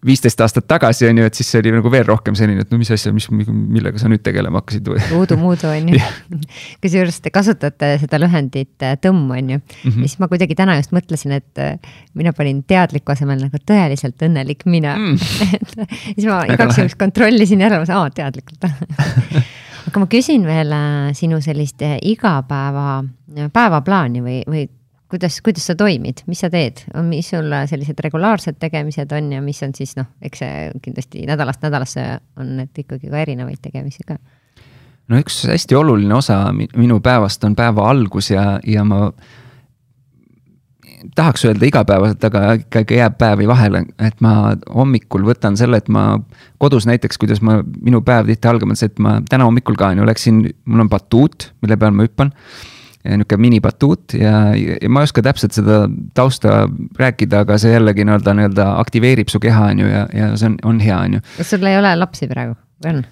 viisteist 0.05 0.41
aastat 0.43 0.67
tagasi 0.69 1.07
on 1.07 1.17
ju, 1.17 1.25
et 1.25 1.37
siis 1.37 1.47
see 1.49 1.61
oli 1.63 1.71
nagu 1.73 1.89
veel 1.89 2.03
rohkem 2.05 2.35
selline, 2.37 2.61
et 2.65 2.69
no 2.73 2.77
mis 2.77 2.91
asja, 2.93 3.13
mis, 3.15 3.25
millega 3.31 3.97
sa 3.97 4.11
nüüd 4.11 4.21
tegelema 4.25 4.59
hakkasid 4.61 4.91
või? 4.91 4.99
Voodoo-Moodoo 5.07 5.71
on 5.71 5.89
ju 5.93 6.01
kusjuures 6.83 7.21
te 7.23 7.31
kasutate 7.33 7.95
seda 8.03 8.19
lühendit 8.21 8.85
äh, 8.85 8.99
tõmm 9.01 9.31
on 9.31 9.55
ju 9.55 9.57
mm, 9.57 9.65
-hmm. 9.87 10.03
ja 10.03 10.11
siis 10.11 10.21
ma 10.21 10.29
kuidagi 10.29 10.57
täna 10.59 10.77
just 10.81 10.93
mõtlesin, 10.95 11.39
et 11.39 11.65
mina 12.13 12.35
panin 12.37 12.61
teadliku 12.67 13.15
asemel 13.15 13.39
nagu 13.47 13.63
tõeliselt 13.71 14.19
õnnelik 14.27 14.67
mina 14.67 14.97
mm. 14.99 15.17
siis 16.13 16.27
ma 16.27 16.43
igaks 16.51 16.83
juhuks 16.83 16.99
kontrollisin 16.99 17.63
järele, 17.65 17.87
aa 17.87 18.09
teadlikult 18.11 18.67
aga 19.89 20.01
ma 20.01 20.07
küsin 20.09 20.45
veel 20.47 20.73
äh, 20.73 21.11
sinu 21.17 21.39
sellist 21.43 21.83
äh, 21.85 21.97
igapäeva, 22.05 23.03
äh, 23.35 23.49
päevaplaani 23.53 24.23
või, 24.25 24.39
või 24.49 24.65
kuidas, 25.11 25.37
kuidas 25.45 25.67
sa 25.69 25.75
toimid, 25.77 26.23
mis 26.29 26.41
sa 26.41 26.49
teed, 26.53 26.81
mis 27.05 27.29
sul 27.29 27.53
sellised 27.69 27.99
regulaarsed 28.03 28.57
tegemised 28.61 29.13
on 29.15 29.31
ja 29.35 29.43
mis 29.45 29.61
on 29.65 29.75
siis 29.77 29.93
noh, 29.99 30.09
eks 30.25 30.41
see 30.41 30.65
kindlasti 30.85 31.25
nädalast 31.29 31.63
nädalasse 31.65 32.07
on 32.41 32.55
need 32.61 32.83
ikkagi 32.85 33.11
ka 33.11 33.21
erinevaid 33.21 33.61
tegemisi 33.61 34.05
ka. 34.07 34.17
no 35.07 35.21
üks 35.21 35.43
hästi 35.51 35.77
oluline 35.77 36.17
osa 36.17 36.41
minu 36.55 36.99
päevast 37.05 37.43
on 37.45 37.55
päeva 37.55 37.89
algus 37.91 38.31
ja, 38.33 38.55
ja 38.65 38.83
ma 38.83 39.11
tahaks 41.15 41.45
öelda 41.47 41.67
igapäevaselt, 41.67 42.23
aga 42.29 42.43
ikkagi 42.59 42.99
jääb 42.99 43.17
päevi 43.19 43.47
vahele, 43.49 43.83
et 44.03 44.21
ma 44.23 44.53
hommikul 44.73 45.25
võtan 45.27 45.57
selle, 45.59 45.79
et 45.81 45.89
ma 45.91 46.05
kodus 46.61 46.87
näiteks, 46.89 47.19
kuidas 47.21 47.41
ma, 47.45 47.59
minu 47.85 48.01
päev 48.05 48.29
tihti 48.31 48.49
algab, 48.51 48.71
on 48.73 48.79
see, 48.79 48.91
et 48.91 49.01
ma 49.03 49.17
täna 49.29 49.47
hommikul 49.49 49.77
ka 49.79 49.91
on 49.93 50.01
ju 50.01 50.07
läksin, 50.07 50.45
mul 50.65 50.85
on 50.85 50.91
batuut, 50.91 51.51
mille 51.65 51.77
peal 51.81 51.95
ma 51.95 52.07
hüppan. 52.07 52.33
nihuke 53.05 53.37
minibatuut 53.37 54.15
ja, 54.17 54.55
ja 54.57 54.89
ma 54.89 55.03
ei 55.03 55.05
oska 55.05 55.21
täpselt 55.21 55.53
seda 55.53 55.83
tausta 56.17 56.63
rääkida, 56.97 57.43
aga 57.45 57.59
see 57.61 57.75
jällegi 57.75 58.01
nii-öelda, 58.01 58.33
nii-öelda 58.33 58.65
aktiveerib 58.81 59.29
su 59.29 59.39
keha, 59.39 59.67
on 59.75 59.83
ju, 59.83 59.91
ja, 59.91 60.07
ja 60.13 60.31
see 60.33 60.49
on, 60.49 60.55
on 60.65 60.79
hea, 60.81 60.97
on 60.97 61.19
ju. 61.19 61.27
kas 61.37 61.53
sul 61.53 61.69
ei 61.69 61.77
ole 61.77 61.93
lapsi 61.99 62.25
praegu 62.31 62.57
või 62.81 62.95
on? 62.95 63.05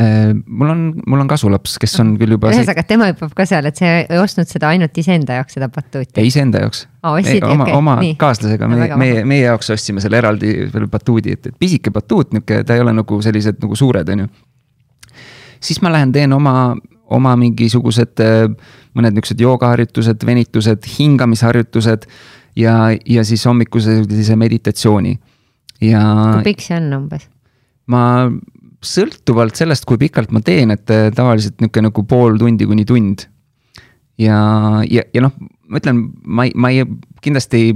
Äh, 0.00 0.32
mul 0.46 0.70
on, 0.72 0.82
mul 1.06 1.20
on 1.20 1.28
kasulaps, 1.28 1.74
kes 1.76 1.98
on 2.00 2.14
küll 2.16 2.32
juba. 2.32 2.48
ühesõnaga, 2.48 2.80
tema 2.88 3.10
hüppab 3.10 3.34
ka 3.36 3.44
seal, 3.44 3.66
et 3.68 3.76
sa 3.76 3.90
ei 4.00 4.16
ostnud 4.16 4.48
seda 4.48 4.70
ainult 4.72 4.96
iseenda 4.96 5.36
jaoks, 5.36 5.58
seda 5.58 5.66
batuuti? 5.68 6.14
ei, 6.16 6.30
iseenda 6.30 6.62
jaoks 6.62 6.86
oh,. 7.04 7.18
oma 7.50 7.66
oma 7.76 7.96
nii. 8.00 8.14
kaaslasega, 8.20 8.70
meie, 8.72 8.96
meie, 8.96 9.26
meie 9.28 9.42
jaoks 9.44 9.68
ostsime 9.74 10.00
selle 10.00 10.16
eraldi 10.22 10.54
veel 10.72 10.86
batuudi, 10.88 11.34
et, 11.36 11.50
et 11.52 11.58
pisike 11.60 11.92
batuut, 11.92 12.32
nihuke, 12.32 12.62
ta 12.64 12.78
ei 12.78 12.80
ole 12.80 12.94
nagu 12.96 13.18
sellised 13.26 13.60
nagu 13.60 13.76
suured, 13.76 14.14
on 14.14 14.24
ju. 14.24 14.30
siis 15.68 15.82
ma 15.84 15.92
lähen 15.92 16.16
teen 16.16 16.32
oma, 16.32 16.54
oma 17.12 17.34
mingisugused 17.42 18.24
äh, 18.24 18.46
mõned 18.96 19.20
niuksed 19.20 19.44
joogaharjutused, 19.44 20.24
venitused, 20.24 20.88
hingamisharjutused 20.94 22.08
ja, 22.56 22.78
ja 22.96 23.28
siis 23.28 23.44
hommikuse 23.44 24.00
sellise 24.06 24.40
meditatsiooni 24.40 25.18
ja. 25.84 26.08
kui 26.38 26.48
pikk 26.48 26.64
see 26.64 26.80
on 26.80 26.88
umbes? 27.02 27.28
ma 27.92 28.06
sõltuvalt 28.82 29.58
sellest, 29.58 29.86
kui 29.88 30.00
pikalt 30.00 30.32
ma 30.34 30.42
teen, 30.44 30.74
et 30.74 30.90
äh, 30.92 31.08
tavaliselt 31.14 31.60
nihuke 31.62 31.84
nagu 31.84 32.04
pool 32.08 32.38
tundi 32.40 32.66
kuni 32.68 32.86
tund. 32.88 33.26
ja, 34.20 34.38
ja, 34.90 35.02
ja 35.14 35.22
noh, 35.24 35.32
ma 35.72 35.80
ütlen, 35.80 36.02
ma 36.22 36.46
ei, 36.46 36.52
ma 36.54 36.70
ei 36.70 36.84
kindlasti 37.24 37.58
ei 37.58 37.74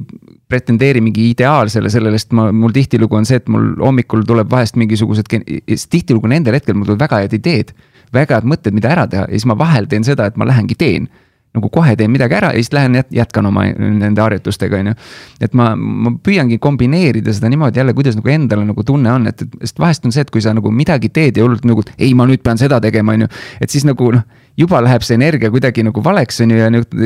pretendeeri 0.51 1.01
mingi 1.03 1.31
ideaalsele 1.33 1.91
sellele, 1.91 2.19
sest 2.21 2.35
ma, 2.37 2.51
mul 2.55 2.75
tihtilugu 2.75 3.17
on 3.19 3.27
see, 3.27 3.41
et 3.41 3.49
mul 3.51 3.73
hommikul 3.83 4.25
tuleb 4.29 4.51
vahest 4.53 4.77
mingisugused, 4.79 5.31
tihtilugu 5.31 6.31
nendel 6.31 6.59
hetkel 6.59 6.77
mul 6.77 6.91
tulevad 6.91 7.07
väga 7.07 7.23
head 7.25 7.39
ideed. 7.39 7.73
väga 8.15 8.37
head 8.39 8.47
mõtted, 8.47 8.75
mida 8.77 8.93
ära 8.93 9.07
teha 9.11 9.25
ja 9.27 9.35
siis 9.35 9.49
ma 9.51 9.57
vahel 9.59 9.89
teen 9.91 10.05
seda, 10.07 10.29
et 10.29 10.37
ma 10.39 10.47
lähengi 10.47 10.77
teen 10.79 11.09
nagu 11.57 11.71
kohe 11.73 11.97
teen 11.99 12.13
midagi 12.13 12.39
ära 12.39 12.53
ja 12.55 12.63
siis 12.63 12.73
lähen 12.77 13.01
jätkan 13.15 13.51
oma 13.51 13.67
nende 13.73 14.23
harjutustega, 14.23 14.81
on 14.83 14.93
ju. 14.93 14.97
et 15.41 15.57
ma, 15.59 15.73
ma 15.77 16.15
püüangi 16.23 16.61
kombineerida 16.63 17.35
seda 17.37 17.51
niimoodi 17.53 17.83
jälle, 17.83 17.95
kuidas 17.97 18.19
nagu 18.19 18.33
endale 18.33 18.67
nagu 18.69 18.87
tunne 18.87 19.13
on, 19.13 19.29
et, 19.31 19.43
et 19.43 19.69
sest 19.69 19.81
vahest 19.83 20.07
on 20.07 20.15
see, 20.15 20.25
et 20.27 20.33
kui 20.33 20.45
sa 20.45 20.55
nagu 20.57 20.73
midagi 20.73 21.11
teed 21.13 21.39
ja 21.41 21.47
hullult 21.47 21.67
nagu 21.69 21.85
ei, 21.97 22.13
ma 22.15 22.29
nüüd 22.29 22.45
pean 22.45 22.61
seda 22.61 22.81
tegema, 22.85 23.17
on 23.17 23.27
ju. 23.27 23.33
et 23.61 23.73
siis 23.73 23.87
nagu 23.89 24.13
noh, 24.15 24.27
juba 24.57 24.81
läheb 24.85 25.05
see 25.05 25.17
energia 25.19 25.51
kuidagi 25.53 25.85
nagu 25.87 26.03
valeks, 26.05 26.41
on 26.45 26.55
ju, 26.55 26.61
ja 26.61 26.69
nüüd 26.73 26.97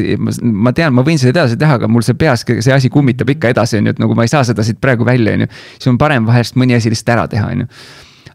ma 0.42 0.74
tean, 0.76 0.94
ma 0.96 1.05
võin 1.07 1.18
seda 1.20 1.34
edasi 1.34 1.59
teha, 1.61 1.78
aga 1.80 1.90
mul 1.90 2.05
see 2.07 2.18
peas 2.18 2.44
see 2.46 2.74
asi 2.74 2.90
kummitab 2.92 3.30
ikka 3.34 3.51
edasi, 3.55 3.80
on 3.80 3.90
ju, 3.90 3.96
et 3.96 4.03
nagu 4.03 4.16
ma 4.18 4.26
ei 4.26 4.32
saa 4.32 4.44
seda 4.46 4.64
siit 4.66 4.80
praegu 4.82 5.07
välja, 5.07 5.34
on 5.34 5.46
ju. 5.46 5.51
siis 5.76 5.90
on 5.90 5.98
parem 6.01 6.28
vahest 6.28 6.59
mõni 6.61 6.78
asi 6.78 6.92
lihtsalt 6.92 7.16
ära 7.16 7.26
teha, 7.30 7.51
on 7.55 7.64
ju. 7.64 7.70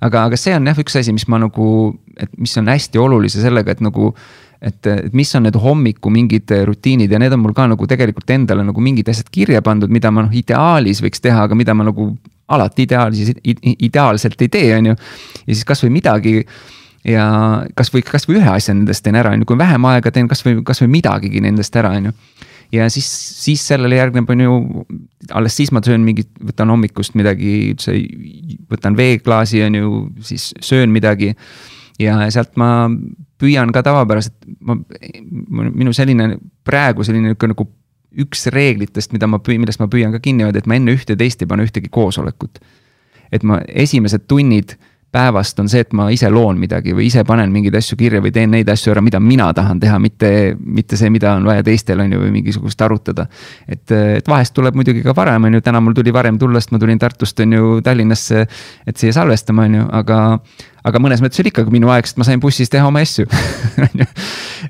aga, 0.02 0.26
aga 0.26 0.40
see 0.40 0.56
on 0.58 0.68
jah, 0.68 0.82
üks 0.84 1.00
asi, 1.00 1.16
mis 1.16 1.28
ma 1.32 1.40
nagu, 1.46 1.70
et 2.20 2.32
mis 2.38 2.56
on 2.60 2.72
hästi 2.72 3.02
olulise 3.02 3.44
sellega, 3.44 3.78
et 3.78 3.84
nagu 3.86 4.12
et, 4.66 4.88
et 4.90 5.14
mis 5.14 5.32
on 5.38 5.46
need 5.46 5.58
hommiku 5.62 6.12
mingid 6.14 6.52
rutiinid 6.68 7.12
ja 7.12 7.20
need 7.22 7.34
on 7.36 7.44
mul 7.44 7.54
ka 7.58 7.68
nagu 7.70 7.88
tegelikult 7.90 8.32
endale 8.34 8.66
nagu 8.66 8.82
mingid 8.82 9.10
asjad 9.12 9.30
kirja 9.34 9.62
pandud, 9.66 9.92
mida 9.94 10.12
ma 10.14 10.26
noh, 10.26 10.34
ideaalis 10.34 11.04
võiks 11.06 11.22
teha, 11.24 11.46
aga 11.46 11.58
mida 11.58 11.76
ma 11.78 11.86
nagu 11.88 12.14
alati 12.56 12.86
ideaalis, 12.86 13.36
ideaalselt 13.74 14.42
ei 14.46 14.50
tee, 14.54 14.72
on 14.78 14.92
ju. 14.92 14.98
ja 15.46 15.52
siis 15.54 15.66
kasvõi 15.66 15.94
midagi 15.94 16.36
ja 17.06 17.28
kasvõi, 17.78 18.04
kasvõi 18.06 18.40
ühe 18.40 18.52
asja 18.52 18.74
nendest 18.74 19.06
teen 19.06 19.18
ära, 19.18 19.34
on 19.34 19.42
ju, 19.44 19.50
kui 19.50 19.62
vähem 19.62 19.86
aega 19.90 20.14
teen 20.14 20.30
kasvõi, 20.30 20.60
kasvõi 20.66 20.92
midagigi 20.94 21.42
nendest 21.46 21.78
ära, 21.82 21.94
on 21.98 22.12
ju 22.12 22.18
ja 22.74 22.90
siis, 22.90 23.08
siis 23.44 23.68
sellele 23.68 23.98
järgneb, 24.00 24.30
on 24.30 24.42
ju, 24.42 24.58
alles 25.36 25.56
siis 25.58 25.72
ma 25.76 25.82
söön 25.86 26.04
mingit, 26.06 26.30
võtan 26.44 26.72
hommikust 26.74 27.16
midagi 27.18 27.72
üldse, 27.74 27.96
võtan 28.72 28.98
veeklaasi, 28.98 29.64
on 29.68 29.80
ju, 29.80 29.94
siis 30.26 30.52
söön 30.66 30.94
midagi. 30.94 31.34
Ja 32.00 32.18
sealt 32.34 32.56
ma 32.60 32.90
püüan 33.42 33.72
ka 33.76 33.84
tavapäraselt, 33.86 34.38
ma, 34.60 34.78
minu 35.50 35.94
selline 35.96 36.36
praegu 36.68 37.04
selline 37.04 37.32
niisugune 37.32 37.56
nagu 37.56 37.68
üks 38.26 38.48
reeglitest, 38.54 39.12
mida 39.12 39.28
ma 39.28 39.42
püü-, 39.44 39.60
millest 39.60 39.82
ma 39.82 39.90
püüan 39.92 40.14
ka 40.16 40.22
kinni 40.24 40.48
hoida, 40.48 40.62
et 40.62 40.70
ma 40.72 40.78
enne 40.80 40.96
ühte 40.96 41.18
teist 41.20 41.44
ei 41.44 41.50
pane 41.52 41.66
ühtegi 41.68 41.92
koosolekut. 41.92 42.60
et 43.34 43.44
ma 43.44 43.58
esimesed 43.68 44.28
tunnid 44.30 44.76
päevast 45.16 45.60
on 45.60 45.70
see, 45.72 45.84
et 45.86 45.94
ma 45.96 46.10
ise 46.14 46.30
loon 46.32 46.60
midagi 46.60 46.94
või 46.96 47.08
ise 47.08 47.24
panen 47.28 47.52
mingeid 47.54 47.76
asju 47.80 47.98
kirja 48.00 48.22
või 48.24 48.34
teen 48.36 48.52
neid 48.52 48.70
asju 48.72 48.92
ära, 48.94 49.04
mida 49.04 49.20
mina 49.24 49.48
tahan 49.56 49.80
teha, 49.80 49.98
mitte, 50.02 50.30
mitte 50.60 51.00
see, 51.00 51.10
mida 51.14 51.34
on 51.40 51.48
vaja 51.48 51.64
teistel, 51.66 52.02
on 52.04 52.12
ju, 52.12 52.20
või 52.22 52.34
mingisugust 52.36 52.82
arutada. 52.86 53.28
et, 53.68 53.92
et 53.92 54.28
vahest 54.28 54.54
tuleb 54.56 54.76
muidugi 54.76 55.04
ka 55.06 55.16
varem, 55.16 55.48
on 55.48 55.58
ju, 55.58 55.64
täna 55.66 55.82
mul 55.82 55.96
tuli 55.96 56.14
varem 56.14 56.40
tulla, 56.40 56.60
sest 56.60 56.76
ma 56.76 56.82
tulin 56.84 57.00
Tartust, 57.00 57.40
on 57.40 57.56
ju, 57.56 57.74
Tallinnasse, 57.86 58.46
et 58.86 59.02
siia 59.02 59.16
salvestama, 59.16 59.70
on 59.70 59.80
ju, 59.80 59.88
aga 60.02 60.20
aga 60.86 61.02
mõnes 61.02 61.22
mõttes 61.24 61.42
oli 61.42 61.52
ikkagi 61.52 61.74
minu 61.74 61.90
aeg, 61.94 62.08
sest 62.08 62.20
ma 62.20 62.28
sain 62.28 62.42
bussis 62.42 62.70
teha 62.72 62.86
oma 62.88 63.02
asju 63.06 63.26
on 63.86 64.02
ju. 64.04 64.08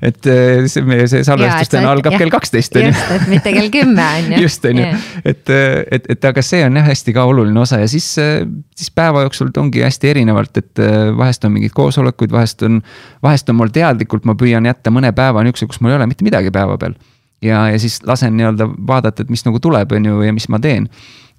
et 0.08 0.28
eh, 0.32 0.68
see 0.70 0.84
meie 0.86 1.06
see 1.10 1.24
salvestus 1.26 1.72
täna 1.72 1.90
algab 1.92 2.16
kell 2.16 2.32
kaksteist 2.32 2.76
on 2.78 2.86
ju. 2.86 2.92
just, 2.92 3.10
et 3.16 3.26
mitte 3.32 3.52
kell 3.56 3.72
kümme 3.74 4.06
on 4.20 4.30
ju. 4.32 4.42
just 4.46 4.68
on 4.68 4.82
ju, 4.82 4.86
et, 5.22 5.42
eh, 5.52 5.80
et, 5.98 6.08
et 6.16 6.28
aga 6.30 6.44
see 6.44 6.62
on 6.66 6.80
jah 6.80 6.88
hästi 6.88 7.16
ka 7.16 7.26
oluline 7.28 7.60
osa 7.62 7.80
ja 7.82 7.90
siis, 7.90 8.08
eh, 8.22 8.38
siis 8.76 8.92
päeva 8.96 9.26
jooksul 9.26 9.52
ongi 9.60 9.84
hästi 9.84 10.12
erinevalt, 10.14 10.62
et 10.62 10.86
vahest 11.16 11.44
on 11.48 11.54
mingeid 11.56 11.74
koosolekuid, 11.76 12.32
vahest 12.32 12.64
on. 12.66 12.80
vahest 13.24 13.48
on 13.52 13.60
mul 13.60 13.72
teadlikult, 13.72 14.24
ma 14.28 14.36
püüan 14.38 14.66
jätta 14.68 14.92
mõne 14.94 15.12
päeva 15.16 15.44
niisuguse, 15.44 15.70
kus 15.72 15.84
mul 15.84 15.94
ei 15.94 16.00
ole 16.00 16.08
mitte 16.10 16.26
midagi 16.26 16.52
päeva 16.54 16.78
peal 16.80 16.96
ja, 17.42 17.68
ja 17.70 17.78
siis 17.78 18.00
lasen 18.06 18.36
nii-öelda 18.36 18.68
vaadata, 18.86 19.22
et 19.22 19.30
mis 19.32 19.44
nagu 19.46 19.60
tuleb, 19.62 19.92
on 19.92 20.10
ju, 20.10 20.20
ja 20.26 20.32
mis 20.32 20.48
ma 20.52 20.60
teen. 20.62 20.88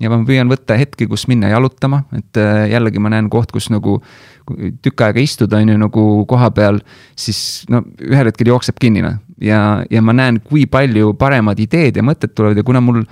Ja 0.02 0.12
ma 0.12 0.20
püüan 0.26 0.50
võtta 0.52 0.78
hetki, 0.78 1.08
kus 1.10 1.28
minna 1.30 1.50
jalutama, 1.52 2.04
et 2.18 2.40
äh, 2.42 2.66
jällegi 2.74 3.02
ma 3.02 3.12
näen 3.14 3.30
koht, 3.34 3.52
kus 3.56 3.70
nagu 3.74 3.98
tükk 4.84 5.04
aega 5.08 5.22
istuda, 5.22 5.60
on 5.60 5.74
ju, 5.74 5.78
nagu 5.82 6.04
koha 6.30 6.50
peal, 6.56 6.80
siis 7.20 7.66
no 7.72 7.84
ühel 8.06 8.30
hetkel 8.30 8.52
jookseb 8.54 8.78
kinni, 8.82 9.04
noh. 9.06 9.18
ja, 9.44 9.62
ja 9.92 10.04
ma 10.06 10.16
näen, 10.16 10.40
kui 10.46 10.68
palju 10.72 11.16
paremad 11.20 11.60
ideed 11.60 12.00
ja 12.00 12.06
mõtted 12.06 12.36
tulevad 12.38 12.60
ja 12.60 12.68
kuna 12.68 12.84
mul 12.84 13.04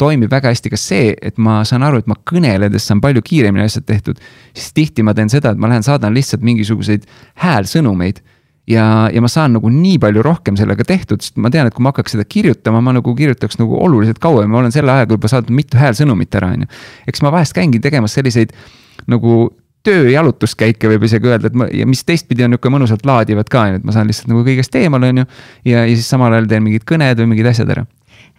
toimib 0.00 0.32
väga 0.32 0.50
hästi 0.50 0.72
ka 0.72 0.80
see, 0.80 1.12
et 1.22 1.38
ma 1.38 1.60
saan 1.68 1.84
aru, 1.86 2.00
et 2.02 2.10
ma 2.10 2.16
kõneledes 2.28 2.88
saan 2.88 3.00
palju 3.04 3.22
kiiremini 3.24 3.64
asjad 3.64 3.86
tehtud, 3.86 4.20
siis 4.52 4.72
tihti 4.74 5.04
ma 5.06 5.14
teen 5.14 5.30
seda, 5.32 5.52
et 5.52 5.60
ma 5.60 5.70
lähen 5.70 5.84
saadan 5.86 6.14
lihtsalt 6.16 6.44
mingisuguseid 6.46 7.06
häälsõnumeid 7.44 8.22
ja, 8.68 8.84
ja 9.12 9.22
ma 9.22 9.30
saan 9.30 9.56
nagu 9.56 9.70
nii 9.72 9.98
palju 10.02 10.22
rohkem 10.24 10.58
sellega 10.58 10.84
tehtud, 10.86 11.22
sest 11.24 11.38
ma 11.42 11.50
tean, 11.52 11.68
et 11.68 11.74
kui 11.74 11.84
ma 11.84 11.92
hakkaks 11.92 12.14
seda 12.16 12.26
kirjutama, 12.28 12.82
ma 12.84 12.94
nagu 12.96 13.14
kirjutaks 13.18 13.58
nagu 13.60 13.78
oluliselt 13.82 14.20
kauem, 14.22 14.50
ma 14.50 14.60
olen 14.60 14.74
selle 14.74 14.92
ajaga 14.94 15.16
juba 15.16 15.30
saatnud 15.32 15.56
mitu 15.56 15.80
häälsõnumit 15.80 16.38
ära, 16.38 16.52
on 16.54 16.66
ju. 16.66 16.70
eks 17.10 17.24
ma 17.24 17.32
vahest 17.34 17.56
käingi 17.56 17.82
tegemas 17.82 18.14
selliseid 18.18 18.54
nagu 19.10 19.50
tööjalutuskäike 19.86 20.90
võib 20.92 21.08
isegi 21.08 21.30
öelda, 21.30 21.50
et 21.50 21.56
ma 21.58 21.66
ja 21.74 21.86
mis 21.90 22.04
teistpidi 22.06 22.44
on 22.46 22.54
nihuke 22.54 22.70
mõnusalt 22.70 23.02
laadivad 23.08 23.50
ka, 23.50 23.64
et 23.78 23.86
ma 23.86 23.94
saan 23.94 24.06
lihtsalt 24.10 24.30
nagu 24.30 24.44
kõigest 24.46 24.78
eemale, 24.78 25.10
on 25.10 25.24
ju. 25.24 25.26
ja, 25.72 25.82
ja 25.82 25.96
siis 25.96 26.10
samal 26.12 26.34
ajal 26.36 26.46
teen 26.50 26.62
mingid 26.62 26.86
kõned 26.88 27.18
või 27.18 27.32
mingid 27.34 27.50
asjad 27.50 27.72
ära 27.74 27.86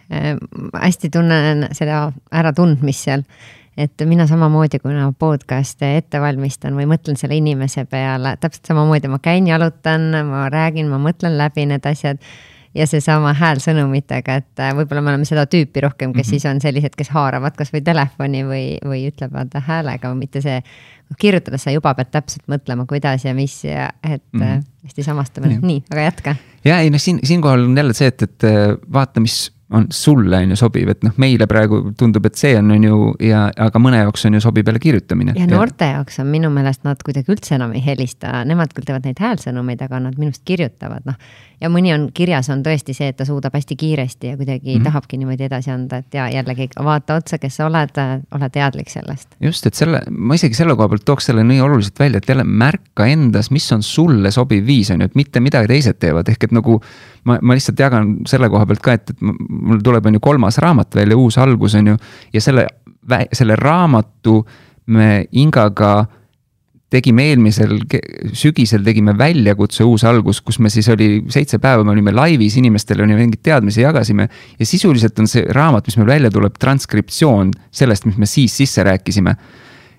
äh,. 0.08 0.32
hästi 0.72 1.12
tunnen 1.12 1.68
seda 1.76 2.06
äratundmist 2.32 3.10
seal 3.10 3.28
et 3.76 4.06
mina 4.06 4.26
samamoodi, 4.30 4.78
kui 4.82 4.94
ma 4.94 5.10
podcast'e 5.18 5.96
ette 5.98 6.20
valmistan 6.22 6.76
või 6.78 6.86
mõtlen 6.90 7.18
selle 7.18 7.38
inimese 7.38 7.84
peale, 7.90 8.36
täpselt 8.40 8.70
samamoodi 8.70 9.10
ma 9.10 9.18
käin, 9.22 9.46
jalutan, 9.50 10.10
ma 10.28 10.48
räägin, 10.52 10.90
ma 10.90 11.00
mõtlen 11.02 11.38
läbi 11.38 11.66
need 11.70 11.86
asjad 11.90 12.22
ja 12.74 12.86
seesama 12.90 13.32
hääl 13.38 13.60
sõnumitega, 13.62 14.38
et 14.42 14.62
äh, 14.62 14.72
võib-olla 14.76 15.02
me 15.04 15.12
oleme 15.12 15.28
seda 15.28 15.46
tüüpi 15.50 15.82
rohkem, 15.84 16.12
kes 16.12 16.26
mm 16.26 16.30
-hmm. 16.30 16.30
siis 16.30 16.46
on 16.50 16.60
sellised, 16.60 16.96
kes 16.98 17.10
haaravad 17.14 17.56
kasvõi 17.58 17.82
telefoni 17.86 18.42
või, 18.46 18.64
või 18.84 19.06
ütlevad 19.10 19.54
häälega, 19.68 20.14
mitte 20.14 20.42
see. 20.42 20.62
kirjutades 21.20 21.62
sa 21.62 21.70
juba 21.70 21.94
pead 21.94 22.10
täpselt 22.10 22.46
mõtlema, 22.48 22.86
kuidas 22.86 23.24
ja 23.24 23.34
mis 23.34 23.64
ja 23.64 23.90
et 24.02 24.22
mm 24.32 24.40
-hmm. 24.40 24.62
hästi 24.84 25.02
samastume, 25.02 25.58
nii, 25.62 25.84
aga 25.90 26.00
jätka. 26.00 26.36
ja 26.64 26.78
ei 26.78 26.90
noh, 26.90 27.00
siin 27.00 27.20
siinkohal 27.22 27.64
on 27.64 27.76
jälle 27.76 27.94
see, 27.94 28.08
et, 28.08 28.22
et 28.22 28.44
äh, 28.44 28.76
vaata, 28.92 29.20
mis 29.20 29.52
on 29.74 29.86
sulle 29.90 30.36
on 30.36 30.50
ju 30.50 30.56
sobiv, 30.56 30.90
et 30.92 31.02
noh, 31.06 31.14
meile 31.20 31.46
praegu 31.50 31.80
tundub, 31.98 32.26
et 32.28 32.38
see 32.38 32.54
on, 32.58 32.70
on 32.76 32.84
ju 32.86 32.98
ja, 33.26 33.46
aga 33.66 33.80
mõne 33.82 34.02
jaoks 34.04 34.26
on 34.28 34.38
ju 34.38 34.42
sobib 34.44 34.68
jälle 34.68 34.82
kirjutamine. 34.82 35.34
ja 35.38 35.46
noorte 35.50 35.88
ja. 35.88 35.98
jaoks 35.98 36.20
on 36.22 36.30
minu 36.30 36.50
meelest 36.54 36.84
nad 36.86 37.00
kuidagi 37.04 37.32
üldse 37.34 37.56
enam 37.58 37.74
ei 37.74 37.82
helista, 37.84 38.44
nemad 38.46 38.74
küll 38.76 38.86
teevad 38.86 39.08
neid 39.08 39.20
häälsõnumeid, 39.22 39.82
aga 39.84 40.00
nad 40.06 40.18
minu 40.20 40.30
arust 40.30 40.44
kirjutavad, 40.46 41.06
noh. 41.08 41.18
ja 41.62 41.70
mõni 41.72 41.94
on 41.94 42.06
kirjas, 42.14 42.50
on 42.54 42.62
tõesti 42.66 42.94
see, 42.96 43.10
et 43.10 43.18
ta 43.18 43.26
suudab 43.26 43.56
hästi 43.56 43.76
kiiresti 43.80 44.32
ja 44.32 44.36
kuidagi 44.38 44.76
mm 44.76 44.78
-hmm. 44.78 44.84
tahabki 44.90 45.18
niimoodi 45.18 45.48
edasi 45.48 45.72
anda, 45.74 46.02
et 46.04 46.14
ja 46.14 46.28
jällegi 46.30 46.68
vaata 46.78 47.18
otsa, 47.22 47.38
kes 47.38 47.56
sa 47.56 47.66
oled, 47.66 47.98
ole 48.34 48.50
teadlik 48.50 48.90
sellest. 48.90 49.34
just, 49.40 49.66
et 49.66 49.74
selle, 49.74 50.02
ma 50.10 50.34
isegi 50.34 50.54
selle 50.54 50.76
koha 50.76 50.88
pealt 50.88 51.04
tooks 51.04 51.26
selle 51.30 51.44
nii 51.44 51.60
oluliselt 51.60 51.98
välja, 51.98 52.18
et 52.18 52.28
jälle 52.28 52.44
märka 52.44 53.06
endas, 53.06 53.50
mis 53.50 53.72
on 53.72 53.82
sulle 53.82 54.30
sobiv 54.30 54.66
viis, 54.66 54.90
on 54.90 55.00
ju, 55.00 55.04
et 55.04 55.14
mitte 55.14 55.40
mida 55.40 55.66
teised 55.66 55.98
teevad, 55.98 56.28
ehk 56.28 56.44
et 56.44 56.52
nagu 56.52 56.80
ma, 57.24 57.38
ma 57.42 57.56
lihtsalt 57.56 57.80
jagan 57.80 58.14
selle 58.28 58.48
koha 58.52 58.66
pealt 58.68 58.84
ka, 58.84 58.96
et, 58.98 59.10
et 59.10 59.24
mul 59.64 59.80
tuleb, 59.84 60.06
on 60.06 60.18
ju, 60.18 60.24
kolmas 60.24 60.58
raamat 60.62 61.00
välja, 61.00 61.16
uus 61.16 61.38
algus, 61.42 61.74
on 61.80 61.94
ju. 61.94 61.96
ja 62.32 62.42
selle, 62.44 62.66
selle 63.32 63.56
raamatu 63.60 64.42
me 64.94 65.24
Ingaga 65.32 66.04
tegime 66.94 67.24
eelmisel 67.30 67.78
sügisel 68.36 68.84
tegime 68.86 69.14
väljakutse 69.18 69.84
Uus 69.86 70.04
algus, 70.06 70.40
kus 70.44 70.60
me 70.62 70.70
siis 70.70 70.88
oli 70.92 71.24
seitse 71.32 71.58
päeva, 71.62 71.82
me 71.84 71.94
olime 71.94 72.12
laivis, 72.14 72.58
inimestele 72.60 73.02
on 73.02 73.14
ju 73.14 73.18
mingeid 73.18 73.42
teadmisi 73.42 73.82
jagasime. 73.82 74.28
ja 74.58 74.66
sisuliselt 74.66 75.18
on 75.18 75.28
see 75.30 75.46
raamat, 75.50 75.88
mis 75.88 75.98
meil 75.98 76.12
välja 76.12 76.30
tuleb, 76.30 76.58
transkriptsioon 76.60 77.50
sellest, 77.70 78.06
mis 78.06 78.20
me 78.20 78.30
siis 78.30 78.56
sisse 78.56 78.84
rääkisime 78.86 79.34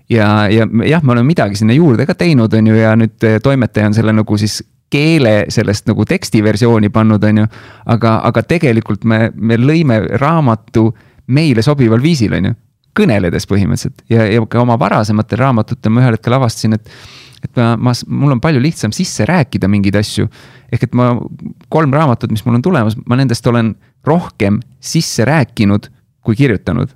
ja, 0.10 0.48
ja 0.52 0.68
jah, 0.86 1.04
me 1.04 1.16
oleme 1.16 1.28
midagi 1.28 1.60
sinna 1.60 1.76
juurde 1.76 2.06
ka 2.06 2.16
teinud, 2.16 2.54
on 2.54 2.72
ju, 2.72 2.78
ja 2.80 2.96
nüüd 3.00 3.28
toimetaja 3.44 3.92
on 3.92 3.98
selle 3.98 4.16
nagu 4.16 4.38
siis 4.40 4.62
keele 4.94 5.46
sellest 5.50 5.88
nagu 5.90 6.06
tekstiversiooni 6.06 6.90
pannud, 6.94 7.24
on 7.24 7.44
ju. 7.44 7.48
aga, 7.96 8.20
aga 8.30 8.44
tegelikult 8.44 9.04
me, 9.04 9.30
me 9.36 9.58
lõime 9.60 10.02
raamatu 10.22 10.90
meile 11.28 11.64
sobival 11.66 12.02
viisil, 12.04 12.36
on 12.38 12.52
ju. 12.52 12.56
kõneledes 12.96 13.48
põhimõtteliselt 13.50 14.06
ja, 14.10 14.28
ja 14.30 14.44
ka 14.48 14.62
oma 14.62 14.78
varasematel 14.80 15.42
raamatutel 15.42 15.92
ma 15.92 16.04
ühel 16.04 16.20
hetkel 16.20 16.38
avastasin, 16.38 16.78
et 16.80 16.92
et 17.46 17.58
ma, 17.60 17.76
ma, 17.78 17.92
mul 18.10 18.34
on 18.34 18.42
palju 18.42 18.62
lihtsam 18.64 18.94
sisse 18.96 19.26
rääkida 19.28 19.68
mingeid 19.70 19.98
asju. 20.00 20.28
ehk 20.74 20.88
et 20.88 20.96
ma, 20.98 21.12
kolm 21.70 21.94
raamatut, 21.94 22.32
mis 22.32 22.46
mul 22.46 22.58
on 22.58 22.64
tulemas, 22.66 22.96
ma 23.06 23.18
nendest 23.20 23.46
olen 23.48 23.76
rohkem 24.06 24.60
sisse 24.82 25.26
rääkinud 25.26 25.90
kui 26.26 26.36
kirjutanud 26.36 26.94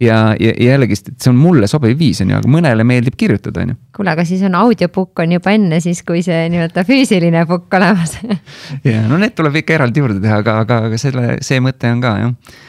ja, 0.00 0.34
ja, 0.40 0.52
ja 0.58 0.74
jällegi, 0.74 0.96
see 0.96 1.30
on 1.30 1.38
mulle 1.38 1.68
sobiv 1.70 1.96
viis, 1.98 2.20
on 2.24 2.32
ju, 2.32 2.38
aga 2.40 2.50
mõnele 2.50 2.86
meeldib 2.86 3.16
kirjutada, 3.18 3.62
on 3.62 3.74
ju. 3.74 3.78
kuule, 3.96 4.12
aga 4.14 4.26
siis 4.28 4.42
on 4.46 4.56
audiobook 4.58 5.24
on 5.24 5.36
juba 5.36 5.54
enne 5.54 5.80
siis, 5.84 6.02
kui 6.06 6.22
see 6.26 6.44
nii-öelda 6.52 6.84
füüsiline 6.88 7.44
book 7.50 7.72
olemas 7.78 8.16
ja 8.88 9.04
no 9.08 9.20
need 9.20 9.36
tuleb 9.38 9.60
ikka 9.62 9.78
eraldi 9.78 10.02
juurde 10.02 10.20
teha, 10.24 10.40
aga, 10.42 10.58
aga, 10.64 10.80
aga 10.90 11.00
selle, 11.00 11.38
see 11.46 11.62
mõte 11.64 11.90
on 11.94 12.02
ka 12.04 12.14
jah. 12.20 12.60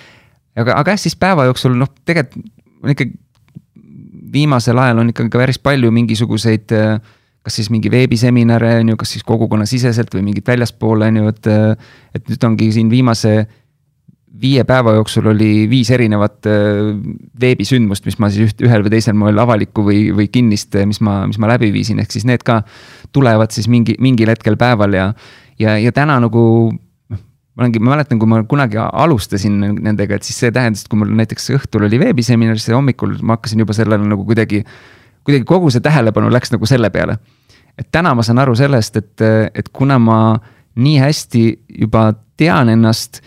aga, 0.63 0.79
aga 0.79 0.95
jah, 0.95 1.03
siis 1.07 1.17
päeva 1.19 1.47
jooksul 1.49 1.77
noh, 1.79 1.91
tegelikult 2.05 2.51
on 2.85 2.93
ikka 2.93 3.09
viimasel 4.35 4.77
ajal 4.81 4.99
on 5.01 5.13
ikkagi 5.13 5.31
päris 5.31 5.61
palju 5.63 5.91
mingisuguseid 5.95 6.73
kas 7.45 7.59
siis 7.59 7.69
mingi 7.69 7.91
veebiseminare 7.93 8.79
on 8.81 8.89
ju, 8.91 8.97
kas 8.97 9.11
siis 9.15 9.25
kogukonnasiseselt 9.25 10.13
või 10.15 10.23
mingit 10.31 10.47
väljaspoole 10.49 11.11
on 11.11 11.21
ju, 11.21 11.33
et. 11.33 11.49
et 12.17 12.31
nüüd 12.31 12.47
ongi 12.47 12.71
siin 12.73 12.89
viimase 12.89 13.35
viie 14.41 14.63
päeva 14.67 14.95
jooksul 14.97 15.29
oli 15.31 15.65
viis 15.69 15.89
erinevat 15.93 16.47
äh, 16.49 16.91
veebisündmust, 17.41 18.05
mis 18.07 18.17
ma 18.19 18.29
siis 18.33 18.51
üht, 18.51 18.63
ühel 18.65 18.83
või 18.85 18.93
teisel 18.95 19.15
moel 19.17 19.39
avalikku 19.41 19.85
või, 19.85 19.99
või 20.15 20.27
kinnist, 20.31 20.75
mis 20.87 21.01
ma, 21.05 21.21
mis 21.29 21.39
ma 21.41 21.49
läbi 21.53 21.71
viisin, 21.73 22.01
ehk 22.03 22.11
siis 22.15 22.25
need 22.27 22.43
ka 22.45 22.61
tulevad 23.15 23.53
siis 23.55 23.69
mingi, 23.71 23.95
mingil 24.03 24.31
hetkel 24.33 24.57
päeval 24.59 24.97
ja, 24.97 25.05
ja, 25.61 25.77
ja 25.81 25.93
täna 25.95 26.17
nagu 26.23 26.43
noh, 26.73 27.21
ma 27.55 27.65
olengi, 27.65 27.83
ma 27.83 27.93
mäletan, 27.93 28.19
kui 28.21 28.31
ma 28.31 28.41
kunagi 28.49 28.81
alustasin 28.81 29.61
nendega, 29.85 30.19
et 30.19 30.27
siis 30.27 30.41
see 30.43 30.55
tähendas, 30.55 30.83
et 30.83 30.91
kui 30.91 30.99
mul 30.99 31.13
näiteks 31.21 31.53
õhtul 31.59 31.87
oli 31.87 32.01
veebiseminar, 32.01 32.59
siis 32.59 32.75
hommikul 32.75 33.17
ma 33.21 33.39
hakkasin 33.39 33.63
juba 33.63 33.77
sellele 33.77 34.09
nagu 34.09 34.27
kuidagi, 34.27 34.65
kuidagi 35.23 35.47
kogu 35.47 35.71
see 35.73 35.85
tähelepanu 35.85 36.33
läks 36.33 36.53
nagu 36.55 36.67
selle 36.69 36.91
peale. 36.91 37.17
et 37.77 37.87
täna 37.91 38.13
ma 38.15 38.23
saan 38.23 38.39
aru 38.39 38.53
sellest, 38.55 38.97
et, 38.97 39.23
et 39.53 39.69
kuna 39.75 39.99
ma 39.99 40.19
nii 40.75 40.99
hästi 40.99 41.41
juba 41.81 42.13
tean 42.39 42.69
ennast 42.71 43.21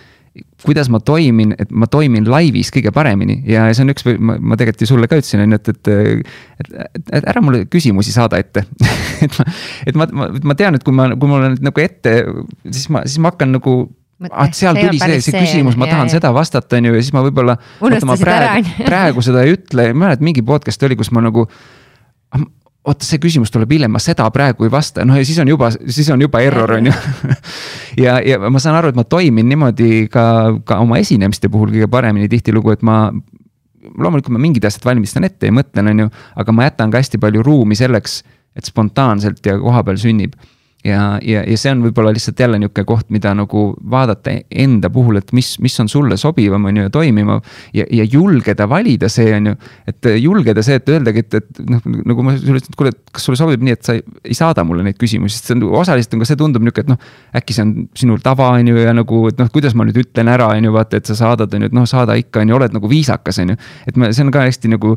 kuidas 0.65 0.91
ma 0.93 1.01
toimin, 1.01 1.55
et 1.59 1.71
ma 1.71 1.87
toimin 1.91 2.27
laivis 2.31 2.73
kõige 2.75 2.93
paremini 2.95 3.41
ja 3.49 3.67
see 3.73 3.85
on 3.87 3.93
üks, 3.95 4.07
ma, 4.19 4.39
ma 4.39 4.59
tegelikult 4.59 4.85
ju 4.85 4.91
sulle 4.91 5.11
ka 5.11 5.21
ütlesin, 5.21 5.45
on 5.45 5.55
ju, 5.55 5.61
et, 5.61 5.71
et, 5.75 6.99
et, 7.05 7.21
ära 7.21 7.43
mulle 7.45 7.65
küsimusi 7.71 8.15
saada 8.15 8.41
ette 8.43 8.65
et 9.25 9.39
ma, 9.39 9.47
et 9.87 10.01
ma, 10.01 10.09
ma, 10.11 10.29
ma 10.53 10.59
tean, 10.59 10.79
et 10.79 10.87
kui 10.87 10.97
ma, 10.97 11.11
kui 11.15 11.31
mul 11.31 11.51
on 11.51 11.57
nagu 11.63 11.85
ette, 11.85 12.19
siis 12.71 12.91
ma, 12.95 13.05
siis 13.07 13.23
ma 13.23 13.33
hakkan 13.33 13.55
nagu 13.59 13.79
ah, 14.31 14.51
seal 14.55 14.79
tuli 14.79 15.01
see, 15.01 15.21
see 15.25 15.37
küsimus, 15.37 15.79
ma 15.79 15.89
tahan 15.91 16.07
jah, 16.09 16.19
seda 16.19 16.33
vastata, 16.35 16.79
on 16.79 16.91
ju, 16.91 16.95
ja 16.99 17.05
siis 17.05 17.15
ma 17.15 17.23
võib-olla. 17.27 17.59
unustasid 17.85 18.33
ära, 18.35 18.53
on 18.59 18.71
ju. 18.71 18.87
praegu 18.89 19.25
seda 19.25 19.45
ei 19.47 19.55
ütle, 19.57 19.91
ma 19.95 20.09
mäletan, 20.09 20.27
mingi 20.29 20.45
podcast 20.47 20.83
oli, 20.89 20.99
kus 20.99 21.13
ma 21.15 21.23
nagu 21.25 21.47
oota, 22.89 23.07
see 23.07 23.21
küsimus 23.23 23.53
tuleb 23.55 23.73
hiljem, 23.77 23.93
ma 23.95 24.01
seda 24.03 24.27
praegu 24.35 24.67
ei 24.67 24.73
vasta, 24.73 25.05
noh 25.09 25.19
ja 25.19 25.25
siis 25.27 25.39
on 25.43 25.51
juba, 25.51 25.71
siis 25.75 26.09
on 26.15 26.23
juba 26.25 26.41
error, 26.45 26.73
on 26.79 26.91
ju. 26.91 26.95
ja, 28.05 28.19
ja 28.25 28.39
ma 28.51 28.63
saan 28.63 28.79
aru, 28.79 28.93
et 28.93 28.99
ma 28.99 29.05
toimin 29.09 29.49
niimoodi 29.51 30.07
ka, 30.13 30.25
ka 30.69 30.81
oma 30.85 31.01
esinemiste 31.03 31.51
puhul 31.53 31.75
kõige 31.75 31.91
paremini 31.93 32.31
tihtilugu, 32.33 32.75
et 32.75 32.85
ma 32.87 33.07
loomulikult 33.89 34.35
ma 34.35 34.43
mingid 34.43 34.65
asjad 34.69 34.87
valmistan 34.89 35.27
ette 35.29 35.49
ja 35.49 35.55
mõtlen, 35.55 35.93
on 35.93 36.05
ju, 36.05 36.13
aga 36.43 36.55
ma 36.55 36.69
jätan 36.69 36.93
ka 36.93 37.01
hästi 37.01 37.21
palju 37.23 37.45
ruumi 37.47 37.79
selleks, 37.79 38.23
et 38.59 38.69
spontaanselt 38.69 39.45
ja 39.47 39.59
kohapeal 39.61 40.01
sünnib 40.01 40.35
ja, 40.85 41.19
ja, 41.23 41.43
ja 41.43 41.57
see 41.59 41.73
on 41.75 41.83
võib-olla 41.83 42.13
lihtsalt 42.15 42.39
jälle 42.41 42.59
niisugune 42.61 42.87
koht, 42.87 43.09
mida 43.15 43.33
nagu 43.37 43.63
vaadata 43.91 44.33
enda 44.63 44.91
puhul, 44.93 45.19
et 45.19 45.33
mis, 45.35 45.57
mis 45.63 45.75
on 45.83 45.91
sulle 45.91 46.17
sobivam, 46.21 46.69
on 46.71 46.79
ju, 46.79 46.85
ja 46.87 46.93
toimivam. 46.95 47.41
ja, 47.75 47.85
ja 47.91 48.05
julgeda 48.05 48.69
valida 48.71 49.09
see, 49.11 49.33
on 49.37 49.51
ju, 49.51 49.57
et 49.91 50.11
julgeda 50.23 50.63
see, 50.63 50.79
et 50.79 50.93
öeldagi, 50.95 51.25
et, 51.27 51.39
et 51.41 51.63
noh, 51.69 51.83
nagu 52.13 52.27
ma 52.27 52.37
sulle 52.37 52.61
ütlesin, 52.61 52.75
et 52.75 52.79
kuule, 52.79 52.93
et 52.95 53.15
kas 53.15 53.27
sulle 53.27 53.41
sobib 53.41 53.65
nii, 53.67 53.77
et 53.79 53.91
sa 53.91 53.97
ei, 53.99 54.05
ei 54.25 54.39
saada 54.39 54.65
mulle 54.67 54.87
neid 54.87 54.99
küsimusi, 55.01 55.39
sest 55.39 55.51
see 55.51 55.59
on 55.59 55.67
osaliselt 55.83 56.15
on 56.15 56.23
ka 56.23 56.31
see 56.31 56.41
tundub 56.41 56.67
nihuke, 56.67 56.87
et 56.87 56.93
noh. 56.93 57.01
äkki 57.39 57.57
see 57.57 57.67
on 57.67 57.75
sinul 57.99 58.23
tava, 58.25 58.53
on 58.57 58.71
ju, 58.71 58.79
ja 58.79 58.95
nagu, 58.97 59.25
et 59.33 59.41
noh, 59.43 59.51
kuidas 59.55 59.75
ma 59.79 59.87
nüüd 59.89 59.99
ütlen 60.05 60.31
ära, 60.31 60.53
on 60.55 60.71
ju, 60.71 60.75
vaata, 60.75 61.03
et 61.03 61.11
sa 61.11 61.19
saadad, 61.19 61.55
on 61.55 61.67
ju, 61.67 61.73
et 61.73 61.77
noh, 61.77 61.89
saada 61.91 62.17
ikka, 62.19 62.45
on 62.45 62.55
ju, 62.55 62.61
oled 62.61 62.79
nagu 62.79 62.91
viisakas, 62.91 63.43
on 63.43 63.55
ju. 63.55 63.59
et 63.91 63.99
me, 63.99 64.13
see 64.15 64.27
on 64.27 64.33
ka 64.35 64.47
hästi 64.47 64.71
nagu 64.77 64.95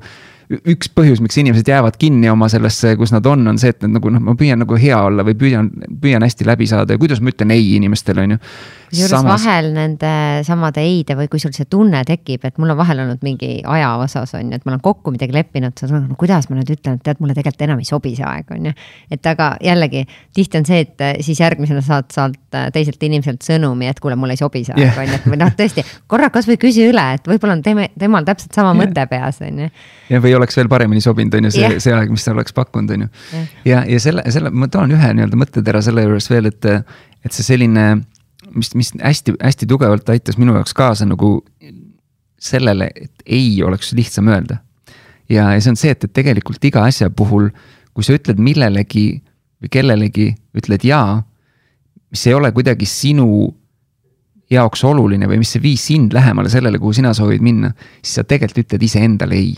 üks 0.52 0.90
põhjus, 0.92 1.22
miks 1.24 1.38
inimesed 1.40 1.68
jäävad 1.68 1.98
kinni 2.02 2.30
oma 2.32 2.50
sellesse, 2.52 2.94
kus 3.00 3.14
nad 3.14 3.26
on, 3.30 3.46
on 3.48 3.60
see, 3.62 3.72
et 3.74 3.82
nad 3.86 3.96
nagu 3.98 4.12
noh, 4.14 4.24
ma 4.24 4.36
püüan 4.38 4.60
nagu 4.62 4.78
hea 4.80 4.98
olla 5.08 5.24
või 5.28 5.36
püüan, 5.40 5.70
püüan 6.02 6.26
hästi 6.26 6.48
läbi 6.48 6.68
saada 6.70 6.96
ja 6.96 7.02
kuidas 7.02 7.22
ma 7.24 7.32
ütlen 7.32 7.54
ei 7.56 7.76
inimestele, 7.78 8.26
on 8.26 8.36
ju. 8.36 8.40
kusjuures 8.92 9.14
Samas... 9.14 9.46
vahel 9.46 9.70
nende 9.76 10.12
samade 10.48 10.84
ei-de 10.84 11.16
või 11.20 11.30
kui 11.32 11.40
sul 11.40 11.54
see 11.56 11.70
tunne 11.72 12.04
tekib, 12.08 12.44
et 12.48 12.60
mul 12.60 12.74
on 12.74 12.80
vahel 12.80 13.04
olnud 13.06 13.24
mingi 13.26 13.62
aja 13.64 13.94
osas 14.02 14.36
on 14.38 14.50
ju, 14.50 14.60
et 14.60 14.68
ma 14.68 14.74
olen 14.76 14.84
kokku 14.84 15.14
midagi 15.16 15.36
leppinud, 15.36 15.78
siis 15.80 15.94
no 15.96 16.18
kuidas 16.20 16.50
ma 16.52 16.60
nüüd 16.60 16.74
ütlen, 16.76 17.00
et 17.00 17.06
tead, 17.06 17.22
mulle 17.24 17.38
tegelikult 17.38 17.68
enam 17.68 17.84
ei 17.84 17.88
sobi 17.88 18.14
see 18.18 18.28
aeg, 18.28 18.52
on 18.52 18.70
ju. 18.72 18.76
et 19.16 19.32
aga 19.32 19.54
jällegi 19.64 20.04
tihti 20.36 20.62
on 20.62 20.68
see, 20.68 20.84
et 20.88 21.06
siis 21.24 21.40
järgmisena 21.40 21.84
saad 21.86 22.12
sealt 22.12 22.40
teiselt 22.76 23.04
inimeselt 23.08 23.46
sõnumi, 23.46 23.88
et 23.88 24.00
kuule, 24.04 24.18
mulle 24.20 24.36
ei 24.36 24.42
sobi 24.42 24.66
see 24.68 24.76
aeg, 24.76 25.00
on 25.00 25.14
ju, 25.14 25.22
et 25.22 25.32
või 25.32 25.40
noh, 25.40 25.56
tõesti 25.58 25.86
korra 26.12 26.32
kasvõi 26.34 26.60
küsi 26.62 26.86
üle, 26.90 27.08
et 27.16 27.28
võib-olla 27.32 27.56
on 27.56 27.64
teeme, 27.66 27.90
temal 28.00 28.28
täpselt 28.28 28.58
sama 28.58 28.74
yeah. 28.74 28.82
mõte 28.84 29.08
peas, 29.12 29.40
on 29.46 29.66
ju. 29.66 29.72
ja 30.12 30.22
või 30.24 30.36
oleks 30.42 30.58
veel 30.58 30.70
paremini 30.72 31.04
sobinud, 31.04 31.36
on 31.38 31.48
ju, 31.48 31.54
see 31.56 31.64
yeah., 31.64 31.78
see 31.84 31.94
aeg, 31.96 32.12
mis 32.14 32.26
sa 32.26 32.34
oleks 32.36 32.56
pakkunud, 32.58 32.92
on 32.96 33.06
ju 33.06 33.44
ja, 33.70 33.84
ja 33.88 34.00
selle, 34.02 34.26
selle, 34.34 34.52
ma 34.54 34.70
toon 34.72 34.94
ühe 34.96 35.14
nii-öelda 35.18 35.40
mõttetera 35.40 35.84
selle 35.86 36.06
juures 36.08 36.28
veel, 36.32 36.50
et, 36.52 36.68
et 37.26 37.38
see 37.38 37.46
selline, 37.46 37.86
mis, 38.56 38.74
mis 38.78 38.94
hästi-hästi 39.00 39.70
tugevalt 39.70 40.10
aitas 40.14 40.40
minu 40.42 40.58
jaoks 40.58 40.76
kaasa 40.78 41.08
nagu 41.10 41.38
sellele, 42.42 42.90
et 42.96 43.26
ei 43.26 43.62
oleks 43.64 43.94
lihtsam 43.98 44.32
öelda. 44.34 44.60
ja, 45.30 45.52
ja 45.54 45.62
see 45.62 45.76
on 45.76 45.80
see, 45.80 45.94
et, 45.94 46.04
et 46.04 46.14
tegelikult 46.14 46.64
iga 46.68 46.84
asja 46.90 47.12
puhul, 47.14 47.52
kui 47.94 48.06
sa 48.06 48.16
ütled 48.18 48.42
millelegi 48.42 49.22
või 49.62 49.72
kellelegi, 49.72 50.32
ütled 50.58 50.84
jaa, 50.88 51.22
mis 52.12 52.28
ei 52.28 52.34
ole 52.36 52.52
kuidagi 52.52 52.88
sinu 52.90 53.28
jaoks 54.52 54.84
oluline 54.88 55.30
või 55.30 55.40
mis 55.42 55.56
ei 55.56 55.64
vii 55.64 55.80
sind 55.80 56.16
lähemale 56.16 56.52
sellele, 56.52 56.80
kuhu 56.82 56.96
sina 56.98 57.14
soovid 57.16 57.44
minna, 57.46 57.72
siis 58.02 58.20
sa 58.20 58.28
tegelikult 58.28 58.66
ütled 58.66 58.88
iseendale 58.88 59.38
ei 59.38 59.54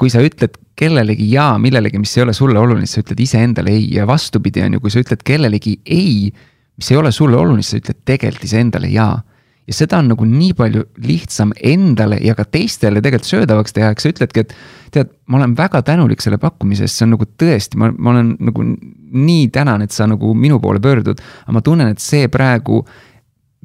kui 0.00 0.10
sa 0.10 0.22
ütled 0.24 0.56
kellelegi 0.78 1.26
jaa 1.30 1.54
millelegi, 1.62 2.00
mis 2.02 2.16
ei 2.18 2.24
ole 2.24 2.34
sulle 2.34 2.58
oluline, 2.58 2.88
sa 2.90 3.02
ütled 3.02 3.20
iseendale 3.22 3.74
ei 3.74 3.86
ja 3.94 4.06
vastupidi, 4.10 4.64
on 4.64 4.76
ju, 4.76 4.82
kui 4.82 4.94
sa 4.94 5.02
ütled 5.04 5.22
kellelegi 5.26 5.76
ei, 5.84 6.32
mis 6.78 6.90
ei 6.90 6.98
ole 6.98 7.12
sulle 7.14 7.38
oluline, 7.38 7.62
sa 7.66 7.78
ütled 7.78 8.02
tegelikult 8.06 8.48
iseendale 8.48 8.90
jaa. 8.94 9.22
ja 9.64 9.72
seda 9.72 9.96
on 10.02 10.10
nagu 10.12 10.26
nii 10.28 10.52
palju 10.52 10.82
lihtsam 11.06 11.54
endale 11.64 12.18
ja 12.20 12.34
ka 12.36 12.44
teistele 12.44 13.00
tegelikult 13.00 13.30
söödavaks 13.30 13.72
teha, 13.72 13.94
eks 13.94 14.04
sa 14.04 14.10
ütledki, 14.12 14.42
et 14.44 14.52
tead, 14.92 15.14
ma 15.32 15.38
olen 15.38 15.54
väga 15.56 15.80
tänulik 15.86 16.20
selle 16.20 16.36
pakkumise 16.42 16.84
eest, 16.84 16.98
see 16.98 17.06
on 17.06 17.14
nagu 17.14 17.24
tõesti, 17.40 17.78
ma, 17.80 17.88
ma 17.96 18.12
olen 18.12 18.34
nagu 18.44 18.66
nii 18.66 19.46
tänan, 19.54 19.86
et 19.86 19.94
sa 19.94 20.04
nagu 20.10 20.34
minu 20.36 20.58
poole 20.60 20.82
pöördud. 20.84 21.22
aga 21.46 21.56
ma 21.56 21.64
tunnen, 21.64 21.94
et 21.94 22.02
see 22.02 22.28
praegu 22.28 22.82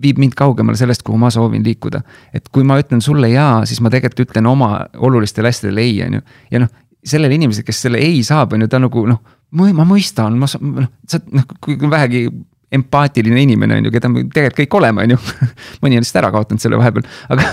viib 0.01 0.19
mind 0.21 0.35
kaugemale 0.37 0.77
sellest, 0.79 1.03
kuhu 1.07 1.17
ma 1.21 1.31
soovin 1.33 1.63
liikuda. 1.65 2.01
et 2.33 2.49
kui 2.49 2.63
ma 2.63 2.79
ütlen 2.81 3.01
sulle 3.01 3.31
jaa, 3.31 3.65
siis 3.69 3.81
ma 3.81 3.91
tegelikult 3.93 4.29
ütlen 4.29 4.47
oma 4.49 4.85
olulistele 4.97 5.51
asjadele 5.51 5.81
ei, 5.81 5.97
on 6.05 6.19
ju. 6.19 6.21
ja 6.51 6.63
noh, 6.65 6.71
sellele 7.05 7.35
inimesele, 7.39 7.67
kes 7.67 7.81
selle 7.87 8.01
ei 8.03 8.23
saab, 8.23 8.53
on 8.53 8.65
ju, 8.65 8.71
ta 8.71 8.79
nagu 8.81 9.05
noh, 9.09 9.19
ma 9.51 9.87
mõistan, 9.87 10.37
ma 10.39 10.49
noh, 10.59 10.89
sa 11.09 11.21
noh, 11.31 11.47
kui 11.63 11.77
vähegi 11.89 12.27
empaatiline 12.71 13.41
inimene 13.41 13.79
on 13.79 13.87
ju, 13.87 13.91
keda 13.93 14.09
me 14.11 14.23
tegelikult 14.29 14.59
kõik 14.59 14.75
oleme, 14.77 15.05
on 15.07 15.15
ju. 15.15 15.19
mõni 15.83 15.97
on 15.97 16.05
lihtsalt 16.05 16.19
ära 16.21 16.29
kaotanud 16.35 16.61
selle 16.61 16.77
vahepeal, 16.77 17.07
aga 17.33 17.47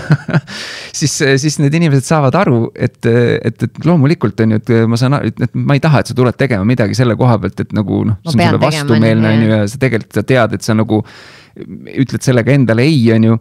siis, 0.98 1.14
siis 1.40 1.56
need 1.62 1.74
inimesed 1.78 2.04
saavad 2.04 2.36
aru, 2.42 2.58
et, 2.74 2.98
et, 3.06 3.64
et 3.68 3.80
loomulikult 3.88 4.44
on 4.44 4.56
ju, 4.56 4.60
et 4.60 4.74
ma 4.90 5.00
saan 5.00 5.16
aru, 5.16 5.32
et 5.32 5.56
ma 5.56 5.78
ei 5.78 5.82
taha, 5.84 6.02
et 6.02 6.12
sa 6.12 6.16
tuled 6.18 6.36
tegema 6.36 6.68
midagi 6.68 6.98
selle 6.98 7.16
koha 7.16 7.38
pealt, 7.42 7.64
et 7.64 7.72
nagu 7.76 8.02
noh. 8.10 8.20
see 8.26 8.36
on 8.36 8.44
sulle 8.44 8.62
vastumeelne 8.66 9.32
on 9.32 9.46
ju 9.46 9.52
ja 9.54 9.62
sa 9.72 9.82
tegelikult 9.86 10.20
sa 10.20 10.26
tead, 10.34 10.58
et 10.58 10.68
sa 10.68 10.76
nagu 10.76 11.00
ütled 11.56 12.24
sellega 12.24 12.52
endale 12.52 12.84
ei, 12.86 12.98
on 13.14 13.24
ju. 13.30 13.38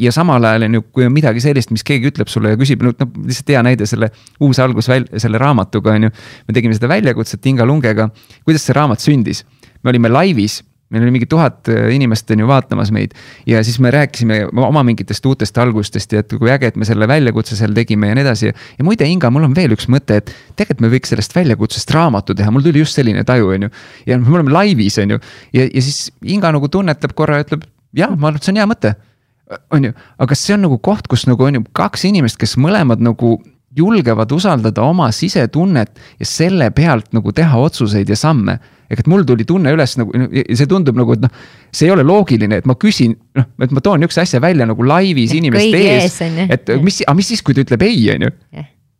ja 0.00 0.12
samal 0.14 0.44
ajal 0.48 0.68
on 0.68 0.78
ju, 0.78 0.84
kui 0.94 1.06
on 1.08 1.14
midagi 1.14 1.42
sellist, 1.44 1.72
mis 1.74 1.84
keegi 1.86 2.12
ütleb 2.12 2.30
sulle 2.32 2.54
ja 2.54 2.60
küsib, 2.60 2.82
no 2.84 2.94
lihtsalt 2.94 3.52
hea 3.52 3.62
näide 3.66 3.88
selle 3.88 4.10
uus 4.44 4.60
algus 4.62 4.88
väl-, 4.90 5.08
selle 5.20 5.40
raamatuga 5.42 5.96
on 5.98 6.08
ju. 6.08 6.14
me 6.48 6.56
tegime 6.56 6.76
seda 6.76 6.90
väljakutset 6.90 7.46
Inga 7.50 7.68
Lungega, 7.68 8.08
kuidas 8.44 8.64
see 8.64 8.76
raamat 8.76 9.04
sündis. 9.04 9.44
me 9.82 9.92
olime 9.92 10.10
laivis 10.12 10.62
meil 10.90 11.04
oli 11.04 11.12
mingi 11.12 11.26
tuhat 11.28 11.68
äh, 11.68 11.90
inimest 11.92 12.30
on 12.32 12.42
ju 12.42 12.48
vaatamas 12.48 12.90
meid 12.94 13.14
ja 13.46 13.60
siis 13.64 13.76
me 13.84 13.90
rääkisime 13.92 14.40
oma 14.64 14.82
mingitest 14.86 15.26
uutest 15.28 15.58
algustest 15.60 16.12
ja 16.12 16.22
et 16.24 16.32
kui 16.40 16.50
äge, 16.52 16.70
et 16.72 16.78
me 16.80 16.88
selle 16.88 17.08
väljakutse 17.08 17.56
seal 17.58 17.74
tegime 17.76 18.08
ja 18.08 18.16
nii 18.16 18.24
edasi. 18.24 18.52
ja 18.52 18.86
muide, 18.86 19.08
Inga, 19.08 19.30
mul 19.34 19.44
on 19.48 19.56
veel 19.56 19.74
üks 19.76 19.88
mõte, 19.92 20.20
et 20.22 20.32
tegelikult 20.56 20.86
me 20.86 20.92
võiks 20.92 21.12
sellest 21.12 21.36
väljakutsest 21.36 21.92
raamatu 21.96 22.36
teha, 22.38 22.52
mul 22.54 22.64
tuli 22.64 22.80
just 22.84 22.96
selline 22.96 23.24
taju, 23.28 23.52
on 23.56 23.68
ju. 23.68 23.74
ja 24.08 24.18
me 24.22 24.32
oleme 24.32 24.54
laivis, 24.54 24.96
on 25.02 25.16
ju, 25.16 25.20
ja, 25.56 25.66
ja 25.66 25.84
siis 25.84 26.08
Inga 26.24 26.54
nagu 26.56 26.70
tunnetab 26.72 27.12
korra 27.18 27.42
ütleb, 27.44 27.68
jah, 27.96 28.14
ma 28.16 28.30
arvan, 28.30 28.40
et 28.40 28.48
see 28.48 28.54
on 28.54 28.62
hea 28.62 28.70
mõte. 28.70 28.94
on 29.72 29.90
ju, 29.90 29.92
aga 30.24 30.36
see 30.36 30.56
on 30.56 30.66
nagu 30.68 30.80
koht, 30.84 31.08
kus 31.08 31.26
nagu 31.28 31.44
on 31.44 31.60
ju 31.60 31.66
kaks 31.76 32.08
inimest, 32.08 32.40
kes 32.40 32.56
mõlemad 32.60 33.04
nagu 33.04 33.36
julgevad 33.76 34.32
usaldada 34.32 34.82
oma 34.82 35.10
sisetunnet 35.12 36.00
ja 36.18 36.26
selle 36.26 36.70
pealt 36.72 37.12
nagu 37.12 37.32
teha 37.36 37.60
otsuseid 37.60 38.08
ja 38.08 38.16
samme 38.16 38.58
ehk 38.88 39.02
et 39.04 39.10
mul 39.10 39.26
tuli 39.28 39.44
tunne 39.48 39.72
üles 39.74 39.94
nagu, 40.00 40.14
see 40.32 40.68
tundub 40.70 40.96
nagu, 40.98 41.16
et 41.16 41.26
noh, 41.26 41.44
see 41.74 41.88
ei 41.88 41.92
ole 41.94 42.06
loogiline, 42.06 42.60
et 42.62 42.68
ma 42.68 42.76
küsin, 42.80 43.14
noh, 43.36 43.46
et 43.64 43.74
ma 43.74 43.82
toon 43.84 44.00
niisuguse 44.02 44.24
asja 44.24 44.40
välja 44.42 44.66
nagu 44.68 44.86
laivis 44.86 45.34
inimeste 45.36 45.82
ees, 45.92 46.18
et 46.48 46.74
mis, 46.84 47.02
aga 47.04 47.16
mis 47.18 47.32
siis, 47.34 47.44
kui 47.44 47.56
ta 47.56 47.64
ütleb 47.66 47.84
ei, 47.86 48.00
on 48.14 48.28
ju 48.28 48.34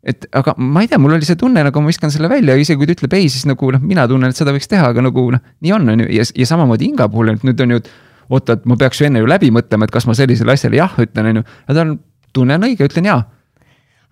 et 0.09 0.29
aga 0.39 0.55
ma 0.57 0.85
ei 0.85 0.89
tea, 0.91 0.99
mul 1.03 1.17
oli 1.17 1.27
see 1.27 1.37
tunne, 1.39 1.63
nagu 1.67 1.81
ma 1.83 1.91
viskan 1.91 2.13
selle 2.15 2.31
välja, 2.31 2.55
isegi 2.57 2.79
kui 2.81 2.89
ta 2.89 2.95
ütleb 2.97 3.17
ei, 3.19 3.31
siis 3.33 3.49
nagu 3.49 3.73
noh, 3.75 3.83
mina 3.85 4.07
tunnen, 4.09 4.33
et 4.33 4.39
seda 4.39 4.55
võiks 4.55 4.71
teha, 4.71 4.93
aga 4.93 5.05
nagu 5.05 5.25
noh, 5.35 5.43
nii 5.65 5.75
on, 5.75 5.89
on 5.95 6.05
ju, 6.05 6.11
ja, 6.17 6.27
ja 6.39 6.49
samamoodi 6.49 6.89
Inga 6.89 7.09
puhul, 7.13 7.35
et 7.35 7.45
nüüd 7.47 7.65
on 7.65 7.77
ju. 7.77 7.83
oota, 8.29 8.59
et 8.59 8.65
ma 8.69 8.77
peaks 8.77 8.99
ju 9.01 9.07
enne 9.09 9.23
ju 9.23 9.29
läbi 9.29 9.49
mõtlema, 9.49 9.87
et 9.89 9.93
kas 9.93 10.05
ma 10.05 10.13
sellisele 10.13 10.53
asjale 10.53 10.77
jah 10.77 10.93
ütlen, 11.01 11.31
on 11.31 11.41
ju, 11.41 11.43
ja 11.65 11.75
ta 11.75 11.85
on, 11.87 11.95
tunne 12.37 12.59
on 12.59 12.67
õige, 12.69 12.85
ütlen 12.85 13.09
jaa 13.09 13.23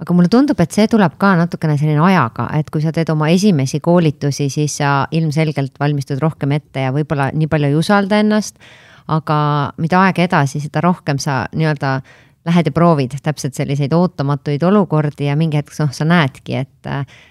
aga 0.02 0.14
mulle 0.16 0.28
tundub, 0.32 0.58
et 0.60 0.74
see 0.76 0.88
tuleb 0.92 1.14
ka 1.20 1.32
natukene 1.38 1.78
selline 1.80 2.02
ajaga, 2.04 2.50
et 2.58 2.68
kui 2.72 2.84
sa 2.84 2.92
teed 2.92 3.08
oma 3.12 3.30
esimesi 3.32 3.80
koolitusi, 3.84 4.50
siis 4.52 4.76
sa 4.82 5.06
ilmselgelt 5.16 5.78
valmistud 5.80 6.20
rohkem 6.22 6.52
ette 6.58 6.84
ja 6.84 6.92
võib-olla 6.92 7.30
nii 7.32 7.48
palju 7.52 7.72
ei 7.72 7.80
usalda 7.80 8.20
ennast. 8.24 8.60
aga 9.06 9.36
mida 9.78 10.00
aeg 10.02 10.18
edasi, 10.18 10.58
seda 10.58 10.80
rohkem 10.82 11.20
sa 11.22 11.44
nii-öelda 11.54 12.00
lähed 12.46 12.66
ja 12.66 12.72
proovid 12.74 13.12
täpselt 13.22 13.54
selliseid 13.54 13.92
ootamatuid 13.94 14.62
olukordi 14.66 15.28
ja 15.28 15.36
mingi 15.38 15.60
hetk 15.60 15.70
noh, 15.78 15.92
sa 15.94 16.04
näedki, 16.04 16.56
et, 16.62 16.88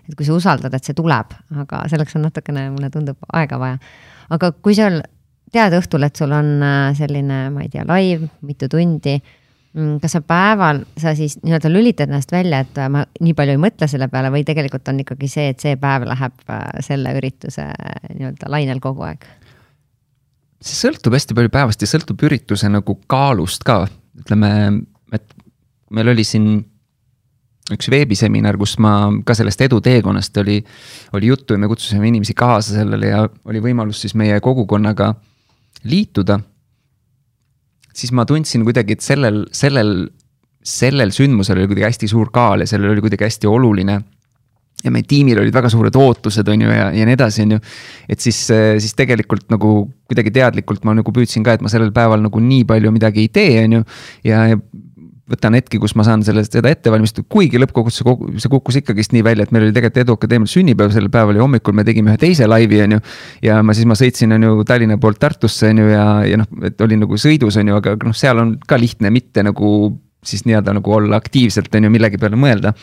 et 0.07 0.15
kui 0.15 0.27
sa 0.27 0.35
usaldad, 0.35 0.73
et 0.73 0.87
see 0.87 0.95
tuleb, 0.95 1.35
aga 1.55 1.83
selleks 1.91 2.15
on 2.15 2.23
natukene, 2.27 2.69
mulle 2.71 2.89
tundub, 2.93 3.19
aega 3.35 3.59
vaja. 3.59 3.77
aga 4.31 4.51
kui 4.55 4.75
seal 4.75 5.01
tead 5.51 5.75
õhtul, 5.77 6.07
et 6.07 6.15
sul 6.15 6.31
on 6.35 6.51
äh, 6.63 6.91
selline, 6.97 7.49
ma 7.51 7.63
ei 7.63 7.71
tea, 7.71 7.83
live, 7.87 8.31
mitu 8.43 8.71
tundi 8.71 9.19
kas 10.01 10.15
sa 10.15 10.21
päeval, 10.23 10.83
sa 10.99 11.11
siis 11.17 11.35
nii-öelda 11.43 11.71
lülitad 11.71 12.11
ennast 12.11 12.31
välja, 12.31 12.61
et 12.63 12.77
ma 12.91 13.03
nii 13.19 13.33
palju 13.35 13.55
ei 13.55 13.61
mõtle 13.61 13.89
selle 13.91 14.07
peale 14.11 14.31
või 14.31 14.45
tegelikult 14.47 14.87
on 14.91 15.01
ikkagi 15.03 15.27
see, 15.31 15.49
et 15.51 15.63
see 15.63 15.75
päev 15.79 16.07
läheb 16.07 16.45
äh, 16.47 16.61
selle 16.85 17.11
ürituse 17.17 17.67
nii-öelda 18.13 18.51
lainel 18.51 18.79
kogu 18.83 19.07
aeg? 19.09 19.25
see 20.65 20.77
sõltub 20.79 21.13
hästi 21.13 21.35
palju 21.37 21.51
päevast 21.53 21.83
ja 21.83 21.89
sõltub 21.89 22.23
ürituse 22.25 22.69
nagu 22.71 22.95
kaalust 23.11 23.65
ka, 23.67 23.83
ütleme, 24.23 24.49
et 25.13 25.27
meil 25.93 26.09
oli 26.15 26.23
siin 26.25 26.47
üks 27.75 27.89
veebiseminar, 27.89 28.57
kus 28.61 28.77
ma 28.81 29.09
ka 29.25 29.35
sellest 29.37 29.61
eduteekonnast 29.65 30.37
oli, 30.41 30.59
oli 31.17 31.31
juttu 31.31 31.55
ja 31.55 31.61
me 31.61 31.69
kutsusime 31.69 32.07
inimesi 32.07 32.33
kaasa 32.37 32.77
sellele 32.79 33.09
ja 33.11 33.23
oli 33.49 33.61
võimalus 33.61 34.03
siis 34.05 34.15
meie 34.17 34.37
kogukonnaga 34.41 35.11
liituda 35.89 36.39
siis 37.95 38.11
ma 38.15 38.25
tundsin 38.27 38.65
kuidagi, 38.67 38.97
et 38.97 39.05
sellel, 39.05 39.45
sellel, 39.55 39.93
sellel 40.65 41.13
sündmusel 41.15 41.61
oli 41.61 41.69
kuidagi 41.71 41.89
hästi 41.89 42.11
suur 42.11 42.31
kaal 42.35 42.65
ja 42.65 42.69
sellel 42.69 42.95
oli 42.95 43.05
kuidagi 43.05 43.27
hästi 43.27 43.49
oluline 43.49 43.99
ja 44.85 44.91
meie 44.93 45.05
tiimil 45.07 45.39
olid 45.41 45.55
väga 45.55 45.69
suured 45.71 45.95
ootused, 45.97 46.47
on 46.51 46.65
ju, 46.65 46.71
ja, 46.71 46.89
ja 46.93 47.05
nii 47.07 47.15
edasi, 47.17 47.45
on 47.45 47.55
ju. 47.55 47.61
et 48.11 48.21
siis, 48.21 48.39
siis 48.51 48.97
tegelikult 48.97 49.47
nagu 49.53 49.77
kuidagi 50.09 50.33
teadlikult 50.35 50.85
ma 50.85 50.93
nagu 50.97 51.13
püüdsin 51.15 51.45
ka, 51.45 51.55
et 51.55 51.63
ma 51.65 51.71
sellel 51.71 51.93
päeval 51.95 52.21
nagu 52.25 52.41
nii 52.43 52.67
palju 52.69 52.91
midagi 52.93 53.25
ei 53.25 53.31
tee, 53.33 53.63
on 53.63 53.79
ju. 53.79 53.85
ja 54.27 54.43
võtan 55.31 55.55
hetki, 55.57 55.79
kus 55.81 55.95
ma 55.97 56.03
saan 56.05 56.21
sellest, 56.25 56.53
seda 56.53 56.69
ette 56.69 56.91
valmistada, 56.93 57.25
kuigi 57.31 57.57
lõppkokkuvõttes 57.61 58.01
see, 58.03 58.41
see 58.43 58.51
kukkus 58.53 58.77
ikkagist 58.81 59.13
nii 59.15 59.23
välja, 59.25 59.47
et 59.47 59.53
meil 59.55 59.65
oli 59.65 59.73
tegelikult 59.73 60.03
Edu 60.03 60.15
Akadeemial 60.19 60.51
sünnipäev 60.51 60.93
sellel 60.93 61.09
päeval 61.13 61.39
ja 61.39 61.41
hommikul 61.41 61.73
me 61.77 61.85
tegime 61.87 62.13
ühe 62.13 62.21
teise 62.21 62.45
laivi, 62.49 62.83
on 62.85 62.97
ju. 62.97 62.99
ja 63.47 63.57
ma 63.65 63.73
siis, 63.73 63.87
ma 63.89 63.97
sõitsin, 63.97 64.35
on 64.37 64.45
ju, 64.45 64.65
Tallinna 64.69 64.99
poolt 65.01 65.17
Tartusse, 65.21 65.71
on 65.73 65.81
ju, 65.81 65.87
ja, 65.89 66.05
ja 66.29 66.37
noh, 66.41 66.49
et 66.69 66.85
oli 66.85 66.99
nagu 67.01 67.17
sõidus, 67.21 67.57
on 67.61 67.73
ju, 67.73 67.79
aga 67.81 67.95
noh, 68.05 68.17
seal 68.17 68.43
on 68.43 68.53
ka 68.69 68.77
lihtne 68.81 69.09
mitte 69.13 69.45
nagu 69.45 69.71
siis 70.25 70.45
nii-öelda 70.45 70.77
nagu 70.77 70.93
olla 70.93 71.17
aktiivselt, 71.21 71.73
on 71.73 71.89
ju, 71.89 71.93
millegi 71.97 72.21
peale 72.21 72.37
mõelda. 72.37 72.75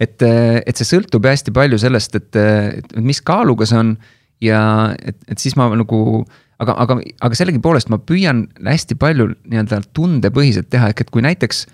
et, 0.00 0.20
et 0.20 0.76
see 0.76 0.90
sõltub 0.90 1.24
hästi 1.24 1.54
palju 1.54 1.80
sellest, 1.80 2.20
et, 2.20 2.40
et 2.82 2.96
mis 3.00 3.24
kaaluga 3.24 3.64
see 3.68 3.80
on 3.80 3.96
ja 4.44 4.60
et, 5.00 5.16
et 5.32 5.40
siis 5.40 5.56
ma 5.56 5.70
nagu 5.72 6.24
aga, 6.62 6.76
aga, 6.84 6.98
aga 7.26 7.38
sellegipoolest 7.38 7.90
ma 7.92 7.98
püüan 7.98 8.44
hästi 8.62 8.96
palju 9.00 9.30
nii-öelda 9.42 9.80
tundepõhiselt 9.96 10.70
teha, 10.72 10.90
ehk 10.92 11.04
et 11.04 11.12
kui 11.14 11.24
näiteks 11.24 11.64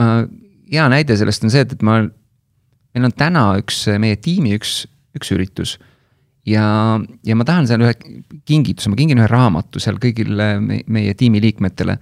äh,. 0.00 0.22
hea 0.72 0.86
näide 0.90 1.16
sellest 1.18 1.44
on 1.46 1.52
see, 1.54 1.62
et, 1.66 1.76
et 1.76 1.84
ma, 1.86 2.00
meil 2.96 3.08
on 3.08 3.14
täna 3.14 3.48
üks 3.60 3.84
meie 4.02 4.18
tiimi 4.18 4.56
üks, 4.58 4.80
üks 5.18 5.30
üritus. 5.36 5.76
ja, 6.46 6.64
ja 7.26 7.36
ma 7.38 7.46
tahan 7.46 7.68
seal 7.70 7.84
ühe 7.86 7.94
kingituse, 8.48 8.90
ma 8.90 8.98
kingin 8.98 9.22
ühe 9.22 9.28
raamatu 9.30 9.82
seal 9.82 10.00
kõigile 10.02 10.56
meie 10.60 11.14
tiimi 11.18 11.42
liikmetele 11.44 11.98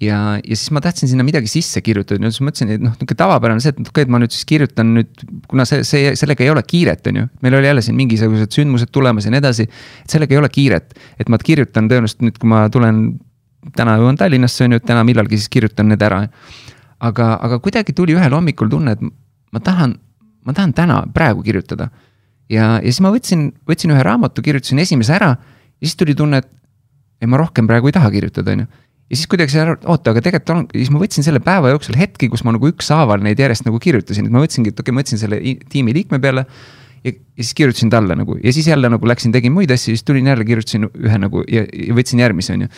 ja, 0.00 0.18
ja 0.44 0.56
siis 0.56 0.70
ma 0.74 0.80
tahtsin 0.84 1.08
sinna 1.08 1.24
midagi 1.26 1.48
sisse 1.50 1.80
kirjutada, 1.84 2.28
siis 2.30 2.44
mõtlesin, 2.44 2.72
et 2.76 2.82
noh, 2.84 2.94
nihuke 2.98 3.16
tavapärane 3.18 3.62
see, 3.64 3.72
et 3.72 3.80
okei 3.80 3.90
okay,, 3.90 4.06
et 4.06 4.12
ma 4.12 4.20
nüüd 4.20 4.34
siis 4.34 4.46
kirjutan 4.48 4.92
nüüd, 4.98 5.24
kuna 5.48 5.66
see, 5.68 5.84
see, 5.88 6.12
sellega 6.18 6.44
ei 6.44 6.52
ole 6.52 6.62
kiiret, 6.66 7.06
on 7.10 7.20
ju. 7.22 7.28
meil 7.44 7.58
oli 7.58 7.70
jälle 7.70 7.84
siin 7.84 7.96
mingisugused 7.98 8.52
sündmused 8.56 8.92
tulemas 8.92 9.26
ja 9.26 9.32
nii 9.34 9.40
edasi, 9.40 9.68
et 10.04 10.16
sellega 10.16 10.36
ei 10.36 10.40
ole 10.42 10.50
kiiret, 10.52 10.96
et 11.20 11.32
ma 11.32 11.40
kirjutan 11.40 11.88
tõenäoliselt 11.90 12.26
nüüd, 12.26 12.40
kui 12.42 12.52
ma 12.52 12.66
tulen. 12.72 13.06
täna 13.76 13.96
jõuan 13.98 14.14
Tallinnasse, 14.14 14.64
on 14.64 14.76
ju, 14.76 14.78
et 14.78 14.84
täna 14.86 15.02
millalgi 15.04 15.40
siis 15.40 15.48
kirjutan 15.50 15.88
need 15.90 16.02
ära. 16.02 16.26
aga, 17.00 17.32
aga 17.42 17.58
kuidagi 17.60 17.92
tuli 17.92 18.14
ühel 18.14 18.32
hommikul 18.32 18.68
tunne, 18.72 18.92
et 18.92 19.00
ma 19.52 19.60
tahan, 19.60 19.96
ma 20.44 20.52
tahan 20.52 20.72
täna, 20.72 21.02
praegu 21.14 21.42
kirjutada. 21.42 21.88
ja, 22.50 22.76
ja 22.76 22.92
siis 22.92 23.00
ma 23.00 23.10
võtsin, 23.10 23.52
võtsin 23.66 23.90
ühe 23.96 24.02
raamatu, 24.02 24.42
kirjutasin 24.42 24.78
esimese 24.78 25.16
ära 25.16 25.36
ja 25.36 25.86
siis 25.86 25.96
tuli 25.96 26.14
tunne, 26.14 26.38
et 26.38 26.52
ei, 27.20 27.26
ma 27.26 27.40
rohkem 27.40 27.66
praegu 27.66 27.88
ei 27.88 27.96
taha 27.96 28.10
kirjutada, 28.12 28.52
on 28.52 28.66
ju 28.66 28.66
ja 29.10 29.16
siis 29.16 29.28
kuidagi 29.30 29.54
see, 29.54 29.66
oota, 29.86 30.12
aga 30.12 30.22
tegelikult 30.24 30.54
on, 30.54 30.64
siis 30.74 30.90
ma 30.90 31.00
võtsin 31.02 31.26
selle 31.26 31.42
päeva 31.44 31.70
jooksul 31.74 31.98
hetki, 31.98 32.30
kus 32.32 32.42
ma 32.46 32.56
nagu 32.56 32.70
ükshaaval 32.72 33.22
neid 33.22 33.38
järjest 33.38 33.66
nagu 33.68 33.78
kirjutasin, 33.82 34.26
et 34.26 34.34
ma 34.34 34.42
mõtlesingi, 34.42 34.72
et 34.72 34.80
okei 34.80 34.90
okay,, 34.90 34.96
ma 34.96 35.04
võtsin 35.04 35.22
selle 35.22 35.38
tiimi 35.70 35.94
liikme 35.94 36.18
peale. 36.22 36.46
ja, 37.04 37.12
ja 37.12 37.44
siis 37.44 37.54
kirjutasin 37.54 37.90
talle 37.92 38.16
nagu 38.18 38.38
ja 38.42 38.52
siis 38.52 38.66
jälle 38.66 38.90
nagu 38.90 39.06
läksin, 39.06 39.32
tegin 39.32 39.54
muid 39.54 39.70
asju, 39.70 39.94
siis 39.94 40.02
tulin 40.02 40.26
jälle 40.26 40.44
kirjutasin 40.44 40.88
ühe 40.90 41.18
nagu 41.22 41.44
ja, 41.46 41.62
ja 41.70 41.94
võtsin 41.94 42.22
järgmise, 42.24 42.56
on 42.56 42.66
ju. 42.66 42.68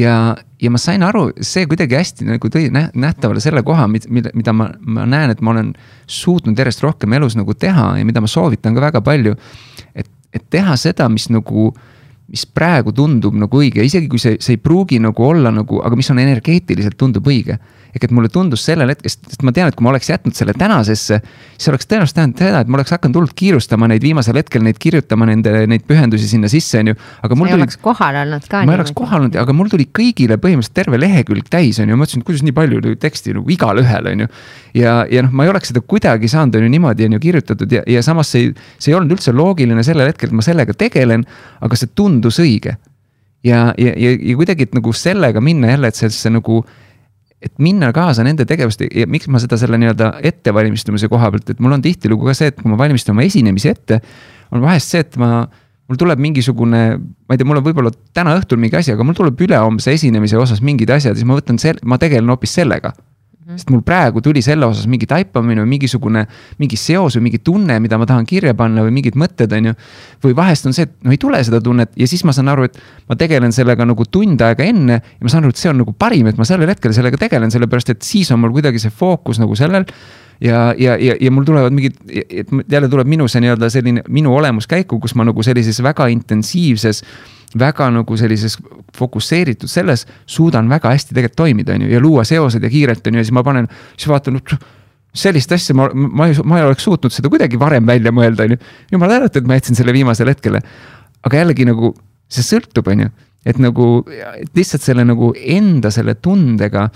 ja, 0.00 0.14
ja 0.62 0.72
ma 0.72 0.80
sain 0.80 1.04
aru, 1.04 1.26
see 1.44 1.66
kuidagi 1.68 1.98
hästi 1.98 2.30
nagu 2.30 2.52
tõi 2.52 2.70
nähtavale 2.72 3.44
selle 3.44 3.62
koha, 3.62 3.84
mida, 3.90 4.32
mida 4.32 4.56
ma, 4.56 4.70
ma 4.80 5.04
näen, 5.04 5.34
et 5.34 5.44
ma 5.44 5.52
olen 5.52 5.74
suutnud 6.06 6.56
järjest 6.56 6.86
rohkem 6.86 7.20
elus 7.20 7.36
nagu 7.36 7.54
teha 7.54 7.98
ja 8.00 8.08
mida 8.08 8.24
ma 8.24 8.30
soovitan 8.30 8.74
ka 8.78 8.88
väga 8.88 9.04
palju. 9.04 9.36
et, 9.94 10.08
et 10.32 10.48
teha 10.48 10.76
seda, 10.80 11.12
mis 11.12 11.28
nagu 11.28 11.74
mis 12.30 12.46
praegu 12.46 12.92
tundub 12.94 13.34
nagu 13.34 13.60
õige, 13.60 13.82
isegi 13.84 14.08
kui 14.10 14.20
see, 14.22 14.38
see 14.42 14.54
ei 14.56 14.62
pruugi 14.62 15.00
nagu 15.02 15.24
olla 15.26 15.50
nagu, 15.54 15.80
aga 15.82 15.98
mis 15.98 16.10
on 16.12 16.20
energeetiliselt 16.22 16.98
tundub 17.00 17.26
õige 17.26 17.58
ehk 17.94 18.06
et 18.06 18.12
mulle 18.14 18.30
tundus 18.32 18.62
sellel 18.66 18.92
hetkel, 18.92 19.10
sest 19.10 19.42
ma 19.46 19.52
tean, 19.54 19.70
et 19.70 19.76
kui 19.78 19.84
ma 19.84 19.92
oleks 19.92 20.10
jätnud 20.10 20.36
selle 20.36 20.54
tänasesse, 20.58 21.18
siis 21.56 21.70
oleks 21.72 21.88
tõenäoliselt 21.90 22.16
tähendanud 22.18 22.42
seda, 22.42 22.62
et 22.62 22.70
ma 22.70 22.78
oleks 22.78 22.94
hakanud 22.94 23.18
hullult 23.18 23.34
kiirustama 23.38 23.88
neid 23.90 24.04
viimasel 24.04 24.38
hetkel 24.40 24.64
neid 24.66 24.78
kirjutama 24.82 25.28
nende, 25.30 25.52
neid 25.70 25.86
pühendusi 25.88 26.28
sinna 26.30 26.50
sisse, 26.52 26.82
on 26.82 26.92
ju. 26.92 26.98
aga 27.26 27.38
mul 27.38 27.50
sa 27.50 27.58
tuli. 27.58 27.78
kohal 27.84 28.20
olnud 28.22 28.48
ka. 28.50 28.62
ma 28.66 28.74
ei 28.74 28.80
oleks 28.80 28.94
kohal 28.96 29.22
olnud, 29.22 29.38
aga 29.42 29.56
mul 29.56 29.72
tuli 29.72 29.88
kõigile 30.00 30.38
põhimõtteliselt 30.42 30.76
terve 30.80 31.00
lehekülg 31.00 31.50
täis, 31.52 31.80
on 31.82 31.90
ju, 31.90 31.96
ma 31.98 32.04
mõtlesin, 32.04 32.26
kuidas 32.26 32.44
nii 32.46 32.56
palju 32.56 32.94
teksti 33.06 33.34
nagu 33.38 33.56
igalühel, 33.56 34.10
on 34.12 34.26
ju. 34.26 34.30
ja, 34.82 34.94
ja 35.10 35.24
noh, 35.26 35.34
ma 35.34 35.46
ei 35.46 35.54
oleks 35.54 35.72
seda 35.72 35.82
kuidagi 35.82 36.30
saanud, 36.30 36.60
on 36.60 36.68
ju, 36.68 36.74
niimoodi 36.76 37.08
on 37.08 37.18
ju 37.18 37.24
kirjutatud 37.26 37.78
ja, 37.78 37.82
ja 37.90 38.04
samas 38.06 38.30
see, 38.30 38.52
see 38.78 38.94
ei 38.94 38.98
olnud 38.98 39.18
üldse 39.18 39.34
loogiline 39.34 39.82
sellel 39.86 40.12
hetkel, 40.12 40.30
et 40.30 40.38
ma 40.38 40.46
sellega 40.46 40.76
tegelen, 40.78 41.26
aga 41.64 41.78
see 41.78 41.90
tundus 41.98 42.38
õige 42.42 42.76
ja, 43.44 43.74
ja, 43.78 43.92
ja, 43.96 44.14
ja 44.14 44.36
kuidagi, 44.36 44.68
et 44.68 44.76
nagu 44.76 44.92
sellega 44.96 45.40
minna 45.40 45.74
jälle, 45.74 45.90
et 45.90 45.98
sellesse 45.98 46.32
nagu 46.32 46.62
et 47.40 47.52
minna 47.62 47.88
kaasa 47.96 48.24
nende 48.26 48.44
tegevuste 48.48 48.88
ja 48.92 49.06
miks 49.08 49.28
ma 49.32 49.40
seda 49.40 49.56
selle 49.60 49.78
nii-öelda 49.80 50.12
ettevalmistumise 50.28 51.08
koha 51.08 51.30
pealt, 51.32 51.54
et 51.54 51.62
mul 51.62 51.76
on 51.76 51.82
tihtilugu 51.84 52.28
ka 52.28 52.36
see, 52.36 52.52
et 52.52 52.60
kui 52.60 52.70
ma 52.70 52.78
valmistan 52.80 53.16
oma 53.16 53.24
esinemisi 53.24 53.72
ette. 53.72 54.00
on 54.52 54.60
vahest 54.60 54.92
see, 54.92 55.04
et 55.06 55.16
ma, 55.20 55.46
mul 55.88 55.98
tuleb 56.00 56.20
mingisugune, 56.20 56.82
ma 57.00 57.34
ei 57.34 57.40
tea, 57.40 57.48
mul 57.48 57.62
on 57.62 57.66
võib-olla 57.66 57.92
täna 58.16 58.34
õhtul 58.38 58.60
mingi 58.60 58.76
asi, 58.76 58.92
aga 58.92 59.06
mul 59.06 59.16
tuleb 59.16 59.40
ülehomse 59.46 59.94
esinemise 59.96 60.38
osas 60.38 60.60
mingid 60.60 60.90
asjad, 60.90 61.16
siis 61.16 61.28
ma 61.28 61.38
võtan 61.38 61.60
sel-, 61.62 61.80
ma 61.84 61.98
tegelen 62.02 62.28
hoopis 62.30 62.58
sellega. 62.60 62.92
Sest 63.56 63.70
mul 63.72 63.82
praegu 63.86 64.22
tuli 64.24 64.42
selle 64.44 64.66
osas 64.68 64.86
mingi 64.90 65.08
taipamine 65.10 65.64
või 65.64 65.74
mingisugune, 65.74 66.24
mingi 66.60 66.78
seos 66.80 67.16
või 67.18 67.28
mingi 67.28 67.40
tunne, 67.44 67.78
mida 67.82 67.98
ma 68.00 68.06
tahan 68.08 68.28
kirja 68.28 68.54
panna 68.58 68.84
või 68.86 68.94
mingid 69.00 69.18
mõtted, 69.20 69.52
on 69.56 69.70
ju. 69.70 69.74
või 70.24 70.36
vahest 70.36 70.68
on 70.68 70.76
see, 70.76 70.88
et 70.88 70.94
no 71.06 71.14
ei 71.14 71.20
tule 71.20 71.42
seda 71.46 71.60
tunnet 71.64 71.92
ja 71.98 72.08
siis 72.10 72.24
ma 72.28 72.34
saan 72.36 72.52
aru, 72.52 72.68
et 72.70 72.80
ma 73.08 73.18
tegelen 73.20 73.54
sellega 73.56 73.86
nagu 73.88 74.06
tund 74.06 74.40
aega 74.46 74.64
enne. 74.64 75.00
ja 75.00 75.26
ma 75.26 75.32
saan 75.32 75.44
aru, 75.44 75.54
et 75.54 75.62
see 75.62 75.72
on 75.72 75.80
nagu 75.82 75.94
parim, 75.96 76.30
et 76.30 76.40
ma 76.40 76.48
sellel 76.48 76.70
hetkel 76.70 76.94
sellega 76.96 77.20
tegelen, 77.20 77.52
sellepärast 77.52 77.94
et 77.96 78.02
siis 78.06 78.30
on 78.30 78.42
mul 78.42 78.54
kuidagi 78.56 78.82
see 78.82 78.94
fookus 78.94 79.40
nagu 79.42 79.58
sellel 79.58 79.86
ja, 80.40 80.74
ja, 80.78 80.96
ja, 80.96 81.16
ja 81.20 81.30
mul 81.30 81.44
tulevad 81.44 81.72
mingid, 81.72 81.98
jälle 82.70 82.88
tuleb 82.88 83.08
minu 83.10 83.28
see 83.28 83.42
nii-öelda 83.44 83.70
selline 83.70 84.04
minu 84.08 84.32
olemus 84.36 84.68
käiku, 84.70 85.00
kus 85.00 85.14
ma 85.14 85.26
nagu 85.28 85.42
sellises 85.44 85.82
väga 85.84 86.08
intensiivses 86.12 87.04
väga 87.58 87.88
nagu 87.90 88.16
sellises 88.18 88.56
fokusseeritud 88.96 89.70
selles, 89.70 90.06
suudan 90.26 90.68
väga 90.70 90.92
hästi 90.92 91.14
tegelikult 91.16 91.40
toimida, 91.42 91.74
on 91.74 91.86
ju, 91.86 91.94
ja 91.94 92.02
luua 92.02 92.24
seosed 92.28 92.62
ja 92.62 92.70
kiirelt 92.70 93.06
on 93.06 93.16
ju, 93.16 93.22
ja 93.22 93.26
siis 93.26 93.34
ma 93.34 93.44
panen, 93.46 93.68
siis 93.96 94.10
vaatan 94.10 94.38
sellist 95.16 95.52
asja 95.52 95.74
ma, 95.74 95.88
ma 95.92 96.28
ei, 96.30 96.36
ma 96.46 96.60
ei 96.60 96.68
oleks 96.68 96.86
suutnud 96.86 97.14
seda 97.14 97.30
kuidagi 97.32 97.58
varem 97.58 97.86
välja 97.86 98.12
mõelda, 98.14 98.46
on 98.46 98.54
ju. 98.54 98.60
jumal 98.92 99.10
tänatud, 99.10 99.42
et 99.42 99.48
ma 99.50 99.58
jätsin 99.58 99.78
selle 99.78 99.94
viimasele 99.96 100.36
hetkele. 100.36 100.62
aga 101.26 101.42
jällegi 101.42 101.66
nagu 101.68 101.94
see 102.30 102.46
sõltub, 102.46 102.86
on 102.92 103.06
ju, 103.06 103.10
et 103.50 103.58
nagu 103.58 103.88
et 104.08 104.54
lihtsalt 104.56 104.84
selle 104.84 105.04
nagu 105.04 105.32
enda 105.34 105.90
selle 105.90 106.14
tundega 106.14 106.88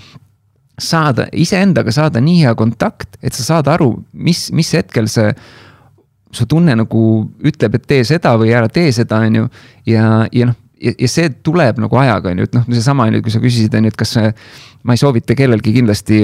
saada, 0.81 1.27
iseendaga 1.33 1.93
saada 1.95 2.23
nii 2.23 2.45
hea 2.45 2.55
kontakt, 2.59 3.19
et 3.23 3.35
sa 3.35 3.47
saad 3.47 3.71
aru, 3.71 3.91
mis, 4.13 4.49
mis 4.55 4.73
hetkel 4.75 5.11
see 5.11 5.31
su 6.35 6.47
tunne 6.51 6.75
nagu 6.79 7.05
ütleb, 7.45 7.79
et 7.79 7.89
tee 7.89 8.05
seda 8.09 8.35
või 8.41 8.53
ära 8.57 8.69
tee 8.73 8.93
seda, 8.95 9.23
on 9.25 9.41
ju. 9.41 9.49
ja, 9.91 10.05
ja 10.33 10.51
noh, 10.51 10.59
ja, 10.85 11.09
see 11.11 11.31
tuleb 11.45 11.81
nagu 11.83 11.99
ajaga, 12.01 12.33
on 12.33 12.43
ju, 12.43 12.49
et 12.49 12.57
noh, 12.59 12.69
seesama 12.73 13.09
on 13.09 13.19
ju, 13.19 13.25
kui 13.25 13.35
sa 13.35 13.43
küsisid, 13.43 13.75
on 13.79 13.89
ju, 13.89 13.95
et 13.95 13.99
kas 14.01 14.17
ma 14.85 14.97
ei 14.97 15.01
soovita 15.01 15.37
kellelgi 15.39 15.75
kindlasti, 15.79 16.21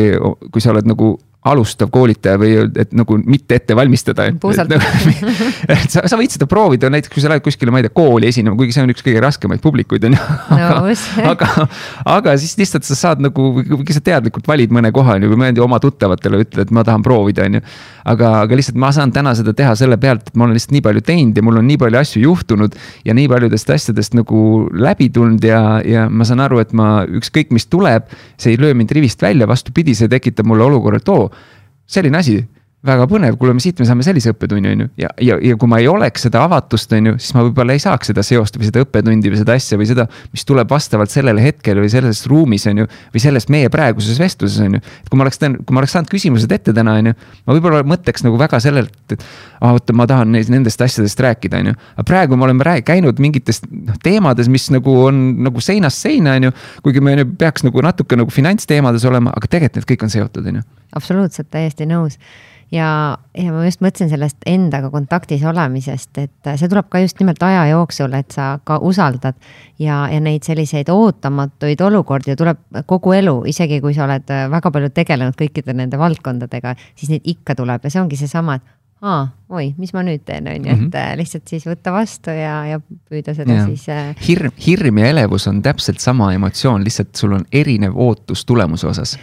kui 0.51 0.63
sa 0.63 0.75
oled 0.75 0.89
nagu 0.91 1.15
alustav 1.49 1.89
koolitaja 1.89 2.37
või 2.37 2.51
et 2.83 2.91
nagu 2.93 3.17
mitte 3.25 3.57
ette 3.57 3.73
valmistada. 3.77 4.27
nagu, 4.69 4.83
sa, 5.93 6.03
sa 6.05 6.19
võid 6.21 6.35
seda 6.35 6.45
proovida 6.51 6.91
näiteks, 6.93 7.13
kui 7.15 7.23
sa 7.25 7.31
lähed 7.33 7.45
kuskile, 7.45 7.73
ma 7.73 7.81
ei 7.81 7.87
tea, 7.87 7.95
kooli 7.97 8.29
esinema, 8.29 8.59
kuigi 8.59 8.75
see 8.77 8.85
on 8.85 8.93
üks 8.93 9.05
kõige 9.07 9.23
raskemaid 9.25 9.63
publikuid 9.65 10.05
on 10.05 10.19
ju. 10.19 10.27
aga, 10.53 10.83
aga, 11.33 11.49
aga 12.17 12.35
siis 12.41 12.59
lihtsalt 12.61 12.85
sa 12.85 12.99
saad 12.99 13.25
nagu, 13.25 13.47
kui 13.71 13.97
sa 13.97 14.05
teadlikult 14.05 14.51
valid 14.51 14.75
mõne 14.77 14.93
koha 14.93 15.17
on 15.17 15.25
ju, 15.25 15.31
või 15.33 15.41
mõeldi 15.47 15.65
oma 15.65 15.79
tuttavatele 15.81 16.43
ütled, 16.45 16.67
et 16.69 16.75
ma 16.77 16.85
tahan 16.85 17.07
proovida, 17.07 17.49
on 17.49 17.57
ju. 17.57 17.65
aga, 18.13 18.35
aga 18.43 18.61
lihtsalt 18.61 18.77
ma 18.85 18.93
saan 18.93 19.17
täna 19.17 19.33
seda 19.39 19.57
teha 19.57 19.73
selle 19.81 19.97
pealt, 20.03 20.29
et 20.29 20.37
ma 20.37 20.45
olen 20.45 20.59
lihtsalt 20.59 20.77
nii 20.77 20.85
palju 20.91 21.05
teinud 21.09 21.41
ja 21.41 21.47
mul 21.47 21.63
on 21.63 21.69
nii 21.73 21.81
palju 21.81 22.03
asju 22.03 22.25
juhtunud. 22.27 22.77
ja 23.09 23.17
nii 23.17 23.33
paljudest 23.33 23.73
asjadest 23.73 24.19
nagu 24.19 24.45
läbi 24.77 25.09
tulnud 25.09 25.49
ja, 25.49 25.81
ja 25.89 26.05
ma 26.13 26.29
saan 26.29 26.45
aru, 26.45 26.61
et 26.61 26.77
ma 26.77 27.07
ükskõik, 27.09 27.49
mis 27.57 27.65
tuleb, 27.73 28.13
see 28.37 28.53
ei 28.53 28.61
löö 28.61 28.77
mind 28.77 28.93
rivist 28.93 29.25
välja, 29.25 29.49
vastupidi, 29.49 29.97
see 29.97 30.13
tekitab 30.13 30.45
mulle 30.45 30.69
olukorra, 30.69 31.01
et 31.01 31.09
oo 31.09 31.30
selline 31.91 32.19
asi 32.19 32.47
väga 32.87 33.05
põnev, 33.11 33.35
kuule, 33.37 33.53
siit 33.61 33.81
me 33.81 33.85
saame 33.85 34.05
sellise 34.05 34.33
õppetunni, 34.33 34.71
on 34.73 34.83
ju. 34.85 34.87
ja, 35.03 35.11
ja, 35.21 35.37
ja 35.45 35.57
kui 35.61 35.69
ma 35.69 35.83
ei 35.83 35.89
oleks 35.91 36.23
seda 36.25 36.41
avatust, 36.47 36.93
on 36.97 37.11
ju, 37.11 37.17
siis 37.21 37.35
ma 37.37 37.43
võib-olla 37.45 37.75
ei 37.77 37.83
saaks 37.83 38.09
seda 38.09 38.23
seost 38.25 38.57
või 38.57 38.71
seda 38.71 38.85
õppetundi 38.87 39.33
või 39.33 39.41
seda 39.43 39.57
asja 39.59 39.77
või 39.77 39.89
seda, 39.91 40.07
mis 40.33 40.47
tuleb 40.49 40.71
vastavalt 40.73 41.13
sellele 41.13 41.45
hetkele 41.45 41.85
või 41.85 41.91
selles 41.93 42.23
ruumis, 42.31 42.65
on 42.71 42.81
ju. 42.83 42.89
või 43.13 43.23
sellest 43.25 43.53
meie 43.53 43.69
praeguses 43.73 44.17
vestluses, 44.21 44.63
on 44.65 44.79
ju. 44.79 44.81
et 44.81 45.13
kui 45.13 45.21
ma 45.21 45.27
oleks, 45.27 45.43
kui 45.43 45.77
ma 45.77 45.83
oleks 45.83 45.97
saanud 45.97 46.09
küsimused 46.13 46.57
ette 46.57 46.73
täna, 46.77 46.97
on 47.03 47.13
ju. 47.13 47.15
ma 47.45 47.59
võib-olla 47.59 47.85
mõtleks 47.85 48.25
nagu 48.25 48.41
väga 48.41 48.63
sellelt, 48.65 48.97
et 49.13 49.21
ah, 49.61 49.75
oota, 49.75 49.93
ma 49.93 50.09
tahan 50.09 50.33
neist, 50.33 50.53
nendest 50.53 50.81
asjadest 50.81 51.21
rääkida, 51.21 51.61
on 51.61 51.73
ju. 51.75 51.79
aga 51.99 52.09
praegu 52.09 52.41
me 52.41 52.49
oleme 52.49 52.65
rääk-, 52.65 52.87
käinud 52.89 53.21
mingitest 53.21 53.69
noh, 53.69 53.99
teemades, 54.01 54.49
mis 54.49 54.71
nagu 54.73 54.95
on 55.05 55.21
nagu 55.45 55.61
seinast 55.61 56.01
seina, 56.01 56.39
on 56.41 56.49
ju. 56.49 56.57
kuigi 56.87 57.05
me 57.05 57.19
peaks 57.29 57.69
nagu 57.69 57.85
natuke 57.85 58.17
nagu 58.17 58.33
finantsteemades 58.33 59.05
olema, 59.05 59.37
aga 59.37 59.53
tegelikult 59.53 59.83
need 59.83 59.93
kõik 59.93 60.09
on 60.09 60.17
seotud, 60.17 60.49
on 60.49 60.63
ju. 60.63 60.71
absoluutselt, 60.97 61.53
täiesti 61.53 61.85
nõus 61.85 62.17
ja, 62.73 63.19
ja 63.35 63.53
ma 63.53 63.65
just 63.67 63.83
mõtlesin 63.85 64.11
sellest 64.13 64.47
endaga 64.49 64.91
kontaktis 64.93 65.45
olemisest, 65.47 66.19
et 66.23 66.51
see 66.55 66.71
tuleb 66.71 66.91
ka 66.93 67.03
just 67.03 67.21
nimelt 67.23 67.43
aja 67.43 67.67
jooksul, 67.73 68.15
et 68.19 68.31
sa 68.35 68.53
ka 68.65 68.79
usaldad. 68.87 69.39
ja, 69.79 70.03
ja 70.13 70.21
neid 70.21 70.47
selliseid 70.47 70.89
ootamatuid 70.93 71.81
olukordi 71.81 72.37
tuleb 72.37 72.83
kogu 72.87 73.15
elu, 73.17 73.37
isegi 73.51 73.81
kui 73.81 73.95
sa 73.95 74.05
oled 74.05 74.29
väga 74.51 74.71
palju 74.71 74.91
tegelenud 74.95 75.39
kõikide 75.39 75.75
nende 75.75 75.99
valdkondadega, 75.99 76.75
siis 76.95 77.11
neid 77.11 77.25
ikka 77.25 77.57
tuleb 77.59 77.85
ja 77.85 77.91
see 77.91 78.03
ongi 78.03 78.21
seesama, 78.21 78.61
et 78.61 78.77
aa, 79.01 79.29
oi, 79.57 79.71
mis 79.81 79.95
ma 79.97 80.03
nüüd 80.05 80.25
teen, 80.29 80.49
on 80.51 80.67
ju, 80.67 80.75
et 80.75 80.81
mhm. 80.81 80.97
äh, 81.01 81.13
lihtsalt 81.21 81.49
siis 81.49 81.65
võtta 81.69 81.93
vastu 81.95 82.35
ja, 82.37 82.57
ja 82.69 82.81
püüda 82.81 83.35
seda 83.37 83.57
ja. 83.57 83.69
siis 83.69 83.87
äh.... 83.89 84.11
hirm, 84.27 84.53
hirm 84.61 85.01
ja 85.01 85.13
elevus 85.15 85.49
on 85.51 85.63
täpselt 85.65 86.03
sama 86.05 86.33
emotsioon, 86.37 86.85
lihtsalt 86.85 87.15
sul 87.17 87.39
on 87.39 87.47
erinev 87.53 87.97
ootus 87.97 88.45
tulemuse 88.49 88.91
osas 88.91 89.17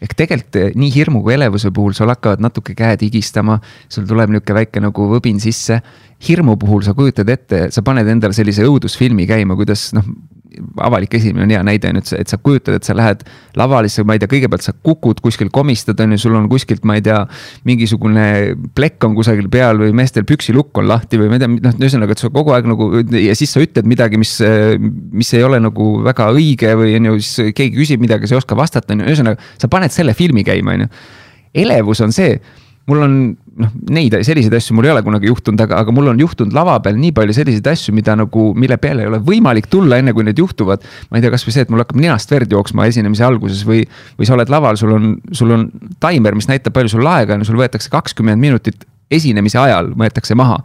ehk 0.00 0.16
tegelikult 0.16 0.58
eh, 0.60 0.70
nii 0.78 0.90
hirmu 0.94 1.22
kui 1.24 1.34
elevuse 1.36 1.70
puhul 1.74 1.94
sul 1.96 2.10
hakkavad 2.12 2.42
natuke 2.42 2.74
käed 2.78 3.04
higistama, 3.04 3.58
sul 3.88 4.08
tuleb 4.08 4.32
nihuke 4.32 4.56
väike 4.56 4.82
nagu 4.82 5.08
võbin 5.14 5.40
sisse. 5.42 5.80
hirmu 6.20 6.56
puhul 6.60 6.82
sa 6.84 6.92
kujutad 6.92 7.28
ette, 7.32 7.70
sa 7.72 7.82
paned 7.82 8.08
endale 8.08 8.36
sellise 8.36 8.64
õudusfilmi 8.68 9.26
käima, 9.28 9.56
kuidas 9.56 9.90
noh, 9.96 10.04
avalik 10.82 11.14
esinemine 11.14 11.46
on 11.46 11.52
hea 11.54 11.62
näide, 11.66 11.90
on 11.90 11.98
ju, 11.98 12.02
et 12.02 12.10
sa, 12.10 12.18
et 12.24 12.32
sa 12.32 12.38
kujutad, 12.40 12.76
et 12.78 12.86
sa 12.86 12.94
lähed 12.96 13.22
lavale, 13.58 13.90
siis 13.90 14.06
ma 14.06 14.16
ei 14.16 14.22
tea, 14.22 14.30
kõigepealt 14.30 14.64
sa 14.64 14.74
kukud 14.74 15.20
kuskil, 15.24 15.50
komistad, 15.54 16.00
on 16.02 16.14
ju, 16.14 16.20
sul 16.24 16.36
on 16.38 16.48
kuskilt, 16.50 16.84
ma 16.88 16.96
ei 16.98 17.04
tea. 17.06 17.20
mingisugune 17.64 18.26
plekk 18.74 19.04
on 19.06 19.14
kusagil 19.18 19.50
peal 19.52 19.80
või 19.82 19.92
meestel 19.96 20.24
püksilukk 20.28 20.80
on 20.82 20.88
lahti 20.88 21.20
või 21.20 21.30
ma 21.30 21.38
ei 21.38 21.44
tea, 21.44 21.50
noh, 21.56 21.76
ühesõnaga, 21.78 22.16
et 22.16 22.22
sa 22.22 22.32
kogu 22.34 22.54
aeg 22.56 22.68
nagu 22.70 22.90
ja 23.18 23.34
siis 23.38 23.52
sa 23.54 23.62
ütled 23.62 23.88
midagi, 23.90 24.20
mis, 24.20 24.36
mis 25.12 25.34
ei 25.36 25.44
ole 25.46 25.60
nagu 25.62 25.90
väga 26.06 26.30
õige 26.34 26.74
või 26.78 26.96
on 26.98 27.12
ju, 27.12 27.20
siis 27.20 27.54
keegi 27.56 27.76
küsib 27.76 28.02
midagi, 28.02 28.30
sa 28.30 28.36
ei 28.36 28.42
oska 28.42 28.58
vastata, 28.58 28.94
on 28.94 29.04
ju, 29.04 29.10
ühesõnaga. 29.12 29.52
sa 29.60 29.70
paned 29.72 29.94
selle 29.94 30.16
filmi 30.18 30.46
käima, 30.46 30.78
on 30.78 30.86
ju. 30.86 30.90
elevus 31.64 32.02
on 32.06 32.14
see 32.14 32.38
mul 32.90 33.04
on 33.04 33.14
noh, 33.58 33.72
neid 33.90 34.14
selliseid 34.26 34.54
asju 34.56 34.76
mul 34.76 34.86
ei 34.88 34.92
ole 34.92 35.02
kunagi 35.06 35.30
juhtunud, 35.30 35.60
aga, 35.64 35.80
aga 35.82 35.94
mul 35.94 36.10
on 36.12 36.20
juhtunud 36.22 36.54
lava 36.56 36.76
peal 36.84 36.98
nii 37.00 37.12
palju 37.16 37.34
selliseid 37.36 37.66
asju, 37.72 37.94
mida 37.96 38.14
nagu, 38.18 38.50
mille 38.58 38.78
peale 38.82 39.04
ei 39.04 39.10
ole 39.10 39.20
võimalik 39.26 39.68
tulla, 39.72 39.98
enne 40.00 40.14
kui 40.16 40.26
need 40.26 40.38
juhtuvad. 40.40 40.84
ma 41.10 41.18
ei 41.18 41.24
tea, 41.24 41.32
kasvõi 41.34 41.56
see, 41.56 41.66
et 41.66 41.72
mul 41.72 41.82
hakkab 41.82 42.00
ninast 42.00 42.30
verd 42.30 42.52
jooksma 42.52 42.86
esinemise 42.90 43.26
alguses 43.26 43.64
või, 43.66 43.82
või 44.18 44.28
sa 44.28 44.36
oled 44.36 44.52
laval, 44.52 44.78
sul 44.80 44.94
on, 44.96 45.12
sul 45.36 45.56
on 45.56 45.66
taimer, 46.02 46.38
mis 46.38 46.48
näitab, 46.50 46.74
palju 46.76 46.94
sul 46.94 47.10
aega 47.10 47.38
on 47.38 47.46
sul 47.48 47.58
võetakse 47.60 47.92
kakskümmend 47.92 48.40
minutit 48.40 48.86
esinemise 49.10 49.58
ajal 49.58 49.90
võetakse 49.98 50.36
maha. 50.38 50.60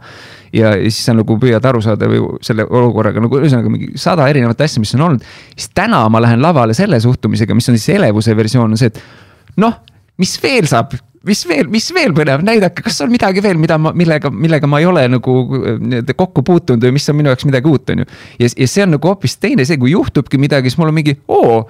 ja, 0.54 0.70
ja 0.76 0.86
siis 0.86 1.02
sa 1.08 1.16
nagu 1.16 1.38
püüad 1.42 1.64
aru 1.66 1.82
saada 1.82 2.06
või 2.10 2.22
selle 2.46 2.64
olukorraga 2.64 3.20
nagu 3.24 3.40
ühesõnaga 3.40 3.72
mingi 3.72 3.98
sada 3.98 4.28
erinevat 4.30 4.60
asja, 4.62 4.80
mis 4.80 4.94
on 4.94 5.08
olnud. 5.08 5.26
siis 5.56 5.72
täna 5.74 6.04
ma 6.08 6.22
lähen 6.22 6.42
lavale 6.42 6.74
selle 6.74 7.00
suhtumisega, 7.02 7.54
mis 7.54 7.68
on 7.68 7.78
siis 7.78 7.96
elevuse 7.98 8.36
versioon, 8.36 8.70
on 8.76 8.80
see, 8.80 8.94
et 8.94 9.58
noh 9.58 9.82
mis 10.20 10.36
veel 10.42 10.68
saab, 10.68 10.94
mis 11.26 11.42
veel, 11.48 11.66
mis 11.72 11.88
veel 11.94 12.14
põnev, 12.16 12.44
näidake, 12.46 12.84
kas 12.86 13.00
on 13.04 13.10
midagi 13.12 13.42
veel, 13.44 13.58
mida 13.60 13.78
ma, 13.80 13.92
millega, 13.96 14.30
millega 14.30 14.70
ma 14.70 14.80
ei 14.82 14.86
ole 14.88 15.06
nagu 15.16 15.34
nii-öelda 15.80 16.16
kokku 16.18 16.44
puutunud 16.46 16.86
või 16.86 16.96
mis 16.98 17.10
on 17.12 17.18
minu 17.18 17.32
jaoks 17.32 17.48
midagi 17.48 17.70
uut, 17.70 17.92
on 17.94 18.04
ju. 18.04 18.08
ja, 18.42 18.52
ja 18.52 18.70
see 18.70 18.86
on 18.86 18.96
nagu 18.96 19.12
hoopis 19.12 19.36
teine, 19.42 19.66
see, 19.68 19.80
kui 19.80 19.92
juhtubki 19.94 20.40
midagi, 20.40 20.70
siis 20.70 20.80
mul 20.80 20.92
on 20.92 20.98
mingi, 21.00 21.18
oo 21.28 21.60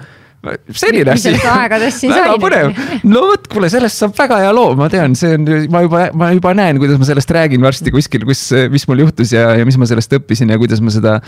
selline 0.77 1.11
asi. 1.11 2.11
väga 2.13 2.37
põnev, 2.43 2.83
no 3.09 3.23
vot, 3.31 3.49
kuule, 3.51 3.71
sellest 3.73 4.03
saab 4.03 4.15
väga 4.19 4.39
hea 4.45 4.53
loo, 4.55 4.75
ma 4.79 4.89
tean, 4.93 5.17
see 5.19 5.35
on, 5.39 5.49
ma 5.73 5.83
juba, 5.87 6.05
ma 6.19 6.31
juba 6.37 6.53
näen, 6.59 6.79
kuidas 6.83 7.01
ma 7.01 7.09
sellest 7.09 7.33
räägin 7.35 7.65
varsti 7.65 7.93
kuskil, 7.95 8.27
kus, 8.29 8.45
mis 8.73 8.87
mul 8.91 9.03
juhtus 9.07 9.35
ja, 9.35 9.49
ja 9.59 9.67
mis 9.69 9.79
ma 9.81 9.89
sellest 9.89 10.15
õppisin 10.19 10.53
ja 10.53 10.61
kuidas 10.61 10.85
ma 10.85 10.95
seda. 10.95 11.19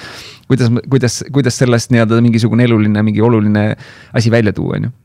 kuidas, 0.51 0.71
kuidas, 0.93 1.21
kuidas 1.35 1.59
sellest 1.65 1.93
nii-öelda 1.95 2.21
mingisugune 2.25 2.69
eluline, 2.69 3.03
mingi 3.07 3.25
oluline 3.25 3.71
asi 4.17 4.33
välja 4.33 4.55
tuua, 4.57 4.79
on 4.79 4.91
ju 4.91 4.97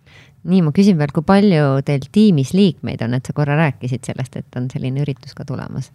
nii, 0.43 0.61
ma 0.65 0.73
küsin 0.75 0.99
veel, 0.99 1.11
kui 1.15 1.25
palju 1.25 1.81
teil 1.87 2.05
tiimis 2.13 2.53
liikmeid 2.55 3.03
on, 3.05 3.15
et 3.17 3.27
sa 3.27 3.35
korra 3.35 3.55
rääkisid 3.59 4.03
sellest, 4.09 4.35
et 4.39 4.59
on 4.59 4.69
selline 4.71 5.03
üritus 5.05 5.35
ka 5.37 5.45
tulemas? 5.47 5.91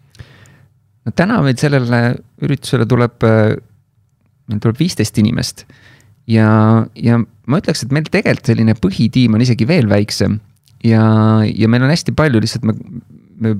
no 1.04 1.14
täna 1.16 1.40
meil 1.44 1.56
sellele 1.60 2.02
üritusele 2.44 2.86
tuleb, 2.88 3.24
meil 4.48 4.62
tuleb 4.64 4.80
viisteist 4.80 5.18
inimest. 5.20 5.64
ja, 6.28 6.50
ja 6.94 7.18
ma 7.20 7.60
ütleks, 7.62 7.84
et 7.84 7.94
meil 7.94 8.08
tegelikult 8.08 8.52
selline 8.52 8.76
põhitiim 8.78 9.36
on 9.36 9.44
isegi 9.44 9.68
veel 9.68 9.88
väiksem. 9.90 10.40
ja, 10.84 11.02
ja 11.48 11.68
meil 11.68 11.84
on 11.84 11.92
hästi 11.92 12.16
palju 12.16 12.40
lihtsalt 12.44 12.64
me, 12.68 12.76
me, 13.38 13.54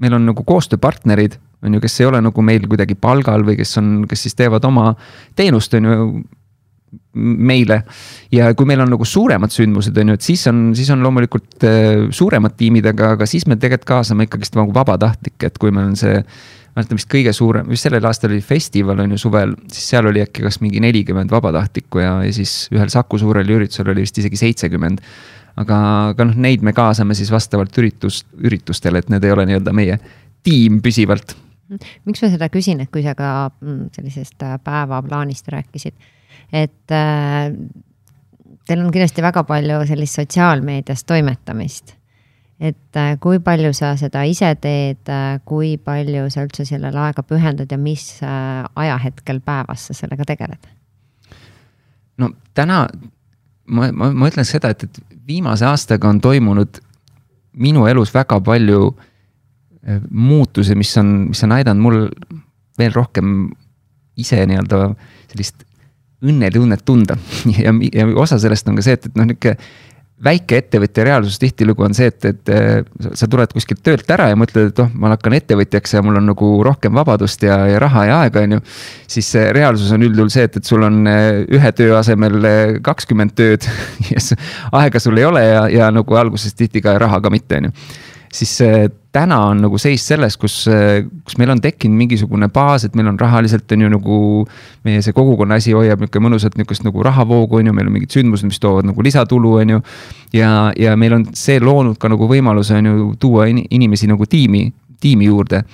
meil 0.00 0.16
on 0.16 0.28
nagu 0.30 0.44
koostööpartnerid, 0.46 1.38
on 1.62 1.76
ju, 1.76 1.82
kes 1.82 2.00
ei 2.00 2.08
ole 2.08 2.22
nagu 2.24 2.42
meil 2.42 2.64
kuidagi 2.66 2.96
palgal 2.96 3.44
või 3.46 3.58
kes 3.58 3.76
on, 3.78 3.90
kes 4.08 4.26
siis 4.26 4.38
teevad 4.38 4.64
oma 4.64 4.94
teenust, 5.36 5.74
on 5.76 5.88
ju 5.90 5.96
meile. 7.14 7.82
ja 8.32 8.52
kui 8.54 8.68
meil 8.68 8.80
on 8.84 8.92
nagu 8.92 9.04
suuremad 9.04 9.50
sündmused, 9.50 9.96
on 9.98 10.12
ju, 10.12 10.18
et 10.18 10.24
siis 10.26 10.46
on, 10.50 10.70
siis 10.78 10.90
on 10.94 11.02
loomulikult 11.02 11.66
äh, 11.66 12.06
suuremad 12.14 12.54
tiimid, 12.58 12.86
aga, 12.92 13.14
aga 13.16 13.26
siis 13.26 13.46
me 13.50 13.58
tegelikult 13.58 13.88
kaasame 13.90 14.28
ikkagist 14.28 14.54
nagu 14.58 14.74
vabatahtlikke, 14.74 15.50
et 15.50 15.58
kui 15.58 15.74
meil 15.74 15.90
on 15.90 15.98
see. 15.98 16.22
ma 16.70 16.84
mäletan 16.84 17.00
vist 17.00 17.10
kõige 17.10 17.32
suurem, 17.34 17.66
vist 17.66 17.82
sellel 17.82 18.04
aastal 18.06 18.30
oli 18.30 18.44
festival 18.46 19.02
on 19.02 19.10
ju 19.10 19.18
suvel, 19.18 19.56
siis 19.72 19.88
seal 19.90 20.06
oli 20.06 20.22
äkki 20.22 20.44
kas 20.44 20.60
mingi 20.62 20.78
nelikümmend 20.80 21.32
vabatahtlikku 21.34 21.98
ja, 21.98 22.12
ja 22.22 22.30
siis 22.32 22.68
ühel 22.70 22.92
Saku 22.92 23.18
suurel 23.18 23.48
üritusel 23.50 23.90
oli 23.90 24.06
vist 24.06 24.18
isegi 24.22 24.38
seitsekümmend. 24.38 25.02
aga, 25.58 25.76
aga 26.14 26.28
noh, 26.30 26.38
neid 26.38 26.62
me 26.62 26.72
kaasame 26.72 27.18
siis 27.18 27.32
vastavalt 27.34 27.74
üritus, 27.82 28.22
üritustele, 28.38 29.02
et 29.02 29.10
need 29.10 29.26
ei 29.26 29.34
ole 29.34 29.50
nii-öelda 29.50 29.74
meie 29.74 29.98
tiim 30.46 30.78
püsivalt 30.80 31.34
miks 32.06 32.22
ma 32.22 32.30
seda 32.30 32.48
küsin, 32.50 32.80
et 32.82 32.90
kui 32.90 33.02
sa 33.02 33.16
ka 33.18 33.50
mm, 33.50 33.90
sellisest 33.98 34.42
äh, 34.46 34.56
päevaplaanist 34.64 35.50
rääkisid 35.50 35.98
et 36.52 36.92
äh, 36.94 37.52
teil 38.66 38.84
on 38.84 38.92
kindlasti 38.92 39.22
väga 39.22 39.44
palju 39.48 39.80
sellist 39.88 40.18
sotsiaalmeedias 40.20 41.04
toimetamist. 41.04 41.94
et 42.60 42.96
äh, 42.96 43.14
kui 43.20 43.38
palju 43.40 43.72
sa 43.72 43.94
seda 43.96 44.22
ise 44.28 44.50
teed 44.60 45.08
äh,, 45.08 45.40
kui 45.44 45.76
palju 45.78 46.26
sa 46.30 46.44
üldse 46.44 46.66
sellele 46.68 47.00
aega 47.00 47.22
pühendad 47.22 47.70
ja 47.72 47.78
mis 47.78 48.18
äh, 48.22 48.64
ajahetkel 48.76 49.40
päevas 49.40 49.86
sa 49.88 49.96
sellega 49.96 50.26
tegeled? 50.28 50.68
no 52.18 52.30
täna 52.54 52.82
ma, 53.66 53.88
ma, 53.92 54.10
ma 54.12 54.28
ütlen 54.28 54.44
seda, 54.44 54.74
et, 54.74 54.84
et 54.84 55.00
viimase 55.26 55.64
aastaga 55.66 56.10
on 56.10 56.20
toimunud 56.20 56.82
minu 57.64 57.86
elus 57.90 58.12
väga 58.14 58.40
palju 58.44 58.90
äh, 58.90 60.02
muutusi, 60.10 60.76
mis 60.76 60.92
on, 61.00 61.16
mis 61.32 61.42
on 61.46 61.56
aidanud 61.56 61.82
mul 61.82 61.98
veel 62.78 62.94
rohkem 62.94 63.50
ise 64.20 64.44
nii-öelda 64.46 64.92
sellist 65.30 65.64
õnnetunnet 66.24 66.82
tunda 66.84 67.16
ja, 67.64 67.74
ja 67.92 68.10
osa 68.16 68.40
sellest 68.40 68.68
on 68.68 68.80
ka 68.80 68.86
see, 68.86 68.98
et, 68.98 69.08
et 69.10 69.16
noh, 69.18 69.28
nihuke 69.30 69.56
väikeettevõtja 70.24 71.04
reaalsus 71.06 71.38
tihtilugu 71.40 71.84
on 71.86 71.94
see, 71.96 72.10
et, 72.12 72.24
et 72.28 72.50
sa 73.16 73.28
tuled 73.30 73.54
kuskilt 73.56 73.80
töölt 73.84 74.10
ära 74.12 74.26
ja 74.28 74.36
mõtled, 74.36 74.68
et 74.68 74.82
oh, 74.82 74.90
ma 75.00 75.14
hakkan 75.14 75.32
ettevõtjaks 75.38 75.96
ja 75.96 76.02
mul 76.04 76.18
on 76.20 76.28
nagu 76.28 76.50
rohkem 76.66 76.92
vabadust 76.92 77.46
ja, 77.46 77.56
ja 77.70 77.78
raha 77.80 78.04
ja 78.04 78.18
aega, 78.26 78.42
on 78.44 78.58
ju. 78.58 78.60
siis 79.16 79.32
reaalsus 79.56 79.94
on 79.96 80.04
üldjuhul 80.04 80.28
see, 80.32 80.44
et, 80.50 80.60
et 80.60 80.68
sul 80.68 80.84
on 80.84 81.08
eh, 81.08 81.40
ühe 81.56 81.72
töö 81.72 81.96
asemel 81.96 82.36
eh, 82.44 82.76
kakskümmend 82.84 83.32
tööd 83.38 83.64
ja 84.12 84.20
aega 84.82 85.00
sul 85.00 85.16
ei 85.16 85.24
ole 85.24 85.46
ja, 85.46 85.64
ja 85.72 85.90
nagu 85.94 86.20
alguses 86.20 86.52
tihti 86.58 86.84
ka 86.84 86.98
raha 87.00 87.22
ka 87.24 87.32
mitte, 87.32 87.62
on 87.62 87.70
ju 87.70 87.76
siis 88.32 88.58
täna 89.12 89.40
on 89.50 89.58
nagu 89.64 89.78
seis 89.78 90.04
selles, 90.06 90.36
kus, 90.38 90.62
kus 91.26 91.38
meil 91.38 91.50
on 91.50 91.60
tekkinud 91.60 91.98
mingisugune 91.98 92.48
baas, 92.54 92.84
et 92.86 92.94
meil 92.94 93.10
on 93.10 93.18
rahaliselt 93.18 93.72
on 93.74 93.84
ju 93.86 93.90
nagu. 93.90 94.18
meie 94.84 95.02
see 95.02 95.12
kogukonna 95.12 95.58
asi 95.60 95.74
hoiab 95.76 96.00
nihuke 96.00 96.22
mõnusat 96.22 96.54
nihukest 96.56 96.84
nagu 96.86 97.02
rahavoogu 97.02 97.58
on 97.58 97.66
ju, 97.66 97.72
meil 97.76 97.90
on 97.90 97.96
mingid 97.98 98.14
sündmused, 98.14 98.46
mis 98.48 98.60
toovad 98.62 98.86
nagu 98.86 99.02
lisatulu, 99.02 99.54
on 99.60 99.70
ju. 99.70 99.82
ja, 100.32 100.72
ja 100.78 100.96
meil 100.96 101.18
on 101.18 101.26
see 101.34 101.60
loonud 101.60 101.98
ka 101.98 102.08
nagu 102.08 102.28
võimaluse 102.30 102.78
on 102.78 102.86
ju 102.86 103.14
tuua 103.18 103.48
inimesi 103.50 104.06
nagu 104.06 104.26
tiimi, 104.26 104.70
tiimi 105.00 105.26
juurde 105.26 105.64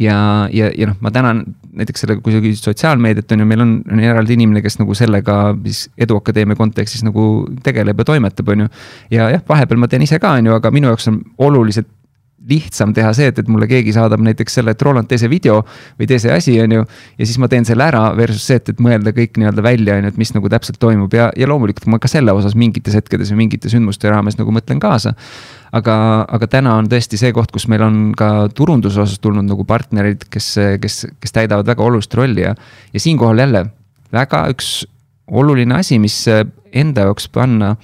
ja, 0.00 0.48
ja, 0.52 0.70
ja 0.76 0.90
noh, 0.90 0.96
ma 1.00 1.10
tänan 1.10 1.44
näiteks 1.76 2.02
sellega, 2.02 2.22
kui 2.24 2.32
sa 2.34 2.40
küsisid 2.42 2.66
sotsiaalmeediat, 2.70 3.32
on 3.32 3.44
ju, 3.44 3.46
meil 3.46 3.62
on, 3.62 3.74
on 3.92 4.00
eraldi 4.02 4.34
inimene, 4.34 4.62
kes 4.64 4.80
nagu 4.80 4.96
sellega 4.98 5.36
siis 5.62 5.84
Eduakadeemia 6.00 6.58
kontekstis 6.58 7.04
nagu 7.06 7.24
tegeleb 7.64 8.00
ja 8.00 8.08
toimetab, 8.08 8.48
on 8.54 8.64
ju. 8.64 8.70
ja 9.14 9.28
jah, 9.36 9.44
vahepeal 9.48 9.82
ma 9.82 9.88
teen 9.92 10.06
ise 10.06 10.18
ka, 10.22 10.34
on 10.40 10.50
ju, 10.50 10.56
aga 10.56 10.72
minu 10.74 10.90
jaoks 10.90 11.10
on 11.12 11.20
oluliselt 11.38 11.88
lihtsam 12.50 12.94
teha 12.96 13.12
see, 13.16 13.30
et, 13.30 13.38
et 13.42 13.48
mulle 13.50 13.68
keegi 13.70 13.94
saadab 13.96 14.22
näiteks 14.24 14.58
selle, 14.58 14.74
et 14.74 14.82
Roland, 14.82 15.08
tee 15.10 15.20
see 15.20 15.30
video 15.30 15.60
või 15.98 16.08
tee 16.10 16.18
see 16.22 16.32
asi, 16.34 16.56
on 16.62 16.74
ju. 16.76 16.84
ja 17.18 17.28
siis 17.28 17.38
ma 17.42 17.48
teen 17.50 17.66
selle 17.68 17.86
ära 17.86 18.02
versus 18.18 18.46
see, 18.50 18.60
et, 18.60 18.72
et 18.74 18.82
mõelda 18.82 19.14
kõik 19.16 19.38
nii-öelda 19.40 19.64
välja, 19.64 19.96
on 19.96 20.08
ju, 20.08 20.14
et 20.14 20.20
mis 20.20 20.34
nagu 20.36 20.52
täpselt 20.52 20.80
toimub 20.82 21.14
ja, 21.16 21.30
ja 21.38 21.48
loomulikult 21.50 21.88
ma 21.92 22.00
ka 22.02 22.10
selle 22.10 22.34
osas 22.36 22.56
mingites 22.58 22.96
hetkedes 22.98 23.32
või 23.32 23.44
mingite 23.44 23.72
sündmuste 23.72 24.10
raames 24.12 24.38
nagu 24.40 24.54
mõtlen 24.54 24.82
kaasa. 24.82 25.14
aga, 25.72 25.96
aga 26.28 26.46
täna 26.50 26.74
on 26.80 26.88
tõesti 26.90 27.18
see 27.20 27.32
koht, 27.32 27.52
kus 27.54 27.68
meil 27.70 27.82
on 27.86 27.98
ka 28.18 28.48
turunduse 28.54 29.00
osas 29.00 29.20
tulnud 29.22 29.46
nagu 29.46 29.64
partnerid, 29.64 30.26
kes, 30.30 30.54
kes, 30.82 31.04
kes 31.20 31.36
täidavad 31.36 31.66
väga 31.66 31.84
olulist 31.84 32.14
rolli 32.14 32.42
ja, 32.42 32.54
ja 32.92 33.00
siinkohal 33.00 33.38
jälle 33.38 33.66
väga 34.12 34.48
üks 34.50 34.80
oluline 35.30 35.78
asi, 35.78 35.98
mis 36.02 36.24
enda 36.72 37.06
jaoks 37.06 37.28
panna 37.30 37.76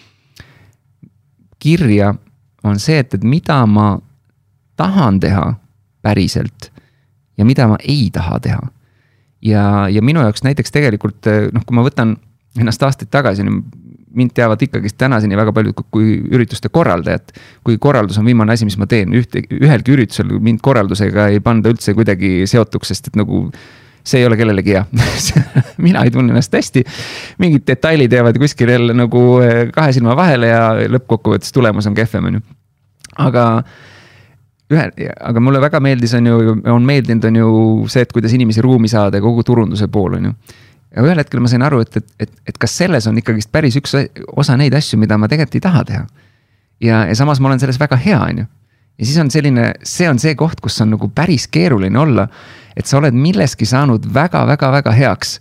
kirja 1.62 2.14
on 2.66 2.80
see, 2.82 2.98
et, 3.02 3.14
et 3.14 3.24
mida 3.24 3.60
ma 3.70 3.96
tahan 4.76 5.20
teha 5.20 5.54
päriselt 6.02 6.70
ja 7.38 7.44
mida 7.44 7.68
ma 7.68 7.78
ei 7.82 8.10
taha 8.12 8.40
teha. 8.40 8.60
ja, 9.42 9.88
ja 9.88 10.02
minu 10.02 10.20
jaoks 10.20 10.44
näiteks 10.46 10.72
tegelikult 10.72 11.28
noh, 11.52 11.64
kui 11.66 11.76
ma 11.76 11.84
võtan 11.86 12.16
ennast 12.56 12.82
aastaid 12.82 13.10
tagasi, 13.12 13.44
mind 14.16 14.32
teavad 14.34 14.62
ikkagist 14.64 14.96
tänaseni 14.98 15.36
väga 15.36 15.52
paljud 15.52 15.80
kui 15.92 16.16
ürituste 16.32 16.70
korraldajat. 16.72 17.32
kui 17.64 17.78
korraldus 17.78 18.18
on 18.18 18.24
viimane 18.24 18.52
asi, 18.52 18.64
mis 18.64 18.78
ma 18.80 18.88
teen, 18.88 19.12
ühte, 19.14 19.42
ühelgi 19.52 19.92
üritusel 19.92 20.38
mind 20.40 20.62
korraldusega 20.64 21.28
ei 21.34 21.42
panda 21.44 21.72
üldse 21.72 21.94
kuidagi 21.94 22.46
seotuks, 22.48 22.94
sest 22.94 23.12
et 23.12 23.18
nagu 23.20 23.46
see 24.06 24.22
ei 24.22 24.28
ole 24.28 24.38
kellelegi 24.38 24.76
hea 24.76 24.84
mina 25.86 26.04
ei 26.06 26.12
tunne 26.14 26.32
ennast 26.32 26.54
hästi. 26.54 26.84
mingid 27.42 27.66
detailid 27.66 28.12
jäävad 28.12 28.38
kuskil 28.40 28.72
jälle 28.72 28.94
nagu 28.96 29.26
eh, 29.44 29.66
kahe 29.74 29.92
silma 29.92 30.16
vahele 30.16 30.52
ja 30.52 30.62
lõppkokkuvõttes 30.96 31.52
tulemus 31.52 31.90
on 31.90 31.98
kehvem, 31.98 32.30
on 32.30 32.38
ju. 32.38 32.46
aga 33.28 33.46
ühe, 34.72 34.86
aga 35.14 35.42
mulle 35.42 35.60
väga 35.62 35.80
meeldis, 35.82 36.14
on 36.18 36.26
ju, 36.26 36.54
on 36.72 36.86
meeldinud, 36.86 37.26
on 37.28 37.38
ju 37.38 37.50
see, 37.92 38.02
et 38.06 38.14
kuidas 38.14 38.34
inimesi 38.34 38.64
ruumi 38.64 38.90
saada 38.90 39.20
ja 39.20 39.24
kogu 39.24 39.44
turunduse 39.46 39.88
pool, 39.92 40.18
on 40.18 40.30
ju. 40.30 40.34
ja 40.96 41.04
ühel 41.06 41.20
hetkel 41.20 41.42
ma 41.42 41.50
sain 41.50 41.64
aru, 41.66 41.82
et, 41.84 41.98
et, 42.00 42.08
et, 42.26 42.32
et 42.50 42.58
kas 42.58 42.74
selles 42.80 43.06
on 43.06 43.18
ikkagist 43.20 43.52
päris 43.54 43.76
üks 43.78 43.94
osa 44.34 44.56
neid 44.58 44.74
asju, 44.74 44.98
mida 44.98 45.18
ma 45.20 45.30
tegelikult 45.30 45.58
ei 45.60 45.66
taha 45.68 45.84
teha. 45.90 46.04
ja, 46.82 47.04
ja 47.06 47.18
samas 47.18 47.40
ma 47.40 47.52
olen 47.52 47.62
selles 47.62 47.78
väga 47.80 47.98
hea, 48.00 48.18
on 48.18 48.42
ju. 48.42 48.48
ja 48.98 49.08
siis 49.08 49.22
on 49.22 49.30
selline, 49.30 49.72
see 49.86 50.10
on 50.10 50.18
see 50.22 50.34
koht, 50.34 50.60
kus 50.64 50.80
on 50.82 50.94
nagu 50.96 51.10
päris 51.14 51.46
keeruline 51.46 51.98
olla. 52.02 52.28
et 52.76 52.86
sa 52.86 52.98
oled 52.98 53.14
milleski 53.14 53.68
saanud 53.68 54.10
väga-väga-väga 54.14 54.98
heaks. 54.98 55.38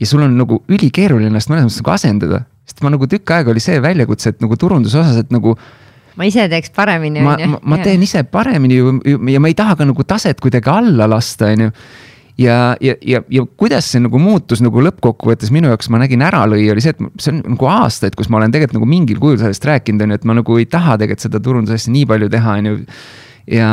ja 0.00 0.06
sul 0.06 0.24
on 0.24 0.38
nagu 0.38 0.62
ülikeeruline 0.68 1.28
ennast 1.28 1.52
mõnes 1.52 1.68
mõttes 1.68 1.82
nagu 1.84 1.92
asendada, 1.92 2.44
sest 2.64 2.80
ma 2.82 2.94
nagu 2.94 3.04
tükk 3.04 3.36
aega 3.36 3.52
oli 3.52 3.60
see 3.60 3.82
väljakutse, 3.84 4.32
et 4.32 4.40
nagu 4.40 4.56
turunduse 4.56 4.96
osas, 4.96 5.26
et 5.26 5.34
nagu 5.34 5.58
ma 6.16 6.26
ise 6.28 6.48
teeks 6.50 6.72
paremini. 6.76 7.22
ma, 7.24 7.36
ma, 7.36 7.60
ma 7.62 7.78
teen 7.84 8.02
ise 8.02 8.24
paremini 8.24 8.80
ja 9.32 9.40
ma 9.40 9.52
ei 9.52 9.56
taha 9.56 9.76
ka 9.78 9.88
nagu 9.88 10.04
taset 10.08 10.40
kuidagi 10.42 10.72
alla 10.72 11.08
lasta, 11.10 11.52
on 11.52 11.66
ju 11.66 11.72
ja, 12.38 12.76
ja, 12.80 12.94
ja, 13.02 13.22
ja 13.30 13.44
kuidas 13.56 13.88
see 13.92 14.02
nagu 14.04 14.20
muutus 14.20 14.60
nagu 14.64 14.82
lõppkokkuvõttes 14.84 15.52
minu 15.54 15.70
jaoks 15.72 15.88
ma 15.92 16.00
nägin 16.02 16.24
ära 16.24 16.44
lõi, 16.48 16.66
oli 16.72 16.84
see, 16.84 16.92
et 16.92 17.22
see 17.22 17.32
on 17.32 17.42
nagu 17.54 17.70
aastaid, 17.72 18.16
kus 18.18 18.28
ma 18.32 18.40
olen 18.40 18.52
tegelikult 18.54 18.80
nagu 18.80 18.90
mingil 18.90 19.20
kujul 19.22 19.40
sellest 19.40 19.64
rääkinud, 19.68 20.04
on 20.04 20.12
ju, 20.12 20.20
et 20.20 20.28
ma 20.28 20.36
nagu 20.36 20.58
ei 20.60 20.68
taha 20.70 20.98
tegelikult 21.00 21.28
seda 21.28 21.40
turundusasja 21.42 21.94
nii 21.94 22.06
palju 22.12 22.30
teha, 22.32 22.56
on 22.60 22.70
ju. 22.70 22.78
ja, 23.56 23.70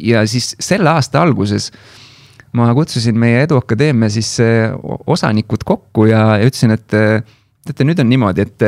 ja 0.00 0.26
siis 0.30 0.54
selle 0.62 0.92
aasta 0.94 1.22
alguses 1.22 1.70
ma 2.56 2.70
kutsusin 2.76 3.18
meie 3.20 3.42
Eduakadeemia 3.44 4.08
siis 4.12 4.30
eh, 4.40 4.70
osanikud 5.06 5.66
kokku 5.68 6.06
ja, 6.08 6.38
ja 6.40 6.48
ütlesin, 6.48 6.72
et 6.72 6.88
teate, 6.88 7.84
nüüd 7.84 8.00
on 8.00 8.08
niimoodi, 8.08 8.46
et 8.46 8.64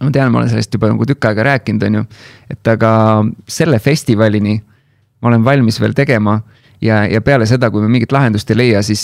ma 0.00 0.10
tean, 0.14 0.32
ma 0.32 0.40
olen 0.40 0.52
sellest 0.52 0.74
juba 0.74 0.90
nagu 0.92 1.06
tükk 1.08 1.30
aega 1.30 1.46
rääkinud, 1.52 1.82
on 1.88 2.00
ju, 2.00 2.06
et 2.54 2.72
aga 2.72 2.92
selle 3.50 3.78
festivalini 3.82 4.60
ma 5.20 5.28
olen 5.32 5.44
valmis 5.44 5.80
veel 5.80 5.94
tegema 5.96 6.38
ja, 6.80 7.02
ja 7.08 7.20
peale 7.24 7.46
seda, 7.48 7.70
kui 7.72 7.82
me 7.84 7.90
mingit 7.92 8.12
lahendust 8.14 8.50
ei 8.52 8.58
leia, 8.58 8.82
siis, 8.84 9.02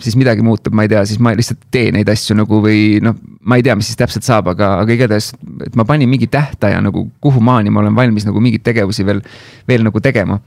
siis 0.00 0.16
midagi 0.18 0.44
muutub, 0.44 0.74
ma 0.76 0.86
ei 0.86 0.92
tea, 0.92 1.02
siis 1.08 1.20
ma 1.22 1.34
lihtsalt 1.36 1.68
teen 1.74 1.98
neid 1.98 2.08
asju 2.12 2.36
nagu 2.38 2.62
või 2.64 3.02
noh, 3.04 3.16
ma 3.48 3.58
ei 3.58 3.66
tea, 3.66 3.76
mis 3.78 3.90
siis 3.90 4.00
täpselt 4.00 4.26
saab, 4.26 4.50
aga, 4.54 4.74
aga 4.84 4.96
igatahes, 4.96 5.32
et 5.66 5.76
ma 5.78 5.86
panin 5.88 6.10
mingi 6.10 6.30
tähtaja 6.32 6.80
nagu, 6.84 7.04
kuhumaani 7.24 7.72
ma 7.74 7.84
olen 7.84 7.98
valmis 7.98 8.26
nagu 8.28 8.40
mingeid 8.44 8.64
tegevusi 8.66 9.06
veel, 9.08 9.22
veel 9.68 9.84
nagu 9.86 10.02
tegema. 10.04 10.40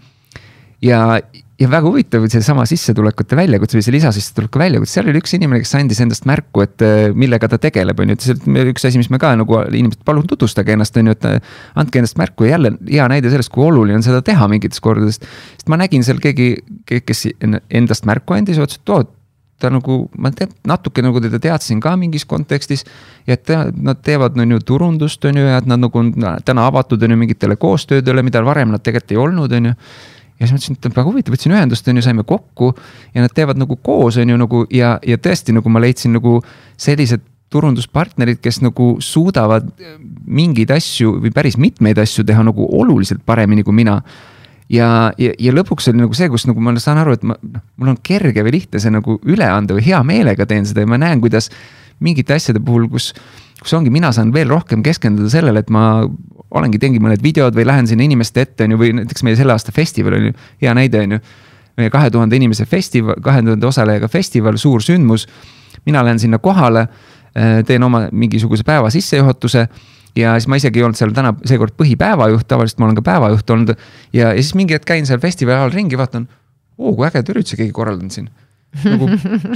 ja, 0.81 1.19
ja 1.61 1.69
väga 1.69 1.89
huvitav 1.89 2.25
seesama 2.31 2.65
sissetulekute 2.69 3.37
väljakutse 3.37 3.77
või 3.77 3.85
see 3.85 3.95
lisasissetuleku 3.95 4.61
väljakutse, 4.61 4.95
seal 4.97 5.11
oli 5.11 5.21
üks 5.21 5.35
inimene, 5.37 5.61
kes 5.61 5.75
andis 5.77 6.01
endast 6.03 6.25
märku, 6.29 6.63
et 6.65 6.85
äh, 6.85 7.11
millega 7.13 7.49
ta 7.51 7.59
tegeleb, 7.61 8.01
on 8.01 8.13
ju, 8.13 8.17
et 8.17 8.25
see 8.25 8.67
üks 8.71 8.87
asi, 8.89 9.01
mis 9.01 9.11
me 9.13 9.19
ka 9.21 9.33
nagu 9.37 9.61
inimesed, 9.69 10.01
palun 10.07 10.27
tutvustage 10.29 10.73
ennast, 10.75 10.97
on 10.97 11.11
ju, 11.11 11.17
et 11.17 11.29
äh, 11.29 11.55
andke 11.81 12.01
endast 12.01 12.17
märku 12.21 12.47
ja 12.47 12.55
jälle 12.55 12.73
hea 12.89 13.07
näide 13.11 13.33
sellest, 13.33 13.53
kui 13.53 13.67
oluline 13.67 13.99
on 13.99 14.05
seda 14.05 14.23
teha 14.25 14.47
mingites 14.51 14.81
kordades. 14.83 15.21
sest 15.21 15.71
ma 15.71 15.79
nägin 15.81 16.05
seal 16.07 16.21
keegi, 16.23 16.53
kes 16.89 17.27
endast 17.69 18.09
märku 18.09 18.37
andis, 18.37 18.61
ütles, 18.61 18.81
et 18.81 18.95
oo 18.95 19.03
ta 19.61 19.69
nagu, 19.69 19.97
ma 20.17 20.31
tean, 20.33 20.49
natuke 20.67 21.03
nagu 21.05 21.21
teda 21.21 21.37
teadsin 21.41 21.81
ka 21.83 21.93
mingis 21.99 22.25
kontekstis. 22.25 22.85
ja 23.27 23.37
et 23.37 23.51
nad 23.77 23.99
teevad, 24.01 24.39
on 24.41 24.55
ju 24.55 24.63
turundust, 24.65 25.25
on 25.29 25.37
ju, 25.37 25.45
ja 25.45 25.59
et 25.61 25.69
nad 25.69 25.83
nagu 25.83 25.99
on 25.99 26.09
täna 26.45 26.65
avatud 26.71 27.03
on 27.03 27.13
ju 27.13 27.19
mingitele 27.21 27.55
koostöödele, 27.61 28.23
mida 28.25 28.41
varem 28.45 28.73
nad 28.73 28.81
tegelikult 28.81 29.13
ei 29.13 29.21
olnud, 29.21 29.53
on 29.53 29.69
ju 29.71 29.75
ja 30.41 30.47
siis 30.49 30.55
mõtlesin, 30.55 30.77
et 30.79 30.95
väga 30.97 31.07
huvitav, 31.07 31.35
võtsin 31.35 31.53
ühendust, 31.53 31.87
on 31.87 31.99
ju, 31.99 32.05
saime 32.05 32.25
kokku 32.27 32.71
ja 33.13 33.25
nad 33.25 33.33
teevad 33.35 33.59
nagu 33.61 33.77
koos, 33.85 34.17
on 34.21 34.33
ju 34.33 34.39
nagu 34.41 34.63
ja, 34.73 34.95
ja 35.05 35.19
tõesti 35.21 35.53
nagu 35.53 35.69
ma 35.69 35.81
leidsin 35.83 36.15
nagu 36.17 36.39
sellised 36.81 37.27
turunduspartnerid, 37.51 38.39
kes 38.41 38.61
nagu 38.63 38.93
suudavad 39.03 39.67
mingeid 40.25 40.71
asju 40.71 41.17
või 41.19 41.33
päris 41.35 41.59
mitmeid 41.59 41.99
asju 41.99 42.23
teha 42.27 42.45
nagu 42.47 42.67
oluliselt 42.79 43.25
paremini 43.27 43.65
kui 43.67 43.75
mina. 43.75 43.99
ja, 44.71 45.11
ja, 45.19 45.33
ja 45.37 45.53
lõpuks 45.53 45.91
oli 45.91 45.99
nagu 45.99 46.15
see, 46.15 46.29
kus 46.31 46.47
nagu 46.47 46.63
ma 46.63 46.73
saan 46.79 47.01
aru, 47.03 47.17
et 47.19 47.27
ma, 47.27 47.35
noh, 47.43 47.63
mul 47.75 47.93
on 47.93 47.99
kerge 48.01 48.43
või 48.47 48.55
lihtne 48.55 48.79
see 48.79 48.93
nagu 48.93 49.19
üle 49.27 49.45
anda 49.45 49.75
või 49.75 49.85
hea 49.89 49.99
meelega 50.07 50.47
teen 50.47 50.65
seda 50.65 50.85
ja 50.85 50.89
ma 50.89 50.97
näen, 51.01 51.21
kuidas 51.21 51.51
mingite 51.99 52.33
asjade 52.33 52.63
puhul, 52.63 52.87
kus 52.89 53.11
kus 53.61 53.75
ongi, 53.77 53.91
mina 53.93 54.09
saan 54.15 54.31
veel 54.33 54.49
rohkem 54.49 54.81
keskenduda 54.81 55.29
sellele, 55.29 55.61
et 55.61 55.69
ma 55.69 56.07
olengi, 56.51 56.79
teengi 56.81 56.99
mõned 57.03 57.23
videod 57.23 57.55
või 57.55 57.65
lähen 57.67 57.87
sinna 57.87 58.05
inimeste 58.05 58.45
ette, 58.45 58.65
on 58.65 58.75
ju, 58.75 58.81
või 58.81 58.91
näiteks 58.99 59.23
meie 59.27 59.37
selle 59.39 59.55
aasta 59.55 59.73
festival 59.75 60.17
on 60.17 60.29
ju, 60.29 60.35
hea 60.63 60.75
näide, 60.77 61.05
on 61.05 61.17
ju. 61.17 61.21
meie 61.79 61.89
kahe 61.89 62.09
tuhande 62.11 62.35
inimese 62.35 62.65
festival, 62.67 63.15
kahe 63.23 63.41
tuhande 63.41 63.67
osalejaga 63.67 64.07
festival, 64.11 64.57
suur 64.57 64.83
sündmus. 64.83 65.27
mina 65.85 66.03
lähen 66.03 66.19
sinna 66.19 66.37
kohale, 66.37 66.87
äh, 67.35 67.63
teen 67.65 67.83
oma 67.83 68.07
mingisuguse 68.11 68.63
päeva 68.63 68.89
sissejuhatuse 68.89 69.67
ja 70.15 70.33
siis 70.35 70.47
ma 70.47 70.55
isegi 70.55 70.79
ei 70.79 70.83
olnud 70.83 70.99
seal 70.99 71.13
täna 71.15 71.33
seekord 71.45 71.73
põhipäevajuht, 71.79 72.47
tavaliselt 72.47 72.79
ma 72.79 72.89
olen 72.89 72.95
ka 72.95 73.01
päevajuht 73.01 73.49
olnud. 73.49 73.75
ja, 74.13 74.33
ja 74.33 74.41
siis 74.41 74.55
mingi 74.55 74.73
hetk 74.73 74.85
käin 74.85 75.05
seal 75.05 75.19
festivali 75.19 75.57
ajal 75.57 75.71
ringi, 75.71 75.97
vaatan, 75.97 76.27
oo 76.77 76.95
kui 76.95 77.07
ägeda 77.07 77.31
ürituse 77.31 77.57
keegi 77.57 77.71
korraldanud 77.71 78.11
siin 78.11 78.29
nagu 78.71 79.07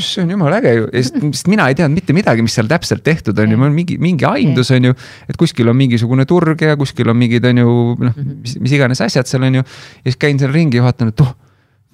see 0.04 0.24
on 0.24 0.34
jumala 0.34 0.60
äge 0.60 0.74
ju, 0.76 0.88
sest 0.92 1.50
mina 1.52 1.70
ei 1.72 1.78
teadnud 1.78 2.02
mitte 2.02 2.16
midagi, 2.16 2.44
mis 2.44 2.56
seal 2.58 2.68
täpselt 2.70 3.04
tehtud 3.06 3.38
on 3.40 3.54
ju, 3.54 3.60
mul 3.60 3.72
on 3.72 3.76
mingi, 3.78 3.98
mingi 4.02 4.28
aimdus 4.28 4.74
on 4.76 4.90
ju. 4.90 4.96
et 5.30 5.40
kuskil 5.40 5.72
on 5.72 5.78
mingisugune 5.80 6.28
turg 6.28 6.62
ja 6.62 6.76
kuskil 6.80 7.12
on 7.12 7.20
mingid 7.20 7.46
on 7.48 7.64
ju 7.64 7.76
noh, 8.02 8.18
mis, 8.44 8.58
mis 8.60 8.76
iganes 8.76 9.02
asjad 9.06 9.30
seal 9.30 9.48
on 9.48 9.62
ju. 9.62 9.66
ja 9.66 10.10
siis 10.10 10.20
käin 10.20 10.42
seal 10.42 10.52
ringi 10.56 10.84
vaatan, 10.84 11.14
et 11.14 11.24
oh, 11.24 11.32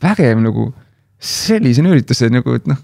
vägev 0.02 0.42
nagu 0.42 0.72
sellisena 1.22 1.92
ürituse 1.94 2.32
nagu, 2.34 2.56
et 2.58 2.66
noh, 2.66 2.80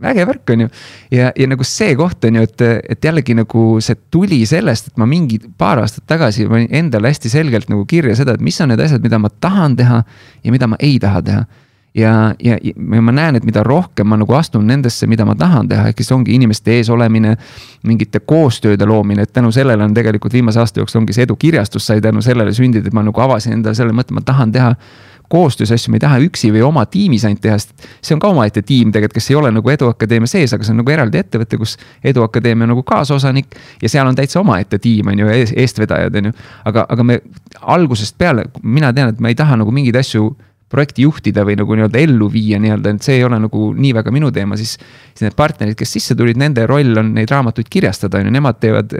vägev 0.00 0.30
värk 0.30 0.54
on 0.54 0.64
ju. 0.64 0.72
ja, 1.12 1.28
ja 1.36 1.48
nagu 1.52 1.66
see 1.68 1.92
koht 2.00 2.24
on 2.24 2.40
ju, 2.40 2.48
et, 2.48 2.64
et 2.96 3.04
jällegi 3.04 3.36
nagu 3.36 3.68
see 3.84 4.00
tuli 4.08 4.40
sellest, 4.48 4.88
et 4.88 5.00
ma 5.00 5.08
mingi 5.08 5.42
paar 5.60 5.82
aastat 5.84 6.08
tagasi 6.08 6.48
panin 6.48 6.72
endale 6.80 7.12
hästi 7.12 7.36
selgelt 7.36 7.68
nagu 7.68 7.84
kirja 7.88 8.16
seda, 8.16 8.38
et 8.38 8.44
mis 8.44 8.56
on 8.64 8.72
need 8.72 8.80
asjad, 8.80 9.04
mida 9.04 9.20
ma 9.20 9.28
tahan 9.28 9.76
teha 9.76 10.00
ja 10.40 10.54
mida 10.56 10.70
ma 10.70 10.80
ei 10.80 10.96
taha 11.02 11.24
teha 11.28 11.46
ja, 11.98 12.34
ja, 12.44 12.58
ja 12.62 13.02
ma 13.02 13.12
näen, 13.12 13.36
et 13.38 13.46
mida 13.46 13.62
rohkem 13.66 14.08
ma 14.08 14.18
nagu 14.20 14.34
astun 14.38 14.66
nendesse, 14.68 15.06
mida 15.10 15.26
ma 15.28 15.34
tahan 15.38 15.68
teha, 15.70 15.88
ehk 15.90 16.02
siis 16.02 16.12
ongi 16.14 16.34
inimeste 16.38 16.78
ees 16.78 16.90
olemine. 16.94 17.36
mingite 17.86 18.20
koostööde 18.20 18.86
loomine, 18.86 19.22
et 19.22 19.32
tänu 19.32 19.52
sellele 19.54 19.84
on 19.84 19.92
tegelikult 19.94 20.32
viimase 20.32 20.58
aasta 20.60 20.80
jooksul 20.80 21.00
ongi 21.00 21.14
see 21.14 21.22
edukirjastus 21.22 21.86
sai 21.86 22.00
tänu 22.00 22.22
sellele 22.22 22.52
sündinud, 22.52 22.86
et 22.86 22.92
ma 22.94 23.04
nagu 23.06 23.20
avasin 23.22 23.52
endale 23.54 23.74
selle 23.78 23.94
mõtte, 23.94 24.14
ma 24.14 24.20
tahan 24.20 24.52
teha 24.52 24.72
koostöös 25.28 25.72
asju, 25.72 25.92
ma 25.92 25.96
ei 25.96 26.00
taha 26.00 26.18
üksi 26.24 26.50
või 26.52 26.62
oma 26.64 26.84
tiimis 26.88 27.24
ainult 27.28 27.42
teha, 27.44 27.58
sest 27.60 27.86
see 28.02 28.16
on 28.16 28.22
ka 28.22 28.30
omaette 28.32 28.62
tiim 28.66 28.90
tegelikult, 28.92 29.18
kes 29.20 29.30
ei 29.30 29.36
ole 29.36 29.52
nagu 29.52 29.70
Eduakadeemia 29.70 30.30
sees, 30.30 30.54
aga 30.56 30.64
see 30.64 30.72
on 30.74 30.80
nagu 30.82 30.92
eraldi 30.94 31.20
ettevõte, 31.20 31.60
kus 31.60 31.76
Eduakadeemia 32.04 32.66
on 32.66 32.72
nagu 32.74 32.82
kaasosanik. 32.88 33.54
ja 33.82 33.88
seal 33.88 34.08
on 34.08 34.16
täitsa 34.16 34.40
omaette 34.40 34.78
tiim, 34.78 35.12
on 35.12 35.18
ju, 35.18 35.28
eestvedajad, 35.56 36.16
on 36.16 36.30
ju. 36.30 36.32
aga, 36.64 36.86
aga 36.88 37.04
me 37.04 37.20
algusest 37.60 38.18
peale, 38.18 38.48
mina 38.62 38.92
tean, 38.92 39.12
et 39.14 39.20
ma 39.20 39.28
ei 39.28 39.38
taha 39.38 39.60
nagu 39.60 39.70
mingeid 39.72 40.00
asju 40.00 40.32
projekti 40.68 41.02
juhtida 41.02 41.44
või 41.48 41.56
nagu 41.56 41.76
nii-öelda 41.76 42.00
ellu 42.02 42.28
viia 42.32 42.58
nii-öelda, 42.60 42.92
et 42.92 43.06
see 43.06 43.16
ei 43.18 43.24
ole 43.24 43.38
nagu 43.40 43.70
nii 43.74 43.92
väga 43.96 44.12
minu 44.12 44.30
teema, 44.34 44.56
siis. 44.60 44.74
siis 45.18 45.24
need 45.24 45.36
partnerid, 45.38 45.74
kes 45.78 45.92
sisse 45.96 46.14
tulid, 46.14 46.36
nende 46.38 46.66
roll 46.68 47.00
on 47.00 47.14
neid 47.16 47.30
raamatuid 47.32 47.70
kirjastada, 47.72 48.20
on 48.20 48.28
ju, 48.28 48.32
nemad 48.34 48.58
teevad, 48.60 48.92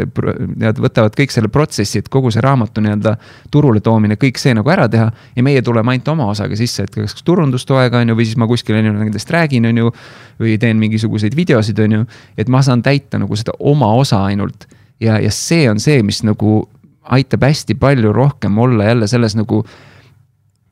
nad 0.59 0.81
võtavad 0.81 1.15
kõik 1.19 1.35
selle 1.35 1.51
protsessi, 1.53 2.01
et 2.03 2.09
kogu 2.13 2.33
see 2.35 2.43
raamatu 2.45 2.83
nii-öelda 2.85 3.15
turule 3.53 3.83
toomine, 3.85 4.17
kõik 4.21 4.41
see 4.41 4.55
nagu 4.57 4.73
ära 4.73 4.89
teha. 4.89 5.11
ja 5.37 5.45
meie 5.45 5.63
tuleme 5.63 5.93
ainult 5.93 6.09
oma 6.09 6.31
osaga 6.33 6.57
sisse, 6.57 6.89
et 6.89 6.95
kas 6.95 7.23
turundustoega 7.23 8.01
on 8.01 8.09
ju, 8.09 8.17
või 8.19 8.27
siis 8.27 8.41
ma 8.41 8.49
kuskil 8.49 8.81
on 8.81 8.89
ju 8.89 8.95
nendest 8.97 9.31
räägin, 9.31 9.69
on 9.69 9.85
ju. 9.85 9.93
või 10.41 10.57
teen 10.59 10.79
mingisuguseid 10.79 11.37
videosid, 11.37 11.79
on 11.85 11.93
ju, 11.93 12.09
et 12.39 12.49
ma 12.49 12.63
saan 12.63 12.83
täita 12.83 13.19
nagu 13.19 13.37
seda 13.37 13.53
oma 13.59 13.93
osa 13.95 14.25
ainult. 14.25 14.67
ja, 15.01 15.21
ja 15.21 15.31
see 15.31 15.69
on 15.71 15.79
see, 15.79 16.03
mis 16.03 16.23
nagu 16.25 16.65
aitab 17.09 17.45
hästi 17.45 17.75
palju 17.75 18.13
rohkem 18.13 18.59
olla 18.59 18.85
jälle 18.85 19.07
selles 19.07 19.37
nagu 19.37 19.65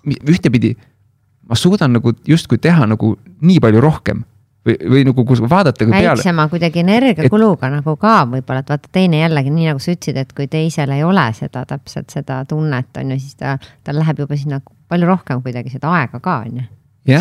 ühtepidi 0.07 0.77
ma 1.49 1.59
suudan 1.59 1.95
nagu 1.97 2.13
justkui 2.27 2.59
teha 2.63 2.87
nagu 2.91 3.15
nii 3.47 3.61
palju 3.63 3.83
rohkem 3.83 4.25
või, 4.67 4.77
või 4.91 5.03
nagu 5.07 5.25
kui 5.27 5.49
vaadata. 5.51 5.89
väiksema 5.91 6.49
kuidagi 6.51 6.83
energiakuluga 6.83 7.69
et... 7.69 7.77
nagu 7.79 7.97
ka 8.01 8.15
võib-olla, 8.31 8.63
et 8.65 8.73
vaata 8.75 8.93
teine 8.93 9.21
jällegi 9.23 9.53
nii 9.55 9.69
nagu 9.71 9.83
sa 9.83 9.93
ütlesid, 9.95 10.19
et 10.23 10.33
kui 10.37 10.49
teisel 10.51 10.95
ei 10.95 11.05
ole 11.07 11.27
seda 11.39 11.65
täpselt 11.69 12.11
seda 12.15 12.43
tunnet 12.49 12.99
on 13.01 13.15
ju, 13.15 13.21
siis 13.23 13.39
ta, 13.39 13.57
tal 13.87 14.01
läheb 14.01 14.25
juba 14.25 14.39
sinna 14.39 14.61
palju 14.91 15.09
rohkem 15.09 15.45
kuidagi 15.45 15.73
seda 15.75 15.93
aega 16.01 16.21
ka 16.23 16.41
on 16.47 16.61
ju. 16.63 16.69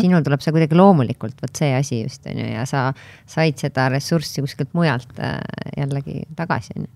sinul 0.02 0.26
tuleb 0.26 0.41
see 0.41 0.53
kuidagi 0.56 0.78
loomulikult, 0.78 1.38
vot 1.41 1.62
see 1.62 1.72
asi 1.78 2.02
just 2.02 2.26
on 2.26 2.41
ju, 2.41 2.49
ja 2.57 2.66
sa 2.70 2.88
said 3.30 3.62
seda 3.62 3.90
ressurssi 3.94 4.41
kuskilt 4.45 4.74
mujalt 4.74 5.20
äh, 5.22 5.40
jällegi 5.78 6.26
tagasi 6.36 6.78
on 6.80 6.88
ju. 6.88 6.94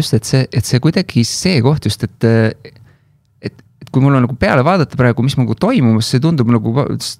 just, 0.00 0.14
et 0.18 0.26
see, 0.26 0.46
et 0.50 0.66
see 0.66 0.82
kuidagi 0.82 1.26
see 1.28 1.62
koht 1.62 1.86
just, 1.86 2.02
et 2.08 2.30
kui 3.92 4.02
mul 4.02 4.16
on 4.16 4.24
nagu 4.26 4.36
peale 4.40 4.64
vaadata 4.64 4.96
praegu, 4.98 5.24
mis 5.24 5.36
nagu 5.36 5.54
toimumas, 5.58 6.08
see 6.08 6.22
tundub 6.22 6.50
nagu, 6.52 6.72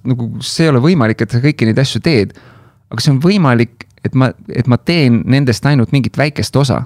nagu 0.09 0.29
see 0.41 0.67
ei 0.67 0.73
ole 0.73 0.81
võimalik, 0.85 1.21
et 1.25 1.35
sa 1.35 1.43
kõiki 1.43 1.69
neid 1.69 1.81
asju 1.83 2.01
teed. 2.05 2.33
aga 2.93 3.01
see 3.01 3.13
on 3.15 3.21
võimalik, 3.25 3.87
et 4.05 4.17
ma, 4.19 4.33
et 4.53 4.67
ma 4.69 4.77
teen 4.77 5.23
nendest 5.29 5.65
ainult 5.69 5.93
mingit 5.93 6.19
väikest 6.19 6.57
osa. 6.57 6.83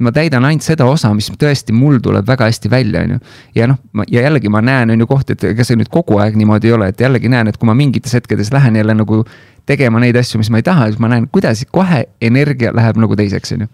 ma 0.00 0.12
täidan 0.16 0.44
ainult 0.48 0.64
seda 0.64 0.86
osa, 0.88 1.10
mis 1.12 1.28
tõesti 1.36 1.74
mul 1.76 1.98
tuleb 2.00 2.24
väga 2.28 2.46
hästi 2.48 2.70
välja, 2.72 3.02
on 3.04 3.16
ju. 3.16 3.18
ja 3.54 3.66
noh, 3.68 3.80
ja 4.08 4.22
jällegi 4.28 4.52
ma 4.52 4.62
näen, 4.64 4.90
on 4.90 5.00
ju 5.00 5.06
kohti, 5.06 5.36
et 5.36 5.44
ega 5.50 5.64
see 5.64 5.80
nüüd 5.80 5.90
kogu 5.92 6.20
aeg 6.20 6.36
niimoodi 6.40 6.70
ei 6.70 6.76
ole, 6.76 6.92
et 6.92 7.00
jällegi 7.00 7.28
näen, 7.28 7.48
et 7.48 7.56
kui 7.56 7.68
ma 7.68 7.74
mingites 7.76 8.14
hetkedes 8.16 8.52
lähen 8.52 8.76
jälle 8.76 8.94
nagu 8.94 9.24
tegema 9.68 10.00
neid 10.00 10.16
asju, 10.16 10.40
mis 10.40 10.50
ma 10.50 10.60
ei 10.60 10.64
taha, 10.66 10.88
siis 10.88 11.00
ma 11.02 11.10
näen, 11.12 11.28
kuidas 11.32 11.64
kohe 11.72 12.04
energia 12.20 12.72
läheb 12.76 13.00
nagu 13.00 13.16
teiseks, 13.16 13.56
on 13.56 13.66
ju 13.66 13.72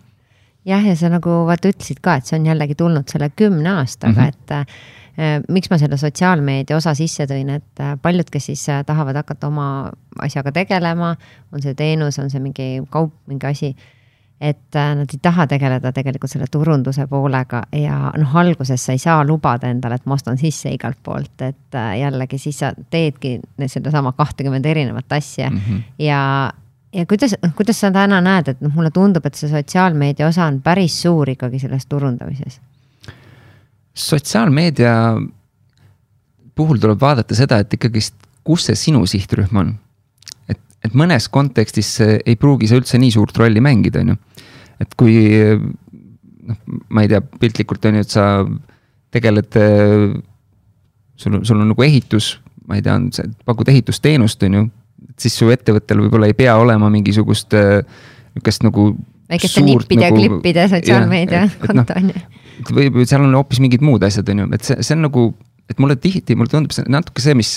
jah, 0.66 0.86
ja 0.86 0.96
sa 0.98 1.10
nagu 1.12 1.42
vaata 1.48 1.70
ütlesid 1.72 2.02
ka, 2.04 2.18
et 2.18 2.28
see 2.28 2.38
on 2.40 2.46
jällegi 2.50 2.76
tulnud 2.78 3.08
selle 3.10 3.30
kümne 3.36 3.78
aastaga 3.80 4.20
mm, 4.20 4.26
-hmm. 4.26 4.28
et 4.28 4.50
äh, 4.50 5.42
miks 5.48 5.70
ma 5.70 5.78
selle 5.78 5.96
sotsiaalmeedia 5.96 6.76
osa 6.76 6.94
sisse 6.94 7.26
tõin, 7.30 7.50
et 7.56 7.80
äh, 7.80 7.96
paljud, 8.02 8.30
kes 8.30 8.46
siis 8.52 8.68
äh, 8.68 8.84
tahavad 8.84 9.16
hakata 9.22 9.46
oma 9.46 9.90
asjaga 10.20 10.52
tegelema, 10.52 11.16
on 11.52 11.62
see 11.62 11.74
teenus, 11.74 12.18
on 12.18 12.30
see 12.30 12.40
mingi 12.40 12.82
kaup, 12.90 13.14
mingi 13.26 13.46
asi 13.46 13.76
et 14.40 14.76
äh, 14.76 14.94
nad 14.96 15.12
ei 15.12 15.20
taha 15.22 15.46
tegeleda 15.48 15.92
tegelikult 15.96 16.30
selle 16.30 16.48
turunduse 16.52 17.06
poolega 17.08 17.62
ja 17.72 18.10
noh, 18.18 18.34
alguses 18.36 18.82
sa 18.84 18.92
ei 18.92 19.00
saa 19.00 19.24
lubada 19.24 19.70
endale, 19.72 19.96
et 19.96 20.06
ma 20.06 20.16
ostan 20.18 20.36
sisse 20.40 20.70
igalt 20.74 20.98
poolt, 21.02 21.40
et 21.40 21.78
äh, 21.78 21.94
jällegi 22.02 22.38
siis 22.40 22.60
sa 22.60 22.72
teedki 22.90 23.38
sedasama 23.66 24.12
kahtekümmet 24.16 24.66
erinevat 24.66 25.12
asja 25.12 25.50
mm 25.50 25.56
-hmm. 25.56 25.82
ja 25.98 26.52
ja 26.96 27.06
kuidas, 27.06 27.36
noh, 27.42 27.54
kuidas 27.56 27.80
sa 27.80 27.92
täna 27.94 28.20
näed, 28.24 28.52
et 28.54 28.60
noh, 28.64 28.72
mulle 28.74 28.90
tundub, 28.94 29.24
et 29.28 29.38
see 29.38 29.50
sotsiaalmeedia 29.52 30.28
osa 30.28 30.46
on 30.48 30.60
päris 30.64 31.00
suur 31.02 31.30
ikkagi 31.36 31.62
selles 31.62 31.86
turundamises? 31.86 32.60
sotsiaalmeedia 33.96 34.92
puhul 36.56 36.80
tuleb 36.80 37.00
vaadata 37.00 37.36
seda, 37.36 37.62
et 37.62 37.72
ikkagist, 37.72 38.16
kus 38.44 38.68
see 38.68 38.76
sinu 38.78 39.06
sihtrühm 39.08 39.60
on 39.60 39.74
et 40.86 40.96
mõnes 40.96 41.28
kontekstis 41.32 41.90
ei 42.04 42.36
pruugi 42.38 42.68
see 42.70 42.80
üldse 42.80 43.00
nii 43.00 43.12
suurt 43.14 43.36
rolli 43.40 43.62
mängida, 43.64 44.02
on 44.04 44.14
ju. 44.14 44.18
et 44.82 44.96
kui 44.98 45.16
noh, 46.46 46.58
ma 46.92 47.04
ei 47.04 47.10
tea, 47.10 47.22
piltlikult 47.40 47.88
on 47.88 47.98
ju, 47.98 48.06
et 48.06 48.12
sa 48.12 48.26
tegeled, 49.14 49.58
sul, 51.16 51.38
sul 51.42 51.62
on 51.62 51.70
nagu 51.72 51.86
ehitus, 51.86 52.36
ma 52.68 52.78
ei 52.78 52.84
tea, 52.84 52.98
pakud 53.48 53.70
ehitusteenust, 53.72 54.42
on 54.48 54.58
ju. 54.60 54.66
Siis 55.20 55.36
su 55.38 55.50
ettevõttel 55.52 56.02
võib-olla 56.04 56.30
ei 56.30 56.36
pea 56.36 56.56
olema 56.60 56.90
mingisugust 56.92 57.54
nihukest 57.56 58.66
nagu. 58.66 58.90
väikeste 59.32 59.62
nippide 59.64 60.02
nagu, 60.04 60.20
ja 60.20 60.28
klippide 60.28 60.68
sotsiaalmeedia 60.70 61.46
konto 61.62 61.96
on 61.96 62.10
ju. 62.12 62.24
või, 62.70 62.90
või 62.94 63.06
seal 63.08 63.24
on 63.24 63.34
hoopis 63.34 63.60
mingid 63.64 63.84
muud 63.84 64.04
asjad, 64.06 64.28
on 64.32 64.44
ju, 64.44 64.48
et 64.56 64.68
see, 64.68 64.82
see 64.86 64.96
on 64.98 65.06
nagu, 65.08 65.28
et 65.70 65.80
mulle 65.82 65.96
tihti, 66.00 66.36
mulle 66.38 66.52
tundub 66.52 66.76
see 66.76 66.86
natuke 66.92 67.24
see, 67.24 67.34
mis 67.38 67.56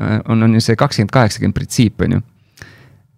Äh, 0.00 0.20
on, 0.28 0.42
on 0.42 0.54
ju 0.54 0.60
see 0.60 0.76
kakskümmend, 0.76 1.10
kaheksakümmend 1.10 1.56
printsiip, 1.56 2.00
on 2.04 2.18
ju. 2.18 2.20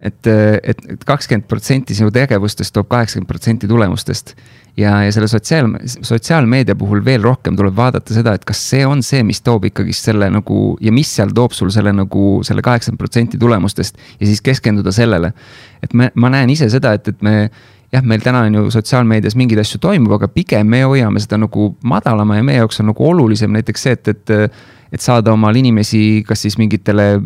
Et, 0.01 0.27
et, 0.63 0.79
et 0.93 1.03
kakskümmend 1.05 1.47
protsenti 1.49 1.95
sinu 1.95 2.11
tegevustest 2.15 2.73
toob 2.75 2.87
kaheksakümmend 2.91 3.27
protsenti 3.27 3.67
tulemustest. 3.67 4.35
ja, 4.77 4.93
ja 5.03 5.11
selle 5.11 5.27
sotsiaal, 5.27 5.67
sotsiaalmeedia 5.85 6.75
puhul 6.79 7.03
veel 7.05 7.23
rohkem 7.23 7.55
tuleb 7.59 7.75
vaadata 7.75 8.13
seda, 8.15 8.33
et 8.37 8.45
kas 8.47 8.61
see 8.69 8.85
on 8.87 9.03
see, 9.03 9.23
mis 9.27 9.41
toob 9.43 9.67
ikkagist 9.67 10.07
selle 10.07 10.29
nagu 10.31 10.77
ja 10.81 10.93
mis 10.95 11.11
seal 11.15 11.33
toob 11.35 11.55
sul 11.57 11.73
selle 11.75 11.91
nagu 11.93 12.39
selle 12.47 12.63
kaheksakümmend 12.63 13.01
protsenti 13.01 13.41
tulemustest. 13.41 13.99
ja 14.19 14.25
siis 14.25 14.41
keskenduda 14.41 14.91
sellele. 14.95 15.33
et 15.83 15.93
me, 15.93 16.11
ma 16.15 16.31
näen 16.31 16.49
ise 16.49 16.69
seda, 16.69 16.93
et, 16.95 17.07
et 17.07 17.21
me 17.21 17.35
jah, 17.91 18.03
meil 18.05 18.23
täna 18.23 18.45
on 18.47 18.55
ju 18.55 18.71
sotsiaalmeedias 18.71 19.35
mingeid 19.35 19.59
asju 19.59 19.81
toimub, 19.83 20.15
aga 20.15 20.31
pigem 20.31 20.67
me 20.67 20.83
hoiame 20.83 21.19
seda 21.19 21.41
nagu 21.41 21.73
madalama 21.83 22.39
ja 22.39 22.43
meie 22.45 22.63
jaoks 22.63 22.79
on 22.79 22.93
nagu 22.93 23.07
olulisem 23.11 23.51
näiteks 23.51 23.87
see, 23.87 23.97
et, 23.99 24.13
et 24.15 24.37
et 24.89 25.01
saada 25.01 25.33
omal 25.35 25.53
inimesi, 25.59 26.23
kas 26.25 26.41
siis 26.41 26.57
mingitele 26.57 27.19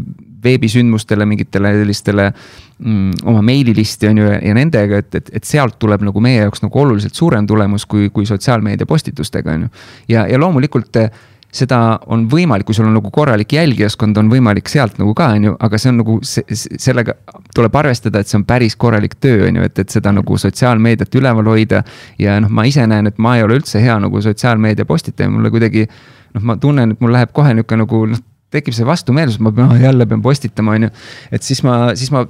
veebisündmustele, 0.44 1.26
mingitele 1.26 1.74
sellistele 1.80 2.30
mm, 2.32 3.11
oma 3.26 3.41
meililisti 3.41 4.07
on 4.11 4.24
ju 4.24 4.32
ja 4.32 4.56
nendega, 4.56 5.02
et, 5.03 5.15
et, 5.15 5.36
et 5.40 5.44
sealt 5.48 5.80
tuleb 5.82 6.06
nagu 6.06 6.24
meie 6.24 6.44
jaoks 6.44 6.64
nagu 6.65 6.82
oluliselt 6.86 7.15
suurem 7.15 7.48
tulemus 7.48 7.86
kui, 7.90 8.10
kui 8.14 8.26
sotsiaalmeedia 8.30 8.90
postitustega 8.90 9.53
on 9.57 9.68
ju. 9.68 9.76
ja, 10.15 10.28
ja 10.28 10.40
loomulikult 10.40 11.02
eh, 11.02 11.11
seda 11.53 11.80
on 12.10 12.26
võimalik, 12.30 12.65
kui 12.65 12.76
sul 12.76 12.88
on 12.88 12.95
nagu 12.98 13.11
korralik 13.14 13.53
jälgijaskond, 13.53 14.18
on 14.18 14.30
võimalik 14.32 14.70
sealt 14.72 14.98
nagu 14.98 15.14
ka, 15.18 15.30
on 15.38 15.48
ju, 15.49 15.53
aga 15.61 15.80
see 15.80 15.91
on 15.91 15.99
nagu 16.02 16.18
sellega 16.26 17.15
tuleb 17.53 17.78
arvestada, 17.84 18.24
et 18.24 18.32
see 18.32 18.40
on 18.40 18.45
päris 18.49 18.76
korralik 18.80 19.15
töö, 19.22 19.45
on 19.48 19.61
ju, 19.61 19.68
et, 19.70 19.84
et 19.86 19.94
seda 19.94 20.14
nagu 20.15 20.38
sotsiaalmeediat 20.41 21.20
üleval 21.20 21.52
hoida. 21.53 21.84
ja 22.20 22.40
noh, 22.41 22.49
ma 22.49 22.65
ise 22.70 22.88
näen, 22.90 23.07
et 23.11 23.22
ma 23.22 23.38
ei 23.38 23.45
ole 23.45 23.60
üldse 23.61 23.82
hea 23.84 23.99
nagu 24.02 24.22
sotsiaalmeedia 24.22 24.90
postitaja, 24.90 25.30
mulle 25.30 25.53
kuidagi 25.53 25.86
noh, 25.86 26.41
ma 26.41 26.57
tunnen, 26.57 26.95
et 26.95 27.03
mul 27.03 27.14
läheb 27.14 27.34
kohe 27.34 27.53
nihuke 27.53 27.78
nagu 27.78 28.06
noh, 28.10 28.24
tekib 28.53 28.75
see 28.77 28.88
vastumeelsus, 28.88 29.41
ma 29.43 29.51
pean, 29.55 29.75
jälle 29.81 30.07
pean 30.09 30.21
postitama, 30.23 30.77
on 30.77 30.88
ju. 30.88 30.93
et 31.34 31.45
siis 31.45 31.63
ma, 31.65 31.77
siis 31.97 32.13
ma, 32.13 32.25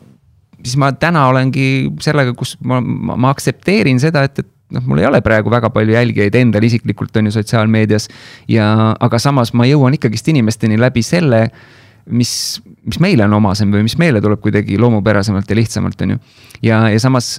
siis 0.63 0.77
ma 0.79 0.93
täna 0.95 1.27
olengi 1.31 1.67
sellega, 2.03 2.35
kus 2.37 2.55
ma, 2.63 2.79
ma, 2.81 3.17
ma 3.19 3.33
aktsepteerin 3.33 4.01
seda, 4.03 4.25
et, 4.29 4.43
et 4.43 4.51
noh, 4.73 4.83
mul 4.89 5.03
ei 5.03 5.07
ole 5.09 5.21
praegu 5.25 5.51
väga 5.53 5.69
palju 5.73 5.95
jälgijaid 5.95 6.35
endal 6.39 6.65
isiklikult 6.65 7.15
on 7.19 7.29
ju 7.29 7.37
sotsiaalmeedias. 7.37 8.09
ja, 8.51 8.67
aga 8.99 9.19
samas 9.21 9.53
ma 9.53 9.67
jõuan 9.69 9.97
ikkagist 9.97 10.27
inimesteni 10.33 10.79
läbi 10.79 11.03
selle, 11.05 11.45
mis, 12.09 12.33
mis 12.85 12.99
meile 13.03 13.27
on 13.27 13.37
omasem 13.39 13.71
või 13.71 13.85
mis 13.87 13.97
meile 14.01 14.21
tuleb 14.23 14.41
kuidagi 14.43 14.79
loomupärasemalt 14.79 15.49
ja 15.49 15.59
lihtsamalt, 15.59 16.01
on 16.01 16.15
ju. 16.15 16.21
ja, 16.69 16.87
ja 16.93 16.99
samas 16.99 17.37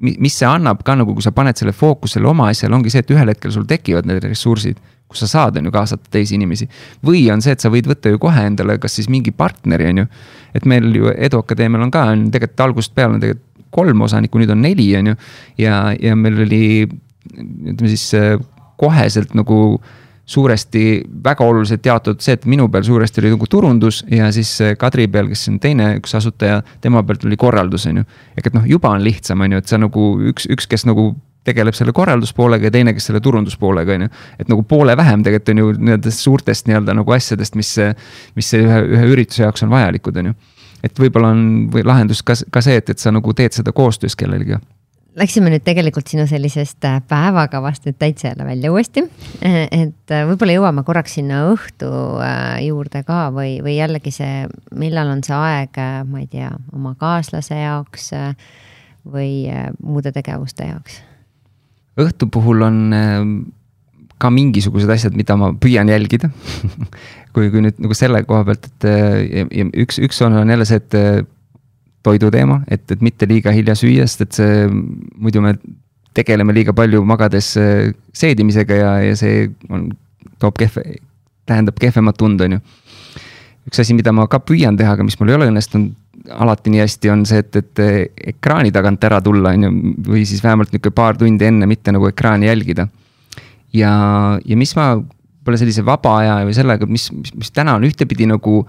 mis 0.00 0.34
see 0.36 0.48
annab 0.48 0.82
ka 0.84 0.94
nagu, 0.98 1.14
kui 1.16 1.24
sa 1.24 1.32
paned 1.32 1.56
selle 1.56 1.72
fookuse 1.72 2.18
selle 2.18 2.28
oma 2.28 2.50
asjale, 2.52 2.76
ongi 2.76 2.92
see, 2.92 3.04
et 3.04 3.14
ühel 3.14 3.32
hetkel 3.32 3.54
sul 3.54 3.64
tekivad 3.68 4.08
need 4.08 4.24
ressursid 4.24 4.80
kus 5.06 5.22
sa 5.22 5.28
saad, 5.30 5.58
on 5.60 5.68
ju, 5.68 5.72
kaasata 5.74 6.10
teisi 6.10 6.34
inimesi. 6.34 6.68
või 7.06 7.22
on 7.32 7.42
see, 7.42 7.54
et 7.54 7.62
sa 7.62 7.70
võid 7.70 7.86
võtta 7.86 8.10
ju 8.10 8.18
kohe 8.22 8.46
endale, 8.48 8.78
kas 8.82 8.98
siis 8.98 9.08
mingi 9.12 9.30
partneri, 9.30 9.90
on 9.92 10.02
ju. 10.02 10.06
et 10.54 10.66
meil 10.66 10.88
ju 10.94 11.12
Edu 11.14 11.38
Akadeemial 11.42 11.86
on 11.86 11.92
ka, 11.94 12.06
on 12.14 12.26
tegelikult 12.34 12.64
algusest 12.66 12.94
peale 12.94 13.14
on 13.14 13.22
tegelikult 13.22 13.44
kolm 13.76 14.02
osanikku, 14.06 14.40
nüüd 14.40 14.50
on 14.54 14.62
neli, 14.62 14.88
on 14.98 15.12
ju. 15.12 15.20
ja, 15.62 15.78
ja 16.00 16.16
meil 16.18 16.42
oli, 16.46 16.64
ütleme 17.36 17.92
siis 17.92 18.10
koheselt 18.80 19.34
nagu 19.38 19.80
suuresti 20.26 20.82
väga 21.24 21.44
oluliselt 21.44 21.86
jaotatud 21.86 22.22
see, 22.22 22.34
et 22.34 22.46
minu 22.50 22.66
peal 22.72 22.82
suuresti 22.86 23.22
oli 23.22 23.30
nagu 23.36 23.46
turundus 23.50 24.02
ja 24.10 24.32
siis 24.34 24.50
Kadri 24.78 25.06
peal, 25.08 25.30
kes 25.30 25.46
on 25.52 25.60
teine 25.62 25.92
üks 26.00 26.16
asutaja, 26.18 26.58
tema 26.82 27.04
pealt 27.06 27.24
oli 27.28 27.38
korraldus, 27.38 27.86
on 27.86 28.02
ju. 28.02 28.08
ehk 28.34 28.50
et 28.50 28.58
noh, 28.58 28.66
juba 28.66 28.90
on 28.96 29.04
lihtsam, 29.06 29.44
on 29.46 29.54
ju, 29.54 29.62
et 29.62 29.70
sa 29.70 29.78
nagu 29.78 30.08
üks, 30.32 30.48
üks, 30.50 30.66
kes 30.70 30.86
nagu 30.88 31.12
tegeleb 31.46 31.76
selle 31.78 31.94
korralduspoolega 31.94 32.66
ja 32.66 32.74
teine, 32.74 32.94
kes 32.96 33.06
selle 33.10 33.22
turunduspoolega, 33.22 33.94
on 33.94 34.08
ju. 34.08 34.12
et 34.42 34.50
nagu 34.50 34.66
poole 34.66 34.96
vähem 34.98 35.22
tegelikult 35.22 35.54
on 35.54 35.62
ju 35.62 35.72
nendest 35.92 36.26
suurtest 36.26 36.66
nii-öelda 36.66 36.96
nagu 36.98 37.14
asjadest, 37.14 37.54
mis, 37.54 37.74
mis 38.34 38.54
ühe, 38.58 38.80
ühe 38.96 39.10
ürituse 39.14 39.44
jaoks 39.44 39.62
on 39.62 39.70
vajalikud, 39.70 40.18
on 40.22 40.32
ju. 40.32 40.38
et 40.82 41.04
võib-olla 41.04 41.30
on 41.36 41.44
või 41.70 41.86
lahendus 41.86 42.26
ka, 42.26 42.34
ka 42.50 42.64
see, 42.66 42.82
et, 42.82 42.90
et 42.90 43.02
sa 43.02 43.14
nagu 43.14 43.36
teed 43.36 43.54
seda 43.54 43.74
koostöös 43.76 44.18
kellelegi 44.18 44.58
Läksime 45.16 45.48
nüüd 45.48 45.64
tegelikult 45.64 46.10
sinu 46.12 46.26
sellisest 46.28 46.84
äh, 46.84 46.98
päevakavast 47.08 47.86
nüüd 47.88 47.96
täitsa 47.98 48.28
jälle 48.28 48.44
välja 48.44 48.72
uuesti. 48.72 49.06
et 49.40 50.12
äh, 50.12 50.24
võib-olla 50.28 50.58
jõuame 50.58 50.84
korraks 50.84 51.16
sinna 51.16 51.46
õhtu 51.52 51.88
äh, 52.20 52.60
juurde 52.66 53.02
ka 53.06 53.30
või, 53.32 53.56
või 53.64 53.78
jällegi 53.78 54.12
see, 54.12 54.46
millal 54.76 55.14
on 55.14 55.24
see 55.24 55.36
aeg, 55.36 55.80
ma 56.10 56.20
ei 56.20 56.28
tea, 56.30 56.52
oma 56.76 56.94
kaaslase 57.00 57.62
jaoks 57.62 58.10
või 59.06 59.46
muude 59.82 60.12
tegevuste 60.12 60.68
jaoks 60.68 61.00
õhtu 61.96 62.28
puhul 62.28 62.66
on 62.66 62.80
ka 64.20 64.30
mingisugused 64.32 64.90
asjad, 64.92 65.16
mida 65.16 65.36
ma 65.38 65.52
püüan 65.60 65.88
jälgida 65.92 66.30
kui, 67.36 67.50
kui 67.52 67.62
nüüd 67.64 67.80
nagu 67.82 67.96
selle 67.96 68.22
koha 68.28 68.46
pealt, 68.48 68.68
et 68.70 68.88
äh, 68.88 69.16
ja, 69.24 69.46
ja 69.62 69.68
üks, 69.84 70.00
üks 70.02 70.20
on, 70.24 70.38
on 70.40 70.52
jälle 70.52 70.68
see, 70.68 70.80
et 70.80 70.96
äh, 70.96 71.18
toidu 72.06 72.30
teema, 72.32 72.60
et, 72.70 72.86
et 72.92 73.02
mitte 73.04 73.28
liiga 73.28 73.52
hilja 73.54 73.74
süüa, 73.78 74.06
sest 74.06 74.26
et 74.26 74.38
see 74.38 74.64
muidu 74.70 75.42
me 75.44 75.56
tegeleme 76.16 76.54
liiga 76.56 76.74
palju 76.76 77.02
magades 77.04 77.52
äh, 77.60 77.92
seedimisega 78.16 78.80
ja, 78.80 78.94
ja 79.10 79.18
see 79.18 79.46
on, 79.68 79.90
toob 80.42 80.56
kehve, 80.60 80.84
tähendab 81.48 81.78
kehvemat 81.80 82.18
tund, 82.20 82.42
on 82.44 82.56
ju. 82.56 82.64
üks 83.66 83.82
asi, 83.82 83.96
mida 83.98 84.12
ma 84.14 84.28
ka 84.30 84.40
püüan 84.46 84.78
teha, 84.78 84.94
aga 84.94 85.04
mis 85.06 85.18
mul 85.20 85.32
ei 85.32 85.38
ole 85.38 85.50
õnnestunud 85.50 85.94
alati 86.42 86.72
nii 86.72 86.80
hästi, 86.82 87.10
on 87.12 87.24
see, 87.28 87.42
et, 87.42 87.58
et 87.60 87.82
ekraani 88.34 88.72
tagant 88.74 89.04
ära 89.06 89.20
tulla, 89.22 89.52
on 89.54 89.66
ju, 89.66 89.72
või 90.08 90.24
siis 90.26 90.42
vähemalt 90.42 90.72
nihuke 90.74 90.90
paar 90.94 91.18
tundi 91.18 91.46
enne 91.46 91.68
mitte 91.70 91.94
nagu 91.94 92.08
ekraani 92.08 92.48
jälgida. 92.48 92.88
ja, 93.74 93.92
ja 94.44 94.56
mis 94.56 94.74
ma 94.78 94.94
võib-olla 94.96 95.60
sellise 95.60 95.84
vaba 95.86 96.16
aja 96.22 96.40
või 96.46 96.56
sellega, 96.56 96.88
mis, 96.90 97.06
mis, 97.14 97.34
mis 97.38 97.52
täna 97.54 97.76
on 97.78 97.86
ühtepidi 97.86 98.26
nagu 98.26 98.64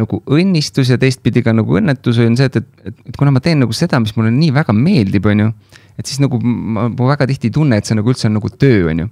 nagu 0.00 0.22
õnnistus 0.30 0.90
ja 0.92 0.98
teistpidi 1.00 1.44
ka 1.46 1.54
nagu 1.56 1.76
õnnetus 1.80 2.18
on 2.24 2.38
see, 2.38 2.50
et, 2.50 2.60
et, 2.60 2.96
et 3.12 3.20
kuna 3.20 3.34
ma 3.34 3.42
teen 3.44 3.62
nagu 3.62 3.76
seda, 3.76 4.00
mis 4.02 4.16
mulle 4.16 4.32
nii 4.34 4.50
väga 4.56 4.74
meeldib, 4.76 5.28
on 5.30 5.44
ju. 5.44 5.52
et 6.00 6.08
siis 6.08 6.20
nagu 6.22 6.40
ma, 6.40 6.88
ma 6.88 7.12
väga 7.12 7.28
tihti 7.30 7.50
ei 7.50 7.54
tunne, 7.54 7.78
et 7.78 7.88
see 7.88 7.98
nagu 7.98 8.10
üldse 8.10 8.28
on 8.30 8.38
nagu 8.38 8.50
töö, 8.56 8.88
on 8.90 9.04
ju 9.04 9.10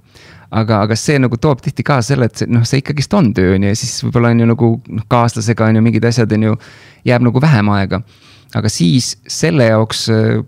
aga, 0.49 0.81
aga 0.85 0.97
see 0.97 1.19
nagu 1.21 1.37
toob 1.41 1.61
tihti 1.63 1.85
kaasa 1.85 2.13
selle, 2.13 2.29
et 2.29 2.41
see 2.41 2.49
noh, 2.49 2.65
see 2.67 2.81
ikkagist 2.81 3.13
on 3.17 3.31
töö 3.37 3.53
on 3.55 3.65
ju 3.65 3.73
ja 3.73 3.77
siis 3.77 3.99
võib-olla 4.05 4.31
on 4.33 4.41
ju 4.41 4.47
nagu 4.49 4.71
noh, 4.87 5.05
kaaslasega 5.11 5.69
on 5.69 5.79
ju 5.79 5.85
mingid 5.85 6.07
asjad 6.09 6.33
on 6.37 6.47
ju, 6.47 6.55
jääb 7.07 7.25
nagu 7.25 7.43
vähem 7.43 7.69
aega. 7.75 8.01
aga 8.57 8.71
siis 8.73 9.13
selle 9.29 9.69
jaoks 9.69 10.07
äh, 10.13 10.39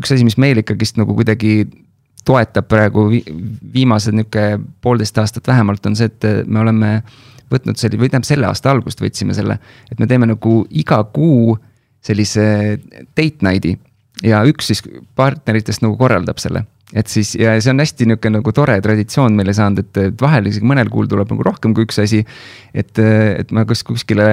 üks 0.00 0.14
asi, 0.14 0.26
mis 0.26 0.38
meil 0.40 0.58
ikkagist 0.62 0.98
nagu 0.98 1.14
kuidagi 1.14 1.64
toetab 2.26 2.66
praegu 2.70 3.06
viimased 3.74 4.16
nihuke 4.16 4.58
poolteist 4.82 5.18
aastat 5.20 5.46
vähemalt 5.46 5.86
on 5.86 5.96
see, 5.98 6.08
et 6.08 6.46
me 6.46 6.62
oleme 6.64 6.90
võtnud 7.54 7.80
selle, 7.80 8.00
või 8.00 8.10
tähendab 8.10 8.28
selle 8.28 8.50
aasta 8.50 8.72
algust 8.74 9.02
võtsime 9.02 9.36
selle, 9.36 9.58
et 9.90 10.02
me 10.02 10.10
teeme 10.10 10.28
nagu 10.30 10.60
iga 10.70 11.00
kuu 11.14 11.56
sellise 12.04 12.44
date 13.16 13.46
night'i 13.46 13.76
ja 14.24 14.44
üks 14.48 14.70
siis 14.70 14.84
partneritest 15.16 15.84
nagu 15.84 15.96
korraldab 16.00 16.38
selle 16.42 16.66
et 16.94 17.10
siis 17.10 17.32
ja 17.38 17.54
see 17.62 17.72
on 17.72 17.82
hästi 17.82 18.06
nihuke 18.08 18.30
nagu 18.30 18.52
tore 18.54 18.76
traditsioon 18.84 19.34
meile 19.36 19.54
saanud, 19.56 19.82
et, 19.82 20.20
vahel 20.20 20.50
isegi 20.50 20.68
mõnel 20.68 20.90
kuul 20.92 21.08
tuleb 21.10 21.32
nagu 21.32 21.46
rohkem 21.46 21.74
kui 21.74 21.88
üks 21.88 21.98
asi. 22.02 22.22
et, 22.74 22.92
et 23.00 23.50
ma 23.56 23.64
kas 23.68 23.82
kuskile, 23.86 24.28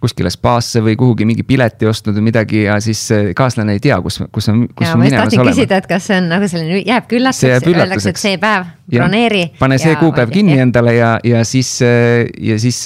kuskile 0.00 0.32
spaasse 0.32 0.82
või 0.84 0.96
kuhugi 1.00 1.26
mingi 1.28 1.44
pileti 1.46 1.88
ostnud 1.90 2.16
või 2.16 2.30
midagi 2.30 2.64
ja 2.64 2.78
siis 2.80 3.02
kaaslane 3.36 3.76
ei 3.76 3.82
tea, 3.84 4.00
kus, 4.04 4.20
kus 4.32 4.50
on, 4.52 4.64
kus 4.72 4.88
ja, 4.88 4.96
on 4.96 5.04
minemas 5.04 5.36
olema. 5.36 5.52
küsida, 5.52 5.80
et 5.82 5.88
kas 5.90 6.08
see 6.08 6.18
on 6.22 6.28
nagu 6.32 6.48
selline, 6.48 6.82
jääbki 6.88 7.20
üllatuseks, 7.20 7.70
öeldakse, 7.70 8.14
et 8.14 8.20
see 8.24 8.40
päev, 8.40 8.68
broneeri. 8.90 9.46
pane 9.60 9.80
see 9.82 9.94
kuupäev 10.00 10.32
kinni 10.32 10.56
ja, 10.58 10.66
endale 10.66 10.96
ja, 10.96 11.14
ja 11.26 11.44
siis, 11.48 11.76
ja 11.80 12.58
siis 12.60 12.84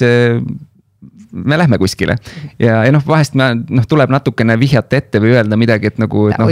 me 1.35 1.57
lähme 1.57 1.77
kuskile. 1.77 2.15
ja, 2.59 2.83
ja 2.85 2.91
noh, 2.91 3.03
vahest 3.07 3.35
me 3.35 3.49
noh, 3.55 3.87
tuleb 3.87 4.11
natukene 4.13 4.57
vihjata 4.59 4.99
ette 4.99 5.19
või 5.23 5.35
öelda 5.35 5.59
midagi, 5.59 5.91
et 5.91 5.99
nagu. 6.01 6.29
No, 6.31 6.47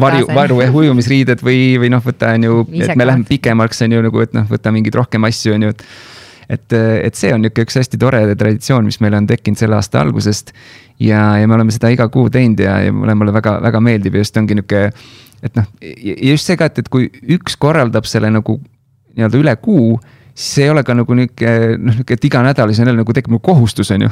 varju, 0.00 0.28
varu 0.34 0.60
jah, 0.62 0.76
ujumisriided 0.82 1.44
või, 1.44 1.60
või 1.80 1.90
noh, 1.92 2.04
võta 2.04 2.34
on 2.36 2.44
ju, 2.48 2.66
et 2.82 2.92
me 2.96 3.08
läheme 3.08 3.24
pikemaks, 3.28 3.82
on 3.86 3.96
ju 3.96 4.04
nagu, 4.08 4.24
et 4.24 4.36
noh, 4.36 4.46
võta 4.50 4.72
mingeid 4.74 4.98
rohkem 4.98 5.28
asju, 5.28 5.56
on 5.56 5.68
ju, 5.68 5.72
et 5.76 5.86
et, 6.48 6.72
et 6.72 7.18
see 7.18 7.32
on 7.34 7.42
nihuke 7.42 7.66
üks 7.66 7.78
hästi 7.80 7.98
tore 8.00 8.22
traditsioon, 8.34 8.86
mis 8.86 9.00
meil 9.04 9.16
on 9.18 9.26
tekkinud 9.26 9.60
selle 9.60 9.78
aasta 9.78 10.00
algusest. 10.02 10.52
ja, 11.00 11.36
ja 11.40 11.48
me 11.48 11.58
oleme 11.58 11.74
seda 11.74 11.90
iga 11.92 12.08
kuu 12.12 12.30
teinud 12.32 12.60
ja, 12.62 12.78
ja 12.86 12.92
mulle, 12.92 13.14
mulle 13.18 13.34
väga, 13.36 13.58
väga 13.62 13.80
meeldib 13.84 14.14
ja 14.14 14.24
just 14.24 14.36
ongi 14.40 14.58
nihuke, 14.58 14.84
et 15.42 15.58
noh, 15.58 15.68
ja 15.82 16.16
just 16.32 16.48
see 16.48 16.58
ka, 16.58 16.70
et, 16.70 16.84
et 16.84 16.92
kui 16.92 17.10
üks 17.36 17.58
korraldab 17.60 18.08
selle 18.08 18.30
nagu 18.32 18.60
nii-öelda 19.16 19.42
üle 19.42 19.56
kuu 19.62 19.96
siis 20.36 20.54
see 20.58 20.64
ei 20.66 20.70
ole 20.70 20.82
ka 20.84 20.92
nagu 20.92 21.14
nihuke 21.16 21.52
noh, 21.80 21.94
nihuke, 21.94 22.16
et 22.18 22.24
iganädalas 22.28 22.80
on 22.80 22.90
jälle 22.90 23.00
nagu 23.00 23.14
tekib 23.16 23.32
nagu 23.32 23.40
kohustus, 23.44 23.90
on 23.94 24.04
ju. 24.04 24.10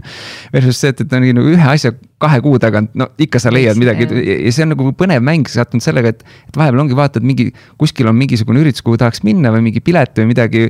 Versus 0.54 0.80
see, 0.82 0.90
et, 0.90 1.02
et 1.04 1.12
on 1.14 1.26
nagu 1.38 1.52
ühe 1.52 1.68
asja 1.70 1.92
kahe 2.20 2.40
kuu 2.42 2.58
tagant, 2.60 2.90
no 2.98 3.06
ikka 3.22 3.38
sa 3.42 3.52
leiad 3.54 3.78
midagi. 3.78 4.08
ja 4.10 4.52
see 4.52 4.66
on 4.66 4.74
nagu 4.74 4.90
põnev 4.98 5.22
mäng 5.24 5.46
sattunud 5.50 5.84
sellega, 5.84 6.10
et, 6.10 6.24
et 6.50 6.58
vahepeal 6.58 6.82
ongi 6.82 6.98
vaatad 6.98 7.26
mingi, 7.26 7.48
kuskil 7.80 8.10
on 8.10 8.18
mingisugune 8.18 8.64
üritus, 8.64 8.82
kuhu 8.86 8.98
tahaks 9.00 9.22
minna 9.26 9.54
või 9.54 9.68
mingi 9.68 9.82
pilet 9.84 10.18
või 10.18 10.32
midagi. 10.32 10.66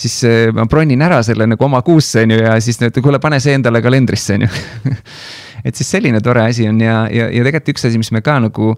siis 0.00 0.20
äh, 0.28 0.46
ma 0.54 0.68
bronin 0.70 1.02
ära 1.02 1.22
selle 1.26 1.48
nagu 1.50 1.66
oma 1.66 1.82
kuusse 1.82 2.22
on 2.22 2.36
ju 2.36 2.38
ja 2.44 2.54
siis 2.62 2.78
et 2.82 3.02
kuule, 3.02 3.18
pane 3.18 3.40
see 3.42 3.58
endale 3.58 3.82
kalendrisse 3.82 4.38
on 4.38 4.46
ju. 4.46 4.52
Et 5.64 5.72
siis 5.72 5.88
selline 5.88 6.18
tore 6.20 6.42
asi 6.44 6.66
on 6.68 6.76
ja, 6.80 7.06
ja, 7.08 7.30
ja 7.32 7.40
tegelikult 7.40 7.70
üks 7.72 7.86
asi, 7.88 7.96
mis 7.96 8.10
me 8.12 8.20
ka 8.20 8.36
nagu 8.44 8.74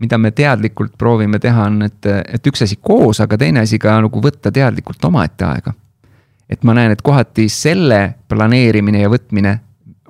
mida 0.00 0.18
me 0.18 0.32
teadlikult 0.34 0.96
proovime 0.98 1.38
teha, 1.42 1.66
on, 1.70 1.82
et, 1.86 2.06
et 2.06 2.46
üks 2.48 2.64
asi 2.64 2.78
koos, 2.80 3.20
aga 3.22 3.38
teine 3.38 3.62
asi 3.62 3.78
ka 3.82 3.98
nagu 4.02 4.22
võtta 4.24 4.52
teadlikult 4.54 5.04
omaette 5.04 5.46
aega. 5.46 5.74
et 6.52 6.64
ma 6.68 6.74
näen, 6.76 6.92
et 6.92 7.02
kohati 7.02 7.48
selle 7.48 8.14
planeerimine 8.28 9.00
ja 9.00 9.08
võtmine 9.08 9.58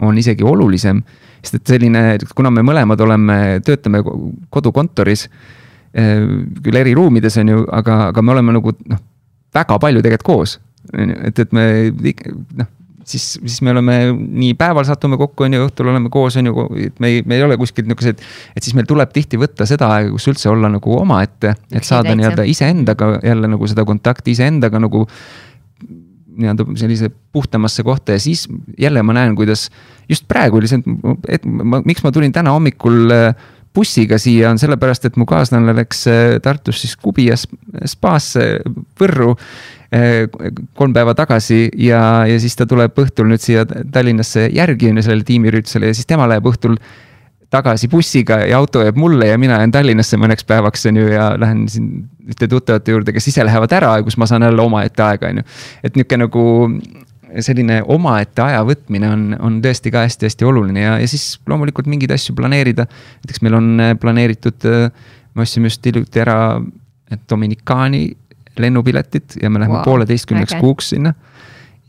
on 0.02 0.18
isegi 0.18 0.44
olulisem. 0.44 1.02
sest 1.42 1.54
et 1.54 1.66
selline, 1.74 2.18
kuna 2.34 2.50
me 2.50 2.62
mõlemad 2.62 3.00
oleme, 3.00 3.60
töötame 3.66 4.02
kodukontoris, 4.50 5.28
eh, 5.94 6.22
küll 6.62 6.76
eri 6.76 6.94
ruumides 6.94 7.36
on 7.38 7.48
ju, 7.48 7.64
aga, 7.70 8.06
aga 8.12 8.22
me 8.22 8.32
oleme 8.32 8.52
nagu 8.52 8.74
noh, 8.88 9.00
väga 9.54 9.78
palju 9.78 10.02
tegelikult 10.02 10.26
koos. 10.26 10.60
et, 10.92 11.38
et 11.38 11.52
me 11.52 11.90
noh, 12.58 12.66
siis, 13.04 13.26
siis 13.40 13.60
me 13.62 13.72
oleme 13.74 13.96
nii 14.14 14.54
päeval 14.58 14.86
satume 14.88 15.18
kokku, 15.20 15.46
on 15.46 15.56
ju, 15.56 15.66
õhtul 15.68 15.90
oleme 15.92 16.10
koos, 16.12 16.36
on 16.40 16.50
ju, 16.50 16.66
et 16.86 17.00
me 17.02 17.12
ei, 17.12 17.22
me 17.26 17.38
ei 17.38 17.46
ole 17.46 17.56
kuskilt 17.60 17.88
niisugused. 17.88 18.22
et 18.56 18.62
siis 18.62 18.76
meil 18.78 18.88
tuleb 18.88 19.12
tihti 19.14 19.40
võtta 19.40 19.66
seda 19.68 19.90
aega, 19.96 20.12
kus 20.14 20.28
üldse 20.32 20.50
olla 20.52 20.70
nagu 20.72 20.98
omaette, 20.98 21.54
et 21.72 21.88
saada 21.88 22.14
nii-öelda 22.18 22.46
iseendaga 22.48 23.14
jälle 23.22 23.50
nagu 23.50 23.70
seda 23.70 23.86
kontakti 23.88 24.36
iseendaga 24.36 24.80
nagu 24.82 25.06
nii-öelda 26.32 26.66
sellise 26.80 27.10
puhtamasse 27.32 27.82
kohta 27.82 28.16
ja 28.16 28.20
siis 28.20 28.46
jälle 28.78 29.02
ma 29.02 29.12
näen, 29.12 29.36
kuidas 29.36 29.68
just 30.08 30.28
praegu 30.28 30.60
oli 30.60 30.70
see, 30.70 30.80
et 31.28 31.44
ma, 31.44 31.82
miks 31.84 32.04
ma 32.04 32.12
tulin 32.12 32.32
täna 32.32 32.54
hommikul 32.54 33.12
äh, 33.12 33.34
bussiga 33.74 34.18
siia 34.20 34.50
on 34.52 34.60
sellepärast, 34.60 35.08
et 35.08 35.16
mu 35.20 35.26
kaaslane 35.28 35.74
läks 35.76 36.06
äh, 36.10 36.38
Tartus 36.42 36.82
siis 36.84 36.96
Kubia 36.96 37.36
spaasse 37.36 38.48
Võrru 39.00 39.34
kolm 40.78 40.92
päeva 40.96 41.12
tagasi 41.14 41.66
ja, 41.76 42.24
ja 42.24 42.36
siis 42.40 42.56
ta 42.56 42.64
tuleb 42.68 42.96
õhtul 42.96 43.28
nüüd 43.28 43.42
siia 43.44 43.66
Tallinnasse 43.66 44.46
järgi 44.48 44.88
on 44.88 45.00
ju 45.00 45.04
sellele 45.04 45.26
tiimiüritusele 45.28 45.90
ja 45.90 45.96
siis 45.96 46.08
tema 46.08 46.24
läheb 46.30 46.46
õhtul 46.48 46.78
tagasi 47.52 47.90
bussiga 47.92 48.38
ja 48.48 48.56
auto 48.56 48.80
jääb 48.86 48.96
mulle 48.96 49.28
ja 49.28 49.38
mina 49.40 49.58
jään 49.60 49.74
Tallinnasse 49.74 50.16
mõneks 50.20 50.46
päevaks, 50.48 50.86
on 50.88 50.96
ju, 50.96 51.10
ja 51.12 51.32
lähen 51.40 51.66
siin 51.68 51.90
ühte 52.24 52.48
tuttavate 52.48 52.94
juurde, 52.94 53.12
kes 53.12 53.28
ise 53.28 53.44
lähevad 53.44 53.72
ära 53.76 53.96
ja 53.98 54.06
kus 54.06 54.16
ma 54.16 54.28
saan 54.30 54.46
jälle 54.46 54.64
omaette 54.64 55.04
aega, 55.04 55.28
on 55.28 55.42
ju. 55.42 55.48
et 55.84 55.98
nihuke 55.98 56.20
nagu 56.24 56.44
selline 57.40 57.80
omaette 57.92 58.44
aja 58.44 58.60
võtmine 58.68 59.08
on, 59.08 59.26
on 59.40 59.60
tõesti 59.64 59.92
ka 59.92 60.06
hästi-hästi 60.06 60.48
oluline 60.48 60.84
ja, 60.84 60.96
ja 61.00 61.08
siis 61.08 61.34
loomulikult 61.48 61.88
mingeid 61.88 62.12
asju 62.16 62.36
planeerida. 62.36 62.86
näiteks 63.24 63.44
meil 63.44 63.56
on 63.60 63.72
planeeritud, 64.00 64.68
me 65.34 65.44
ostsime 65.44 65.68
just 65.68 65.84
hiljuti 65.84 66.24
ära 66.24 66.38
Dominikaani 67.28 68.06
lennupiletid 68.58 69.38
ja 69.42 69.50
me 69.50 69.62
läheme 69.62 69.78
wow, 69.78 69.84
pooleteistkümneks 69.84 70.54
kuuks 70.60 70.90
sinna. 70.92 71.14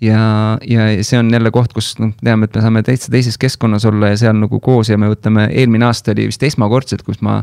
ja, 0.02 0.58
ja 0.68 0.88
see 1.04 1.20
on 1.20 1.32
jälle 1.34 1.52
koht, 1.52 1.74
kus 1.74 1.94
noh, 2.00 2.14
teame, 2.24 2.50
et 2.50 2.56
me 2.56 2.64
saame 2.66 2.84
täitsa 2.84 3.12
teises 3.12 3.38
keskkonnas 3.42 3.86
olla 3.90 4.14
ja 4.14 4.20
seal 4.26 4.38
nagu 4.40 4.60
koos 4.64 4.92
ja 4.92 4.98
me 4.98 5.10
võtame, 5.12 5.48
eelmine 5.52 5.88
aasta 5.90 6.12
oli 6.16 6.28
vist 6.32 6.44
esmakordselt, 6.44 7.04
kus 7.08 7.22
ma 7.24 7.42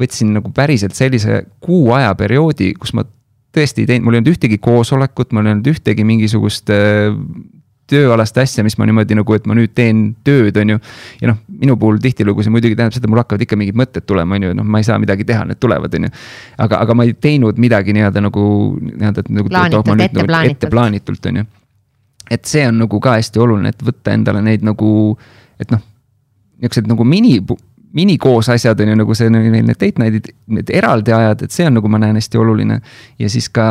võtsin 0.00 0.32
nagu 0.36 0.52
päriselt 0.56 0.96
sellise 0.96 1.44
kuu 1.60 1.90
aja 1.92 2.14
perioodi, 2.16 2.72
kus 2.80 2.94
ma 2.96 3.04
tõesti 3.54 3.84
ei 3.84 3.90
teinud, 3.90 4.06
mul 4.06 4.16
ei 4.16 4.22
olnud 4.22 4.32
ühtegi 4.32 4.60
koosolekut, 4.62 5.34
mul 5.34 5.48
ei 5.48 5.56
olnud 5.56 5.72
ühtegi 5.72 6.06
mingisugust 6.06 6.70
äh, 6.72 7.10
tööalast 7.90 8.38
asja, 8.40 8.64
mis 8.66 8.76
ma 8.78 8.86
niimoodi 8.88 9.16
nagu, 9.18 9.36
et 9.36 9.46
ma 9.50 9.56
nüüd 9.58 9.72
teen 9.76 10.02
tööd, 10.26 10.56
on 10.62 10.74
ju. 10.74 10.80
ja 11.22 11.30
noh, 11.32 11.40
minu 11.62 11.76
puhul 11.80 12.00
tihtilugu 12.02 12.44
see 12.46 12.54
muidugi 12.54 12.78
tähendab 12.78 12.96
seda, 12.96 13.10
mul 13.10 13.22
hakkavad 13.22 13.44
ikka 13.46 13.58
mingid 13.60 13.78
mõtted 13.78 14.06
tulema, 14.08 14.38
on 14.38 14.48
ju, 14.48 14.56
noh, 14.60 14.66
ma 14.66 14.82
ei 14.82 14.86
saa 14.86 14.98
midagi 15.02 15.26
teha, 15.28 15.44
need 15.48 15.60
tulevad, 15.62 15.94
on 15.98 16.08
ju. 16.08 16.12
aga, 16.66 16.82
aga 16.86 16.96
ma 16.96 17.06
ei 17.08 17.14
teinud 17.14 17.60
midagi 17.62 17.96
nii-öelda 17.96 18.24
nagu 18.26 18.44
nii-öelda 18.86 19.26
nagu. 19.28 19.48
plaanitult, 19.50 19.90
ette 19.96 20.20
nagu, 20.20 20.30
plaanitult. 20.32 20.56
ette 20.56 20.74
plaanitult, 20.76 21.30
on 21.32 21.42
ju. 21.42 21.48
et 22.30 22.52
see 22.54 22.66
on 22.68 22.78
nagu 22.84 23.02
ka 23.02 23.18
hästi 23.18 23.42
oluline, 23.42 23.74
et 23.74 23.84
võtta 23.90 24.14
endale 24.14 24.44
neid 24.46 24.64
nagu, 24.66 24.92
et 25.60 25.74
noh, 25.74 25.82
niisugused 26.60 26.88
nagu 26.90 27.06
mini 27.08 27.38
minikoos 27.92 28.48
asjad 28.48 28.80
on 28.80 28.92
ju 28.92 28.96
nagu 29.00 29.14
see, 29.18 29.30
need 29.30 29.66
date 29.74 29.98
night'id, 29.98 30.30
need 30.54 30.70
eraldi 30.74 31.14
ajad, 31.14 31.42
et 31.42 31.54
see 31.54 31.66
on 31.66 31.74
nagu 31.80 31.90
ma 31.90 31.98
näen 31.98 32.18
hästi 32.18 32.38
oluline. 32.38 32.80
ja 33.18 33.30
siis 33.30 33.48
ka 33.50 33.66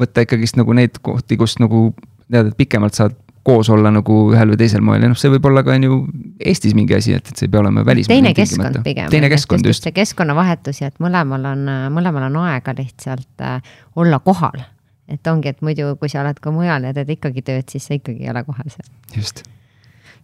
võtta 0.00 0.24
ikkagist 0.24 0.58
nagu 0.58 0.74
neid 0.76 0.98
kohti, 1.02 1.38
kus 1.40 1.58
nagu 1.62 1.90
tead, 2.30 2.52
et 2.52 2.56
pikemalt 2.58 2.96
saad 2.96 3.16
koos 3.42 3.70
olla 3.70 3.90
nagu 3.90 4.18
ühel 4.32 4.52
või 4.52 4.58
teisel 4.60 4.82
moel 4.84 5.02
ja 5.02 5.10
noh, 5.10 5.18
see 5.18 5.30
võib 5.32 5.46
olla 5.50 5.64
ka 5.66 5.74
on 5.74 5.86
ju 5.86 5.98
Eestis 6.42 6.74
mingi 6.78 6.94
asi, 6.96 7.14
et, 7.16 7.26
et 7.26 7.38
see 7.38 7.48
ei 7.48 7.52
pea 7.52 7.62
olema 7.62 7.84
välismaal. 7.86 8.18
teine 8.18 8.34
keskkond 8.36 8.82
pigem. 8.86 9.08
teine 9.10 9.30
keskkond 9.32 9.66
just. 9.66 9.86
see 9.86 9.94
keskkonnavahetus 9.96 10.82
ja 10.82 10.90
et 10.92 11.00
mõlemal 11.02 11.48
on, 11.52 11.64
mõlemal 11.94 12.28
on 12.28 12.38
aega 12.44 12.74
lihtsalt 12.78 13.42
äh, 13.46 13.74
olla 13.96 14.20
kohal. 14.22 14.62
et 15.10 15.26
ongi, 15.26 15.50
et 15.54 15.62
muidu, 15.62 15.94
kui 15.98 16.12
sa 16.12 16.22
oled 16.22 16.38
ka 16.42 16.54
mujal 16.54 16.86
ja 16.86 16.94
teed 16.94 17.10
ikkagi 17.16 17.42
tööd, 17.46 17.66
siis 17.70 17.88
sa 17.88 17.98
ikkagi 17.98 18.26
ei 18.26 18.30
ole 18.34 18.44
kohal 18.46 18.70
seal. 18.70 18.88
just 19.16 19.42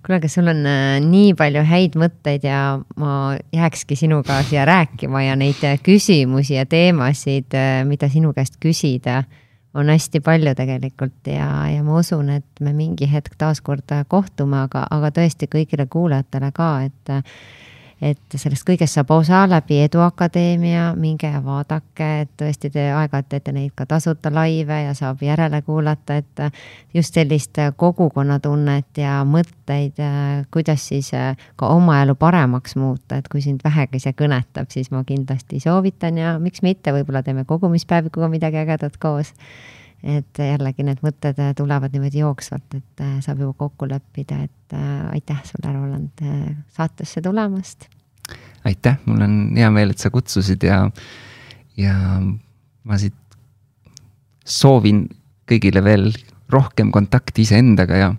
kuule, 0.07 0.21
aga 0.21 0.31
sul 0.31 0.47
on 0.51 0.63
äh, 0.71 1.01
nii 1.03 1.35
palju 1.39 1.65
häid 1.67 1.99
mõtteid 1.99 2.47
ja 2.47 2.63
ma 3.03 3.35
jääkski 3.55 3.99
sinuga 3.99 4.39
siia 4.47 4.63
rääkima 4.69 5.25
ja 5.27 5.35
neid 5.39 5.65
küsimusi 5.83 6.55
ja 6.55 6.67
teemasid, 6.71 7.51
äh, 7.59 7.83
mida 7.89 8.11
sinu 8.13 8.31
käest 8.37 8.61
küsida 8.63 9.25
on 9.75 9.89
hästi 9.93 10.21
palju 10.25 10.55
tegelikult 10.57 11.29
ja, 11.29 11.49
ja 11.71 11.83
ma 11.85 11.99
usun, 12.01 12.31
et 12.39 12.63
me 12.65 12.73
mingi 12.73 13.09
hetk 13.11 13.37
taaskord 13.39 13.93
kohtume, 14.09 14.65
aga, 14.65 14.87
aga 14.91 15.13
tõesti 15.21 15.49
kõigile 15.51 15.87
kuulajatele 15.91 16.53
ka, 16.57 16.71
et 16.89 17.13
et 18.03 18.37
sellest 18.37 18.65
kõigest 18.67 18.95
saab 18.95 19.11
osa 19.17 19.43
läbi 19.51 19.81
Eduakadeemia, 19.83 20.93
minge 20.99 21.31
ja 21.31 21.41
vaadake, 21.45 22.09
et 22.23 22.31
tõesti 22.39 22.71
te 22.75 22.85
aeg-ajalt 22.95 23.29
teete 23.33 23.55
neid 23.55 23.73
ka 23.79 23.87
tasuta 23.91 24.31
laive 24.35 24.83
ja 24.85 24.95
saab 24.95 25.23
järele 25.23 25.63
kuulata, 25.67 26.19
et 26.23 26.43
just 26.95 27.19
sellist 27.19 27.59
kogukonnatunnet 27.77 29.03
ja 29.03 29.19
mõtteid, 29.29 29.99
kuidas 30.55 30.87
siis 30.93 31.11
ka 31.57 31.73
oma 31.75 32.03
elu 32.05 32.15
paremaks 32.19 32.77
muuta, 32.79 33.19
et 33.19 33.29
kui 33.29 33.43
sind 33.43 33.65
vähegi 33.65 34.03
see 34.03 34.15
kõnetab, 34.19 34.71
siis 34.75 34.93
ma 34.95 35.03
kindlasti 35.09 35.61
soovitan 35.65 36.21
ja 36.21 36.37
miks 36.43 36.63
mitte, 36.63 36.95
võib-olla 36.95 37.25
teeme 37.27 37.45
kogumispäevikuga 37.49 38.31
midagi 38.31 38.63
ägedat 38.63 38.97
koos 39.03 39.35
et 40.03 40.39
jällegi 40.39 40.85
need 40.87 41.01
mõtted 41.03 41.39
tulevad 41.59 41.95
niimoodi 41.95 42.23
jooksvalt, 42.23 42.75
et 42.79 43.03
äh, 43.03 43.17
saab 43.25 43.43
juba 43.43 43.57
kokku 43.65 43.89
leppida, 43.91 44.41
et 44.47 44.77
äh, 44.77 45.09
aitäh 45.13 45.41
sulle, 45.47 45.73
Roland, 45.75 46.23
äh, 46.23 46.57
saatesse 46.77 47.23
tulemast. 47.25 47.89
aitäh, 48.65 48.99
mul 49.07 49.25
on 49.25 49.39
hea 49.57 49.71
meel, 49.75 49.95
et 49.95 49.99
sa 50.03 50.11
kutsusid 50.15 50.63
ja, 50.63 50.85
ja 51.77 51.95
ma 52.85 52.99
siit 53.01 53.17
soovin 54.45 55.07
kõigile 55.49 55.83
veel 55.85 56.11
rohkem 56.53 56.93
kontakti 56.93 57.45
iseendaga 57.45 58.01
ja, 58.01 58.11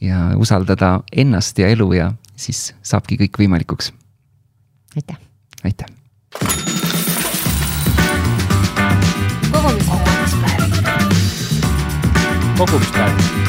ja 0.00 0.22
usaldada 0.36 1.00
ennast 1.12 1.58
ja 1.58 1.70
elu 1.72 1.92
ja 1.96 2.12
siis 2.36 2.70
saabki 2.82 3.20
kõik 3.24 3.44
võimalikuks. 3.44 3.92
aitäh. 4.96 5.20
aitäh. 5.64 6.65
o 12.62 12.66
conquistar. 12.66 13.45